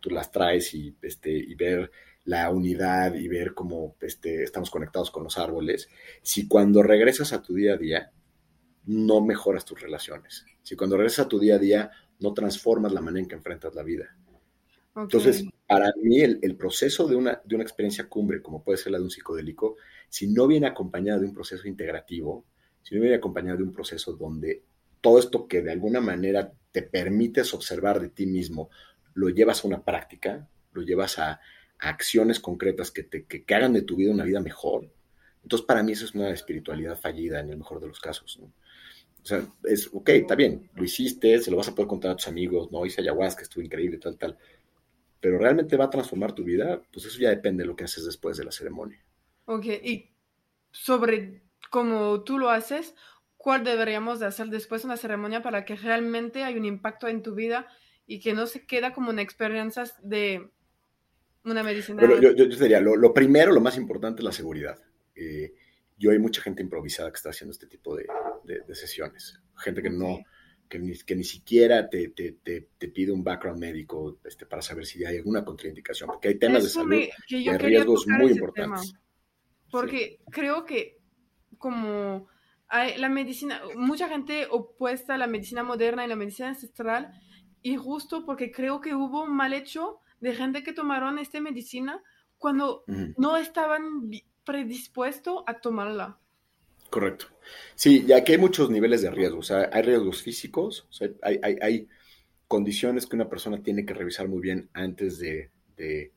tú 0.00 0.10
las 0.10 0.32
traes 0.32 0.74
y, 0.74 0.94
este, 1.02 1.30
y 1.30 1.54
ver 1.54 1.90
la 2.24 2.50
unidad 2.50 3.14
y 3.14 3.28
ver 3.28 3.54
cómo 3.54 3.96
este, 4.00 4.42
estamos 4.42 4.70
conectados 4.70 5.10
con 5.10 5.24
los 5.24 5.38
árboles, 5.38 5.88
si 6.22 6.46
cuando 6.46 6.82
regresas 6.82 7.32
a 7.32 7.42
tu 7.42 7.54
día 7.54 7.74
a 7.74 7.76
día 7.76 8.12
no 8.86 9.20
mejoras 9.20 9.64
tus 9.64 9.80
relaciones. 9.80 10.44
Si 10.62 10.76
cuando 10.76 10.96
regresas 10.96 11.26
a 11.26 11.28
tu 11.28 11.38
día 11.38 11.56
a 11.56 11.58
día 11.58 11.90
no 12.20 12.34
transformas 12.34 12.92
la 12.92 13.00
manera 13.00 13.22
en 13.22 13.28
que 13.28 13.34
enfrentas 13.34 13.74
la 13.74 13.82
vida. 13.82 14.16
Entonces, 14.96 15.44
para 15.66 15.92
mí 16.02 16.20
el, 16.20 16.56
proceso 16.56 17.06
de 17.06 17.16
una, 17.16 17.40
de 17.44 17.54
una 17.54 17.64
experiencia 17.64 18.08
cumbre, 18.08 18.42
como 18.42 18.62
puede 18.62 18.76
ser 18.76 18.92
la 18.92 18.98
de 18.98 19.04
un 19.04 19.10
psicodélico, 19.10 19.76
si 20.08 20.26
no 20.26 20.46
viene 20.46 20.66
acompañado 20.66 21.20
de 21.20 21.26
un 21.26 21.32
proceso 21.32 21.68
integrativo, 21.68 22.44
si 22.82 22.94
no 22.94 23.00
viene 23.00 23.16
acompañado 23.16 23.58
de 23.58 23.62
un 23.62 23.72
proceso 23.72 24.14
donde 24.14 24.62
todo 25.00 25.18
esto 25.18 25.46
que 25.46 25.62
de 25.62 25.70
alguna 25.70 26.00
manera 26.00 26.52
te 26.72 26.82
permites 26.82 27.54
observar 27.54 28.00
de 28.00 28.08
ti 28.08 28.26
mismo, 28.26 28.68
lo 29.14 29.28
llevas 29.28 29.64
a 29.64 29.68
una 29.68 29.84
práctica, 29.84 30.48
lo 30.72 30.82
llevas 30.82 31.18
a, 31.18 31.40
acciones 31.80 32.40
concretas 32.40 32.90
que, 32.90 33.02
te, 33.02 33.24
que, 33.24 33.54
hagan 33.54 33.72
de 33.72 33.82
tu 33.82 33.96
vida 33.96 34.12
una 34.12 34.24
vida 34.24 34.40
mejor. 34.40 34.90
Entonces, 35.42 35.66
para 35.66 35.82
mí 35.82 35.92
eso 35.92 36.04
es 36.04 36.14
una 36.14 36.30
espiritualidad 36.30 36.98
fallida 36.98 37.40
en 37.40 37.50
el 37.50 37.56
mejor 37.56 37.80
de 37.80 37.88
los 37.88 38.00
casos. 38.00 38.38
O 39.22 39.26
sea, 39.26 39.42
es, 39.64 39.88
ok, 39.92 40.08
está 40.10 40.34
bien, 40.34 40.70
lo 40.74 40.84
hiciste, 40.84 41.38
se 41.40 41.50
lo 41.50 41.56
vas 41.56 41.68
a 41.68 41.74
poder 41.74 41.88
contar 41.88 42.12
a 42.12 42.16
tus 42.16 42.28
amigos, 42.28 42.70
no, 42.70 42.84
hice 42.84 43.00
ayahuasca, 43.00 43.42
estuvo 43.42 43.64
increíble, 43.64 43.98
tal, 43.98 44.16
tal. 44.16 44.38
Pero 45.20 45.38
realmente 45.38 45.76
va 45.76 45.86
a 45.86 45.90
transformar 45.90 46.32
tu 46.32 46.44
vida, 46.44 46.82
pues 46.92 47.06
eso 47.06 47.18
ya 47.18 47.30
depende 47.30 47.62
de 47.62 47.68
lo 47.68 47.76
que 47.76 47.84
haces 47.84 48.04
después 48.04 48.36
de 48.36 48.44
la 48.44 48.52
ceremonia. 48.52 49.02
Ok, 49.46 49.66
y 49.66 50.10
sobre 50.70 51.42
cómo 51.70 52.22
tú 52.22 52.38
lo 52.38 52.50
haces, 52.50 52.94
¿cuál 53.36 53.64
deberíamos 53.64 54.20
de 54.20 54.26
hacer 54.26 54.48
después 54.48 54.82
de 54.82 54.86
una 54.86 54.96
ceremonia 54.96 55.42
para 55.42 55.64
que 55.64 55.76
realmente 55.76 56.44
haya 56.44 56.58
un 56.58 56.64
impacto 56.64 57.08
en 57.08 57.22
tu 57.22 57.34
vida 57.34 57.66
y 58.06 58.20
que 58.20 58.32
no 58.32 58.46
se 58.46 58.66
queda 58.66 58.92
como 58.92 59.10
una 59.10 59.22
experiencia 59.22 59.84
de 60.02 60.50
una 61.44 61.62
medicina? 61.62 62.00
Bueno, 62.00 62.20
yo, 62.20 62.32
yo, 62.32 62.46
diría, 62.46 62.80
lo, 62.80 62.96
lo, 62.96 63.12
primero, 63.12 63.52
lo 63.52 63.60
más 63.60 63.76
importante 63.76 64.20
es 64.20 64.24
la 64.24 64.32
seguridad. 64.32 64.78
Eh, 65.14 65.54
yo 65.96 66.10
hay 66.10 66.18
mucha 66.18 66.40
gente 66.42 66.62
improvisada 66.62 67.10
que 67.10 67.16
está 67.16 67.30
haciendo 67.30 67.52
este 67.52 67.66
tipo 67.66 67.94
de, 67.94 68.06
de, 68.44 68.74
sesiones. 68.74 69.38
Gente 69.56 69.82
que 69.82 69.90
no, 69.90 70.20
que 70.68 70.78
ni, 70.78 70.96
que 70.98 71.14
ni 71.14 71.24
siquiera 71.24 71.88
te, 71.90 72.08
te, 72.08 72.32
te, 72.42 72.88
pide 72.88 73.12
un 73.12 73.22
background 73.22 73.60
médico 73.60 74.18
este, 74.24 74.46
para 74.46 74.62
saber 74.62 74.86
si 74.86 75.04
hay 75.04 75.18
alguna 75.18 75.44
contraindicación, 75.44 76.08
porque 76.08 76.28
hay 76.28 76.38
temas 76.38 76.64
de 76.64 76.70
salud 76.70 77.02
y 77.28 77.48
hay 77.48 77.58
riesgos 77.58 78.06
muy 78.06 78.32
importantes. 78.32 78.94
porque 79.70 80.20
creo 80.30 80.64
que 80.64 80.98
como 81.58 82.28
hay 82.68 82.96
la 82.98 83.08
medicina, 83.08 83.60
mucha 83.76 84.08
gente 84.08 84.46
opuesta 84.50 85.14
a 85.14 85.18
la 85.18 85.26
medicina 85.26 85.62
moderna 85.62 86.04
y 86.04 86.08
la 86.08 86.16
medicina 86.16 86.48
ancestral, 86.48 87.12
y 87.62 87.76
justo 87.76 88.24
porque 88.24 88.50
creo 88.50 88.80
que 88.80 88.94
hubo 88.94 89.24
un 89.24 89.36
mal 89.36 89.52
hecho 89.52 90.00
de 90.20 90.34
gente 90.34 90.62
que 90.62 90.72
tomaron 90.72 91.18
esta 91.18 91.40
medicina 91.40 92.02
cuando 92.38 92.84
no 93.16 93.36
estaban 93.36 94.10
predispuesto 94.44 95.44
a 95.46 95.60
tomarla. 95.60 96.18
Correcto. 96.90 97.26
Sí, 97.76 98.04
ya 98.06 98.24
que 98.24 98.32
hay 98.32 98.38
muchos 98.38 98.68
niveles 98.68 99.02
de 99.02 99.10
riesgo. 99.10 99.38
O 99.38 99.42
sea, 99.42 99.70
hay 99.72 99.82
riesgos 99.82 100.22
físicos, 100.22 100.86
o 100.90 100.92
sea, 100.92 101.08
hay, 101.22 101.38
hay, 101.42 101.56
hay, 101.62 101.88
condiciones 102.48 103.06
que 103.06 103.14
una 103.14 103.30
persona 103.30 103.62
tiene 103.62 103.86
que 103.86 103.94
revisar 103.94 104.26
muy 104.26 104.40
bien 104.40 104.70
antes 104.72 105.20
de, 105.20 105.52
de, 105.76 106.12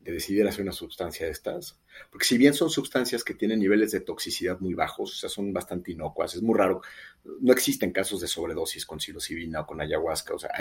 de, 0.00 0.12
decidir 0.12 0.48
hacer 0.48 0.62
una 0.62 0.72
sustancia 0.72 1.26
de 1.26 1.32
estas. 1.32 1.78
Porque 2.10 2.24
si 2.24 2.38
bien 2.38 2.54
son 2.54 2.70
sustancias 2.70 3.22
que 3.22 3.34
tienen 3.34 3.58
niveles 3.58 3.92
de 3.92 4.00
toxicidad 4.00 4.58
muy 4.60 4.72
bajos, 4.72 5.12
o 5.12 5.14
sea, 5.14 5.28
son 5.28 5.52
bastante 5.52 5.92
inocuas, 5.92 6.34
es 6.34 6.40
muy 6.40 6.56
raro. 6.56 6.80
No 7.40 7.52
existen 7.52 7.92
casos 7.92 8.22
de 8.22 8.28
sobredosis 8.28 8.86
con 8.86 8.98
psilocibina 8.98 9.60
o 9.60 9.66
con 9.66 9.82
ayahuasca. 9.82 10.32
O 10.32 10.38
sea, 10.38 10.52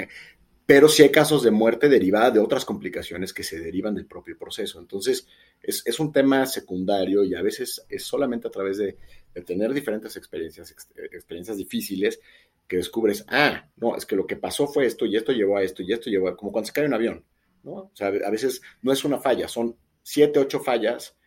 pero 0.65 0.88
sí 0.88 1.03
hay 1.03 1.11
casos 1.11 1.44
de 1.44 1.52
muerte 1.52 1.90
derivada 1.90 2.31
de 2.31 2.40
otras 2.40 2.64
complicaciones 2.65 3.34
que 3.34 3.44
se 3.44 3.60
derivan 3.60 3.95
del 3.95 4.06
propio 4.06 4.38
proceso. 4.38 4.80
Entonces, 4.80 5.27
es, 5.61 5.99
un 5.99 6.11
tema 6.11 6.45
secundario 6.45 7.23
y 7.23 7.35
a 7.35 7.41
veces 7.41 7.85
es 7.90 8.03
solamente 8.03 8.48
a 8.48 8.52
través 8.52 8.77
de, 8.77 8.98
tener 9.45 9.73
diferentes 9.73 10.15
experiencias, 10.15 10.76
experiencias 10.95 11.57
difíciles 11.57 12.19
que 12.68 12.77
descubres, 12.77 13.26
ah, 13.27 13.68
no, 13.77 13.98
es 13.98 14.06
que 14.06 14.15
lo 14.15 14.27
que 14.27 14.35
pasó 14.35 14.68
fue 14.68 14.85
esto 14.85 15.06
y 15.06 15.15
esto 15.15 15.31
llevó 15.31 15.57
a 15.57 15.64
esto 15.64 15.81
y 15.81 15.91
esto 15.91 16.10
llevó 16.10 16.30
a, 16.30 16.38
como 16.38 16.52
cuando 16.52 16.68
se 16.68 16.73
cae 16.73 16.85
un 16.85 16.94
avión, 16.94 17.26
¿no? 17.64 17.73
O 17.73 17.91
sea, 17.94 18.07
a 18.07 18.30
veces 18.30 18.61
no 18.81 18.94
es 18.94 19.03
una 19.03 19.19
falla, 19.19 19.48
son 19.48 19.76
siete, 20.02 20.40
ocho 20.40 20.60
fallas 20.60 21.18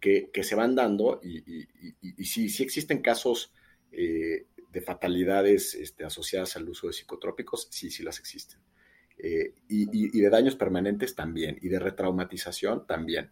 que, 0.00 0.30
se 0.42 0.54
van 0.54 0.74
dando 0.74 1.20
y, 1.22 1.66
y 2.00 2.24
sí, 2.24 2.48
sí 2.48 2.62
existen 2.62 3.02
casos 3.02 3.52
eh, 3.90 4.46
de 4.70 4.80
fatalidades 4.82 5.74
este, 5.74 6.04
asociadas 6.04 6.54
al 6.56 6.68
uso 6.68 6.86
de 6.86 6.92
psicotrópicos, 6.92 7.68
sí, 7.70 7.90
sí 7.90 8.02
las 8.02 8.18
existen. 8.18 8.60
Eh, 9.18 9.54
y, 9.68 10.18
y, 10.18 10.20
de 10.20 10.28
daños 10.28 10.56
permanentes 10.56 11.14
también, 11.14 11.58
y 11.62 11.68
de 11.68 11.78
retraumatización 11.78 12.86
también. 12.86 13.30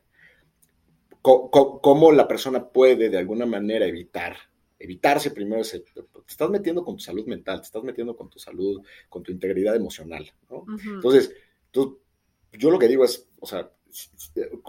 ¿Cómo, 1.21 2.13
la 2.13 2.29
persona 2.29 2.69
puede 2.69 3.09
de 3.09 3.19
alguna 3.19 3.47
manera 3.47 3.87
evitar, 3.87 4.37
evitarse 4.79 5.31
primero 5.31 5.63
ese, 5.63 5.81
te 5.81 6.03
estás 6.29 6.51
metiendo 6.51 6.85
con 6.85 6.97
tu 6.97 7.03
salud 7.03 7.27
mental, 7.27 7.61
te 7.61 7.67
estás 7.67 7.83
metiendo 7.83 8.15
con 8.15 8.29
tu 8.29 8.39
salud, 8.39 8.83
con 9.09 9.23
tu 9.23 9.33
integridad 9.33 9.75
emocional, 9.75 10.31
¿no? 10.51 10.67
Entonces, 10.87 11.35
tú, 11.71 12.01
yo 12.53 12.71
lo 12.71 12.79
que 12.79 12.89
digo 12.89 13.05
es, 13.05 13.27
o 13.41 13.47
sea, 13.47 13.71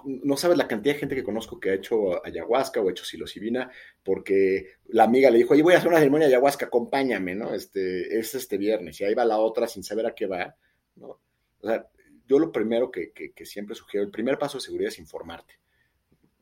no 0.05 0.37
sabes 0.37 0.57
la 0.57 0.67
cantidad 0.67 0.93
de 0.93 0.99
gente 0.99 1.15
que 1.15 1.23
conozco 1.23 1.59
que 1.59 1.71
ha 1.71 1.73
hecho 1.73 2.25
ayahuasca 2.25 2.79
o 2.79 2.87
ha 2.87 2.91
hecho 2.91 3.03
psilocibina 3.03 3.69
porque 4.03 4.75
la 4.87 5.03
amiga 5.03 5.29
le 5.29 5.39
dijo, 5.39 5.53
oye, 5.53 5.63
voy 5.63 5.73
a 5.73 5.77
hacer 5.77 5.89
una 5.89 5.97
ceremonia 5.97 6.27
de 6.27 6.35
ayahuasca, 6.35 6.67
acompáñame, 6.67 7.35
¿no? 7.35 7.53
Este, 7.53 8.17
es 8.17 8.33
este 8.35 8.57
viernes, 8.57 9.01
y 9.01 9.03
ahí 9.03 9.13
va 9.13 9.25
la 9.25 9.39
otra 9.39 9.67
sin 9.67 9.83
saber 9.83 10.05
a 10.05 10.15
qué 10.15 10.25
va, 10.25 10.55
¿no? 10.95 11.19
O 11.59 11.67
sea, 11.67 11.87
yo 12.27 12.39
lo 12.39 12.51
primero 12.51 12.91
que, 12.91 13.11
que, 13.11 13.45
siempre 13.45 13.75
sugiero, 13.75 14.05
el 14.05 14.11
primer 14.11 14.37
paso 14.37 14.57
de 14.57 14.63
seguridad 14.63 14.89
es 14.89 14.99
informarte. 14.99 15.59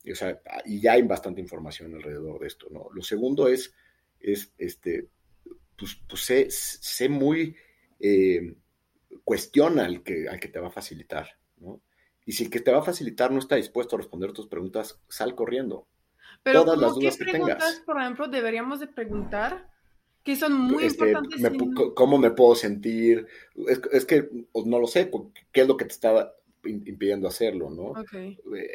Y, 0.04 0.12
o 0.12 0.16
sea, 0.16 0.42
y 0.66 0.82
ya 0.82 0.94
hay 0.94 1.02
bastante 1.04 1.42
información 1.42 1.94
alrededor 1.94 2.40
de 2.40 2.48
esto, 2.48 2.68
¿no? 2.70 2.88
Lo 2.94 3.04
segundo 3.04 3.48
es, 3.48 3.74
es 4.20 4.54
este, 4.58 5.10
pues, 5.78 5.98
pues 6.08 6.22
sé, 6.22 6.48
sé, 6.50 7.10
muy, 7.10 7.56
eh, 8.00 8.56
cuestiona 9.24 9.86
al 9.86 10.04
que, 10.04 10.28
al 10.28 10.40
que 10.40 10.50
te 10.50 10.60
va 10.60 10.68
a 10.68 10.72
facilitar, 10.72 11.38
¿no? 11.58 11.82
Y 12.26 12.34
si 12.34 12.46
el 12.46 12.50
que 12.50 12.62
te 12.62 12.72
va 12.72 12.80
a 12.80 12.84
facilitar 12.84 13.32
no 13.32 13.40
está 13.40 13.56
dispuesto 13.56 13.96
a 13.96 14.00
responder 14.00 14.32
tus 14.32 14.48
preguntas, 14.48 15.02
sal 15.10 15.36
corriendo. 15.36 15.88
Pero 16.42 16.64
Todas 16.64 16.80
las 16.80 16.96
dudas 16.96 17.18
¿qué 17.18 17.26
preguntas, 17.26 17.56
que 17.56 17.62
tengas. 17.62 17.80
por 17.82 18.00
ejemplo, 18.00 18.28
deberíamos 18.28 18.80
de 18.80 18.88
preguntar 18.88 19.73
que 20.24 20.36
son 20.36 20.54
muy 20.54 20.86
este, 20.86 21.08
importantes. 21.08 21.41
¿Cómo 21.95 22.18
me 22.18 22.32
puedo 22.32 22.56
sentir? 22.56 23.28
Es, 23.91 24.06
que 24.06 24.24
pues, 24.52 24.66
no 24.66 24.80
lo 24.80 24.88
sé, 24.88 25.12
¿qué 25.52 25.62
es 25.62 25.68
lo 25.68 25.78
que 25.78 25.86
te 25.86 25.91
está 25.91 26.34
impidiendo 26.66 27.28
hacerlo, 27.28 27.70
no? 27.70 27.94
Eh, 28.14 28.70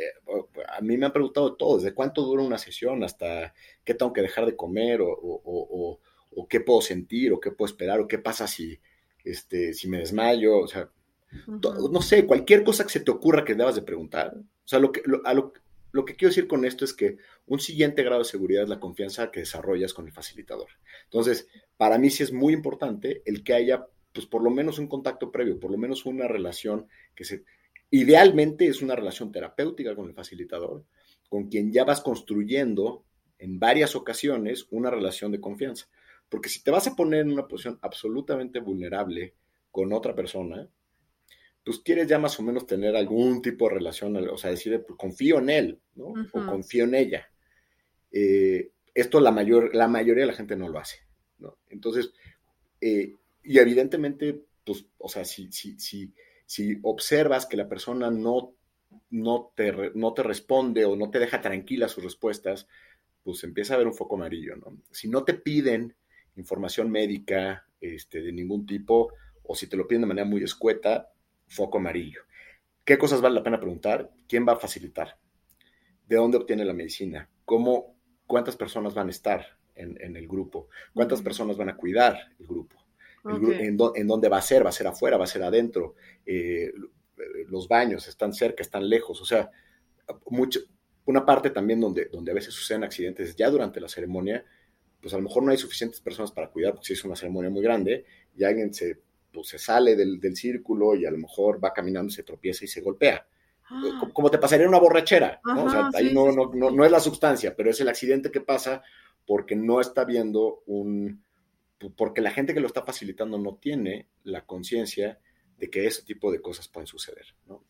a 0.68 0.80
mí 0.82 0.98
me 0.98 1.06
han 1.06 1.12
preguntado 1.12 1.54
todo, 1.54 1.78
desde 1.78 1.94
cuánto 1.94 2.22
dura 2.22 2.42
una 2.42 2.58
sesión 2.58 3.02
hasta 3.02 3.54
qué 3.84 3.94
tengo 3.94 4.12
que 4.12 4.20
dejar 4.20 4.44
de 4.44 4.56
comer 4.56 5.00
o, 5.00 5.08
o, 5.10 5.98
o, 6.36 6.48
qué 6.48 6.60
puedo 6.60 6.82
sentir 6.82 7.32
o 7.32 7.40
qué 7.40 7.50
puedo 7.50 7.70
esperar 7.70 8.00
o 8.00 8.08
qué 8.08 8.18
pasa 8.18 8.46
si, 8.46 8.78
este, 9.24 9.72
si 9.72 9.88
me 9.88 9.98
desmayo, 9.98 10.58
o 10.58 10.68
sea, 10.68 10.90
no 11.46 12.02
sé, 12.02 12.26
cualquier 12.26 12.62
cosa 12.62 12.84
que 12.84 12.90
se 12.90 13.00
te 13.00 13.10
ocurra 13.10 13.44
que 13.44 13.54
debas 13.54 13.74
de 13.74 13.82
preguntar. 13.82 14.34
O 14.36 14.68
sea, 14.68 14.78
lo 14.78 14.92
que, 14.92 15.02
a 15.24 15.34
lo, 15.34 15.52
lo 15.98 16.04
que 16.04 16.14
quiero 16.14 16.30
decir 16.30 16.46
con 16.46 16.64
esto 16.64 16.84
es 16.84 16.94
que 16.94 17.16
un 17.46 17.58
siguiente 17.58 18.04
grado 18.04 18.22
de 18.22 18.28
seguridad 18.28 18.62
es 18.62 18.68
la 18.68 18.78
confianza 18.78 19.32
que 19.32 19.40
desarrollas 19.40 19.92
con 19.92 20.06
el 20.06 20.12
facilitador. 20.12 20.68
Entonces, 21.02 21.48
para 21.76 21.98
mí 21.98 22.08
sí 22.08 22.22
es 22.22 22.32
muy 22.32 22.52
importante 22.52 23.20
el 23.24 23.42
que 23.42 23.54
haya, 23.54 23.84
pues 24.12 24.24
por 24.24 24.44
lo 24.44 24.50
menos 24.50 24.78
un 24.78 24.86
contacto 24.86 25.32
previo, 25.32 25.58
por 25.58 25.72
lo 25.72 25.76
menos 25.76 26.06
una 26.06 26.28
relación 26.28 26.86
que 27.16 27.24
se... 27.24 27.42
Idealmente 27.90 28.68
es 28.68 28.80
una 28.80 28.94
relación 28.94 29.32
terapéutica 29.32 29.96
con 29.96 30.06
el 30.06 30.14
facilitador, 30.14 30.84
con 31.28 31.48
quien 31.48 31.72
ya 31.72 31.82
vas 31.82 32.00
construyendo 32.00 33.04
en 33.40 33.58
varias 33.58 33.96
ocasiones 33.96 34.68
una 34.70 34.92
relación 34.92 35.32
de 35.32 35.40
confianza. 35.40 35.88
Porque 36.28 36.48
si 36.48 36.62
te 36.62 36.70
vas 36.70 36.86
a 36.86 36.94
poner 36.94 37.22
en 37.22 37.32
una 37.32 37.48
posición 37.48 37.76
absolutamente 37.82 38.60
vulnerable 38.60 39.34
con 39.72 39.92
otra 39.92 40.14
persona, 40.14 40.68
pues 41.64 41.80
quieres 41.80 42.08
ya 42.08 42.18
más 42.18 42.38
o 42.38 42.42
menos 42.42 42.66
tener 42.66 42.96
algún 42.96 43.42
tipo 43.42 43.68
de 43.68 43.74
relación, 43.74 44.16
o 44.16 44.38
sea, 44.38 44.50
decir, 44.50 44.82
pues, 44.86 44.98
confío 44.98 45.38
en 45.38 45.50
él, 45.50 45.80
¿no? 45.94 46.14
O 46.32 46.46
confío 46.46 46.84
en 46.84 46.94
ella. 46.94 47.28
Eh, 48.10 48.70
esto 48.94 49.20
la, 49.20 49.30
mayor, 49.30 49.74
la 49.74 49.86
mayoría 49.86 50.24
de 50.24 50.30
la 50.32 50.36
gente 50.36 50.56
no 50.56 50.68
lo 50.68 50.78
hace, 50.78 50.98
¿no? 51.38 51.58
Entonces, 51.68 52.12
eh, 52.80 53.14
y 53.42 53.58
evidentemente, 53.58 54.42
pues, 54.64 54.86
o 54.98 55.08
sea, 55.08 55.24
si, 55.24 55.52
si, 55.52 55.78
si, 55.78 56.12
si 56.46 56.78
observas 56.82 57.46
que 57.46 57.56
la 57.56 57.68
persona 57.68 58.10
no, 58.10 58.54
no, 59.10 59.52
te, 59.54 59.92
no 59.94 60.14
te 60.14 60.22
responde 60.22 60.84
o 60.84 60.96
no 60.96 61.10
te 61.10 61.18
deja 61.18 61.40
tranquila 61.40 61.88
sus 61.88 62.04
respuestas, 62.04 62.66
pues 63.22 63.44
empieza 63.44 63.74
a 63.74 63.76
haber 63.76 63.88
un 63.88 63.94
foco 63.94 64.16
amarillo, 64.16 64.56
¿no? 64.56 64.80
Si 64.90 65.08
no 65.08 65.24
te 65.24 65.34
piden 65.34 65.94
información 66.36 66.90
médica 66.90 67.66
este, 67.80 68.22
de 68.22 68.32
ningún 68.32 68.64
tipo, 68.64 69.12
o 69.42 69.54
si 69.54 69.66
te 69.66 69.76
lo 69.76 69.86
piden 69.86 70.02
de 70.02 70.08
manera 70.08 70.26
muy 70.26 70.42
escueta, 70.42 71.10
foco 71.48 71.78
amarillo. 71.78 72.22
¿Qué 72.84 72.96
cosas 72.96 73.20
vale 73.20 73.34
la 73.34 73.42
pena 73.42 73.60
preguntar? 73.60 74.10
¿Quién 74.26 74.46
va 74.46 74.52
a 74.52 74.58
facilitar? 74.58 75.18
¿De 76.06 76.16
dónde 76.16 76.38
obtiene 76.38 76.64
la 76.64 76.72
medicina? 76.72 77.28
¿Cómo, 77.44 77.96
¿Cuántas 78.26 78.56
personas 78.56 78.94
van 78.94 79.08
a 79.08 79.10
estar 79.10 79.44
en, 79.74 80.16
el 80.16 80.26
grupo? 80.26 80.68
¿Cuántas 80.94 81.20
personas 81.22 81.56
van 81.56 81.68
a 81.68 81.76
cuidar 81.76 82.16
el 82.38 82.46
grupo? 82.46 82.76
en, 83.24 83.76
dónde 83.76 84.28
va 84.28 84.38
a 84.38 84.42
ser? 84.42 84.64
¿Va 84.64 84.70
a 84.70 84.72
ser 84.72 84.86
afuera? 84.86 85.18
¿Va 85.18 85.24
a 85.24 85.28
ser 85.28 85.42
adentro? 85.42 85.96
Eh, 86.24 86.72
los 87.48 87.68
baños 87.68 88.08
están 88.08 88.32
cerca, 88.32 88.62
están 88.62 88.88
lejos. 88.88 89.20
O 89.20 89.24
sea, 89.24 89.50
mucho, 90.26 90.60
una 91.04 91.24
parte 91.24 91.50
también 91.50 91.80
donde, 91.80 92.06
donde 92.06 92.30
a 92.30 92.34
veces 92.34 92.54
suceden 92.54 92.84
accidentes 92.84 93.36
ya 93.36 93.50
durante 93.50 93.80
la 93.80 93.88
ceremonia, 93.88 94.44
pues 95.00 95.14
a 95.14 95.16
lo 95.16 95.22
mejor 95.22 95.42
no 95.42 95.50
hay 95.50 95.56
suficientes 95.58 96.00
personas 96.00 96.32
para 96.32 96.50
cuidar, 96.50 96.72
porque 96.72 96.88
si 96.88 96.92
es 96.94 97.04
una 97.04 97.16
ceremonia 97.16 97.50
muy 97.50 97.62
grande 97.62 98.04
y 98.36 98.44
alguien 98.44 98.72
se 98.74 99.00
pues, 99.32 99.48
se 99.48 99.58
sale 99.58 99.96
del, 99.96 100.20
círculo 100.36 100.94
y 100.94 101.06
a 101.06 101.10
lo 101.10 101.18
mejor 101.18 101.62
va 101.62 101.72
caminando, 101.72 102.10
se 102.10 102.22
tropieza 102.22 102.64
y 102.64 102.68
se 102.68 102.80
golpea. 102.80 103.26
Ah. 103.70 104.00
Como 104.12 104.30
te 104.30 104.38
pasaría 104.38 104.68
una 104.68 104.78
borrachera, 104.78 105.40
¿no? 105.44 105.64
o 105.64 105.70
sea, 105.70 105.90
ahí 105.94 106.12
no, 106.12 106.32
no, 106.32 106.50
no, 106.70 106.84
es 106.84 106.90
la 106.90 107.00
sustancia, 107.00 107.54
pero 107.54 107.70
es 107.70 107.80
el 107.80 107.88
accidente 107.88 108.30
que 108.30 108.40
pasa 108.40 108.82
porque 109.26 109.54
no 109.54 109.80
está 109.80 110.04
viendo 110.04 110.62
un, 110.66 111.22
porque 111.96 112.22
la 112.22 112.30
gente 112.30 112.54
que 112.54 112.60
lo 112.60 112.66
está 112.66 112.82
facilitando 112.82 113.38
no 113.38 113.56
tiene 113.56 114.08
la 114.24 114.46
conciencia 114.46 115.18
de 115.58 115.68
que 115.70 115.86
ese 115.86 116.02
tipo 116.02 116.32
de 116.32 116.40
cosas 116.40 116.68
pueden 116.68 116.86
suceder, 116.86 117.26
¿no? 117.46 117.64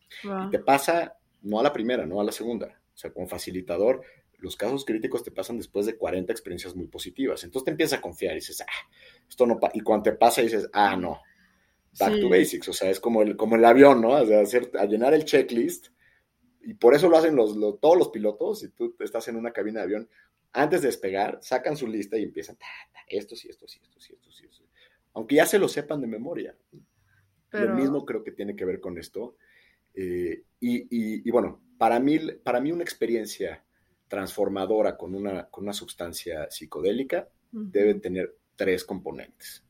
Y 0.47 0.49
te 0.51 0.59
pasa 0.59 1.17
no 1.41 1.59
a 1.59 1.63
la 1.63 1.73
primera, 1.73 2.05
no 2.05 2.21
a 2.21 2.23
la 2.23 2.31
segunda. 2.31 2.79
O 2.93 2.97
sea, 2.97 3.11
como 3.11 3.27
facilitador, 3.27 4.01
los 4.39 4.55
casos 4.55 4.85
críticos 4.85 5.23
te 5.23 5.31
pasan 5.31 5.57
después 5.57 5.85
de 5.85 5.97
40 5.97 6.31
experiencias 6.31 6.75
muy 6.75 6.87
positivas. 6.87 7.43
Entonces 7.43 7.65
te 7.65 7.71
empiezas 7.71 7.99
a 7.99 8.01
confiar 8.01 8.33
y 8.33 8.35
dices, 8.35 8.61
ah, 8.61 8.89
esto 9.27 9.45
no 9.45 9.59
pasa. 9.59 9.73
Y 9.75 9.81
cuando 9.81 10.03
te 10.03 10.13
pasa 10.13 10.41
dices, 10.41 10.69
ah, 10.73 10.95
no, 10.95 11.21
back 11.97 12.19
to 12.19 12.29
basics. 12.29 12.67
O 12.69 12.73
sea, 12.73 12.89
es 12.89 12.99
como 12.99 13.21
el, 13.21 13.35
como 13.35 13.55
el 13.55 13.65
avión, 13.65 14.01
¿no? 14.01 14.09
O 14.09 14.41
hacer, 14.41 14.71
a 14.77 14.85
llenar 14.85 15.13
el 15.13 15.25
checklist. 15.25 15.87
Y 16.61 16.73
por 16.73 16.93
eso 16.93 17.09
lo 17.09 17.17
hacen 17.17 17.35
los, 17.35 17.57
todos 17.79 17.97
los 17.97 18.09
pilotos. 18.09 18.59
Si 18.59 18.69
tú 18.69 18.95
estás 18.99 19.27
en 19.27 19.35
una 19.35 19.51
cabina 19.51 19.79
de 19.79 19.85
avión, 19.85 20.09
antes 20.51 20.81
de 20.81 20.87
despegar, 20.87 21.39
sacan 21.41 21.77
su 21.77 21.87
lista 21.87 22.17
y 22.17 22.23
empiezan, 22.23 22.57
esto 23.07 23.35
sí, 23.35 23.49
esto 23.49 23.67
sí, 23.67 23.79
esto 23.81 23.99
sí, 23.99 24.13
esto 24.13 24.31
sí. 24.31 24.45
Esto 24.45 24.63
Aunque 25.13 25.35
ya 25.35 25.45
se 25.45 25.59
lo 25.59 25.67
sepan 25.67 26.01
de 26.01 26.07
memoria. 26.07 26.55
Lo 27.51 27.75
mismo 27.75 28.05
creo 28.05 28.23
que 28.23 28.31
tiene 28.31 28.55
que 28.55 28.65
ver 28.65 28.79
con 28.79 28.97
esto. 28.97 29.35
Eh, 29.93 30.43
y, 30.59 31.21
y, 31.27 31.31
bueno, 31.31 31.61
para 31.77 31.99
mí, 31.99 32.19
para 32.43 32.59
mí 32.59 32.71
una 32.71 32.83
experiencia 32.83 33.63
transformadora 34.07 34.97
con 34.97 35.15
una, 35.15 35.49
con 35.49 35.63
una 35.63 35.73
sustancia 35.73 36.49
psicodélica 36.49 37.29
debe 37.51 37.95
tener 37.95 38.35
tres 38.55 38.83
componentes 38.83 39.63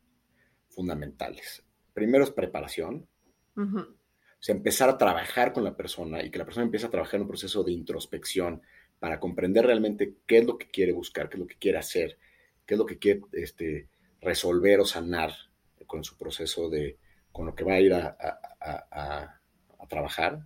fundamentales. 0.69 1.63
Primero 1.93 2.23
es 2.23 2.31
preparación. 2.31 3.07
O 3.55 4.41
sea, 4.41 4.55
empezar 4.55 4.89
a 4.89 4.97
trabajar 4.97 5.51
con 5.51 5.65
la 5.65 5.75
persona 5.75 6.23
y 6.23 6.31
que 6.31 6.39
la 6.39 6.45
persona 6.45 6.65
empiece 6.65 6.85
a 6.85 6.89
trabajar 6.89 7.15
en 7.15 7.23
un 7.23 7.27
proceso 7.27 7.63
de 7.63 7.73
introspección 7.73 8.61
para 8.97 9.19
comprender 9.19 9.65
realmente 9.65 10.15
qué 10.25 10.39
es 10.39 10.45
lo 10.45 10.57
que 10.57 10.69
quiere 10.69 10.93
buscar, 10.93 11.29
qué 11.29 11.35
es 11.35 11.39
lo 11.41 11.47
que 11.47 11.57
quiere 11.57 11.77
hacer, 11.77 12.17
qué 12.65 12.75
es 12.75 12.77
lo 12.77 12.85
que 12.85 12.97
quiere 12.99 13.21
este, 13.33 13.89
resolver 14.21 14.79
o 14.79 14.85
sanar 14.85 15.31
con 15.87 16.03
su 16.03 16.17
proceso 16.17 16.69
de, 16.69 16.97
con 17.31 17.45
lo 17.45 17.55
que 17.55 17.63
va 17.63 17.73
a 17.73 17.81
ir 17.81 17.93
a, 17.93 19.35
trabajar. 19.89 20.45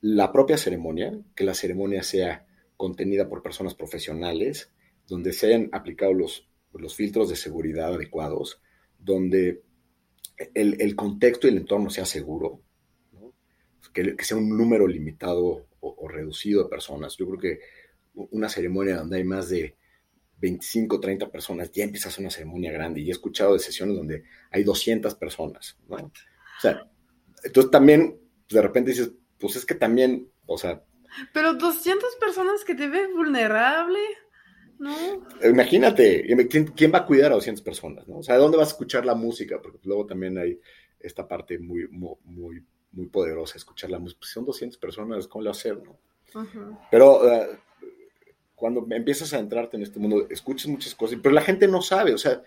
La 0.00 0.32
propia 0.32 0.56
ceremonia, 0.56 1.12
que 1.34 1.44
la 1.44 1.52
ceremonia 1.52 2.02
sea 2.02 2.46
contenida 2.76 3.28
por 3.28 3.42
personas 3.42 3.74
profesionales, 3.74 4.72
donde 5.06 5.32
se 5.32 5.48
hayan 5.48 5.68
aplicado 5.72 6.14
los, 6.14 6.48
los 6.72 6.94
filtros 6.94 7.28
de 7.28 7.36
seguridad 7.36 7.92
adecuados, 7.94 8.62
donde 8.98 9.62
el, 10.36 10.96
contexto 10.96 11.46
y 11.46 11.50
el 11.50 11.58
entorno 11.58 11.90
sea 11.90 12.04
seguro, 12.04 12.60
que, 13.92 14.16
sea 14.20 14.36
un 14.36 14.56
número 14.56 14.86
limitado 14.86 15.66
o, 15.80 16.08
reducido 16.08 16.64
de 16.64 16.70
personas. 16.70 17.16
Yo 17.16 17.26
creo 17.28 17.40
que 17.40 17.60
una 18.14 18.48
ceremonia 18.48 18.96
donde 18.96 19.18
hay 19.18 19.24
más 19.24 19.48
de 19.48 19.76
25, 20.38 21.00
30 21.00 21.30
personas, 21.30 21.70
ya 21.72 21.84
empieza 21.84 22.08
a 22.08 22.12
ser 22.12 22.22
una 22.22 22.30
ceremonia 22.30 22.72
grande. 22.72 23.00
Y 23.00 23.08
he 23.08 23.12
escuchado 23.12 23.54
de 23.54 23.60
sesiones 23.60 23.96
donde 23.96 24.24
hay 24.50 24.64
200 24.64 25.14
personas. 25.14 25.78
O 25.88 26.10
sea, 26.60 26.90
entonces 27.42 27.70
también 27.70 28.18
de 28.48 28.62
repente 28.62 28.90
dices, 28.90 29.12
pues 29.38 29.56
es 29.56 29.64
que 29.64 29.74
también, 29.74 30.30
o 30.46 30.58
sea, 30.58 30.82
pero 31.32 31.54
200 31.54 32.16
personas 32.16 32.64
que 32.64 32.74
te 32.74 32.88
ven 32.88 33.14
vulnerable, 33.14 34.00
¿no? 34.78 34.94
Imagínate, 35.42 36.26
¿quién, 36.48 36.92
va 36.92 36.98
a 36.98 37.06
cuidar 37.06 37.32
a 37.32 37.36
200 37.36 37.62
personas? 37.62 38.06
¿no? 38.08 38.18
O 38.18 38.22
sea, 38.22 38.36
¿dónde 38.36 38.56
vas 38.56 38.68
a 38.68 38.72
escuchar 38.72 39.04
la 39.06 39.14
música? 39.14 39.60
Porque 39.60 39.78
luego 39.84 40.06
también 40.06 40.38
hay 40.38 40.58
esta 41.00 41.26
parte 41.26 41.58
muy, 41.58 41.88
muy, 41.88 42.62
muy 42.92 43.06
poderosa, 43.06 43.56
escuchar 43.56 43.90
la 43.90 43.98
música. 43.98 44.20
Pues 44.20 44.32
son 44.32 44.44
200 44.44 44.78
personas, 44.78 45.28
¿cómo 45.28 45.44
lo 45.44 45.50
hacer? 45.50 45.82
No? 45.82 45.98
Pero 46.90 47.20
uh, 47.24 47.56
cuando 48.54 48.86
empiezas 48.90 49.32
a 49.34 49.38
entrarte 49.38 49.76
en 49.76 49.82
este 49.82 49.98
mundo, 49.98 50.26
escuchas 50.30 50.66
muchas 50.68 50.94
cosas, 50.94 51.18
pero 51.22 51.34
la 51.34 51.42
gente 51.42 51.68
no 51.68 51.80
sabe, 51.82 52.12
o 52.14 52.18
sea, 52.18 52.42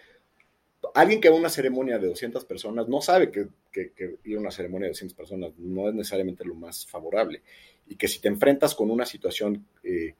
alguien 0.94 1.22
que 1.22 1.30
va 1.30 1.36
a 1.36 1.40
una 1.40 1.49
ceremonia 1.49 1.98
de 1.99 2.08
200 2.08 2.45
personas 2.45 2.88
no 2.88 3.02
sabe 3.02 3.32
que, 3.32 3.48
que, 3.72 4.18
ir 4.24 4.38
a 4.38 4.40
una 4.40 4.52
ceremonia 4.52 4.86
de 4.86 4.91
200 4.91 5.16
personas 5.16 5.52
no 5.58 5.88
es 5.88 5.95
necesariamente 5.95 6.45
lo 6.45 6.56
más 6.56 6.86
favorable 6.86 7.41
y 7.88 7.95
que 7.95 8.08
si 8.08 8.20
te 8.20 8.28
enfrentas 8.28 8.76
con 8.76 8.91
una 8.91 9.06
situación, 9.06 9.66
eh, 9.84 10.16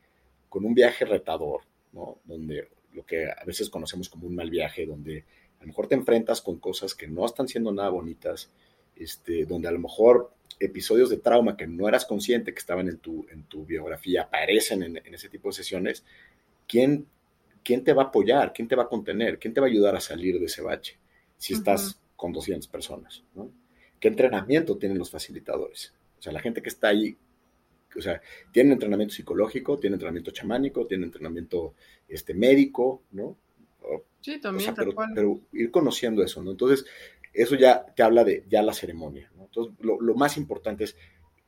con 0.50 0.66
un 0.66 0.74
viaje 0.74 1.06
retador, 1.06 1.62
¿no? 1.98 2.20
Donde 2.26 2.70
lo 2.94 3.06
que 3.06 3.30
a 3.30 3.44
veces 3.46 3.70
conocemos 3.70 4.10
como 4.10 4.28
un 4.28 4.36
mal 4.36 4.50
viaje, 4.50 4.86
donde 4.86 5.26
a 5.58 5.62
lo 5.62 5.68
mejor 5.68 5.88
te 5.88 5.96
enfrentas 5.96 6.42
con 6.42 6.60
cosas 6.60 6.94
que 6.94 7.08
no 7.08 7.26
están 7.26 7.48
siendo 7.48 7.72
nada 7.72 7.90
bonitas, 7.90 8.52
este, 8.96 9.46
donde 9.46 9.68
a 9.68 9.72
lo 9.72 9.80
mejor 9.80 10.32
episodios 10.60 11.10
de 11.10 11.18
trauma 11.18 11.58
que 11.58 11.68
no 11.68 11.88
eras 11.88 12.06
consciente 12.06 12.54
que 12.54 12.60
estaban 12.60 12.88
en 12.88 12.98
tu, 12.98 13.26
en 13.30 13.44
tu 13.44 13.66
biografía 13.66 14.24
aparecen 14.24 14.84
en, 14.84 15.14
ese 15.14 15.30
tipo 15.30 15.50
de 15.50 15.54
sesiones, 15.54 16.04
¿quién, 16.68 17.08
¿quién 17.64 17.84
te 17.84 17.94
va 17.94 18.04
a 18.04 18.06
apoyar? 18.08 18.54
¿Quién 18.54 18.68
te 18.68 18.76
va 18.76 18.84
a 18.84 18.90
contener? 18.90 19.40
¿Quién 19.40 19.54
te 19.54 19.60
va 19.60 19.68
a 19.68 19.70
ayudar 19.70 19.96
a 19.96 20.00
salir 20.00 20.40
de 20.40 20.46
ese 20.46 20.62
bache 20.62 20.98
si 21.38 21.54
estás 21.54 22.00
con 22.16 22.32
200 22.32 22.68
personas? 22.68 23.24
¿no? 23.36 23.52
¿Qué 24.00 24.08
entrenamiento 24.08 24.78
tienen 24.78 24.98
los 24.98 25.12
facilitadores? 25.12 25.94
O 26.20 26.22
sea, 26.22 26.34
la 26.34 26.42
gente 26.42 26.62
que 26.62 26.70
está 26.70 26.88
ahí 26.90 27.18
o 27.96 28.02
sea, 28.02 28.22
tienen 28.52 28.74
entrenamiento 28.74 29.14
psicológico, 29.14 29.80
tienen 29.80 29.96
entrenamiento 29.96 30.32
chamánico, 30.32 30.86
tienen 30.86 31.06
entrenamiento 31.06 31.76
este, 32.08 32.34
médico, 32.34 33.04
¿no? 33.12 33.38
Sí, 34.22 34.40
también. 34.40 34.74
pero, 35.16 35.40
ir 35.54 35.72
conociendo 35.72 36.24
eso, 36.24 36.44
¿no? 36.44 36.52
Entonces, 36.52 36.86
eso 37.34 37.56
ya 37.56 37.86
te 37.86 38.04
habla 38.04 38.24
de 38.24 38.44
ya 38.50 38.62
la 38.62 38.74
ceremonia, 38.74 39.32
¿no? 39.36 39.46
Entonces, 39.46 39.76
lo, 39.80 40.16
más 40.16 40.38
importante 40.38 40.84
es 40.84 40.96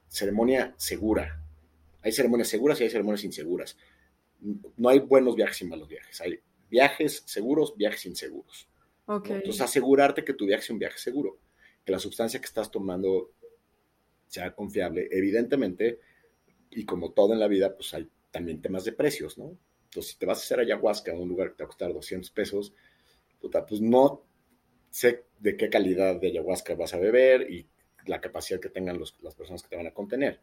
ceremonia 0.07 0.74
segura. 0.78 1.44
Hay 2.02 2.11
ceremonias 2.11 2.48
seguras 2.48 2.80
y 2.80 2.86
hay 2.86 2.90
ceremonias 2.90 3.24
inseguras. 3.26 3.78
No 4.78 4.88
hay 4.88 4.99
buenos 4.99 5.36
viajes 5.36 5.61
y 5.61 5.66
malos 5.66 5.90
viajes. 5.90 6.22
Hay 6.22 6.40
viajes 6.70 7.24
seguros, 7.26 7.76
viajes 7.76 8.06
inseguros. 8.06 8.70
Okay. 9.06 9.38
Entonces, 9.38 9.61
asegurarte 9.61 10.24
que 10.24 10.34
tu 10.34 10.45
viaje 10.45 10.64
sea 10.64 10.74
un 10.74 10.80
viaje 10.80 10.99
seguro, 10.99 11.40
que 11.84 11.91
la 11.91 11.99
sustancia 11.99 12.40
que 12.40 12.45
estás 12.45 12.72
tomando 12.72 13.32
sea 14.28 14.56
confiable. 14.56 15.10
Evidentemente, 15.11 15.99
y 16.69 16.85
como 16.85 17.11
todo 17.11 17.33
en 17.33 17.39
la 17.39 17.47
vida, 17.47 17.75
pues 17.75 17.93
hay 17.93 18.09
también 18.31 18.61
temas 18.61 18.85
de 18.85 18.93
precios, 18.93 19.37
¿no? 19.37 19.57
Entonces, 19.85 20.11
si 20.11 20.17
te 20.19 20.25
vas 20.25 20.39
a 20.39 20.41
hacer 20.41 20.59
ayahuasca 20.59 21.11
a 21.11 21.15
un 21.15 21.29
lugar 21.29 21.49
que 21.49 21.55
te 21.55 21.63
va 21.63 21.65
a 21.65 21.69
costar 21.69 21.93
200 21.93 22.29
pesos, 22.31 22.73
puta, 23.41 23.65
pues 23.65 23.81
no 23.81 24.23
sé 24.89 25.23
de 25.39 25.57
qué 25.57 25.69
calidad 25.69 26.19
de 26.19 26.27
ayahuasca 26.27 26.75
vas 26.75 26.93
a 26.93 26.99
beber 26.99 27.49
y 27.49 27.65
la 28.05 28.21
capacidad 28.21 28.59
que 28.59 28.69
tengan 28.69 28.99
las 28.99 29.35
personas 29.35 29.63
que 29.63 29.69
te 29.69 29.75
van 29.75 29.87
a 29.87 29.93
contener. 29.93 30.39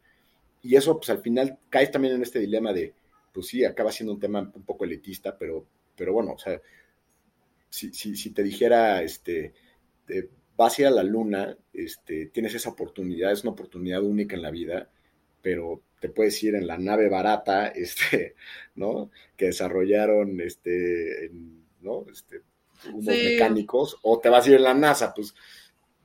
Y 0.61 0.75
eso, 0.75 0.97
pues 0.97 1.09
al 1.09 1.19
final, 1.19 1.59
caes 1.69 1.91
también 1.91 2.15
en 2.15 2.23
este 2.23 2.39
dilema 2.39 2.73
de, 2.73 2.93
pues 3.33 3.47
sí, 3.47 3.63
acaba 3.63 3.91
siendo 3.91 4.13
un 4.13 4.19
tema 4.19 4.51
un 4.53 4.63
poco 4.63 4.85
elitista, 4.85 5.37
pero, 5.37 5.65
pero 5.95 6.13
bueno, 6.13 6.33
o 6.33 6.37
sea, 6.37 6.59
si, 7.69 7.93
si, 7.93 8.31
te 8.31 8.43
dijera, 8.43 9.03
este, 9.03 9.53
vas 10.55 10.77
a 10.77 10.81
ir 10.81 10.87
a 10.87 10.91
la 10.91 11.03
luna, 11.03 11.55
este, 11.73 12.27
tienes 12.27 12.55
esa 12.55 12.69
oportunidad, 12.69 13.31
es 13.31 13.43
una 13.43 13.51
oportunidad 13.51 14.01
única 14.01 14.35
en 14.35 14.41
la 14.41 14.51
vida, 14.51 14.89
pero 15.41 15.81
te 15.99 16.09
puedes 16.09 16.41
ir 16.43 16.55
en 16.55 16.67
la 16.67 16.77
nave 16.77 17.09
barata, 17.09 17.67
este, 17.75 18.35
¿no? 18.75 19.11
Que 19.35 19.47
desarrollaron, 19.47 20.39
este, 20.41 21.31
¿no? 21.81 22.05
Este, 22.11 22.41
unos 22.93 23.05
mecánicos, 23.05 23.97
o 24.03 24.19
te 24.19 24.29
vas 24.29 24.45
a 24.45 24.49
ir 24.49 24.55
en 24.55 24.63
la 24.63 24.73
NASA, 24.73 25.13
pues, 25.13 25.33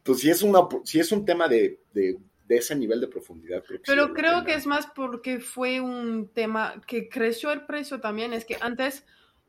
pues 0.03 0.21
si 0.21 0.31
es, 0.31 0.43
una, 0.43 0.61
si 0.85 1.01
es 1.01 1.13
un 1.13 1.25
tema 1.25 1.47
de, 1.49 1.81
de, 1.93 2.19
ese 2.49 2.75
nivel 2.77 3.01
de 3.01 3.09
profundidad. 3.09 3.63
Pero 3.87 4.13
creo 4.13 4.45
que 4.45 4.53
es 4.53 4.67
más 4.67 4.87
porque 4.95 5.41
fue 5.41 5.81
un 5.81 6.29
tema 6.29 6.83
que 6.87 7.09
creció 7.09 7.51
el 7.51 7.65
precio 7.65 8.01
también, 8.01 8.35
es 8.35 8.45
que 8.45 8.59
antes 8.61 9.07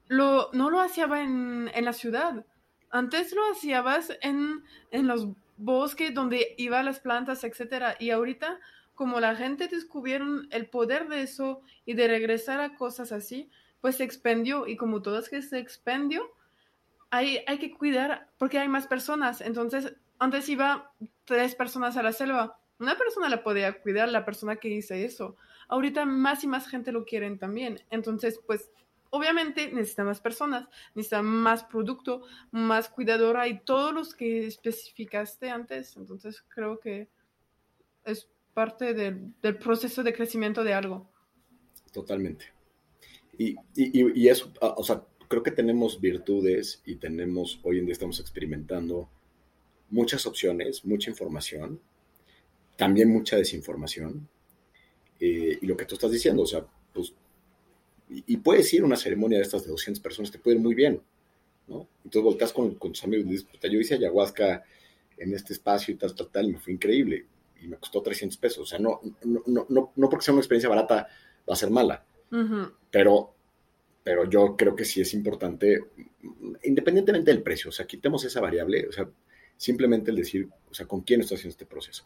lo, 0.07 0.49
no 0.53 0.69
lo 0.69 0.79
hacía 0.79 1.05
en, 1.21 1.69
en 1.73 1.83
la 1.83 1.91
ciudad, 1.91 2.45
antes 2.89 3.33
lo 3.33 3.41
hacías 3.51 4.13
en, 4.21 4.63
en 4.91 5.07
los 5.07 5.27
bosques 5.57 6.13
donde 6.13 6.55
iban 6.57 6.85
las 6.85 6.99
plantas, 6.99 7.43
etcétera, 7.43 7.97
y 7.99 8.11
ahorita 8.11 8.59
como 8.95 9.19
la 9.19 9.35
gente 9.35 9.67
descubrieron 9.67 10.47
el 10.51 10.67
poder 10.67 11.07
de 11.07 11.21
eso 11.21 11.61
y 11.85 11.93
de 11.93 12.07
regresar 12.07 12.59
a 12.61 12.75
cosas 12.75 13.11
así, 13.11 13.49
pues 13.81 13.97
se 13.97 14.03
expendió 14.03 14.67
y 14.67 14.77
como 14.77 15.01
todo 15.01 15.19
es 15.19 15.29
que 15.29 15.41
se 15.41 15.59
expendió, 15.59 16.31
hay, 17.09 17.43
hay 17.47 17.57
que 17.59 17.71
cuidar 17.71 18.29
porque 18.37 18.59
hay 18.59 18.67
más 18.67 18.87
personas. 18.87 19.41
Entonces, 19.41 19.93
antes 20.19 20.47
iba 20.49 20.93
tres 21.25 21.55
personas 21.55 21.97
a 21.97 22.03
la 22.03 22.13
selva. 22.13 22.57
Una 22.79 22.97
persona 22.97 23.29
la 23.29 23.43
podía 23.43 23.81
cuidar, 23.81 24.09
la 24.09 24.25
persona 24.25 24.55
que 24.55 24.69
dice 24.69 25.05
eso. 25.05 25.35
Ahorita 25.67 26.05
más 26.05 26.43
y 26.43 26.47
más 26.47 26.67
gente 26.67 26.91
lo 26.91 27.05
quieren 27.05 27.37
también. 27.39 27.81
Entonces, 27.89 28.39
pues, 28.45 28.71
obviamente 29.09 29.71
necesita 29.71 30.03
más 30.03 30.21
personas, 30.21 30.67
necesita 30.95 31.21
más 31.21 31.63
producto, 31.63 32.23
más 32.51 32.89
cuidadora 32.89 33.47
y 33.47 33.59
todos 33.59 33.93
los 33.93 34.15
que 34.15 34.47
especificaste 34.47 35.49
antes. 35.49 35.97
Entonces, 35.97 36.43
creo 36.47 36.79
que 36.79 37.09
es 38.05 38.27
parte 38.53 38.93
del, 38.93 39.57
proceso 39.57 40.03
de 40.03 40.13
crecimiento 40.13 40.63
de 40.63 40.73
algo. 40.73 41.09
Totalmente. 41.91 42.45
Y, 43.37 43.55
y, 43.75 44.27
eso, 44.27 44.51
ah, 44.61 44.75
o 44.77 44.83
sea, 44.83 45.03
creo 45.27 45.41
que 45.41 45.51
tenemos 45.51 45.99
virtudes 45.99 46.81
y 46.85 46.95
tenemos, 46.95 47.59
hoy 47.63 47.79
en 47.79 47.85
día 47.85 47.93
estamos 47.93 48.19
experimentando 48.19 49.09
muchas 49.89 50.25
opciones, 50.25 50.85
mucha 50.85 51.09
información, 51.09 51.79
también 52.75 53.09
mucha 53.09 53.37
desinformación. 53.37 54.27
Eh, 55.19 55.57
y 55.61 55.65
lo 55.65 55.77
que 55.77 55.85
tú 55.85 55.95
estás 55.95 56.11
diciendo, 56.11 56.43
o 56.43 56.47
sea, 56.47 56.65
pues, 56.93 57.13
y, 58.09 58.37
puedes 58.37 58.71
ir 58.73 58.81
a 58.81 58.85
una 58.85 58.97
ceremonia 58.97 59.39
de 59.39 59.43
estas 59.43 59.63
de 59.63 59.71
200 59.71 60.01
personas, 60.01 60.31
te 60.31 60.37
puede 60.37 60.57
ir 60.57 60.61
muy 60.61 60.75
bien, 60.75 61.01
¿no? 61.67 61.87
Entonces 62.03 62.23
volteas 62.23 62.53
con, 62.53 62.75
con 62.75 62.91
tus 62.91 63.03
amigos 63.03 63.25
y 63.25 63.29
dices, 63.29 63.47
yo 63.63 63.79
hice 63.79 63.95
ayahuasca 63.95 64.63
en 65.17 65.33
este 65.33 65.53
espacio 65.53 65.93
y 65.93 65.97
tal, 65.97 66.13
tal, 66.13 66.27
tal, 66.29 66.49
y 66.49 66.53
me 66.53 66.59
fue 66.59 66.73
increíble 66.73 67.25
y 67.63 67.67
me 67.67 67.77
costó 67.77 68.01
300 68.01 68.37
pesos. 68.37 68.59
O 68.59 68.65
sea, 68.65 68.79
no, 68.79 68.99
no, 69.23 69.65
no, 69.69 69.91
no, 69.95 70.09
porque 70.09 70.25
sea 70.25 70.33
una 70.33 70.41
experiencia 70.41 70.69
barata 70.69 71.07
va 71.49 71.53
a 71.53 71.57
ser 71.57 71.69
mala. 71.69 72.05
Pero, 72.89 73.35
pero 74.03 74.27
yo 74.27 74.55
creo 74.57 74.75
que 74.75 74.85
sí 74.85 75.01
es 75.01 75.13
importante, 75.13 75.83
independientemente 76.63 77.31
del 77.31 77.43
precio, 77.43 77.69
o 77.69 77.71
sea, 77.71 77.85
quitemos 77.85 78.25
esa 78.25 78.41
variable, 78.41 78.87
o 78.87 78.91
sea, 78.91 79.07
simplemente 79.55 80.09
el 80.09 80.17
decir, 80.17 80.49
o 80.69 80.73
sea, 80.73 80.87
con 80.87 81.01
quién 81.01 81.21
estoy 81.21 81.35
haciendo 81.35 81.51
este 81.51 81.67
proceso. 81.67 82.05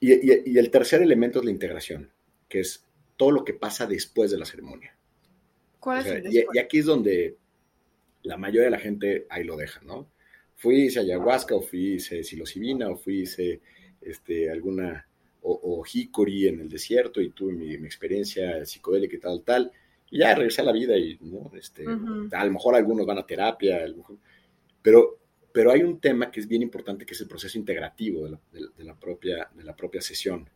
Y, 0.00 0.50
y 0.50 0.58
el 0.58 0.70
tercer 0.70 1.00
elemento 1.00 1.38
es 1.38 1.46
la 1.46 1.50
integración, 1.50 2.10
que 2.46 2.60
es 2.60 2.84
todo 3.16 3.30
lo 3.30 3.44
que 3.44 3.54
pasa 3.54 3.86
después 3.86 4.30
de 4.30 4.38
la 4.38 4.44
ceremonia. 4.44 4.94
¿Cuál 5.80 6.00
es 6.00 6.06
el 6.06 6.34
y, 6.34 6.44
y, 6.52 6.58
aquí 6.58 6.78
es 6.78 6.84
donde 6.84 7.36
la 8.22 8.36
mayoría 8.36 8.64
de 8.64 8.70
la 8.70 8.78
gente 8.78 9.26
ahí 9.30 9.44
lo 9.44 9.56
deja, 9.56 9.80
¿no? 9.82 10.10
Fui, 10.56 10.86
hice 10.86 11.00
ayahuasca, 11.00 11.54
o 11.54 11.62
fui, 11.62 11.94
hice 11.94 12.22
psilocibina, 12.22 12.90
o 12.90 12.96
fui, 12.96 13.22
hice 13.22 13.60
este, 14.00 14.50
alguna, 14.50 15.06
o, 15.42 15.60
o 15.62 15.84
hickory 15.90 16.48
en 16.48 16.60
el 16.60 16.68
desierto, 16.68 17.20
y 17.20 17.30
tuve 17.30 17.52
mi, 17.52 17.74
experiencia 17.74 18.64
psicodélica 18.64 19.16
y 19.16 19.20
tal, 19.20 19.42
tal, 19.42 19.72
y 20.10 20.18
ya 20.18 20.34
regresé 20.34 20.62
a 20.62 20.64
la 20.64 20.72
vida, 20.72 20.96
y, 20.96 21.18
¿no? 21.20 21.50
Este, 21.54 21.84
A 21.86 22.44
lo 22.44 22.52
mejor 22.52 22.74
algunos 22.74 23.06
van 23.06 23.18
a 23.18 23.26
terapia, 23.26 23.80
pero, 24.82 25.18
pero 25.52 25.70
hay 25.70 25.82
un 25.82 26.00
tema 26.00 26.30
que 26.30 26.40
es 26.40 26.48
bien 26.48 26.62
importante, 26.62 27.04
que 27.04 27.14
es 27.14 27.20
el 27.20 27.28
proceso 27.28 27.58
integrativo 27.58 28.24
de 28.24 28.30
la, 28.30 28.40
de, 28.52 28.84
la 28.84 28.94
propia, 28.98 29.48
de 29.54 29.64
la 29.64 29.76
propia 29.76 30.00
sesión. 30.00 30.48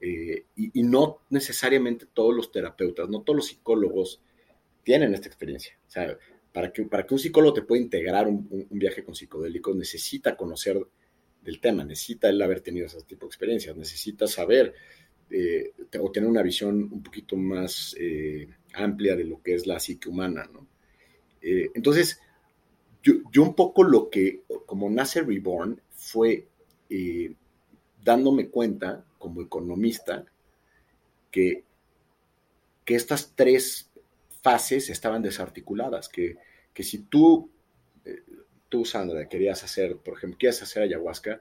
Eh, 0.00 0.44
y, 0.56 0.80
y, 0.80 0.82
no 0.82 1.20
necesariamente 1.30 2.06
todos 2.12 2.34
los 2.34 2.52
terapeutas, 2.52 3.08
no 3.08 3.22
todos 3.22 3.36
los 3.36 3.46
psicólogos 3.46 4.20
tienen 4.82 5.14
esta 5.14 5.28
experiencia. 5.28 5.78
O 5.88 5.90
sea, 5.90 6.18
para 6.54 6.72
que, 6.72 6.84
para 6.84 7.04
que 7.04 7.14
un 7.14 7.18
psicólogo 7.18 7.54
te 7.54 7.62
pueda 7.62 7.82
integrar 7.82 8.28
un, 8.28 8.46
viaje 8.70 9.02
con 9.04 9.16
psicodélicos, 9.16 9.74
necesita 9.74 10.36
conocer 10.36 10.78
del 11.44 11.60
tema, 11.60 11.84
necesita 11.84 12.28
él 12.28 12.40
haber 12.40 12.60
tenido 12.60 12.86
ese 12.86 13.02
tipo 13.02 13.26
de 13.26 13.28
experiencias, 13.28 13.76
necesita 13.76 14.26
saber 14.26 14.74
eh, 15.30 15.72
o 16.00 16.10
tener 16.10 16.28
una 16.28 16.42
visión 16.42 16.88
un 16.92 17.02
poquito 17.02 17.36
más 17.36 17.94
eh, 17.98 18.48
amplia 18.74 19.16
de 19.16 19.24
lo 19.24 19.42
que 19.42 19.54
es 19.54 19.66
la 19.66 19.80
psique 19.80 20.08
humana, 20.08 20.48
¿no? 20.52 20.66
Eh, 21.40 21.70
entonces, 21.74 22.20
yo, 23.02 23.14
yo, 23.30 23.42
un 23.42 23.54
poco 23.54 23.82
lo 23.84 24.10
que, 24.10 24.42
como 24.66 24.88
nace 24.88 25.22
Reborn, 25.22 25.80
fue 25.90 26.48
dándome 28.02 28.48
cuenta 28.48 29.04
como 29.18 29.42
economista 29.42 30.24
que, 31.30 31.64
que 32.84 32.94
estas 32.94 33.32
tres 33.34 33.90
fases 34.42 34.88
estaban 34.88 35.22
desarticuladas, 35.22 36.08
que, 36.08 36.36
que 36.72 36.82
si 36.82 36.98
tú, 36.98 37.50
tú, 38.74 38.84
Sandra, 38.84 39.28
querías 39.28 39.62
hacer, 39.62 39.98
por 39.98 40.16
ejemplo, 40.16 40.36
quieres 40.36 40.60
hacer 40.60 40.82
ayahuasca, 40.82 41.40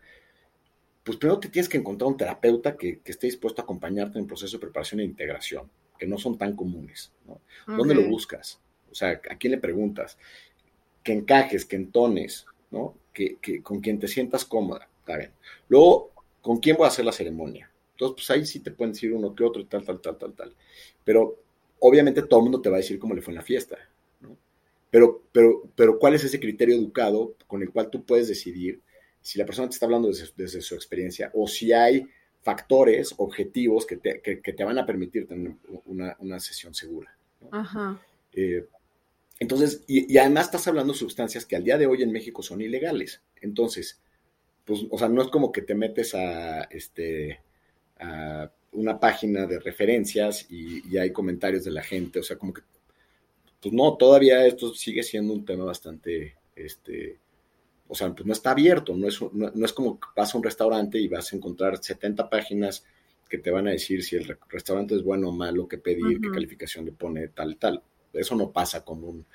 pues 1.03 1.17
primero 1.17 1.39
te 1.39 1.49
tienes 1.49 1.67
que 1.67 1.79
encontrar 1.79 2.07
un 2.07 2.15
terapeuta 2.15 2.77
que, 2.77 2.99
que, 2.99 3.11
esté 3.11 3.25
dispuesto 3.25 3.59
a 3.59 3.63
acompañarte 3.63 4.19
en 4.19 4.25
el 4.25 4.27
proceso 4.27 4.57
de 4.57 4.61
preparación 4.61 4.99
e 4.99 5.03
integración, 5.03 5.67
que 5.97 6.05
no 6.05 6.19
son 6.19 6.37
tan 6.37 6.55
comunes. 6.55 7.11
¿no? 7.25 7.41
¿Dónde 7.75 7.95
lo 7.95 8.07
buscas? 8.07 8.61
O 8.91 8.93
sea, 8.93 9.19
¿a 9.31 9.35
quién 9.39 9.49
le 9.49 9.57
preguntas? 9.57 10.19
Que 11.01 11.13
encajes, 11.13 11.65
que 11.65 11.75
entones, 11.75 12.45
¿no? 12.69 12.95
Que, 13.11 13.37
que, 13.41 13.63
con 13.63 13.81
quien 13.81 13.97
te 13.97 14.07
sientas 14.07 14.45
cómoda. 14.45 14.87
Está 14.99 15.17
bien. 15.17 15.31
Luego, 15.69 16.11
¿con 16.39 16.59
quién 16.59 16.77
voy 16.77 16.85
a 16.85 16.89
hacer 16.89 17.03
la 17.03 17.11
ceremonia? 17.11 17.71
Entonces, 17.93 18.15
pues 18.15 18.29
ahí 18.29 18.45
sí 18.45 18.59
te 18.59 18.69
pueden 18.69 18.93
decir 18.93 19.11
uno 19.11 19.33
que 19.33 19.43
otro 19.43 19.59
y 19.59 19.65
tal, 19.65 19.83
tal, 19.83 19.99
tal, 20.01 20.19
tal, 20.19 20.33
tal. 20.33 20.55
Pero 21.03 21.39
obviamente 21.79 22.21
todo 22.21 22.41
el 22.41 22.43
mundo 22.43 22.61
te 22.61 22.69
va 22.69 22.75
a 22.75 22.81
decir 22.81 22.99
cómo 22.99 23.15
le 23.15 23.23
fue 23.23 23.31
en 23.31 23.37
la 23.37 23.41
fiesta. 23.41 23.79
Pero, 24.93 25.23
pero, 25.31 25.63
pero 25.75 25.97
¿cuál 25.97 26.13
es 26.13 26.23
ese 26.23 26.39
criterio 26.39 26.75
educado 26.75 27.35
con 27.47 27.63
el 27.63 27.71
cual 27.71 27.89
tú 27.89 28.05
puedes 28.05 28.27
decidir 28.27 28.79
si 29.21 29.39
la 29.39 29.45
persona 29.47 29.67
te 29.67 29.73
está 29.73 29.87
hablando 29.87 30.07
desde, 30.07 30.61
su 30.61 30.75
experiencia 30.75 31.31
o 31.33 31.47
si 31.47 31.73
hay 31.73 32.07
factores 32.43 33.11
objetivos 33.17 33.87
que 33.87 33.97
te, 33.97 34.21
que, 34.21 34.53
te 34.53 34.63
van 34.63 34.77
a 34.77 34.85
permitir 34.85 35.27
tener 35.27 35.55
una, 35.85 36.15
una 36.19 36.39
sesión 36.39 36.75
segura? 36.75 37.17
Ajá. 37.49 37.99
Eh, 38.33 38.67
entonces, 39.39 39.83
y, 39.87 40.13
y, 40.13 40.19
además 40.19 40.45
estás 40.45 40.67
hablando 40.67 40.93
de 40.93 40.99
sustancias 40.99 41.47
que 41.47 41.55
al 41.55 41.63
día 41.63 41.79
de 41.79 41.87
hoy 41.87 42.03
en 42.03 42.11
México 42.11 42.43
son 42.43 42.61
ilegales. 42.61 43.23
Entonces, 43.41 43.99
pues, 44.63 44.81
o 44.91 44.99
sea, 44.99 45.09
no 45.09 45.23
es 45.23 45.29
como 45.29 45.51
que 45.51 45.63
te 45.63 45.73
metes 45.73 46.13
a, 46.13 46.65
este, 46.65 47.39
a 47.97 48.51
una 48.73 48.99
página 48.99 49.47
de 49.47 49.59
referencias 49.59 50.45
y, 50.51 50.95
hay 50.99 51.11
comentarios 51.11 51.63
de 51.63 51.71
la 51.71 51.81
gente, 51.81 52.19
o 52.19 52.23
sea, 52.23 52.37
como 52.37 52.53
que, 52.53 52.61
pues 53.63 53.73
no, 53.73 53.95
todavía 53.95 54.45
esto 54.45 54.73
sigue 54.73 55.03
siendo 55.03 55.33
un 55.33 55.45
tema 55.45 55.63
bastante, 55.63 56.35
este, 56.53 57.17
o 57.87 57.95
sea, 57.95 58.13
pues 58.13 58.25
no 58.25 58.33
está 58.33 58.51
abierto, 58.51 58.93
no 58.93 59.07
es, 59.07 59.21
no, 59.31 59.65
es 59.65 59.71
como 59.71 59.99
que 59.99 60.07
vas 60.15 60.35
a 60.35 60.37
un 60.37 60.43
restaurante 60.43 60.99
y 60.99 61.07
vas 61.07 61.31
a 61.31 61.37
encontrar 61.37 61.81
70 61.81 62.29
páginas 62.29 62.85
que 63.29 63.37
te 63.37 63.51
van 63.51 63.67
a 63.67 63.71
decir 63.71 64.03
si 64.03 64.17
el 64.17 64.37
restaurante 64.49 64.95
es 64.95 65.03
bueno 65.03 65.29
o 65.29 65.31
malo, 65.31 65.67
qué 65.67 65.77
pedir, 65.77 66.19
qué 66.21 66.29
calificación 66.29 66.85
le 66.85 66.91
pone, 66.91 67.29
tal, 67.29 67.55
tal. 67.55 67.81
Eso 68.11 68.35
no 68.35 68.51
pasa 68.51 68.83
con 68.83 69.03
un 69.03 69.25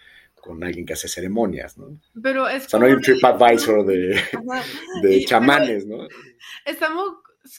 con 0.40 0.62
alguien 0.62 0.86
que 0.86 0.92
hace 0.92 1.08
ceremonias, 1.08 1.78
¿no? 1.78 1.98
Pero 2.22 2.48
es 2.48 2.66
o 2.66 2.68
sea, 2.68 2.78
no 2.78 2.86
hay 2.86 2.92
un 2.92 3.00
TripAdvisor 3.00 3.84
de, 3.84 4.20
de 5.02 5.24
chamanes, 5.24 5.84
¿no? 5.84 6.06
Estamos 6.64 7.14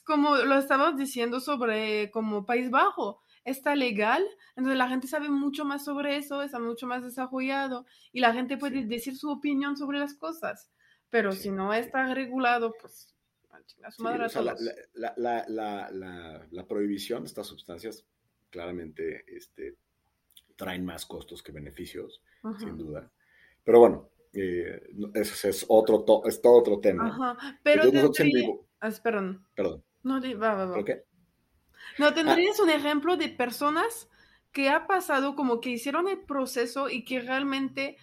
como 0.06 0.38
lo 0.38 0.58
estamos 0.58 0.96
diciendo 0.96 1.40
sobre 1.40 2.10
como 2.12 2.46
País 2.46 2.70
Bajo, 2.70 3.22
está 3.46 3.76
legal, 3.76 4.24
entonces 4.56 4.78
la 4.78 4.90
gente 4.90 5.08
sabe 5.08 5.30
mucho 5.30 5.66
más 5.66 5.86
sobre 5.86 6.18
eso, 6.18 6.42
está 6.42 6.60
mucho 6.60 6.88
más 6.88 7.04
desarrollado 7.04 7.86
y 8.12 8.20
la 8.20 8.34
gente 8.34 8.58
puede 8.58 8.86
decir 8.86 9.18
su 9.18 9.30
opinión 9.30 9.78
sobre 9.78 10.00
las 10.00 10.14
cosas, 10.14 10.70
pero 11.10 11.32
si 11.32 11.52
no 11.52 11.74
está 11.74 12.14
regulado, 12.14 12.74
pues 12.80 13.16
a 13.84 13.92
su 13.92 14.04
madre 14.04 14.28
la, 14.94 15.14
la, 15.16 15.46
la, 15.48 16.48
la, 16.52 16.68
prohibición 16.68 17.24
de 17.24 17.28
estas 17.28 17.48
sustancias 17.48 18.06
claramente 18.50 19.24
este, 19.28 19.76
traen 20.56 20.86
más 20.86 21.06
costos 21.06 21.42
que 21.42 21.52
beneficios, 21.52 22.22
sin 22.60 22.78
duda. 22.78 23.10
Pero 23.64 23.80
bueno, 23.80 24.10
eh, 24.34 24.82
ese 25.14 25.50
es 25.50 25.66
otro, 25.68 26.06
es 26.26 26.42
todo 26.42 26.60
otro 26.60 26.80
tema. 26.80 27.08
Ajá. 27.08 27.60
Pero 27.64 27.84
Ah, 28.82 28.92
perdón. 29.04 29.46
Perdón. 29.56 29.84
No, 30.04 30.22
va, 30.40 30.56
va, 30.56 30.66
va. 30.66 30.84
No, 31.98 32.14
¿tendrías 32.14 32.60
un 32.60 32.70
ejemplo 32.70 33.18
de 33.18 33.30
personas 33.30 34.10
que 34.52 34.70
ha 34.70 34.88
pasado 34.88 35.36
como 35.36 35.60
que 35.60 35.70
hicieron 35.70 36.08
el 36.08 36.20
proceso 36.20 36.90
y 36.90 37.04
que 37.04 37.22
realmente 37.22 37.98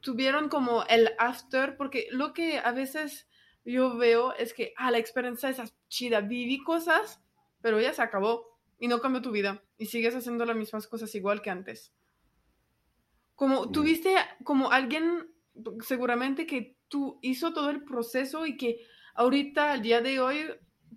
tuvieron 0.00 0.48
como 0.48 0.84
el 0.84 1.10
after? 1.18 1.76
Porque 1.76 2.08
lo 2.10 2.32
que 2.32 2.58
a 2.58 2.72
veces 2.72 3.28
yo 3.64 3.96
veo 3.96 4.34
es 4.34 4.54
que, 4.54 4.72
ah, 4.76 4.90
la 4.90 4.98
experiencia 4.98 5.50
es 5.50 5.74
chida, 5.88 6.20
viví 6.20 6.58
cosas, 6.58 7.20
pero 7.60 7.80
ya 7.80 7.92
se 7.92 8.02
acabó 8.02 8.58
y 8.78 8.88
no 8.88 9.00
cambió 9.00 9.20
tu 9.20 9.30
vida 9.30 9.62
y 9.76 9.86
sigues 9.86 10.14
haciendo 10.14 10.44
las 10.44 10.56
mismas 10.56 10.86
cosas 10.86 11.14
igual 11.14 11.42
que 11.42 11.50
antes. 11.50 11.92
Como 13.34 13.64
mm. 13.64 13.72
tuviste 13.72 14.14
como 14.44 14.70
alguien 14.70 15.28
seguramente 15.80 16.46
que 16.46 16.76
tú 16.88 17.18
hizo 17.22 17.52
todo 17.52 17.70
el 17.70 17.84
proceso 17.84 18.46
y 18.46 18.56
que 18.56 18.86
ahorita, 19.14 19.72
al 19.72 19.82
día 19.82 20.00
de 20.00 20.20
hoy, 20.20 20.46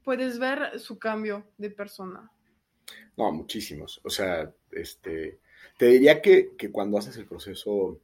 puedes 0.04 0.40
ver 0.40 0.80
su 0.80 0.98
cambio 0.98 1.46
de 1.58 1.70
persona. 1.70 2.32
No, 3.18 3.32
muchísimos. 3.32 4.02
O 4.04 4.10
sea, 4.10 4.52
este, 4.72 5.40
te 5.78 5.86
diría 5.88 6.22
que, 6.22 6.52
cuando 6.72 6.98
haces 6.98 7.18
el 7.18 7.26
proceso 7.26 8.00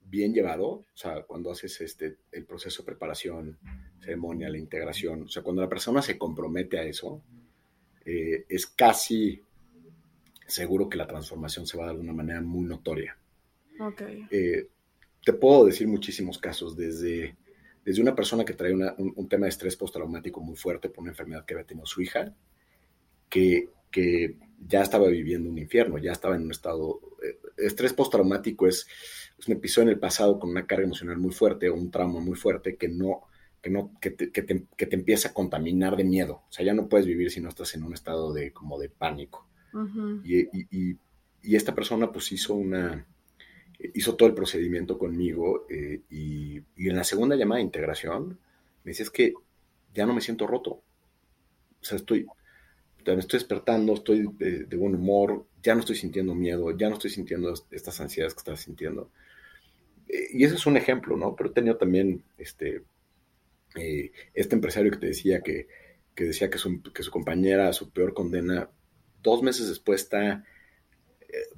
bien 0.00 0.34
llevado, 0.34 0.66
o 0.66 0.86
sea, 0.94 1.22
cuando 1.22 1.50
haces 1.50 1.80
este, 1.80 2.16
el 2.32 2.44
proceso 2.44 2.82
de 2.82 2.86
preparación, 2.86 3.58
ceremonia, 4.00 4.48
la 4.48 4.58
integración, 4.58 5.22
o 5.22 5.28
sea, 5.28 5.42
cuando 5.42 5.62
la 5.62 5.68
persona 5.68 6.02
se 6.02 6.18
compromete 6.18 6.78
a 6.78 6.82
eso, 6.82 7.22
eh, 8.04 8.44
es 8.48 8.66
casi 8.66 9.42
seguro 10.46 10.88
que 10.88 10.96
la 10.96 11.06
transformación 11.06 11.66
se 11.66 11.78
va 11.78 11.84
a 11.84 11.86
dar 11.88 11.96
de 11.96 12.02
una 12.02 12.12
manera 12.12 12.40
muy 12.40 12.64
notoria. 12.64 13.16
Okay. 13.78 14.26
Eh, 14.30 14.68
te 15.24 15.32
puedo 15.32 15.64
decir 15.64 15.86
muchísimos 15.86 16.38
casos, 16.38 16.76
desde 16.76 17.36
desde 17.84 18.02
una 18.02 18.14
persona 18.14 18.44
que 18.44 18.54
trae 18.54 18.72
un, 18.74 19.28
tema 19.28 19.46
de 19.46 19.50
estrés 19.50 19.76
postraumático 19.76 20.40
muy 20.40 20.56
fuerte 20.56 20.88
por 20.88 21.02
una 21.02 21.12
enfermedad 21.12 21.44
que 21.44 21.54
había 21.54 21.66
tenido 21.66 21.86
su 21.86 22.02
hija, 22.02 22.34
que, 23.28 23.70
que 23.90 24.36
ya 24.66 24.82
estaba 24.82 25.08
viviendo 25.08 25.48
un 25.48 25.58
infierno, 25.58 25.98
ya 25.98 26.12
estaba 26.12 26.36
en 26.36 26.42
un 26.42 26.50
estado... 26.50 27.00
Eh, 27.22 27.38
estrés 27.58 27.92
postraumático 27.92 28.66
es, 28.66 28.86
es, 29.38 29.48
un 29.48 29.54
episodio 29.54 29.88
en 29.88 29.94
el 29.94 29.98
pasado 29.98 30.38
con 30.38 30.50
una 30.50 30.66
carga 30.66 30.84
emocional 30.84 31.18
muy 31.18 31.32
fuerte 31.32 31.68
o 31.68 31.74
un 31.74 31.90
trauma 31.90 32.20
muy 32.20 32.36
fuerte 32.36 32.76
que 32.76 32.88
no... 32.88 33.22
Que, 33.62 33.68
no, 33.68 33.92
que, 34.00 34.10
te, 34.10 34.30
que, 34.32 34.40
te, 34.40 34.64
que 34.74 34.86
te 34.86 34.96
empieza 34.96 35.28
a 35.28 35.34
contaminar 35.34 35.94
de 35.94 36.04
miedo. 36.04 36.44
O 36.48 36.52
sea, 36.52 36.64
ya 36.64 36.72
no 36.72 36.88
puedes 36.88 37.06
vivir 37.06 37.30
si 37.30 37.42
no 37.42 37.50
estás 37.50 37.74
en 37.74 37.82
un 37.82 37.92
estado 37.92 38.32
de 38.32 38.54
como 38.54 38.78
de 38.78 38.88
pánico. 38.88 39.46
y, 40.24 40.38
y, 40.38 40.96
y, 41.42 41.56
esta 41.56 41.74
persona 41.74 42.10
pues 42.10 42.32
hizo 42.32 42.54
una, 42.54 43.06
hizo 43.94 44.16
todo 44.16 44.28
el 44.28 44.34
procedimiento 44.34 44.98
conmigo 44.98 45.66
eh, 45.68 46.00
y, 46.10 46.56
en 46.76 46.96
la 46.96 47.04
segunda 47.04 47.36
llamada 47.36 47.58
de 47.58 47.64
integración 47.64 48.38
me 48.84 48.90
decía 48.90 49.04
es 49.04 49.10
que 49.10 49.34
ya 49.94 50.06
no 50.06 50.14
me 50.14 50.20
siento 50.20 50.46
roto. 50.46 50.70
O 50.70 51.84
sea, 51.84 51.96
estoy, 51.96 52.26
me 53.04 53.18
estoy 53.18 53.38
despertando, 53.38 53.94
estoy 53.94 54.28
de, 54.38 54.76
buen 54.76 54.94
humor, 54.94 55.46
ya 55.62 55.74
no 55.74 55.80
estoy 55.80 55.96
sintiendo 55.96 56.34
miedo, 56.34 56.76
ya 56.76 56.88
no 56.88 56.94
estoy 56.94 57.10
sintiendo 57.10 57.52
estas 57.70 58.00
ansiedades 58.00 58.34
que 58.34 58.38
estás 58.38 58.60
sintiendo. 58.60 59.10
Eh, 60.08 60.28
y 60.32 60.44
ese 60.44 60.54
es 60.54 60.66
un 60.66 60.76
ejemplo, 60.76 61.16
¿no? 61.16 61.34
Pero 61.34 61.50
he 61.50 61.52
tenido 61.52 61.76
también 61.76 62.22
este, 62.38 62.82
eh, 63.76 64.12
este 64.34 64.54
empresario 64.54 64.90
que 64.92 64.98
te 64.98 65.06
decía 65.06 65.40
que, 65.40 65.66
decía 66.14 66.50
su, 66.56 66.82
que 66.82 67.02
su 67.02 67.10
compañera, 67.10 67.72
su 67.72 67.90
peor 67.90 68.14
condena, 68.14 68.70
dos 69.22 69.42
meses 69.42 69.68
después 69.68 70.02
está 70.02 70.44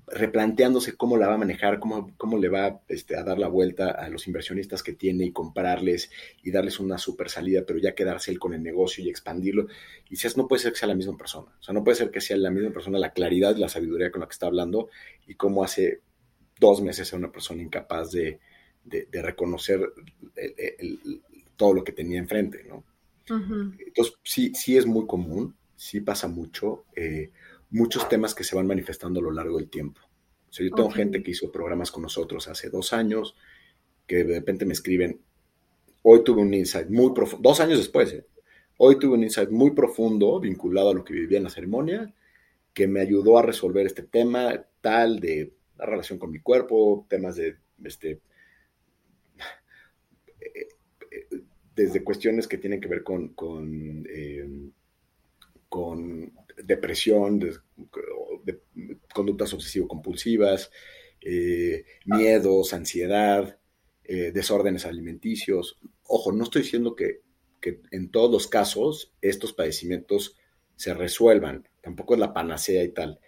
replanteándose 0.06 0.96
cómo 0.96 1.16
la 1.16 1.28
va 1.28 1.34
a 1.34 1.38
manejar, 1.38 1.78
cómo, 1.78 2.14
cómo 2.16 2.38
le 2.38 2.48
va 2.48 2.80
este, 2.88 3.16
a 3.16 3.22
dar 3.22 3.38
la 3.38 3.48
vuelta 3.48 3.90
a 3.90 4.08
los 4.08 4.26
inversionistas 4.26 4.82
que 4.82 4.92
tiene 4.92 5.24
y 5.24 5.32
comprarles 5.32 6.10
y 6.42 6.50
darles 6.50 6.80
una 6.80 6.98
super 6.98 7.30
salida, 7.30 7.62
pero 7.66 7.78
ya 7.78 7.94
quedarse 7.94 8.30
él 8.30 8.38
con 8.38 8.54
el 8.54 8.62
negocio 8.62 9.02
y 9.02 9.08
expandirlo. 9.08 9.68
Y 10.06 10.10
dices, 10.10 10.36
no 10.36 10.46
puede 10.46 10.62
ser 10.62 10.72
que 10.72 10.78
sea 10.78 10.88
la 10.88 10.94
misma 10.94 11.16
persona. 11.16 11.52
O 11.58 11.62
sea, 11.62 11.72
no 11.72 11.82
puede 11.82 11.96
ser 11.96 12.10
que 12.10 12.20
sea 12.20 12.36
la 12.36 12.50
misma 12.50 12.70
persona 12.70 12.98
la 12.98 13.12
claridad 13.12 13.56
la 13.56 13.68
sabiduría 13.68 14.10
con 14.10 14.20
la 14.20 14.26
que 14.26 14.32
está 14.32 14.46
hablando 14.46 14.88
y 15.26 15.34
cómo 15.34 15.64
hace 15.64 16.00
dos 16.58 16.80
meses 16.82 17.08
era 17.08 17.18
una 17.18 17.32
persona 17.32 17.62
incapaz 17.62 18.12
de, 18.12 18.38
reconocer 19.12 19.80
todo 21.56 21.74
lo 21.74 21.84
que 21.84 21.92
tenía 21.92 22.18
enfrente, 22.18 22.64
¿no? 22.64 22.84
Entonces, 23.28 24.14
sí, 24.24 24.52
sí 24.54 24.76
es 24.76 24.84
muy 24.84 25.06
común, 25.06 25.56
sí 25.76 26.00
pasa 26.00 26.28
mucho. 26.28 26.84
Eh, 26.94 27.30
muchos 27.72 28.08
temas 28.08 28.34
que 28.34 28.44
se 28.44 28.54
van 28.54 28.66
manifestando 28.66 29.20
a 29.20 29.22
lo 29.24 29.32
largo 29.32 29.58
del 29.58 29.68
tiempo. 29.68 30.00
O 30.48 30.52
sea, 30.52 30.66
yo 30.66 30.74
tengo 30.74 30.90
gente 30.90 31.22
que 31.22 31.30
hizo 31.30 31.50
programas 31.50 31.90
con 31.90 32.02
nosotros 32.02 32.46
hace 32.46 32.68
dos 32.68 32.92
años, 32.92 33.34
que 34.06 34.24
de 34.24 34.34
repente 34.34 34.66
me 34.66 34.74
escriben, 34.74 35.20
hoy 36.02 36.22
tuve 36.22 36.42
un 36.42 36.52
insight 36.52 36.88
muy 36.88 37.12
profundo, 37.14 37.48
dos 37.48 37.60
años 37.60 37.78
después, 37.78 38.12
¿eh? 38.12 38.26
hoy 38.76 38.98
tuve 38.98 39.14
un 39.14 39.22
insight 39.22 39.50
muy 39.50 39.70
profundo 39.70 40.38
vinculado 40.38 40.90
a 40.90 40.94
lo 40.94 41.04
que 41.04 41.14
vivía 41.14 41.38
en 41.38 41.44
la 41.44 41.50
ceremonia, 41.50 42.14
que 42.74 42.86
me 42.86 43.00
ayudó 43.00 43.38
a 43.38 43.42
resolver 43.42 43.86
este 43.86 44.02
tema 44.02 44.64
tal 44.80 45.20
de 45.20 45.54
la 45.78 45.86
relación 45.86 46.18
con 46.18 46.30
mi 46.30 46.40
cuerpo, 46.40 47.06
temas 47.08 47.36
de, 47.36 47.56
este, 47.84 48.20
desde 51.74 52.04
cuestiones 52.04 52.46
que 52.46 52.58
tienen 52.58 52.80
que 52.80 52.88
ver 52.88 53.02
con, 53.02 53.28
con, 53.28 54.06
eh, 54.08 54.70
con 55.68 56.32
depresión, 56.64 57.38
de, 57.38 57.52
conductas 59.14 59.52
obsesivo-compulsivas, 59.52 60.70
eh, 61.20 61.84
miedos, 62.04 62.72
ansiedad, 62.72 63.58
eh, 64.04 64.32
desórdenes 64.32 64.86
alimenticios. 64.86 65.78
Ojo, 66.04 66.32
no 66.32 66.44
estoy 66.44 66.62
diciendo 66.62 66.94
que, 66.96 67.20
en 67.92 68.10
todos 68.10 68.28
los 68.28 68.48
casos 68.48 69.14
estos 69.20 69.52
padecimientos 69.52 70.36
se 70.74 70.94
resuelvan, 70.94 71.68
tampoco 71.80 72.14
es 72.14 72.20
la 72.20 72.32
panacea 72.32 72.82
y 72.82 72.88
tal, 72.88 73.20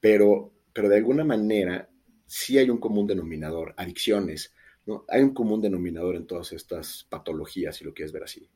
pero, 0.00 0.54
pero 0.72 0.88
de 0.88 0.96
alguna 0.96 1.24
manera 1.24 1.90
sí 2.24 2.56
hay 2.56 2.70
un 2.70 2.78
común 2.78 3.06
denominador, 3.06 3.74
adicciones, 3.76 4.54
¿no? 4.86 5.04
Hay 5.08 5.20
un 5.20 5.34
común 5.34 5.60
denominador 5.60 6.16
en 6.16 6.26
todas 6.26 6.52
estas 6.52 7.06
patologías, 7.10 7.76
si 7.76 7.84
lo 7.84 7.92
quieres 7.92 8.12
ver 8.12 8.22
así, 8.22 8.48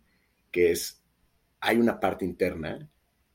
que 0.50 0.70
es, 0.70 1.02
hay 1.60 1.76
una 1.76 2.00
parte 2.00 2.24
interna 2.24 2.88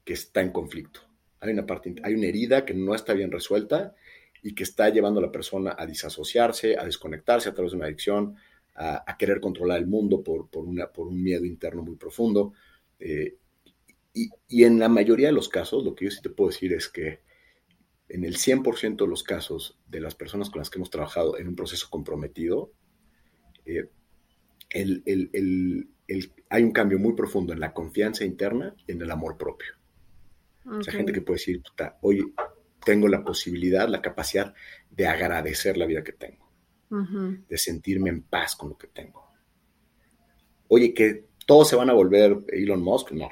que 0.10 0.14
está 0.14 0.42
en 0.42 0.52
conflicto. 0.52 1.02
Hay 1.40 1.54
una, 1.54 1.68
parte, 1.68 1.94
hay 2.02 2.16
una 2.16 2.26
herida 2.26 2.66
que 2.66 2.74
no 2.74 2.96
está 2.96 3.14
bien 3.14 3.32
resuelta 3.32 3.94
y 4.42 4.56
que 4.56 4.64
está 4.64 4.90
llevando 4.90 5.20
a 5.20 5.24
la 5.24 5.32
persona 5.32 5.76
a 5.78 5.86
disasociarse, 5.86 6.80
a 6.80 6.84
desconectarse 6.84 7.48
a 7.48 7.54
través 7.54 7.74
de 7.74 7.78
una 7.78 7.86
adicción, 7.86 8.36
a, 8.74 9.16
querer 9.20 9.40
controlar 9.40 9.78
el 9.78 9.86
mundo 9.86 10.24
por, 10.24 10.50
por, 10.50 10.66
una, 10.66 10.88
por, 10.88 11.10
un 11.10 11.22
miedo 11.22 11.46
interno 11.46 11.84
muy 11.84 11.96
profundo. 11.96 12.54
Eh, 13.00 13.36
y, 14.12 14.32
y, 14.48 14.64
en 14.64 14.80
la 14.80 14.90
mayoría 14.90 15.28
de 15.28 15.34
los 15.34 15.48
casos, 15.48 15.84
lo 15.84 15.94
que 15.94 16.06
yo 16.06 16.12
sí 16.12 16.24
te 16.24 16.32
puedo 16.32 16.50
decir 16.50 16.74
es 16.74 16.88
que 16.88 17.20
en 18.08 18.24
el 18.26 18.38
100% 18.38 18.98
de 18.98 19.08
los 19.08 19.22
casos 19.22 19.78
de 19.88 20.02
las 20.02 20.16
personas 20.16 20.50
con 20.50 20.58
las 20.58 20.72
que 20.72 20.80
hemos 20.80 20.90
trabajado 20.90 21.38
en 21.38 21.50
un 21.50 21.56
proceso 21.56 21.86
comprometido, 21.92 22.72
eh, 23.64 23.88
hay 26.50 26.64
un 26.64 26.72
cambio 26.72 26.98
muy 26.98 27.14
profundo 27.14 27.54
en 27.54 27.60
la 27.60 27.76
confianza 27.76 28.26
interna 28.26 28.74
y 28.88 28.94
en 28.94 29.04
el 29.04 29.12
amor 29.12 29.38
propio. 29.38 29.79
O 30.66 30.84
sea, 30.84 30.94
gente 30.94 31.14
que 31.14 31.22
puede 31.22 31.40
decir, 31.40 31.62
puta, 31.62 31.98
hoy 32.02 32.34
tengo 32.84 33.08
la 33.08 33.24
posibilidad, 33.24 33.88
la 33.88 34.02
capacidad 34.02 34.54
de 34.90 35.08
agradecer 35.08 35.78
la 35.78 35.86
vida 35.86 36.04
que 36.04 36.14
tengo, 36.14 36.50
de 36.90 37.58
sentirme 37.58 38.10
en 38.10 38.22
paz 38.24 38.56
con 38.56 38.70
lo 38.70 38.78
que 38.78 38.88
tengo. 38.88 39.28
Oye, 40.68 40.94
que 40.94 41.26
todos 41.46 41.70
se 41.70 41.76
van 41.76 41.90
a 41.90 41.94
volver 41.94 42.38
Elon 42.50 42.82
Musk, 42.82 43.12
no. 43.12 43.30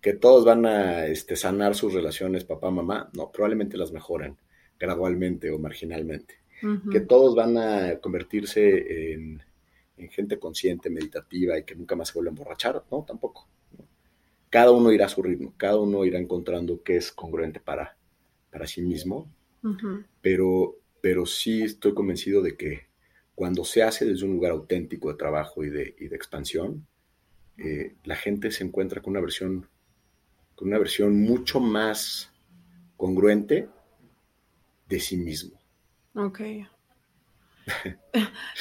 Que 0.00 0.14
todos 0.14 0.44
van 0.44 0.66
a 0.66 1.06
este, 1.06 1.36
sanar 1.36 1.74
sus 1.74 1.92
relaciones 1.92 2.44
papá-mamá, 2.44 3.10
no, 3.14 3.30
probablemente 3.30 3.76
las 3.76 3.92
mejoren 3.92 4.36
gradualmente 4.78 5.50
o 5.50 5.58
marginalmente. 5.58 6.34
Que 6.90 7.00
todos 7.00 7.36
van 7.36 7.56
a 7.56 8.00
convertirse 8.00 9.12
en, 9.12 9.40
en, 9.96 10.08
gente 10.08 10.40
consciente, 10.40 10.90
meditativa 10.90 11.56
y 11.56 11.62
que 11.62 11.76
nunca 11.76 11.94
más 11.94 12.08
se 12.08 12.14
vuelvan 12.14 12.34
a 12.34 12.38
emborrachar, 12.38 12.82
no, 12.90 13.04
tampoco 13.04 13.46
cada 14.50 14.70
uno 14.70 14.92
irá 14.92 15.06
a 15.06 15.10
su 15.10 15.22
ritmo, 15.22 15.54
cada 15.56 15.76
uno 15.78 16.04
irá 16.04 16.18
encontrando 16.18 16.82
qué 16.82 16.96
es 16.96 17.12
congruente 17.12 17.60
para, 17.60 17.96
para 18.50 18.66
sí 18.66 18.82
mismo, 18.82 19.30
pero, 20.22 20.76
pero 21.00 21.26
sí 21.26 21.62
estoy 21.62 21.92
convencido 21.94 22.42
de 22.42 22.56
que 22.56 22.88
cuando 23.34 23.64
se 23.64 23.82
hace 23.82 24.04
desde 24.06 24.24
un 24.24 24.32
lugar 24.32 24.52
auténtico 24.52 25.10
de 25.10 25.18
trabajo 25.18 25.64
y 25.64 25.70
de, 25.70 25.94
de 25.98 26.16
expansión, 26.16 26.86
eh, 27.58 27.96
la 28.04 28.16
gente 28.16 28.50
se 28.50 28.64
encuentra 28.64 29.02
con 29.02 29.12
una 29.12 29.20
versión, 29.20 29.68
con 30.54 30.68
una 30.68 30.78
versión 30.78 31.20
mucho 31.20 31.60
más 31.60 32.32
congruente 32.96 33.68
de 34.88 35.00
sí 35.00 35.16
mismo. 35.16 35.58
Ok. 36.14 36.40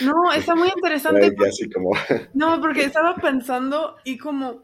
No, 0.02 0.32
está 0.34 0.54
muy 0.54 0.68
interesante. 0.68 1.34
No, 2.34 2.60
porque 2.60 2.84
estaba 2.84 3.16
pensando 3.16 3.96
y 4.04 4.18
como 4.18 4.64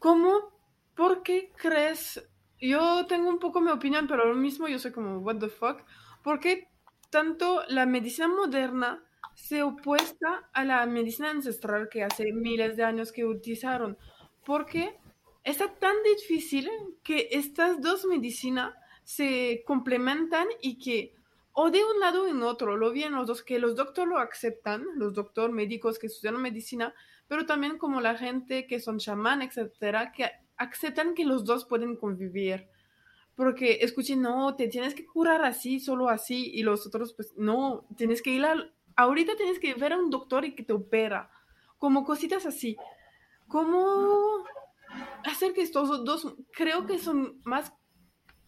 ¿Cómo? 0.00 0.58
¿Por 0.96 1.22
qué 1.22 1.52
crees? 1.56 2.26
Yo 2.58 3.06
tengo 3.06 3.28
un 3.28 3.38
poco 3.38 3.60
mi 3.60 3.70
opinión, 3.70 4.08
pero 4.08 4.24
lo 4.24 4.34
mismo 4.34 4.66
yo 4.66 4.78
soy 4.78 4.92
como, 4.92 5.18
what 5.18 5.36
the 5.36 5.48
fuck. 5.48 5.82
¿Por 6.24 6.40
qué 6.40 6.68
tanto 7.10 7.62
la 7.68 7.84
medicina 7.84 8.26
moderna 8.26 9.04
se 9.34 9.62
opuesta 9.62 10.48
a 10.54 10.64
la 10.64 10.86
medicina 10.86 11.30
ancestral 11.30 11.90
que 11.90 12.02
hace 12.02 12.32
miles 12.32 12.78
de 12.78 12.84
años 12.84 13.12
que 13.12 13.26
utilizaron? 13.26 13.98
Porque 14.44 14.98
está 15.44 15.68
tan 15.74 15.96
difícil 16.02 16.70
que 17.02 17.28
estas 17.32 17.82
dos 17.82 18.06
medicinas 18.06 18.74
se 19.04 19.62
complementan 19.66 20.48
y 20.62 20.78
que 20.78 21.14
o 21.52 21.70
de 21.70 21.84
un 21.84 22.00
lado 22.00 22.24
o 22.24 22.26
en 22.26 22.42
otro, 22.42 22.76
lo 22.76 22.90
bien 22.90 23.12
los 23.12 23.26
dos, 23.26 23.42
que 23.42 23.58
los 23.58 23.76
doctores 23.76 24.08
lo 24.08 24.18
aceptan, 24.18 24.86
los 24.96 25.12
doctores 25.12 25.54
médicos 25.54 25.98
que 25.98 26.06
estudian 26.06 26.40
medicina, 26.40 26.94
pero 27.30 27.46
también 27.46 27.78
como 27.78 28.00
la 28.00 28.16
gente 28.16 28.66
que 28.66 28.80
son 28.80 28.98
chamán, 28.98 29.40
etcétera, 29.40 30.10
que 30.10 30.28
aceptan 30.56 31.14
que 31.14 31.24
los 31.24 31.44
dos 31.44 31.64
pueden 31.64 31.94
convivir. 31.94 32.66
Porque 33.36 33.78
escuchen, 33.82 34.20
no, 34.20 34.56
te 34.56 34.66
tienes 34.66 34.96
que 34.96 35.06
curar 35.06 35.44
así, 35.44 35.78
solo 35.78 36.08
así, 36.08 36.50
y 36.52 36.64
los 36.64 36.88
otros, 36.88 37.14
pues 37.14 37.32
no, 37.36 37.86
tienes 37.96 38.20
que 38.20 38.30
ir 38.30 38.44
a, 38.44 38.56
ahorita 38.96 39.36
tienes 39.36 39.60
que 39.60 39.74
ver 39.74 39.92
a 39.92 39.98
un 39.98 40.10
doctor 40.10 40.44
y 40.44 40.56
que 40.56 40.64
te 40.64 40.72
opera, 40.72 41.30
como 41.78 42.04
cositas 42.04 42.46
así. 42.46 42.76
¿Cómo 43.46 44.44
hacer 45.24 45.52
que 45.52 45.62
estos 45.62 46.04
dos, 46.04 46.34
creo 46.50 46.84
que 46.84 46.98
son 46.98 47.40
más 47.44 47.72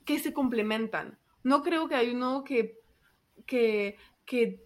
que 0.04 0.18
se 0.18 0.32
complementan? 0.32 1.20
No 1.44 1.62
creo 1.62 1.86
que 1.86 1.94
hay 1.94 2.10
uno 2.10 2.42
que, 2.42 2.80
que, 3.46 3.96
que 4.24 4.64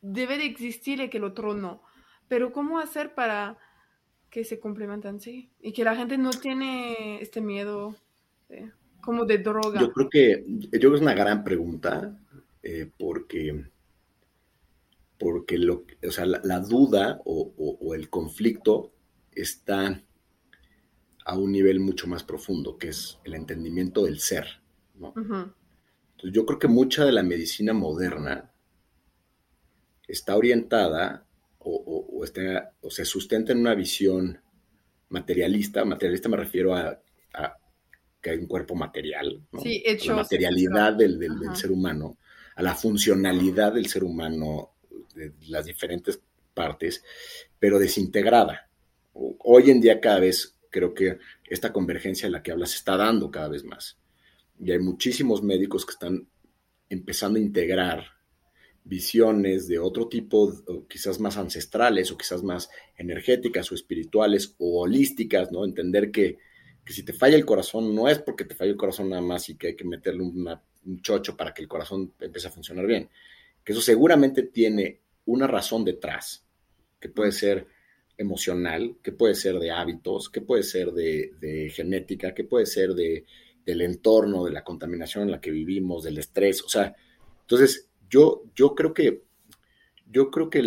debe 0.00 0.38
de 0.38 0.46
existir 0.46 1.02
y 1.02 1.10
que 1.10 1.18
el 1.18 1.24
otro 1.24 1.52
no. 1.52 1.82
Pero 2.28 2.52
¿cómo 2.52 2.78
hacer 2.78 3.14
para 3.14 3.58
que 4.30 4.44
se 4.44 4.60
complementan, 4.60 5.20
sí? 5.20 5.50
Y 5.60 5.72
que 5.72 5.84
la 5.84 5.96
gente 5.96 6.18
no 6.18 6.30
tiene 6.30 7.20
este 7.20 7.40
miedo 7.40 7.96
como 9.00 9.24
de 9.24 9.38
droga. 9.38 9.80
Yo 9.80 9.92
creo 9.92 10.10
que, 10.10 10.44
yo 10.46 10.70
creo 10.70 10.90
que 10.90 10.96
es 10.96 11.02
una 11.02 11.14
gran 11.14 11.44
pregunta, 11.44 12.18
eh, 12.62 12.90
porque, 12.98 13.64
porque 15.18 15.58
lo, 15.58 15.84
o 16.06 16.10
sea, 16.10 16.26
la, 16.26 16.60
duda 16.60 17.20
o, 17.24 17.94
el 17.94 18.10
conflicto 18.10 18.92
está 19.32 20.02
a 21.24 21.38
un 21.38 21.52
nivel 21.52 21.80
mucho 21.80 22.06
más 22.06 22.24
profundo, 22.24 22.78
que 22.78 22.88
es 22.88 23.18
el 23.24 23.34
entendimiento 23.34 24.04
del 24.04 24.18
ser. 24.18 24.46
Entonces, 24.94 26.32
yo 26.32 26.44
creo 26.44 26.58
que 26.58 26.68
mucha 26.68 27.04
de 27.04 27.12
la 27.12 27.22
medicina 27.22 27.72
moderna 27.72 28.50
está 30.06 30.36
orientada 30.36 31.27
o, 31.60 32.22
o, 32.80 32.90
se 32.90 33.04
sustenta 33.04 33.52
en 33.52 33.58
una 33.58 33.74
visión 33.74 34.40
materialista. 35.08 35.84
Materialista 35.84 36.28
me 36.28 36.36
refiero 36.36 36.74
a, 36.74 37.00
que 38.20 38.30
hay 38.30 38.38
un 38.38 38.46
cuerpo 38.46 38.74
material, 38.74 39.46
sí, 39.62 39.82
hecho, 39.86 40.10
la 40.10 40.22
materialidad 40.22 40.94
del, 40.94 41.20
ser 41.54 41.70
humano, 41.70 42.18
a 42.56 42.62
la 42.62 42.74
funcionalidad 42.74 43.74
del 43.74 43.86
ser 43.86 44.02
humano, 44.02 44.72
de 45.14 45.34
las 45.48 45.66
diferentes 45.66 46.20
partes, 46.52 47.04
pero 47.60 47.78
desintegrada. 47.78 48.68
Hoy 49.12 49.70
en 49.70 49.80
día 49.80 50.00
cada 50.00 50.18
vez 50.18 50.58
creo 50.70 50.94
que 50.94 51.18
esta 51.44 51.72
convergencia 51.72 52.26
en 52.26 52.32
la 52.32 52.42
que 52.42 52.50
hablas 52.50 52.70
se 52.70 52.78
está 52.78 52.96
dando 52.96 53.30
cada 53.30 53.48
vez 53.48 53.64
más. 53.64 53.98
Y 54.58 54.72
hay 54.72 54.80
muchísimos 54.80 55.42
médicos 55.42 55.86
que 55.86 55.92
están 55.92 56.28
empezando 56.88 57.38
a 57.38 57.42
integrar 57.42 58.17
visiones 58.88 59.68
de 59.68 59.78
otro 59.78 60.08
tipo, 60.08 60.50
quizás 60.88 61.20
más 61.20 61.36
ancestrales 61.36 62.10
o 62.10 62.16
quizás 62.16 62.42
más 62.42 62.70
energéticas 62.96 63.70
o 63.70 63.74
espirituales 63.74 64.54
o 64.58 64.80
holísticas, 64.80 65.52
¿no? 65.52 65.64
Entender 65.64 66.10
que, 66.10 66.38
si 66.86 67.02
te 67.02 67.12
falla 67.12 67.36
el 67.36 67.44
corazón 67.44 67.94
no 67.94 68.08
es 68.08 68.18
porque 68.18 68.46
te 68.46 68.54
falla 68.54 68.70
el 68.70 68.78
corazón 68.78 69.10
nada 69.10 69.20
más 69.20 69.50
y 69.50 69.56
que 69.56 69.68
hay 69.68 69.76
que 69.76 69.84
meterle 69.84 70.22
una, 70.22 70.62
un 70.86 71.02
chocho 71.02 71.36
para 71.36 71.52
que 71.52 71.60
el 71.60 71.68
corazón 71.68 72.14
empiece 72.18 72.48
a 72.48 72.50
funcionar 72.50 72.86
bien. 72.86 73.10
Que 73.62 73.72
eso 73.72 73.82
seguramente 73.82 74.44
tiene 74.44 75.02
una 75.26 75.46
razón 75.46 75.84
detrás, 75.84 76.46
que 76.98 77.10
puede 77.10 77.32
ser 77.32 77.66
emocional, 78.16 78.96
que 79.02 79.12
puede 79.12 79.34
ser 79.34 79.58
de 79.58 79.70
hábitos, 79.70 80.30
que 80.30 80.40
puede 80.40 80.62
ser 80.62 80.92
de, 80.92 81.70
genética, 81.74 82.32
que 82.32 82.44
puede 82.44 82.64
ser 82.64 82.94
de, 82.94 83.26
del 83.66 83.82
entorno, 83.82 84.46
de 84.46 84.52
la 84.52 84.64
contaminación 84.64 85.24
en 85.24 85.32
la 85.32 85.42
que 85.42 85.50
vivimos, 85.50 86.04
del 86.04 86.16
estrés. 86.16 86.62
O 86.62 86.70
sea, 86.70 86.96
entonces 87.42 87.87
yo, 88.08 88.44
yo 88.54 88.74
creo 88.74 88.94
que 88.94 89.28
yo 90.10 90.30
creo 90.30 90.48
que 90.48 90.62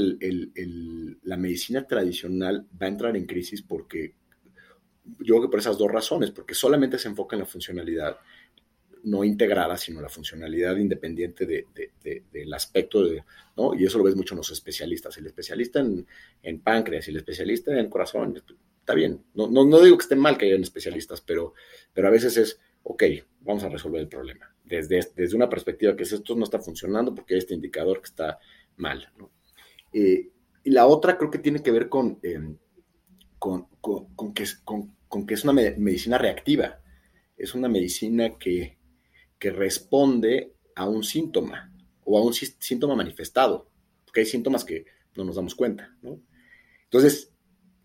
la 1.24 1.38
medicina 1.38 1.88
tradicional 1.88 2.68
va 2.80 2.86
a 2.86 2.90
entrar 2.90 3.18
en 3.18 3.26
crisis 3.26 3.62
porque 3.64 4.14
yo 5.04 5.36
creo 5.36 5.42
que 5.42 5.48
por 5.48 5.60
esas 5.60 5.78
dos 5.78 5.92
razones, 5.92 6.32
porque 6.32 6.54
solamente 6.54 7.00
se 7.00 7.08
enfoca 7.08 7.36
en 7.36 7.42
la 7.42 7.46
funcionalidad 7.48 8.18
no 9.04 9.24
integrada, 9.24 9.78
sino 9.78 10.00
la 10.00 10.10
funcionalidad 10.10 10.76
independiente 10.78 11.46
del 11.46 12.54
aspecto 12.54 13.04
de, 13.04 13.24
¿no? 13.58 13.74
Y 13.74 13.86
eso 13.86 13.98
lo 13.98 14.04
ves 14.04 14.16
mucho 14.16 14.36
en 14.36 14.40
los 14.40 14.52
especialistas. 14.52 15.18
El 15.18 15.26
especialista 15.26 15.80
en, 15.80 16.60
páncreas 16.60 17.08
el 17.08 17.18
especialista 17.18 17.78
en 17.78 17.90
corazón, 17.90 18.42
está 18.80 18.94
bien. 18.94 19.24
No, 19.34 19.48
no, 19.50 19.82
digo 19.82 19.98
que 19.98 20.04
esté 20.04 20.16
mal 20.16 20.38
que 20.38 20.46
hayan 20.46 20.62
especialistas, 20.62 21.22
pero, 21.22 21.54
pero 21.94 22.08
a 22.08 22.12
veces 22.12 22.38
es, 22.38 22.60
ok, 22.84 23.04
vamos 23.42 23.64
a 23.64 23.70
resolver 23.70 24.02
el 24.02 24.08
problema. 24.08 24.54
Desde, 24.80 25.36
una 25.36 25.50
perspectiva 25.50 25.96
que 25.96 26.04
es 26.04 26.12
esto 26.14 26.36
no 26.36 26.44
está 26.44 26.60
funcionando 26.60 27.14
porque 27.14 27.34
hay 27.34 27.40
este 27.40 27.54
indicador 27.54 28.00
que 28.00 28.08
está 28.08 28.40
mal. 28.78 29.12
Eh, 29.94 30.30
y 30.64 30.70
la 30.70 30.88
otra 30.88 31.18
creo 31.18 31.30
que 31.30 31.40
tiene 31.40 31.62
que 31.62 31.72
ver 31.72 31.90
con, 31.90 32.20
em, 32.24 32.58
con, 33.38 33.68
que, 34.34 34.46
con, 34.64 35.26
que, 35.26 35.34
es 35.34 35.44
una 35.44 35.54
medicina 35.54 36.18
reactiva. 36.18 36.80
Es 37.36 37.56
una 37.56 37.68
medicina 37.68 38.38
que, 38.38 38.78
que 39.38 39.50
responde 39.50 40.54
a 40.76 40.88
un 40.88 41.04
síntoma 41.04 41.74
o 42.04 42.18
a 42.18 42.24
un 42.24 42.34
síntoma 42.34 42.96
manifestado, 42.96 43.70
porque 44.06 44.22
hay 44.22 44.26
síntomas 44.26 44.64
que 44.64 44.86
no 45.16 45.24
nos 45.24 45.36
damos 45.36 45.56
cuenta. 45.56 45.96
Entonces, 46.84 47.32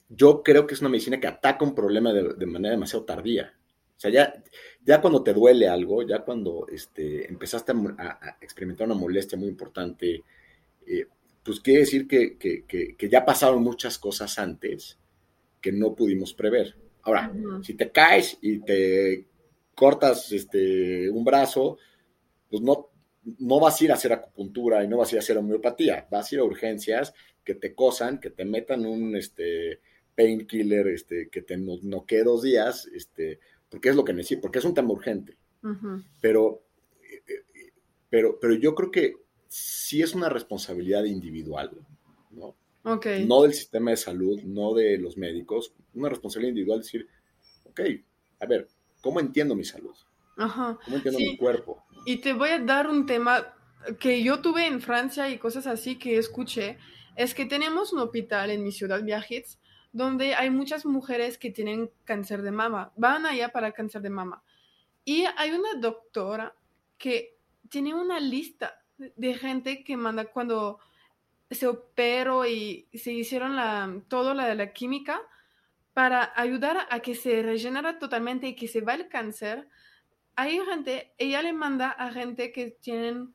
yo 0.08 0.42
creo 0.42 0.66
que 0.66 0.74
es 0.74 0.80
una 0.80 0.90
medicina 0.90 1.20
que 1.20 1.26
ataca 1.26 1.64
un 1.64 1.74
problema 1.74 2.12
de, 2.12 2.46
manera 2.46 2.74
demasiado 2.74 3.04
tardía. 3.04 3.55
O 3.96 4.00
sea, 4.00 4.10
ya, 4.10 4.42
ya 4.84 5.00
cuando 5.00 5.22
te 5.22 5.32
duele 5.32 5.68
algo, 5.68 6.02
ya 6.06 6.20
cuando 6.20 6.66
este, 6.70 7.28
empezaste 7.28 7.72
a, 7.98 8.36
experimentar 8.40 8.86
una 8.86 8.94
molestia 8.94 9.38
muy 9.38 9.48
importante, 9.48 10.22
eh, 10.86 11.06
pues 11.42 11.60
quiere 11.60 11.80
decir 11.80 12.06
que, 12.06 12.36
ya 13.08 13.24
pasaron 13.24 13.62
muchas 13.62 13.98
cosas 13.98 14.38
antes 14.38 14.98
que 15.60 15.72
no 15.72 15.94
pudimos 15.94 16.34
prever. 16.34 16.76
Ahora, 17.02 17.32
si 17.62 17.74
te 17.74 17.90
caes 17.90 18.36
y 18.42 18.58
te 18.58 19.24
cortas 19.74 20.30
este, 20.32 21.08
un 21.08 21.24
brazo, 21.24 21.78
pues 22.50 22.62
no, 22.62 22.90
no 23.38 23.60
vas 23.60 23.80
a 23.80 23.84
ir 23.84 23.92
a 23.92 23.94
hacer 23.94 24.12
acupuntura 24.12 24.84
y 24.84 24.88
no 24.88 24.98
vas 24.98 25.10
a 25.10 25.14
ir 25.14 25.18
a 25.18 25.22
hacer 25.22 25.38
homeopatía, 25.38 26.06
vas 26.10 26.30
a 26.30 26.34
ir 26.34 26.40
a 26.40 26.44
urgencias 26.44 27.14
que 27.44 27.54
te 27.54 27.74
cosan, 27.74 28.18
que 28.18 28.30
te 28.30 28.44
metan 28.44 28.84
un 28.84 29.16
este, 29.16 29.80
painkiller, 30.16 30.88
este, 30.88 31.28
que 31.28 31.42
te 31.42 31.56
noquee 31.56 32.24
dos 32.24 32.42
días, 32.42 32.86
este, 32.92 33.38
porque 33.70 33.88
es 33.88 33.96
lo 33.96 34.04
que 34.04 34.12
necesito, 34.12 34.42
porque 34.42 34.58
es 34.58 34.64
un 34.64 34.74
tema 34.74 34.92
urgente. 34.92 35.36
pero, 36.20 36.62
eh, 37.02 37.22
eh, 37.28 37.72
pero, 38.08 38.38
pero 38.40 38.54
yo 38.54 38.74
creo 38.74 38.90
que 38.90 39.14
sí 39.48 40.02
es 40.02 40.14
una 40.14 40.28
responsabilidad 40.28 41.04
individual, 41.04 41.70
¿no? 42.30 42.56
No 43.26 43.42
del 43.42 43.52
sistema 43.52 43.90
de 43.90 43.96
salud, 43.96 44.40
no 44.44 44.72
de 44.72 44.96
los 44.98 45.16
médicos, 45.16 45.74
una 45.92 46.08
responsabilidad 46.08 46.50
individual 46.50 46.80
decir, 46.80 47.08
ok, 47.64 47.80
a 48.38 48.46
ver, 48.46 48.68
¿cómo 49.00 49.18
entiendo 49.18 49.56
mi 49.56 49.64
salud? 49.64 49.94
Ajá. 50.36 50.78
¿Cómo 50.84 50.96
entiendo 50.96 51.18
mi 51.18 51.36
cuerpo? 51.36 51.84
Y 52.04 52.18
te 52.18 52.32
voy 52.32 52.50
a 52.50 52.60
dar 52.60 52.88
un 52.88 53.04
tema 53.04 53.56
que 53.98 54.22
yo 54.22 54.40
tuve 54.40 54.66
en 54.66 54.80
Francia 54.80 55.28
y 55.30 55.38
cosas 55.38 55.66
así 55.66 55.96
que 55.96 56.16
escuché, 56.16 56.78
es 57.16 57.34
que 57.34 57.44
tenemos 57.44 57.92
un 57.92 57.98
hospital 57.98 58.50
en 58.50 58.62
mi 58.62 58.70
ciudad, 58.70 59.02
Biarritz, 59.02 59.58
donde 59.96 60.34
hay 60.34 60.50
muchas 60.50 60.84
mujeres 60.84 61.38
que 61.38 61.50
tienen 61.50 61.90
cáncer 62.04 62.42
de 62.42 62.50
mama, 62.50 62.92
van 62.96 63.24
allá 63.24 63.48
para 63.48 63.72
cáncer 63.72 64.02
de 64.02 64.10
mama. 64.10 64.42
Y 65.06 65.24
hay 65.38 65.52
una 65.52 65.72
doctora 65.80 66.54
que 66.98 67.38
tiene 67.70 67.94
una 67.94 68.20
lista 68.20 68.84
de 68.98 69.34
gente 69.34 69.82
que 69.82 69.96
manda 69.96 70.26
cuando 70.26 70.80
se 71.50 71.66
operó 71.66 72.44
y 72.44 72.88
se 72.92 73.10
hicieron 73.12 73.56
la, 73.56 74.02
todo 74.08 74.34
la 74.34 74.46
de 74.46 74.54
la 74.54 74.74
química 74.74 75.22
para 75.94 76.30
ayudar 76.36 76.86
a 76.90 77.00
que 77.00 77.14
se 77.14 77.42
regenera 77.42 77.98
totalmente 77.98 78.48
y 78.48 78.54
que 78.54 78.68
se 78.68 78.82
va 78.82 78.92
el 78.92 79.08
cáncer. 79.08 79.66
Hay 80.34 80.60
gente, 80.60 81.14
ella 81.16 81.40
le 81.40 81.54
manda 81.54 81.88
a 81.88 82.12
gente 82.12 82.52
que 82.52 82.72
tienen 82.82 83.34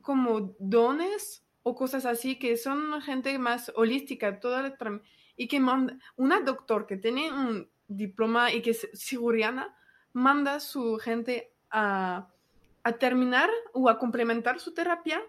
como 0.00 0.56
dones 0.58 1.44
o 1.62 1.74
cosas 1.74 2.06
así, 2.06 2.38
que 2.38 2.56
son 2.56 3.02
gente 3.02 3.38
más 3.38 3.70
holística, 3.74 4.40
toda 4.40 4.62
y 5.36 5.48
que 5.48 5.60
manda, 5.60 5.98
una 6.16 6.40
doctor 6.40 6.86
que 6.86 6.96
tiene 6.96 7.32
un 7.32 7.68
diploma 7.88 8.52
y 8.52 8.62
que 8.62 8.70
es 8.70 8.88
cirujana, 8.94 9.76
manda 10.12 10.60
su 10.60 10.96
gente 10.98 11.52
a 11.70 12.28
a 12.86 12.92
terminar 12.92 13.50
o 13.72 13.88
a 13.88 13.98
complementar 13.98 14.60
su 14.60 14.72
terapia 14.72 15.20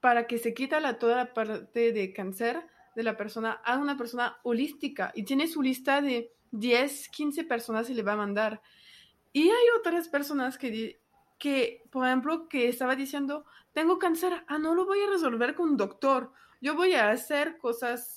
para 0.00 0.26
que 0.26 0.36
se 0.36 0.52
quita 0.52 0.80
la, 0.80 0.98
toda 0.98 1.16
la 1.16 1.32
parte 1.32 1.90
de 1.90 2.12
cáncer 2.12 2.62
de 2.94 3.02
la 3.02 3.16
persona 3.16 3.52
a 3.64 3.78
una 3.78 3.96
persona 3.96 4.36
holística 4.42 5.12
y 5.14 5.22
tiene 5.22 5.48
su 5.48 5.62
lista 5.62 6.02
de 6.02 6.34
10, 6.50 7.08
15 7.08 7.44
personas 7.44 7.88
y 7.88 7.94
le 7.94 8.02
va 8.02 8.12
a 8.12 8.16
mandar. 8.16 8.60
Y 9.32 9.44
hay 9.44 9.64
otras 9.78 10.08
personas 10.08 10.58
que, 10.58 11.00
que, 11.38 11.84
por 11.90 12.06
ejemplo, 12.06 12.50
que 12.50 12.68
estaba 12.68 12.96
diciendo, 12.96 13.46
tengo 13.72 13.98
cáncer, 13.98 14.44
ah, 14.46 14.58
no 14.58 14.74
lo 14.74 14.84
voy 14.84 15.00
a 15.00 15.08
resolver 15.08 15.54
con 15.54 15.70
un 15.70 15.76
doctor, 15.78 16.32
yo 16.60 16.74
voy 16.74 16.92
a 16.96 17.08
hacer 17.08 17.56
cosas 17.56 18.15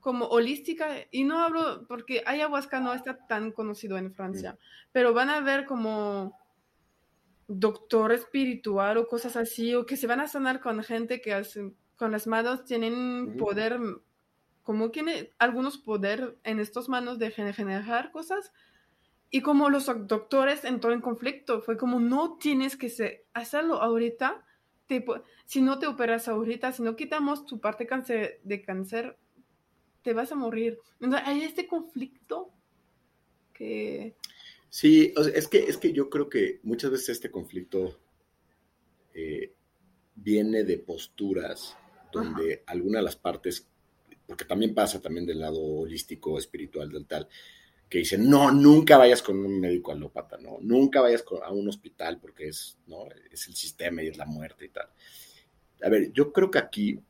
como 0.00 0.26
holística 0.26 0.88
y 1.10 1.24
no 1.24 1.38
hablo 1.38 1.86
porque 1.86 2.22
ayahuasca 2.26 2.80
no 2.80 2.92
está 2.92 3.26
tan 3.26 3.52
conocido 3.52 3.98
en 3.98 4.12
Francia, 4.12 4.58
pero 4.92 5.12
van 5.14 5.30
a 5.30 5.40
ver 5.40 5.66
como 5.66 6.36
doctor 7.46 8.12
espiritual 8.12 8.96
o 8.96 9.08
cosas 9.08 9.36
así, 9.36 9.74
o 9.74 9.84
que 9.84 9.96
se 9.96 10.06
van 10.06 10.20
a 10.20 10.28
sanar 10.28 10.60
con 10.60 10.82
gente 10.84 11.20
que 11.20 11.34
hacen, 11.34 11.76
con 11.96 12.12
las 12.12 12.26
manos 12.26 12.64
tienen 12.64 13.36
poder, 13.36 13.78
como 14.62 14.90
tiene 14.90 15.32
algunos 15.38 15.76
poder 15.76 16.38
en 16.44 16.60
estas 16.60 16.88
manos 16.88 17.18
de 17.18 17.30
generar 17.32 18.12
cosas, 18.12 18.52
y 19.30 19.42
como 19.42 19.68
los 19.68 19.86
doctores 20.06 20.64
entró 20.64 20.92
en 20.92 21.00
conflicto, 21.00 21.60
fue 21.60 21.76
como 21.76 22.00
no 22.00 22.36
tienes 22.38 22.76
que 22.76 23.24
hacerlo 23.32 23.82
ahorita, 23.82 24.44
si 25.44 25.62
no 25.62 25.78
te 25.78 25.86
operas 25.86 26.28
ahorita, 26.28 26.72
si 26.72 26.82
no 26.82 26.96
quitamos 26.96 27.46
tu 27.46 27.60
parte 27.60 27.86
cáncer, 27.86 28.40
de 28.42 28.62
cáncer, 28.62 29.18
te 30.02 30.12
vas 30.12 30.32
a 30.32 30.36
morir. 30.36 30.78
Entonces, 31.00 31.28
hay 31.28 31.42
este 31.42 31.66
conflicto 31.66 32.50
que... 33.52 34.16
Sí, 34.68 35.12
es, 35.34 35.48
que, 35.48 35.64
es 35.64 35.76
que 35.76 35.92
yo 35.92 36.08
creo 36.08 36.28
que 36.28 36.60
muchas 36.62 36.92
veces 36.92 37.10
este 37.10 37.30
conflicto 37.30 37.98
eh, 39.12 39.52
viene 40.14 40.62
de 40.62 40.78
posturas 40.78 41.76
donde 42.12 42.62
alguna 42.66 42.98
de 42.98 43.04
las 43.04 43.16
partes, 43.16 43.68
porque 44.26 44.44
también 44.44 44.74
pasa 44.74 45.00
también 45.00 45.26
del 45.26 45.40
lado 45.40 45.60
holístico, 45.60 46.38
espiritual, 46.38 46.90
del 46.90 47.06
tal, 47.06 47.28
que 47.88 47.98
dicen, 47.98 48.30
no, 48.30 48.52
nunca 48.52 48.96
vayas 48.96 49.22
con 49.22 49.44
un 49.44 49.58
médico 49.60 49.90
alópata, 49.90 50.38
¿no? 50.38 50.58
Nunca 50.60 51.00
vayas 51.00 51.24
a 51.42 51.50
un 51.50 51.68
hospital 51.68 52.20
porque 52.20 52.48
es, 52.48 52.78
¿no? 52.86 53.06
es 53.30 53.48
el 53.48 53.54
sistema 53.54 54.02
y 54.02 54.08
es 54.08 54.16
la 54.16 54.26
muerte 54.26 54.66
y 54.66 54.68
tal. 54.68 54.88
A 55.82 55.88
ver, 55.88 56.12
yo 56.12 56.32
creo 56.32 56.50
que 56.50 56.58
aquí, 56.58 57.00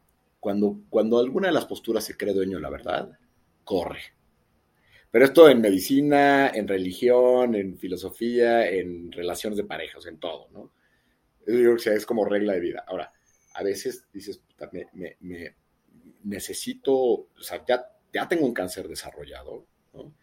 cuando, 0.40 0.80
cuando 0.88 1.18
alguna 1.18 1.48
de 1.48 1.54
las 1.54 1.66
posturas 1.66 2.02
se 2.02 2.16
cree 2.16 2.34
dueño 2.34 2.56
de 2.56 2.62
la 2.62 2.70
verdad, 2.70 3.10
corre, 3.62 4.00
pero 5.10 5.24
esto 5.24 5.48
en 5.48 5.60
medicina, 5.60 6.50
en 6.50 6.68
religión, 6.68 7.54
en 7.54 7.76
filosofía, 7.78 8.68
en 8.68 9.10
relaciones 9.10 9.56
de 9.56 9.64
parejas, 9.64 10.06
en 10.06 10.18
todo, 10.18 10.48
¿no? 10.52 10.72
Yo 11.46 11.76
que 11.76 11.94
es 11.94 12.06
como 12.06 12.24
regla 12.24 12.52
de 12.52 12.60
vida. 12.60 12.84
Ahora, 12.86 13.12
a 13.54 13.62
veces 13.64 14.06
dices, 14.12 14.40
me, 14.92 15.16
me, 15.20 15.56
necesito, 16.22 16.94
o 16.94 17.28
sea, 17.40 17.64
ya, 17.66 17.84
ya 18.12 18.28
tengo 18.28 18.46
un 18.46 18.54
cáncer 18.54 18.86
desarrollado, 18.86 19.66
¿no? 19.94 20.14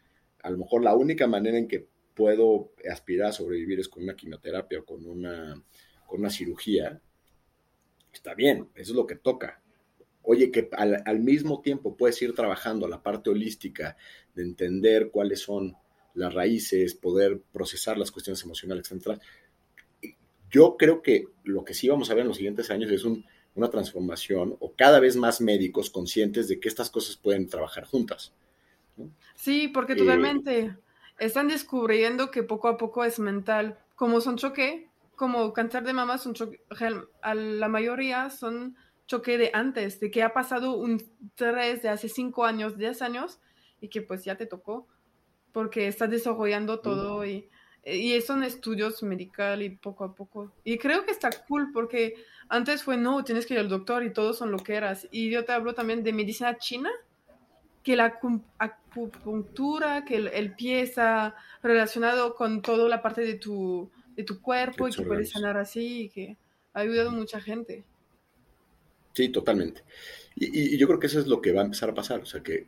A 0.44 0.50
lo 0.50 0.58
mejor 0.58 0.84
la 0.84 0.96
única 0.96 1.28
manera 1.28 1.58
en 1.58 1.68
que 1.68 1.86
puedo 2.14 2.72
aspirar 2.90 3.30
a 3.30 3.34
sobrevivir 3.34 3.82
es 3.82 3.90
con 3.90 4.04
una 4.04 4.16
quimioterapia 4.16 4.80
o 4.80 4.86
con 4.86 5.06
una, 5.06 5.62
con 6.06 6.22
una 6.22 6.30
cirugía. 6.30 7.02
Está 8.14 8.34
bien, 8.36 8.70
eso 8.74 8.94
es 8.94 8.96
lo 8.96 9.06
que 9.06 9.16
toca 9.16 9.62
oye, 10.30 10.52
que 10.52 10.70
al, 10.74 11.20
mismo 11.20 11.62
tiempo 11.62 11.96
puedes 11.96 12.22
ir 12.22 12.36
trabajando 12.36 12.86
la 12.90 13.02
parte 13.02 13.30
holística 13.30 13.96
de 14.36 14.44
entender 14.44 15.10
cuáles 15.10 15.40
son 15.40 15.78
las 16.16 16.34
raíces, 16.34 16.96
poder 16.96 17.42
procesar 17.54 17.98
las 17.98 18.12
cuestiones 18.12 18.44
emocionales 18.44 18.90
centrales. 18.90 19.24
Yo 20.50 20.76
creo 20.78 21.02
que 21.02 21.28
lo 21.46 21.64
que 21.64 21.74
sí 21.74 21.88
vamos 21.88 22.12
a 22.12 22.14
ver 22.14 22.24
en 22.24 22.28
los 22.28 22.38
siguientes 22.38 22.70
años 22.70 22.92
es 22.92 23.06
una 23.06 23.70
transformación 23.70 24.58
o 24.60 24.74
cada 24.74 25.00
vez 25.00 25.16
más 25.16 25.40
médicos 25.40 25.90
conscientes 25.90 26.50
de 26.50 26.60
que 26.60 26.68
estas 26.68 26.90
cosas 26.90 27.16
pueden 27.16 27.48
trabajar 27.48 27.86
juntas. 27.86 28.34
Sí, 29.36 29.70
porque 29.70 29.94
eh, 29.94 29.98
totalmente 29.98 30.76
están 31.20 31.48
descubriendo 31.48 32.32
que 32.32 32.44
poco 32.44 32.68
a 32.68 32.78
poco 32.78 33.06
es 33.06 33.18
mental. 33.18 33.80
Como 33.96 34.20
son 34.20 34.36
choque, 34.36 34.90
como 35.16 35.54
cáncer 35.54 35.86
de 35.86 35.94
mama, 35.94 36.18
son 36.18 36.36
a 37.22 37.34
la 37.34 37.68
mayoría 37.70 38.30
son 38.30 38.76
choque 39.08 39.38
de 39.38 39.52
antes, 39.54 40.00
de 40.00 40.12
que 40.12 40.22
ha 40.22 40.34
pasado 40.34 40.74
un 40.74 41.02
tres 41.36 41.82
de 41.82 41.90
hace 41.90 42.10
cinco 42.10 42.46
años, 42.46 42.78
diez 42.78 43.02
años, 43.02 43.40
y 43.82 43.88
que 43.88 44.02
pues 44.02 44.24
ya 44.24 44.36
te 44.36 44.46
tocó, 44.46 44.88
porque 45.54 45.88
estás 45.88 46.10
desarrollando 46.10 46.80
todo 46.80 47.26
y, 47.26 47.50
y 47.86 48.20
son 48.22 48.44
estudios 48.44 49.02
médicos 49.02 49.60
y 49.62 49.70
poco 49.70 50.04
a 50.04 50.14
poco. 50.14 50.52
Y 50.64 50.78
creo 50.78 51.06
que 51.06 51.12
está 51.12 51.30
cool 51.48 51.72
porque 51.74 52.16
antes 52.50 52.84
fue, 52.84 52.98
no, 52.98 53.24
tienes 53.24 53.46
que 53.46 53.54
ir 53.54 53.60
al 53.60 53.70
doctor 53.70 54.04
y 54.04 54.12
todos 54.14 54.38
son 54.38 54.52
lo 54.52 54.60
que 54.60 54.76
eras. 54.76 55.08
Y 55.10 55.30
yo 55.30 55.46
te 55.46 55.54
hablo 55.54 55.74
también 55.74 56.04
de 56.04 56.12
medicina 56.14 56.58
china, 56.58 56.92
que 57.84 57.96
la 57.96 58.20
acupuntura, 58.58 60.04
que 60.04 60.18
el, 60.18 60.54
pie 60.56 60.82
está 60.82 61.36
relacionado 61.64 62.36
con 62.36 62.62
toda 62.62 62.90
la 62.90 63.02
parte 63.02 63.22
de 63.22 63.36
tu, 63.36 63.90
de 64.18 64.24
tu 64.24 64.42
cuerpo 64.42 64.90
y 64.90 64.92
que 64.92 65.04
puedes 65.04 65.32
sanar 65.32 65.58
así 65.58 66.02
y 66.02 66.10
que 66.10 66.36
ha 66.74 66.82
ayudado 66.82 67.10
a 67.10 67.14
mucha 67.14 67.40
gente. 67.40 67.86
Sí, 69.18 69.30
totalmente. 69.30 69.82
Y, 70.36 70.78
yo 70.78 70.86
creo 70.86 71.00
que 71.00 71.08
eso 71.08 71.20
es 71.20 71.26
lo 71.26 71.42
que 71.42 71.52
va 71.52 71.62
a 71.62 71.66
empezar 71.66 71.90
a 71.90 71.96
pasar, 71.96 72.20
o 72.20 72.26
sea, 72.28 72.44
que, 72.44 72.68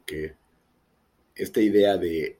esta 1.35 1.61
idea 1.61 1.95
de 1.95 2.39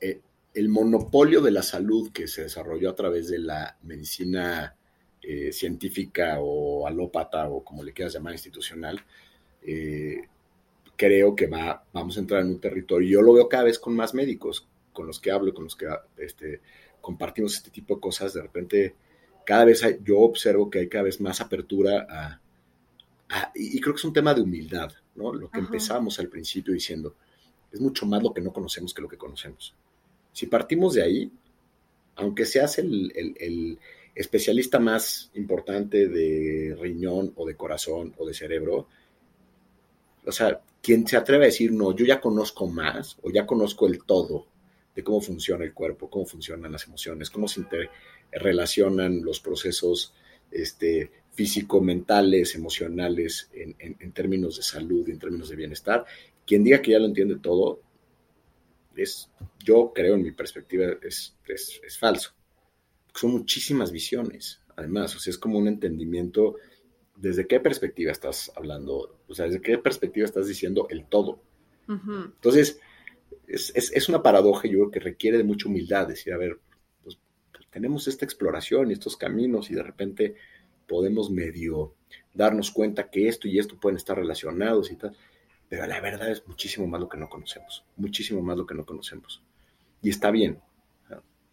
eh, 0.00 0.20
el 0.52 0.68
monopolio 0.68 1.40
de 1.40 1.52
la 1.52 1.62
salud 1.62 2.10
que 2.10 2.26
se 2.26 2.42
desarrolló 2.42 2.90
a 2.90 2.96
través 2.96 3.28
de 3.28 3.38
la 3.38 3.78
medicina 3.84 4.74
eh, 5.22 5.52
científica 5.52 6.38
o 6.40 6.88
alópata 6.88 7.48
o 7.48 7.62
como 7.62 7.84
le 7.84 7.92
quieras 7.92 8.14
llamar 8.14 8.32
institucional, 8.32 9.00
eh, 9.62 10.22
creo 10.96 11.36
que 11.36 11.46
va, 11.46 11.84
vamos 11.92 12.16
a 12.16 12.20
entrar 12.20 12.40
en 12.40 12.48
un 12.48 12.60
territorio. 12.60 13.08
Yo 13.08 13.22
lo 13.22 13.34
veo 13.34 13.48
cada 13.48 13.62
vez 13.62 13.78
con 13.78 13.94
más 13.94 14.12
médicos, 14.12 14.66
con 14.92 15.06
los 15.06 15.20
que 15.20 15.30
hablo, 15.30 15.54
con 15.54 15.64
los 15.64 15.76
que 15.76 15.86
este, 16.16 16.60
compartimos 17.00 17.54
este 17.54 17.70
tipo 17.70 17.94
de 17.94 18.00
cosas. 18.00 18.34
De 18.34 18.42
repente, 18.42 18.96
cada 19.46 19.66
vez 19.66 19.84
yo 20.02 20.18
observo 20.18 20.68
que 20.68 20.80
hay 20.80 20.88
cada 20.88 21.04
vez 21.04 21.20
más 21.20 21.40
apertura 21.40 22.08
a 22.10 22.40
Ah, 23.36 23.50
y, 23.52 23.80
creo 23.80 23.92
que 23.92 23.98
es 23.98 24.04
un 24.04 24.12
tema 24.12 24.32
de 24.32 24.42
humildad, 24.42 24.92
¿no? 25.16 25.34
Lo 25.34 25.50
que 25.50 25.58
empezamos 25.58 26.20
al 26.20 26.28
principio 26.28 26.72
diciendo, 26.72 27.16
es 27.72 27.80
mucho 27.80 28.06
más 28.06 28.22
lo 28.22 28.32
que 28.32 28.40
no 28.40 28.52
conocemos 28.52 28.94
que 28.94 29.02
lo 29.02 29.08
que 29.08 29.18
conocemos. 29.18 29.74
Si 30.32 30.46
partimos 30.46 30.94
de 30.94 31.02
ahí, 31.02 31.32
aunque 32.14 32.46
seas 32.46 32.78
el, 32.78 33.12
el, 33.16 33.76
especialista 34.14 34.78
más 34.78 35.32
importante 35.34 36.06
de 36.06 36.76
riñón 36.78 37.32
o 37.34 37.44
de 37.44 37.56
corazón 37.56 38.14
o 38.18 38.24
de 38.24 38.34
cerebro, 38.34 38.86
o 40.24 40.30
sea, 40.30 40.60
quien 40.80 41.04
se 41.04 41.16
atreve 41.16 41.46
a 41.46 41.46
decir, 41.46 41.72
no, 41.72 41.92
yo 41.92 42.06
ya 42.06 42.20
conozco 42.20 42.68
más 42.68 43.18
o 43.20 43.32
ya 43.32 43.44
conozco 43.46 43.88
el 43.88 44.04
todo 44.04 44.46
de 44.94 45.02
cómo 45.02 45.20
funciona 45.20 45.64
el 45.64 45.74
cuerpo, 45.74 46.08
cómo 46.08 46.24
funcionan 46.24 46.70
las 46.70 46.86
emociones, 46.86 47.30
cómo 47.30 47.48
se 47.48 47.66
relacionan 48.30 49.24
los 49.24 49.40
procesos 49.40 50.14
este, 50.52 51.10
físico-mentales, 51.34 52.54
emocionales, 52.54 53.50
en, 53.52 54.12
términos 54.12 54.56
de 54.56 54.62
salud, 54.62 55.08
en 55.08 55.18
términos 55.18 55.48
de 55.48 55.56
bienestar. 55.56 56.04
Quien 56.46 56.62
diga 56.62 56.80
que 56.80 56.92
ya 56.92 56.98
lo 56.98 57.06
entiende 57.06 57.36
todo, 57.36 57.80
es, 58.96 59.28
yo 59.64 59.92
creo 59.94 60.14
en 60.14 60.22
mi 60.22 60.30
perspectiva, 60.30 60.86
es, 61.02 61.36
es, 61.46 61.98
falso. 61.98 62.32
Son 63.14 63.32
muchísimas 63.32 63.90
visiones, 63.90 64.60
además, 64.76 65.14
o 65.16 65.18
sea, 65.18 65.30
es 65.30 65.38
como 65.38 65.58
un 65.58 65.66
entendimiento, 65.66 66.56
¿desde 67.16 67.46
qué 67.46 67.60
perspectiva 67.60 68.12
estás 68.12 68.52
hablando? 68.56 69.18
O 69.26 69.34
sea, 69.34 69.46
¿desde 69.46 69.60
qué 69.60 69.78
perspectiva 69.78 70.26
estás 70.26 70.46
diciendo 70.46 70.86
el 70.90 71.06
todo? 71.06 71.40
Entonces, 71.86 72.80
es, 73.46 74.08
una 74.08 74.22
paradoja, 74.22 74.68
yo 74.68 74.78
creo 74.78 74.90
que 74.90 75.00
requiere 75.00 75.38
de 75.38 75.44
mucha 75.44 75.68
humildad, 75.68 76.08
decir, 76.08 76.32
a 76.32 76.38
ver, 76.38 76.58
pues, 77.02 77.18
tenemos 77.70 78.08
esta 78.08 78.24
exploración 78.24 78.90
y 78.90 78.94
estos 78.94 79.16
caminos 79.16 79.70
y 79.70 79.74
de 79.74 79.82
repente 79.82 80.34
podemos 80.86 81.30
medio 81.30 81.94
darnos 82.32 82.70
cuenta 82.70 83.10
que 83.10 83.28
esto 83.28 83.48
y 83.48 83.58
esto 83.58 83.76
pueden 83.76 83.96
estar 83.96 84.16
relacionados 84.16 84.90
y 84.90 84.96
tal, 84.96 85.16
pero 85.68 85.86
la 85.86 86.00
verdad 86.00 86.30
es 86.30 86.46
muchísimo 86.46 86.86
más 86.86 87.00
lo 87.00 87.08
que 87.08 87.18
no 87.18 87.28
conocemos, 87.28 87.84
muchísimo 87.96 88.42
más 88.42 88.56
lo 88.56 88.66
que 88.66 88.74
no 88.74 88.84
conocemos. 88.84 89.42
Y 90.02 90.10
está 90.10 90.30
bien. 90.30 90.60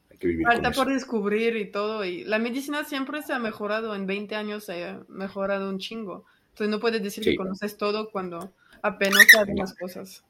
Hay 0.09 0.17
que 0.17 0.27
vivir 0.27 0.45
Falta 0.45 0.71
por 0.71 0.91
descubrir 0.91 1.55
y 1.55 1.71
todo. 1.71 2.03
Y 2.03 2.25
la 2.25 2.37
medicina 2.37 2.83
siempre 2.83 3.21
se 3.21 3.33
ha 3.33 3.39
mejorado, 3.39 3.95
en 3.95 4.07
20 4.07 4.35
años 4.35 4.65
se 4.65 4.83
ha 4.83 5.03
mejorado 5.07 5.69
un 5.69 5.79
chingo. 5.79 6.25
Entonces 6.49 6.69
no 6.69 6.79
puedes 6.79 7.01
decir 7.01 7.23
que 7.23 7.35
conoces 7.35 7.77
todo 7.77 8.11
cuando 8.11 8.53
apenas 8.81 9.25
sabes 9.31 9.55
las 9.57 9.73
cosas. 9.73 10.25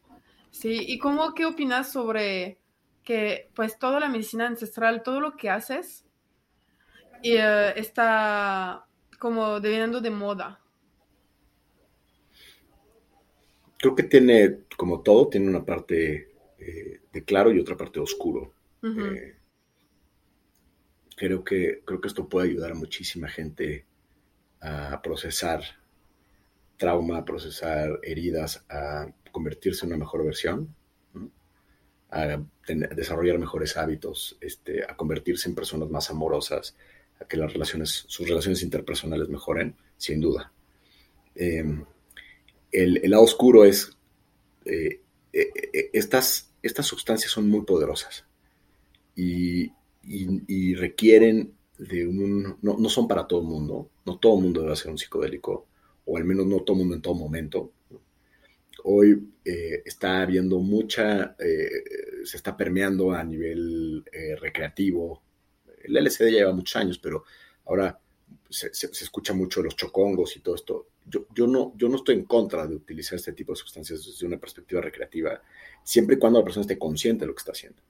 Sí, 0.51 0.85
¿y 0.87 0.99
cómo 0.99 1.33
qué 1.33 1.45
opinas 1.45 1.91
sobre 1.91 2.59
que 3.03 3.49
pues 3.55 3.79
toda 3.79 3.99
la 3.99 4.09
medicina 4.09 4.45
ancestral, 4.45 5.01
todo 5.01 5.19
lo 5.19 5.35
que 5.35 5.49
haces, 5.49 6.05
eh, 7.23 7.73
está 7.75 8.85
como 9.21 9.59
debiendo 9.59 10.01
de 10.01 10.09
moda. 10.09 10.59
Creo 13.77 13.93
que 13.93 14.01
tiene, 14.01 14.61
como 14.75 15.01
todo, 15.01 15.27
tiene 15.27 15.47
una 15.47 15.63
parte 15.63 16.33
eh, 16.57 17.01
de 17.13 17.23
claro 17.23 17.51
y 17.51 17.59
otra 17.59 17.77
parte 17.77 17.99
de 17.99 18.03
oscuro. 18.03 18.51
Eh, 18.81 19.35
creo, 21.15 21.43
que, 21.43 21.83
creo 21.85 22.01
que 22.01 22.07
esto 22.07 22.27
puede 22.27 22.49
ayudar 22.49 22.71
a 22.71 22.75
muchísima 22.75 23.27
gente 23.27 23.85
a 24.59 24.99
procesar 25.03 25.61
trauma, 26.77 27.19
a 27.19 27.25
procesar 27.25 27.99
heridas, 28.01 28.65
a 28.69 29.07
convertirse 29.31 29.85
en 29.85 29.91
una 29.91 29.99
mejor 29.99 30.25
versión, 30.25 30.75
a 32.09 32.43
desarrollar 32.65 33.37
mejores 33.37 33.77
hábitos, 33.77 34.35
este, 34.41 34.83
a 34.83 34.97
convertirse 34.97 35.47
en 35.47 35.53
personas 35.53 35.91
más 35.91 36.09
amorosas, 36.09 36.75
que 37.27 37.37
las 37.37 37.53
relaciones, 37.53 38.05
sus 38.07 38.27
relaciones 38.27 38.63
interpersonales 38.63 39.29
mejoren, 39.29 39.75
sin 39.97 40.19
duda. 40.19 40.51
Em, 41.35 41.85
el, 42.71 43.01
lado 43.09 43.23
oscuro 43.23 43.65
es, 43.65 43.97
eh, 44.65 45.01
eh, 45.33 45.51
eh, 45.73 45.89
estas, 45.93 46.51
estas 46.61 46.85
sustancias 46.85 47.31
son 47.31 47.49
muy 47.49 47.61
poderosas 47.61 48.25
y, 49.15 49.71
requieren 50.75 51.53
de 51.77 52.07
un, 52.07 52.57
no, 52.61 52.89
son 52.89 53.07
para 53.07 53.27
todo 53.27 53.41
el 53.41 53.47
mundo, 53.47 53.89
no 54.05 54.17
todo 54.17 54.37
el 54.37 54.43
mundo 54.43 54.61
debe 54.61 54.75
ser 54.75 54.91
un 54.91 54.97
psicodélico, 54.97 55.67
o 56.05 56.17
al 56.17 56.25
menos 56.25 56.45
no 56.47 56.61
todo 56.61 56.75
el 56.75 56.79
mundo 56.79 56.95
en 56.95 57.01
todo 57.01 57.13
momento. 57.13 57.71
Hoy 58.83 59.29
está 59.43 60.21
habiendo 60.21 60.59
mucha, 60.59 61.35
se 61.37 62.37
está 62.37 62.57
permeando 62.57 63.11
a 63.11 63.23
nivel 63.23 64.03
recreativo, 64.39 65.21
el 65.83 66.03
LSD 66.03 66.29
lleva 66.29 66.53
muchos 66.53 66.75
años, 66.75 66.97
pero 66.99 67.23
ahora 67.65 67.99
se, 68.49 68.69
escucha 68.69 69.33
mucho 69.33 69.63
los 69.63 69.75
chocongos 69.75 70.35
y 70.37 70.41
todo 70.41 70.55
esto. 70.55 70.87
Yo, 71.05 71.25
yo, 71.33 71.47
no, 71.47 71.73
yo 71.75 71.89
no 71.89 71.97
estoy 71.97 72.15
en 72.15 72.25
contra 72.25 72.67
de 72.67 72.75
utilizar 72.75 73.17
este 73.17 73.33
tipo 73.33 73.53
de 73.53 73.57
sustancias 73.57 74.05
desde 74.05 74.25
una 74.25 74.37
perspectiva 74.37 74.81
recreativa, 74.81 75.41
siempre 75.83 76.15
y 76.15 76.19
cuando 76.19 76.39
la 76.39 76.45
persona 76.45 76.61
esté 76.61 76.77
consciente 76.77 77.21
de 77.21 77.27
lo 77.27 77.35
que 77.35 77.39
está 77.39 77.51
haciendo. 77.51 77.81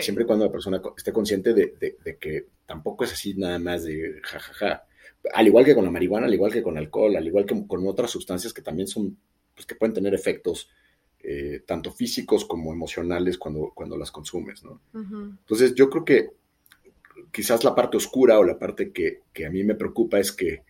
Siempre 0.00 0.24
y 0.24 0.26
cuando 0.26 0.46
la 0.46 0.52
persona 0.52 0.80
esté 0.96 1.12
consciente 1.12 1.52
de, 1.52 1.96
que 2.18 2.46
tampoco 2.64 3.04
es 3.04 3.12
así 3.12 3.34
nada 3.34 3.58
más 3.58 3.84
de 3.84 4.20
jajaja. 4.22 4.86
Al 5.34 5.46
igual 5.46 5.64
que 5.64 5.74
con 5.74 5.84
la 5.84 5.90
marihuana, 5.90 6.26
al 6.26 6.34
igual 6.34 6.52
que 6.52 6.62
con 6.62 6.78
alcohol, 6.78 7.14
al 7.14 7.26
igual 7.26 7.44
que 7.44 7.66
con 7.66 7.86
otras 7.86 8.10
sustancias 8.10 8.54
que 8.54 8.62
también 8.62 8.88
son, 8.88 9.18
pues 9.54 9.66
que 9.66 9.74
pueden 9.74 9.92
tener 9.92 10.14
efectos 10.14 10.70
eh, 11.20 11.62
tanto 11.66 11.92
físicos 11.92 12.44
como 12.44 12.72
emocionales 12.72 13.36
cuando, 13.36 13.72
cuando 13.74 13.98
las 13.98 14.10
consumes, 14.10 14.64
¿no? 14.64 14.80
Entonces 14.94 15.74
yo 15.74 15.90
creo 15.90 16.04
que 16.04 16.30
quizás 17.36 17.64
la 17.64 17.74
parte 17.74 17.98
oscura 17.98 18.38
o 18.38 18.44
la 18.44 18.58
parte 18.58 18.92
que, 18.92 19.20
a 19.44 19.50
mí 19.50 19.62
me 19.62 19.74
preocupa 19.74 20.18
es 20.18 20.32
que 20.32 20.62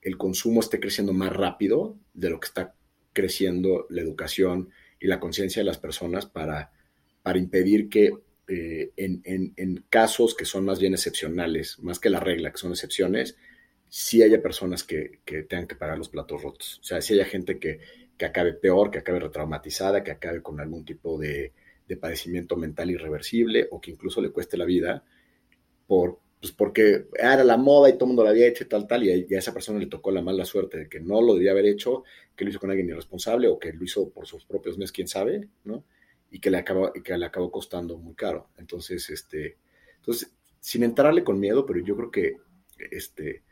el 0.00 0.16
consumo 0.16 0.60
esté 0.60 0.80
creciendo 0.80 1.12
más 1.12 1.30
rápido 1.30 1.98
de 2.14 2.30
lo 2.30 2.40
que 2.40 2.46
está 2.46 2.74
creciendo 3.12 3.86
la 3.90 4.00
educación 4.00 4.70
y 4.98 5.08
la 5.08 5.20
conciencia 5.20 5.60
de 5.60 5.66
las 5.66 5.76
personas 5.76 6.24
para, 6.24 6.72
para 7.22 7.38
impedir 7.38 7.90
que 7.90 8.14
eh, 8.48 8.92
en, 8.96 9.84
casos 9.90 10.34
que 10.34 10.46
son 10.46 10.64
más 10.64 10.80
bien 10.80 10.94
excepcionales, 10.94 11.78
más 11.80 11.98
que 11.98 12.08
la 12.08 12.18
regla, 12.18 12.50
que 12.50 12.56
son 12.56 12.70
excepciones, 12.70 13.36
sí 13.86 14.22
haya 14.22 14.40
personas 14.40 14.84
que, 14.84 15.20
tengan 15.26 15.66
que 15.66 15.76
pagar 15.76 15.98
los 15.98 16.08
platos 16.08 16.42
rotos. 16.42 16.78
O 16.80 16.84
sea, 16.84 17.02
sí 17.02 17.12
haya 17.12 17.26
gente 17.26 17.58
que, 17.58 17.80
acabe 18.24 18.54
peor, 18.54 18.90
que 18.90 19.00
acabe 19.00 19.20
retraumatizada, 19.20 20.02
que 20.02 20.12
acabe 20.12 20.40
con 20.40 20.60
algún 20.60 20.86
tipo 20.86 21.18
de, 21.18 21.52
de 21.86 21.96
padecimiento 21.98 22.56
mental 22.56 22.90
irreversible 22.90 23.68
o 23.70 23.82
que 23.82 23.90
incluso 23.90 24.22
le 24.22 24.30
cueste 24.30 24.56
la 24.56 24.64
vida 24.64 25.04
por, 25.86 26.20
pues 26.40 26.52
porque 26.52 27.06
era 27.14 27.44
la 27.44 27.56
moda 27.56 27.88
y 27.88 27.94
todo 27.94 28.04
el 28.04 28.08
mundo 28.08 28.24
lo 28.24 28.30
había 28.30 28.46
hecho 28.46 28.64
y 28.64 28.68
tal, 28.68 28.86
tal, 28.86 29.04
y 29.04 29.34
a, 29.34 29.38
esa 29.38 29.52
persona 29.52 29.78
le 29.78 29.86
tocó 29.86 30.10
la 30.10 30.22
mala 30.22 30.44
suerte 30.44 30.78
de 30.78 30.88
que 30.88 31.00
no 31.00 31.20
lo 31.20 31.34
debía 31.34 31.52
haber 31.52 31.66
hecho, 31.66 32.04
que 32.34 32.44
lo 32.44 32.50
hizo 32.50 32.60
con 32.60 32.70
alguien 32.70 32.88
irresponsable 32.88 33.48
o 33.48 33.58
que 33.58 33.72
lo 33.72 33.84
hizo 33.84 34.10
por 34.10 34.26
sus 34.26 34.44
propios 34.44 34.76
medios, 34.76 34.92
quién 34.92 35.08
sabe, 35.08 35.48
¿no? 35.64 35.84
Y 36.30 36.40
que 36.40 36.50
le 36.50 36.58
acabó, 36.58 36.92
que 36.92 37.16
le 37.16 37.26
acabó 37.26 37.50
costando 37.50 37.98
muy 37.98 38.14
caro. 38.14 38.50
Entonces, 38.58 39.08
este, 39.10 39.56
entonces, 39.96 40.32
sin 40.60 40.82
entrarle 40.82 41.24
con 41.24 41.38
miedo, 41.38 41.64
pero 41.64 41.80
yo 41.80 41.96
creo 41.96 42.10
que 42.10 42.36
este, 42.90 43.42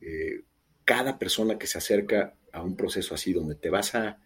eh, 0.00 0.42
cada 0.84 1.18
persona 1.18 1.58
que 1.58 1.66
se 1.66 1.78
acerca 1.78 2.34
a 2.52 2.62
un 2.62 2.76
proceso 2.76 3.14
así, 3.14 3.32
donde 3.32 3.54
te 3.54 3.70
vas 3.70 3.94
a 3.94 4.18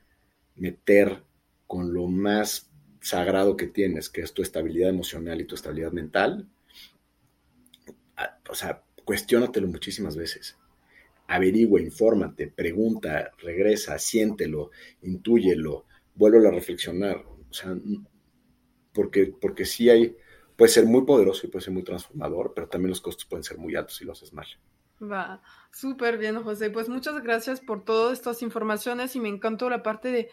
meter 0.56 1.22
con 1.66 1.92
lo 1.94 2.06
más 2.06 2.70
sagrado 3.00 3.56
que 3.56 3.66
tienes, 3.66 4.08
que 4.08 4.20
es 4.20 4.32
tu 4.32 4.42
estabilidad 4.42 4.90
emocional 4.90 5.40
y 5.40 5.44
tu 5.44 5.54
estabilidad 5.54 5.92
mental, 5.92 6.48
o 8.48 8.54
sea, 8.54 8.82
cuestiónatelo 9.04 9.68
muchísimas 9.68 10.16
veces. 10.16 10.58
Averigua, 11.26 11.80
infórmate, 11.80 12.48
pregunta, 12.48 13.32
regresa, 13.38 13.98
siéntelo, 13.98 14.70
intúyelo, 15.02 15.86
vuelve 16.14 16.46
a 16.46 16.50
reflexionar. 16.50 17.24
O 17.50 17.52
sea, 17.52 17.74
porque, 18.92 19.32
porque 19.40 19.64
sí 19.64 19.90
hay, 19.90 20.16
puede 20.56 20.70
ser 20.70 20.86
muy 20.86 21.04
poderoso 21.04 21.46
y 21.46 21.50
puede 21.50 21.64
ser 21.64 21.74
muy 21.74 21.84
transformador, 21.84 22.52
pero 22.54 22.68
también 22.68 22.90
los 22.90 23.00
costos 23.00 23.26
pueden 23.26 23.44
ser 23.44 23.58
muy 23.58 23.76
altos 23.76 23.96
si 23.96 24.04
lo 24.04 24.12
haces 24.12 24.32
mal. 24.32 24.46
Va, 25.00 25.40
súper 25.72 26.18
bien, 26.18 26.42
José. 26.42 26.70
Pues 26.70 26.88
muchas 26.88 27.22
gracias 27.22 27.60
por 27.60 27.84
todas 27.84 28.14
estas 28.18 28.42
informaciones 28.42 29.14
y 29.14 29.20
me 29.20 29.28
encantó 29.28 29.70
la 29.70 29.82
parte 29.82 30.08
de, 30.10 30.30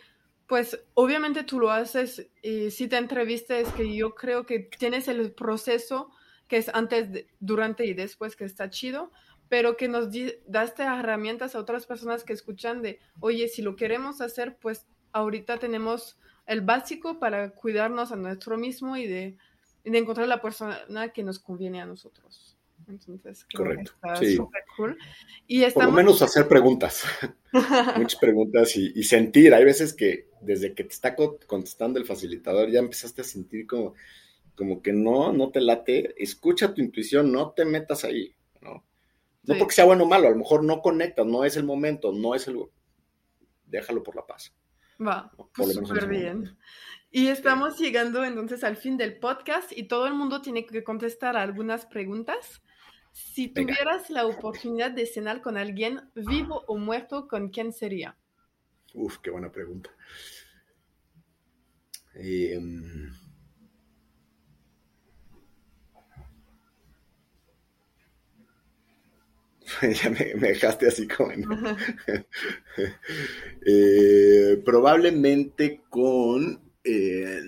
pues 0.47 0.83
obviamente 0.95 1.43
tú 1.43 1.59
lo 1.59 1.69
haces 1.69 2.27
y 2.41 2.71
si 2.71 2.87
te 2.87 2.97
entrevistas, 2.97 3.71
que 3.73 3.95
yo 3.95 4.15
creo 4.15 4.45
que 4.45 4.59
tienes 4.59 5.07
el 5.07 5.31
proceso 5.33 6.09
que 6.47 6.57
es 6.57 6.69
antes, 6.73 7.25
durante 7.39 7.85
y 7.85 7.93
después, 7.93 8.35
que 8.35 8.45
está 8.45 8.69
chido, 8.69 9.11
pero 9.49 9.77
que 9.77 9.87
nos 9.87 10.09
daste 10.47 10.83
herramientas 10.83 11.55
a 11.55 11.59
otras 11.59 11.85
personas 11.85 12.23
que 12.23 12.33
escuchan 12.33 12.81
de, 12.81 12.99
oye, 13.19 13.47
si 13.47 13.61
lo 13.61 13.75
queremos 13.75 14.21
hacer, 14.21 14.57
pues 14.57 14.87
ahorita 15.11 15.57
tenemos 15.57 16.17
el 16.45 16.61
básico 16.61 17.19
para 17.19 17.51
cuidarnos 17.51 18.11
a 18.11 18.15
nuestro 18.15 18.57
mismo 18.57 18.97
y 18.97 19.07
de, 19.07 19.37
de 19.83 19.97
encontrar 19.97 20.27
la 20.27 20.41
persona 20.41 21.09
que 21.13 21.23
nos 21.23 21.39
conviene 21.39 21.81
a 21.81 21.85
nosotros. 21.85 22.55
Entonces, 22.87 23.45
Correcto. 23.55 23.93
sí. 24.19 24.37
cool. 24.77 24.97
Y 25.47 25.65
Por 25.71 25.85
lo 25.85 25.91
menos 25.91 26.21
hacer 26.21 26.47
preguntas, 26.47 27.03
muchas 27.97 28.19
preguntas 28.19 28.75
y, 28.75 29.03
sentir. 29.03 29.53
Hay 29.53 29.63
veces 29.63 29.93
que 29.93 30.29
desde 30.41 30.73
que 30.73 30.83
te 30.83 30.93
está 30.93 31.15
contestando 31.15 31.97
el 31.99 32.05
facilitador 32.05 32.69
ya 32.69 32.79
empezaste 32.79 33.21
a 33.21 33.23
sentir 33.23 33.65
como, 33.65 33.95
como 34.55 34.81
que 34.81 34.93
no, 34.93 35.33
no 35.33 35.51
te 35.51 35.61
late. 35.61 36.15
Escucha 36.21 36.73
tu 36.73 36.81
intuición, 36.81 37.31
no 37.31 37.51
te 37.51 37.65
metas 37.65 38.03
ahí. 38.03 38.33
No, 38.61 38.83
no 39.43 39.57
porque 39.57 39.75
sea 39.75 39.85
bueno 39.85 40.03
o 40.03 40.07
malo, 40.07 40.27
a 40.27 40.31
lo 40.31 40.37
mejor 40.37 40.63
no 40.63 40.81
conectas, 40.81 41.25
no 41.25 41.43
es 41.43 41.57
el 41.57 41.63
momento, 41.63 42.11
no 42.11 42.35
es 42.35 42.47
el... 42.47 42.59
Déjalo 43.65 44.03
por 44.03 44.15
la 44.15 44.25
paz. 44.25 44.53
Va, 45.05 45.31
pues 45.53 45.73
súper 45.73 46.07
bien. 46.07 46.57
Y 47.11 47.27
estamos 47.27 47.77
llegando 47.79 48.23
entonces 48.23 48.63
al 48.63 48.77
fin 48.77 48.97
del 48.97 49.17
podcast 49.19 49.71
y 49.71 49.87
todo 49.87 50.07
el 50.07 50.13
mundo 50.13 50.41
tiene 50.41 50.65
que 50.65 50.83
contestar 50.83 51.37
algunas 51.37 51.85
preguntas. 51.85 52.61
Si 53.11 53.47
tuvieras 53.47 54.09
la 54.09 54.25
oportunidad 54.25 54.91
de 54.91 55.05
cenar 55.05 55.41
con 55.41 55.57
alguien 55.57 56.01
vivo 56.13 56.65
o 56.67 56.77
muerto, 56.77 57.27
¿con 57.29 57.49
quién 57.49 57.71
sería? 57.71 58.17
Uf, 58.93 59.19
qué 59.19 59.29
buena 59.29 59.51
pregunta. 59.51 59.89
Em, 62.13 63.11
ya 70.01 70.09
me, 70.09 70.47
dejaste 70.47 70.87
así 70.87 71.07
como. 71.07 71.31
Eh, 73.67 74.61
probablemente 74.63 75.81
con 75.89 76.61
eh, 76.83 77.41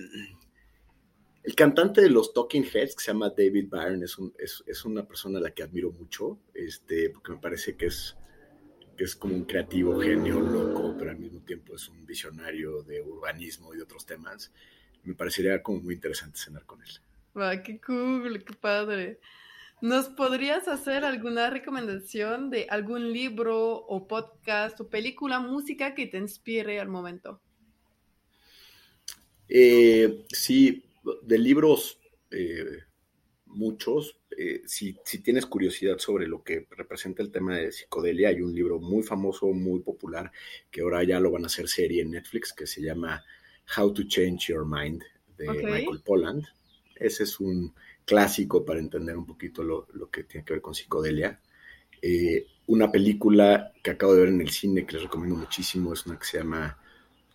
el 1.44 1.54
cantante 1.54 2.00
de 2.00 2.10
los 2.10 2.32
Talking 2.32 2.64
Heads, 2.64 2.96
que 2.96 3.04
se 3.04 3.12
llama 3.12 3.30
David 3.30 3.68
Byrne, 3.70 4.04
es, 4.04 4.64
es, 4.66 4.84
una 4.84 5.06
persona 5.06 5.38
a 5.38 5.42
la 5.42 5.52
que 5.52 5.62
admiro 5.62 5.92
mucho, 5.92 6.40
este, 6.54 7.10
porque 7.10 7.32
me 7.32 7.38
parece 7.38 7.76
que 7.76 7.86
es, 7.86 8.16
que 8.96 9.04
es 9.04 9.14
como 9.14 9.36
un 9.36 9.44
creativo 9.44 10.00
genio 10.00 10.40
loco, 10.40 10.96
pero 10.98 11.12
al 11.12 11.18
mismo 11.18 11.40
tiempo 11.42 11.76
es 11.76 11.88
un 11.88 12.04
visionario 12.04 12.82
de 12.82 13.00
urbanismo 13.00 13.72
y 13.72 13.76
de 13.76 13.84
otros 13.84 14.04
temas. 14.04 14.52
Me 15.04 15.14
parecería 15.14 15.62
como 15.62 15.80
muy 15.80 15.94
interesante 15.94 16.38
cenar 16.38 16.66
con 16.66 16.82
él. 16.82 17.62
¡Qué 17.62 17.80
cool! 17.80 18.42
¡Qué 18.44 18.54
padre! 18.54 19.20
¿Nos 19.80 20.08
podrías 20.08 20.66
hacer 20.66 21.04
alguna 21.04 21.50
recomendación 21.50 22.50
de 22.50 22.66
algún 22.68 23.12
libro 23.12 23.76
o 23.76 24.08
podcast 24.08 24.80
o 24.80 24.88
película, 24.88 25.38
música 25.38 25.94
que 25.94 26.06
te 26.06 26.18
inspire 26.18 26.80
al 26.80 26.88
momento? 26.88 27.40
Eh, 29.48 30.24
sí, 30.28 30.82
de 31.22 31.38
libros, 31.38 32.00
eh, 32.32 32.80
muchos. 33.46 34.18
Eh, 34.36 34.62
si, 34.66 34.94
tienes 35.22 35.46
curiosidad 35.46 35.98
sobre 35.98 36.26
lo 36.26 36.42
que 36.42 36.66
representa 36.70 37.22
el 37.22 37.30
tema 37.30 37.56
de 37.56 37.70
psicodelia, 37.70 38.30
hay 38.30 38.40
un 38.40 38.54
libro 38.54 38.80
muy 38.80 39.04
famoso, 39.04 39.46
muy 39.46 39.80
popular, 39.80 40.32
que 40.72 40.80
ahora 40.80 41.04
ya 41.04 41.20
lo 41.20 41.30
van 41.30 41.44
a 41.44 41.46
hacer 41.46 41.68
serie 41.68 42.02
en 42.02 42.10
Netflix, 42.10 42.52
que 42.52 42.66
se 42.66 42.82
llama 42.82 43.24
How 43.76 43.92
to 43.92 44.02
Change 44.08 44.48
Your 44.48 44.66
Mind, 44.66 45.02
de 45.36 45.48
Michael 45.48 46.02
Polland. 46.04 46.44
Ese 46.96 47.22
es 47.22 47.38
un 47.38 47.72
clásico 48.08 48.64
para 48.64 48.80
entender 48.80 49.18
un 49.18 49.26
poquito 49.26 49.62
lo, 49.62 49.86
que 50.10 50.24
tiene 50.24 50.44
que 50.44 50.54
ver 50.54 50.62
con 50.62 50.74
psicodelia. 50.74 51.38
Eh, 52.00 52.46
una 52.68 52.90
película 52.90 53.72
que 53.82 53.90
acabo 53.90 54.14
de 54.14 54.20
ver 54.20 54.28
en 54.30 54.40
el 54.40 54.48
cine 54.48 54.86
que 54.86 54.94
les 54.94 55.02
recomiendo 55.02 55.36
muchísimo 55.36 55.92
es 55.92 56.06
una 56.06 56.18
que 56.18 56.24
se 56.24 56.38
llama 56.38 56.78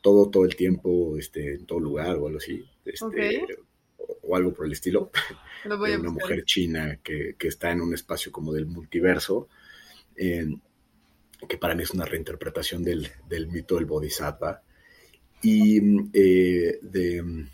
Todo, 0.02 0.32
todo 0.32 0.46
el 0.46 0.56
tiempo, 0.56 1.16
este, 1.18 1.54
en 1.54 1.68
todo 1.68 1.80
lugar 1.80 2.16
o 2.18 2.26
algo 2.26 2.40
así. 2.40 2.66
Este, 2.84 3.46
o, 4.24 4.36
algo 4.36 4.52
por 4.52 4.66
el 4.66 4.72
estilo. 4.72 5.12
de 5.64 5.98
una 5.98 6.10
mujer 6.10 6.44
china 6.44 7.00
que, 7.04 7.36
está 7.40 7.72
en 7.72 7.82
un 7.82 7.94
espacio 7.94 8.32
como 8.32 8.52
del 8.52 8.66
multiverso, 8.66 9.48
que 10.16 11.58
para 11.60 11.76
mí 11.76 11.84
es 11.84 11.92
una 11.92 12.06
reinterpretación 12.06 12.84
del, 12.84 13.08
mito 13.52 13.76
del 13.76 13.86
Bodhisattva. 13.86 14.64
Y 15.44 15.78
eh, 16.14 16.80
de 16.82 17.46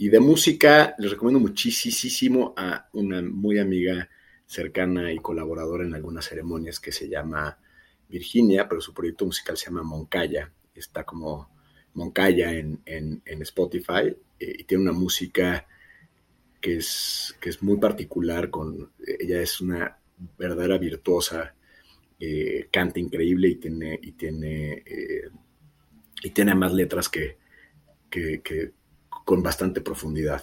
y 0.00 0.08
de 0.10 0.20
música 0.20 0.94
les 0.96 1.10
recomiendo 1.10 1.40
muchísimo 1.40 2.54
a 2.56 2.88
una 2.92 3.20
muy 3.20 3.58
amiga 3.58 4.08
cercana 4.46 5.12
y 5.12 5.18
colaboradora 5.18 5.84
en 5.84 5.92
algunas 5.92 6.24
ceremonias 6.24 6.78
que 6.78 6.92
se 6.92 7.08
llama 7.08 7.58
Virginia, 8.08 8.68
pero 8.68 8.80
su 8.80 8.94
proyecto 8.94 9.26
musical 9.26 9.56
se 9.56 9.66
llama 9.66 9.82
Moncaya. 9.82 10.52
Está 10.72 11.02
como 11.02 11.50
Moncaya 11.94 12.52
en, 12.52 12.80
Spotify 13.26 14.16
eh, 14.38 14.54
y 14.60 14.64
tiene 14.64 14.84
una 14.84 14.92
música 14.92 15.66
que 16.60 16.76
es, 16.76 17.36
que 17.40 17.48
es 17.48 17.60
muy 17.60 17.78
particular. 17.78 18.50
Con, 18.50 18.92
ella 19.04 19.42
es 19.42 19.60
una 19.60 19.98
verdadera 20.38 20.78
virtuosa, 20.78 21.56
eh, 22.20 22.68
canta 22.70 23.00
increíble 23.00 23.48
y 23.48 23.54
tiene, 23.56 23.98
y 24.00 24.12
tiene, 24.12 24.74
eh, 24.86 25.28
y 26.22 26.30
tiene 26.30 26.54
más 26.54 26.72
letras 26.72 27.08
que 27.08 27.36
con 29.28 29.42
bastante 29.42 29.82
profundidad. 29.82 30.42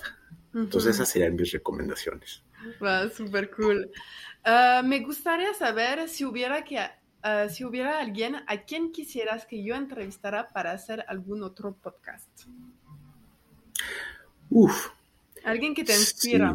Entonces 0.53 0.93
esas 0.93 1.09
serían 1.09 1.35
mis 1.35 1.51
recomendaciones. 1.51 2.43
Wow, 2.79 3.09
súper 3.09 3.49
cool. 3.49 3.89
Ah, 4.43 4.83
me 4.85 4.99
gustaría 4.99 5.51
saber 5.55 6.07
si 6.07 6.23
hubiera, 6.23 6.63
que, 6.63 6.77
ah, 7.23 7.49
si 7.49 7.65
hubiera 7.65 7.99
alguien 7.99 8.35
a 8.45 8.57
quien 8.57 8.91
quisieras 8.91 9.47
que 9.47 9.63
yo 9.63 9.73
entrevistara 9.73 10.49
para 10.49 10.71
hacer 10.71 11.03
algún 11.07 11.41
otro 11.41 11.73
podcast. 11.73 12.29
Uf. 14.51 14.89
Alguien 15.43 15.73
que 15.73 15.83
te 15.83 15.93
inspira. 15.93 16.53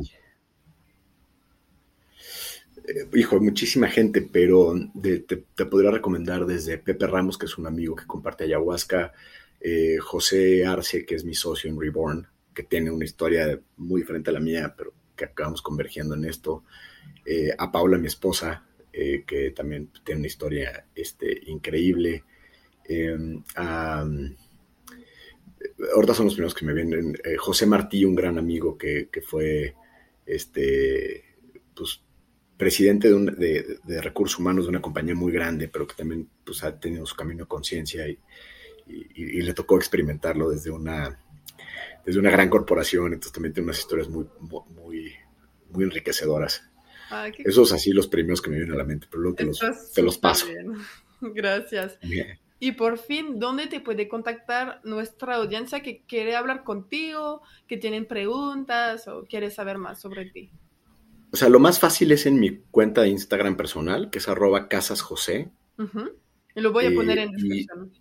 Eh, 2.86 3.08
hijo, 3.14 3.40
muchísima 3.40 3.88
gente, 3.88 4.22
pero 4.22 4.72
te, 5.02 5.18
te, 5.18 5.66
podría 5.66 5.90
recomendar 5.90 6.46
desde 6.46 6.78
Pepe 6.78 7.08
Ramos, 7.08 7.36
que 7.36 7.46
es 7.46 7.58
un 7.58 7.66
amigo 7.66 7.96
que 7.96 8.06
comparte 8.06 8.44
ayahuasca, 8.44 9.12
eh, 9.60 9.98
José 9.98 10.64
Arce, 10.64 11.04
que 11.04 11.14
es 11.14 11.24
mi 11.24 11.34
socio 11.34 11.70
en 11.70 11.78
Reborn, 11.78 12.26
que 12.54 12.62
tiene 12.62 12.90
una 12.90 13.04
historia 13.04 13.60
muy 13.76 14.00
diferente 14.00 14.30
a 14.30 14.32
la 14.32 14.40
mía, 14.40 14.74
pero 14.76 14.94
que 15.14 15.26
acabamos 15.26 15.60
convergiendo 15.60 16.14
en 16.14 16.24
esto. 16.24 16.64
Eh, 17.26 17.50
a 17.56 17.70
Paula, 17.70 17.98
mi 17.98 18.06
esposa, 18.06 18.64
eh, 18.92 19.22
que 19.26 19.50
también 19.50 19.90
tiene 20.02 20.20
una 20.20 20.26
historia 20.26 20.86
este, 20.94 21.42
increíble. 21.46 22.24
ahorita 25.94 26.14
son 26.14 26.26
los 26.26 26.34
primeros 26.34 26.54
que 26.54 26.64
me 26.64 26.72
vienen. 26.72 27.16
José 27.38 27.66
Martí, 27.66 28.04
un 28.04 28.14
gran 28.14 28.38
amigo 28.38 28.78
que, 28.78 29.08
fue 29.24 29.74
este, 30.24 31.24
pues, 31.76 32.02
presidente 32.56 33.10
de, 33.10 33.78
de, 33.84 34.00
recursos 34.00 34.38
humanos 34.38 34.64
de 34.64 34.70
una 34.70 34.82
compañía 34.82 35.14
muy 35.14 35.32
grande, 35.32 35.68
pero 35.68 35.86
que 35.86 35.94
también 35.94 36.28
pues, 36.44 36.64
ha 36.64 36.80
tenido 36.80 37.06
su 37.06 37.14
camino 37.14 37.44
de 37.44 37.48
conciencia 37.48 38.08
y, 38.08 38.18
y, 38.86 39.42
le 39.42 39.54
tocó 39.54 39.76
experimentarlo 39.76 40.50
desde 40.50 40.70
una, 40.70 41.18
desde 42.04 42.18
una 42.18 42.30
gran 42.30 42.48
corporación, 42.48 43.06
entonces 43.06 43.32
también 43.32 43.52
tiene 43.52 43.66
unas 43.66 43.78
historias 43.78 44.08
muy, 44.08 44.26
muy, 44.40 45.12
muy 45.70 45.84
enriquecedoras. 45.84 46.64
Esos 47.38 47.72
así 47.72 47.92
los 47.92 48.06
primeros 48.06 48.40
que 48.40 48.50
me 48.50 48.56
vienen 48.56 48.74
a 48.74 48.78
la 48.78 48.84
mente, 48.84 49.06
pero 49.10 49.22
luego 49.22 49.36
te, 49.36 49.44
los, 49.44 49.58
te 49.92 50.02
los, 50.02 50.18
paso. 50.18 50.46
Gracias. 51.20 51.98
Y 52.62 52.72
por 52.72 52.98
fin, 52.98 53.38
¿dónde 53.38 53.66
te 53.66 53.80
puede 53.80 54.06
contactar 54.06 54.80
nuestra 54.84 55.36
audiencia 55.36 55.82
que 55.82 56.02
quiere 56.06 56.36
hablar 56.36 56.62
contigo, 56.62 57.42
que 57.66 57.78
tienen 57.78 58.06
preguntas 58.06 59.08
o 59.08 59.24
quiere 59.24 59.50
saber 59.50 59.78
más 59.78 60.00
sobre 60.00 60.26
ti? 60.26 60.50
O 61.32 61.36
sea, 61.36 61.48
lo 61.48 61.58
más 61.58 61.78
fácil 61.78 62.12
es 62.12 62.26
en 62.26 62.38
mi 62.38 62.58
cuenta 62.70 63.02
de 63.02 63.08
Instagram 63.08 63.56
personal, 63.56 64.10
que 64.10 64.18
es 64.18 64.28
arroba 64.28 64.68
casasjosé. 64.68 65.50
Y 66.54 66.60
lo 66.60 66.72
voy 66.72 66.86
a 66.86 66.94
poner 66.94 67.18
en 67.18 67.32
descripción. 67.32 67.92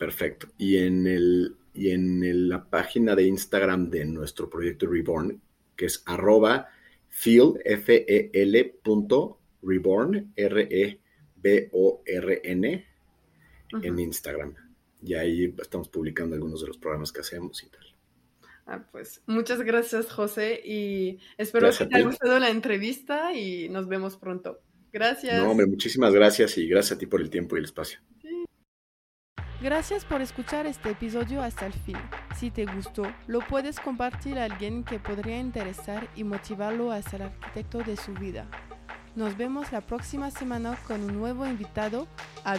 Perfecto. 0.00 0.48
Y 0.56 0.78
en, 0.78 1.06
el, 1.06 1.56
y 1.74 1.90
en 1.90 2.48
la 2.48 2.64
página 2.64 3.14
de 3.14 3.24
Instagram 3.24 3.90
de 3.90 4.06
nuestro 4.06 4.48
proyecto 4.48 4.86
Reborn, 4.86 5.38
que 5.76 5.84
es 5.84 6.02
arroba 6.06 6.70
feel, 7.10 7.60
F 7.66 8.06
-E 8.08 8.30
-L 8.32 9.36
Reborn, 9.62 10.32
R-E-B-O-R-N, 10.34 10.96
en 13.82 13.98
Instagram. 13.98 14.54
Y 15.02 15.12
ahí 15.12 15.54
estamos 15.60 15.90
publicando 15.90 16.34
algunos 16.34 16.62
de 16.62 16.68
los 16.68 16.78
programas 16.78 17.12
que 17.12 17.20
hacemos 17.20 17.62
y 17.62 17.68
tal. 17.68 17.84
Ah, 18.64 18.82
pues 18.90 19.20
muchas 19.26 19.60
gracias, 19.60 20.10
José, 20.10 20.62
y 20.64 21.18
espero 21.36 21.68
que 21.76 21.84
te 21.84 21.96
haya 21.96 22.06
gustado 22.06 22.38
la 22.38 22.48
entrevista 22.48 23.34
y 23.34 23.68
nos 23.68 23.86
vemos 23.86 24.16
pronto. 24.16 24.62
Gracias. 24.94 25.42
No, 25.42 25.50
hombre, 25.50 25.66
muchísimas 25.66 26.14
gracias 26.14 26.56
y 26.56 26.66
gracias 26.66 26.96
a 26.96 26.98
ti 26.98 27.04
por 27.04 27.20
el 27.20 27.28
tiempo 27.28 27.56
y 27.56 27.58
el 27.58 27.66
espacio. 27.66 28.00
Gracias 29.62 30.06
por 30.06 30.22
escuchar 30.22 30.64
este 30.64 30.92
episodio 30.92 31.42
hasta 31.42 31.66
el 31.66 31.74
fin. 31.74 31.98
Si 32.34 32.50
te 32.50 32.64
gustó, 32.64 33.02
lo 33.26 33.40
puedes 33.40 33.78
compartir 33.78 34.38
a 34.38 34.44
alguien 34.44 34.84
que 34.84 34.98
podría 34.98 35.38
interesar 35.38 36.08
y 36.16 36.24
motivarlo 36.24 36.92
a 36.92 37.02
ser 37.02 37.24
arquitecto 37.24 37.80
de 37.80 37.98
su 37.98 38.14
vida. 38.14 38.46
Nos 39.16 39.36
vemos 39.36 39.70
la 39.70 39.82
próxima 39.82 40.30
semana 40.30 40.78
con 40.88 41.04
un 41.04 41.14
nuevo 41.14 41.46
invitado. 41.46 42.08
A 42.42 42.56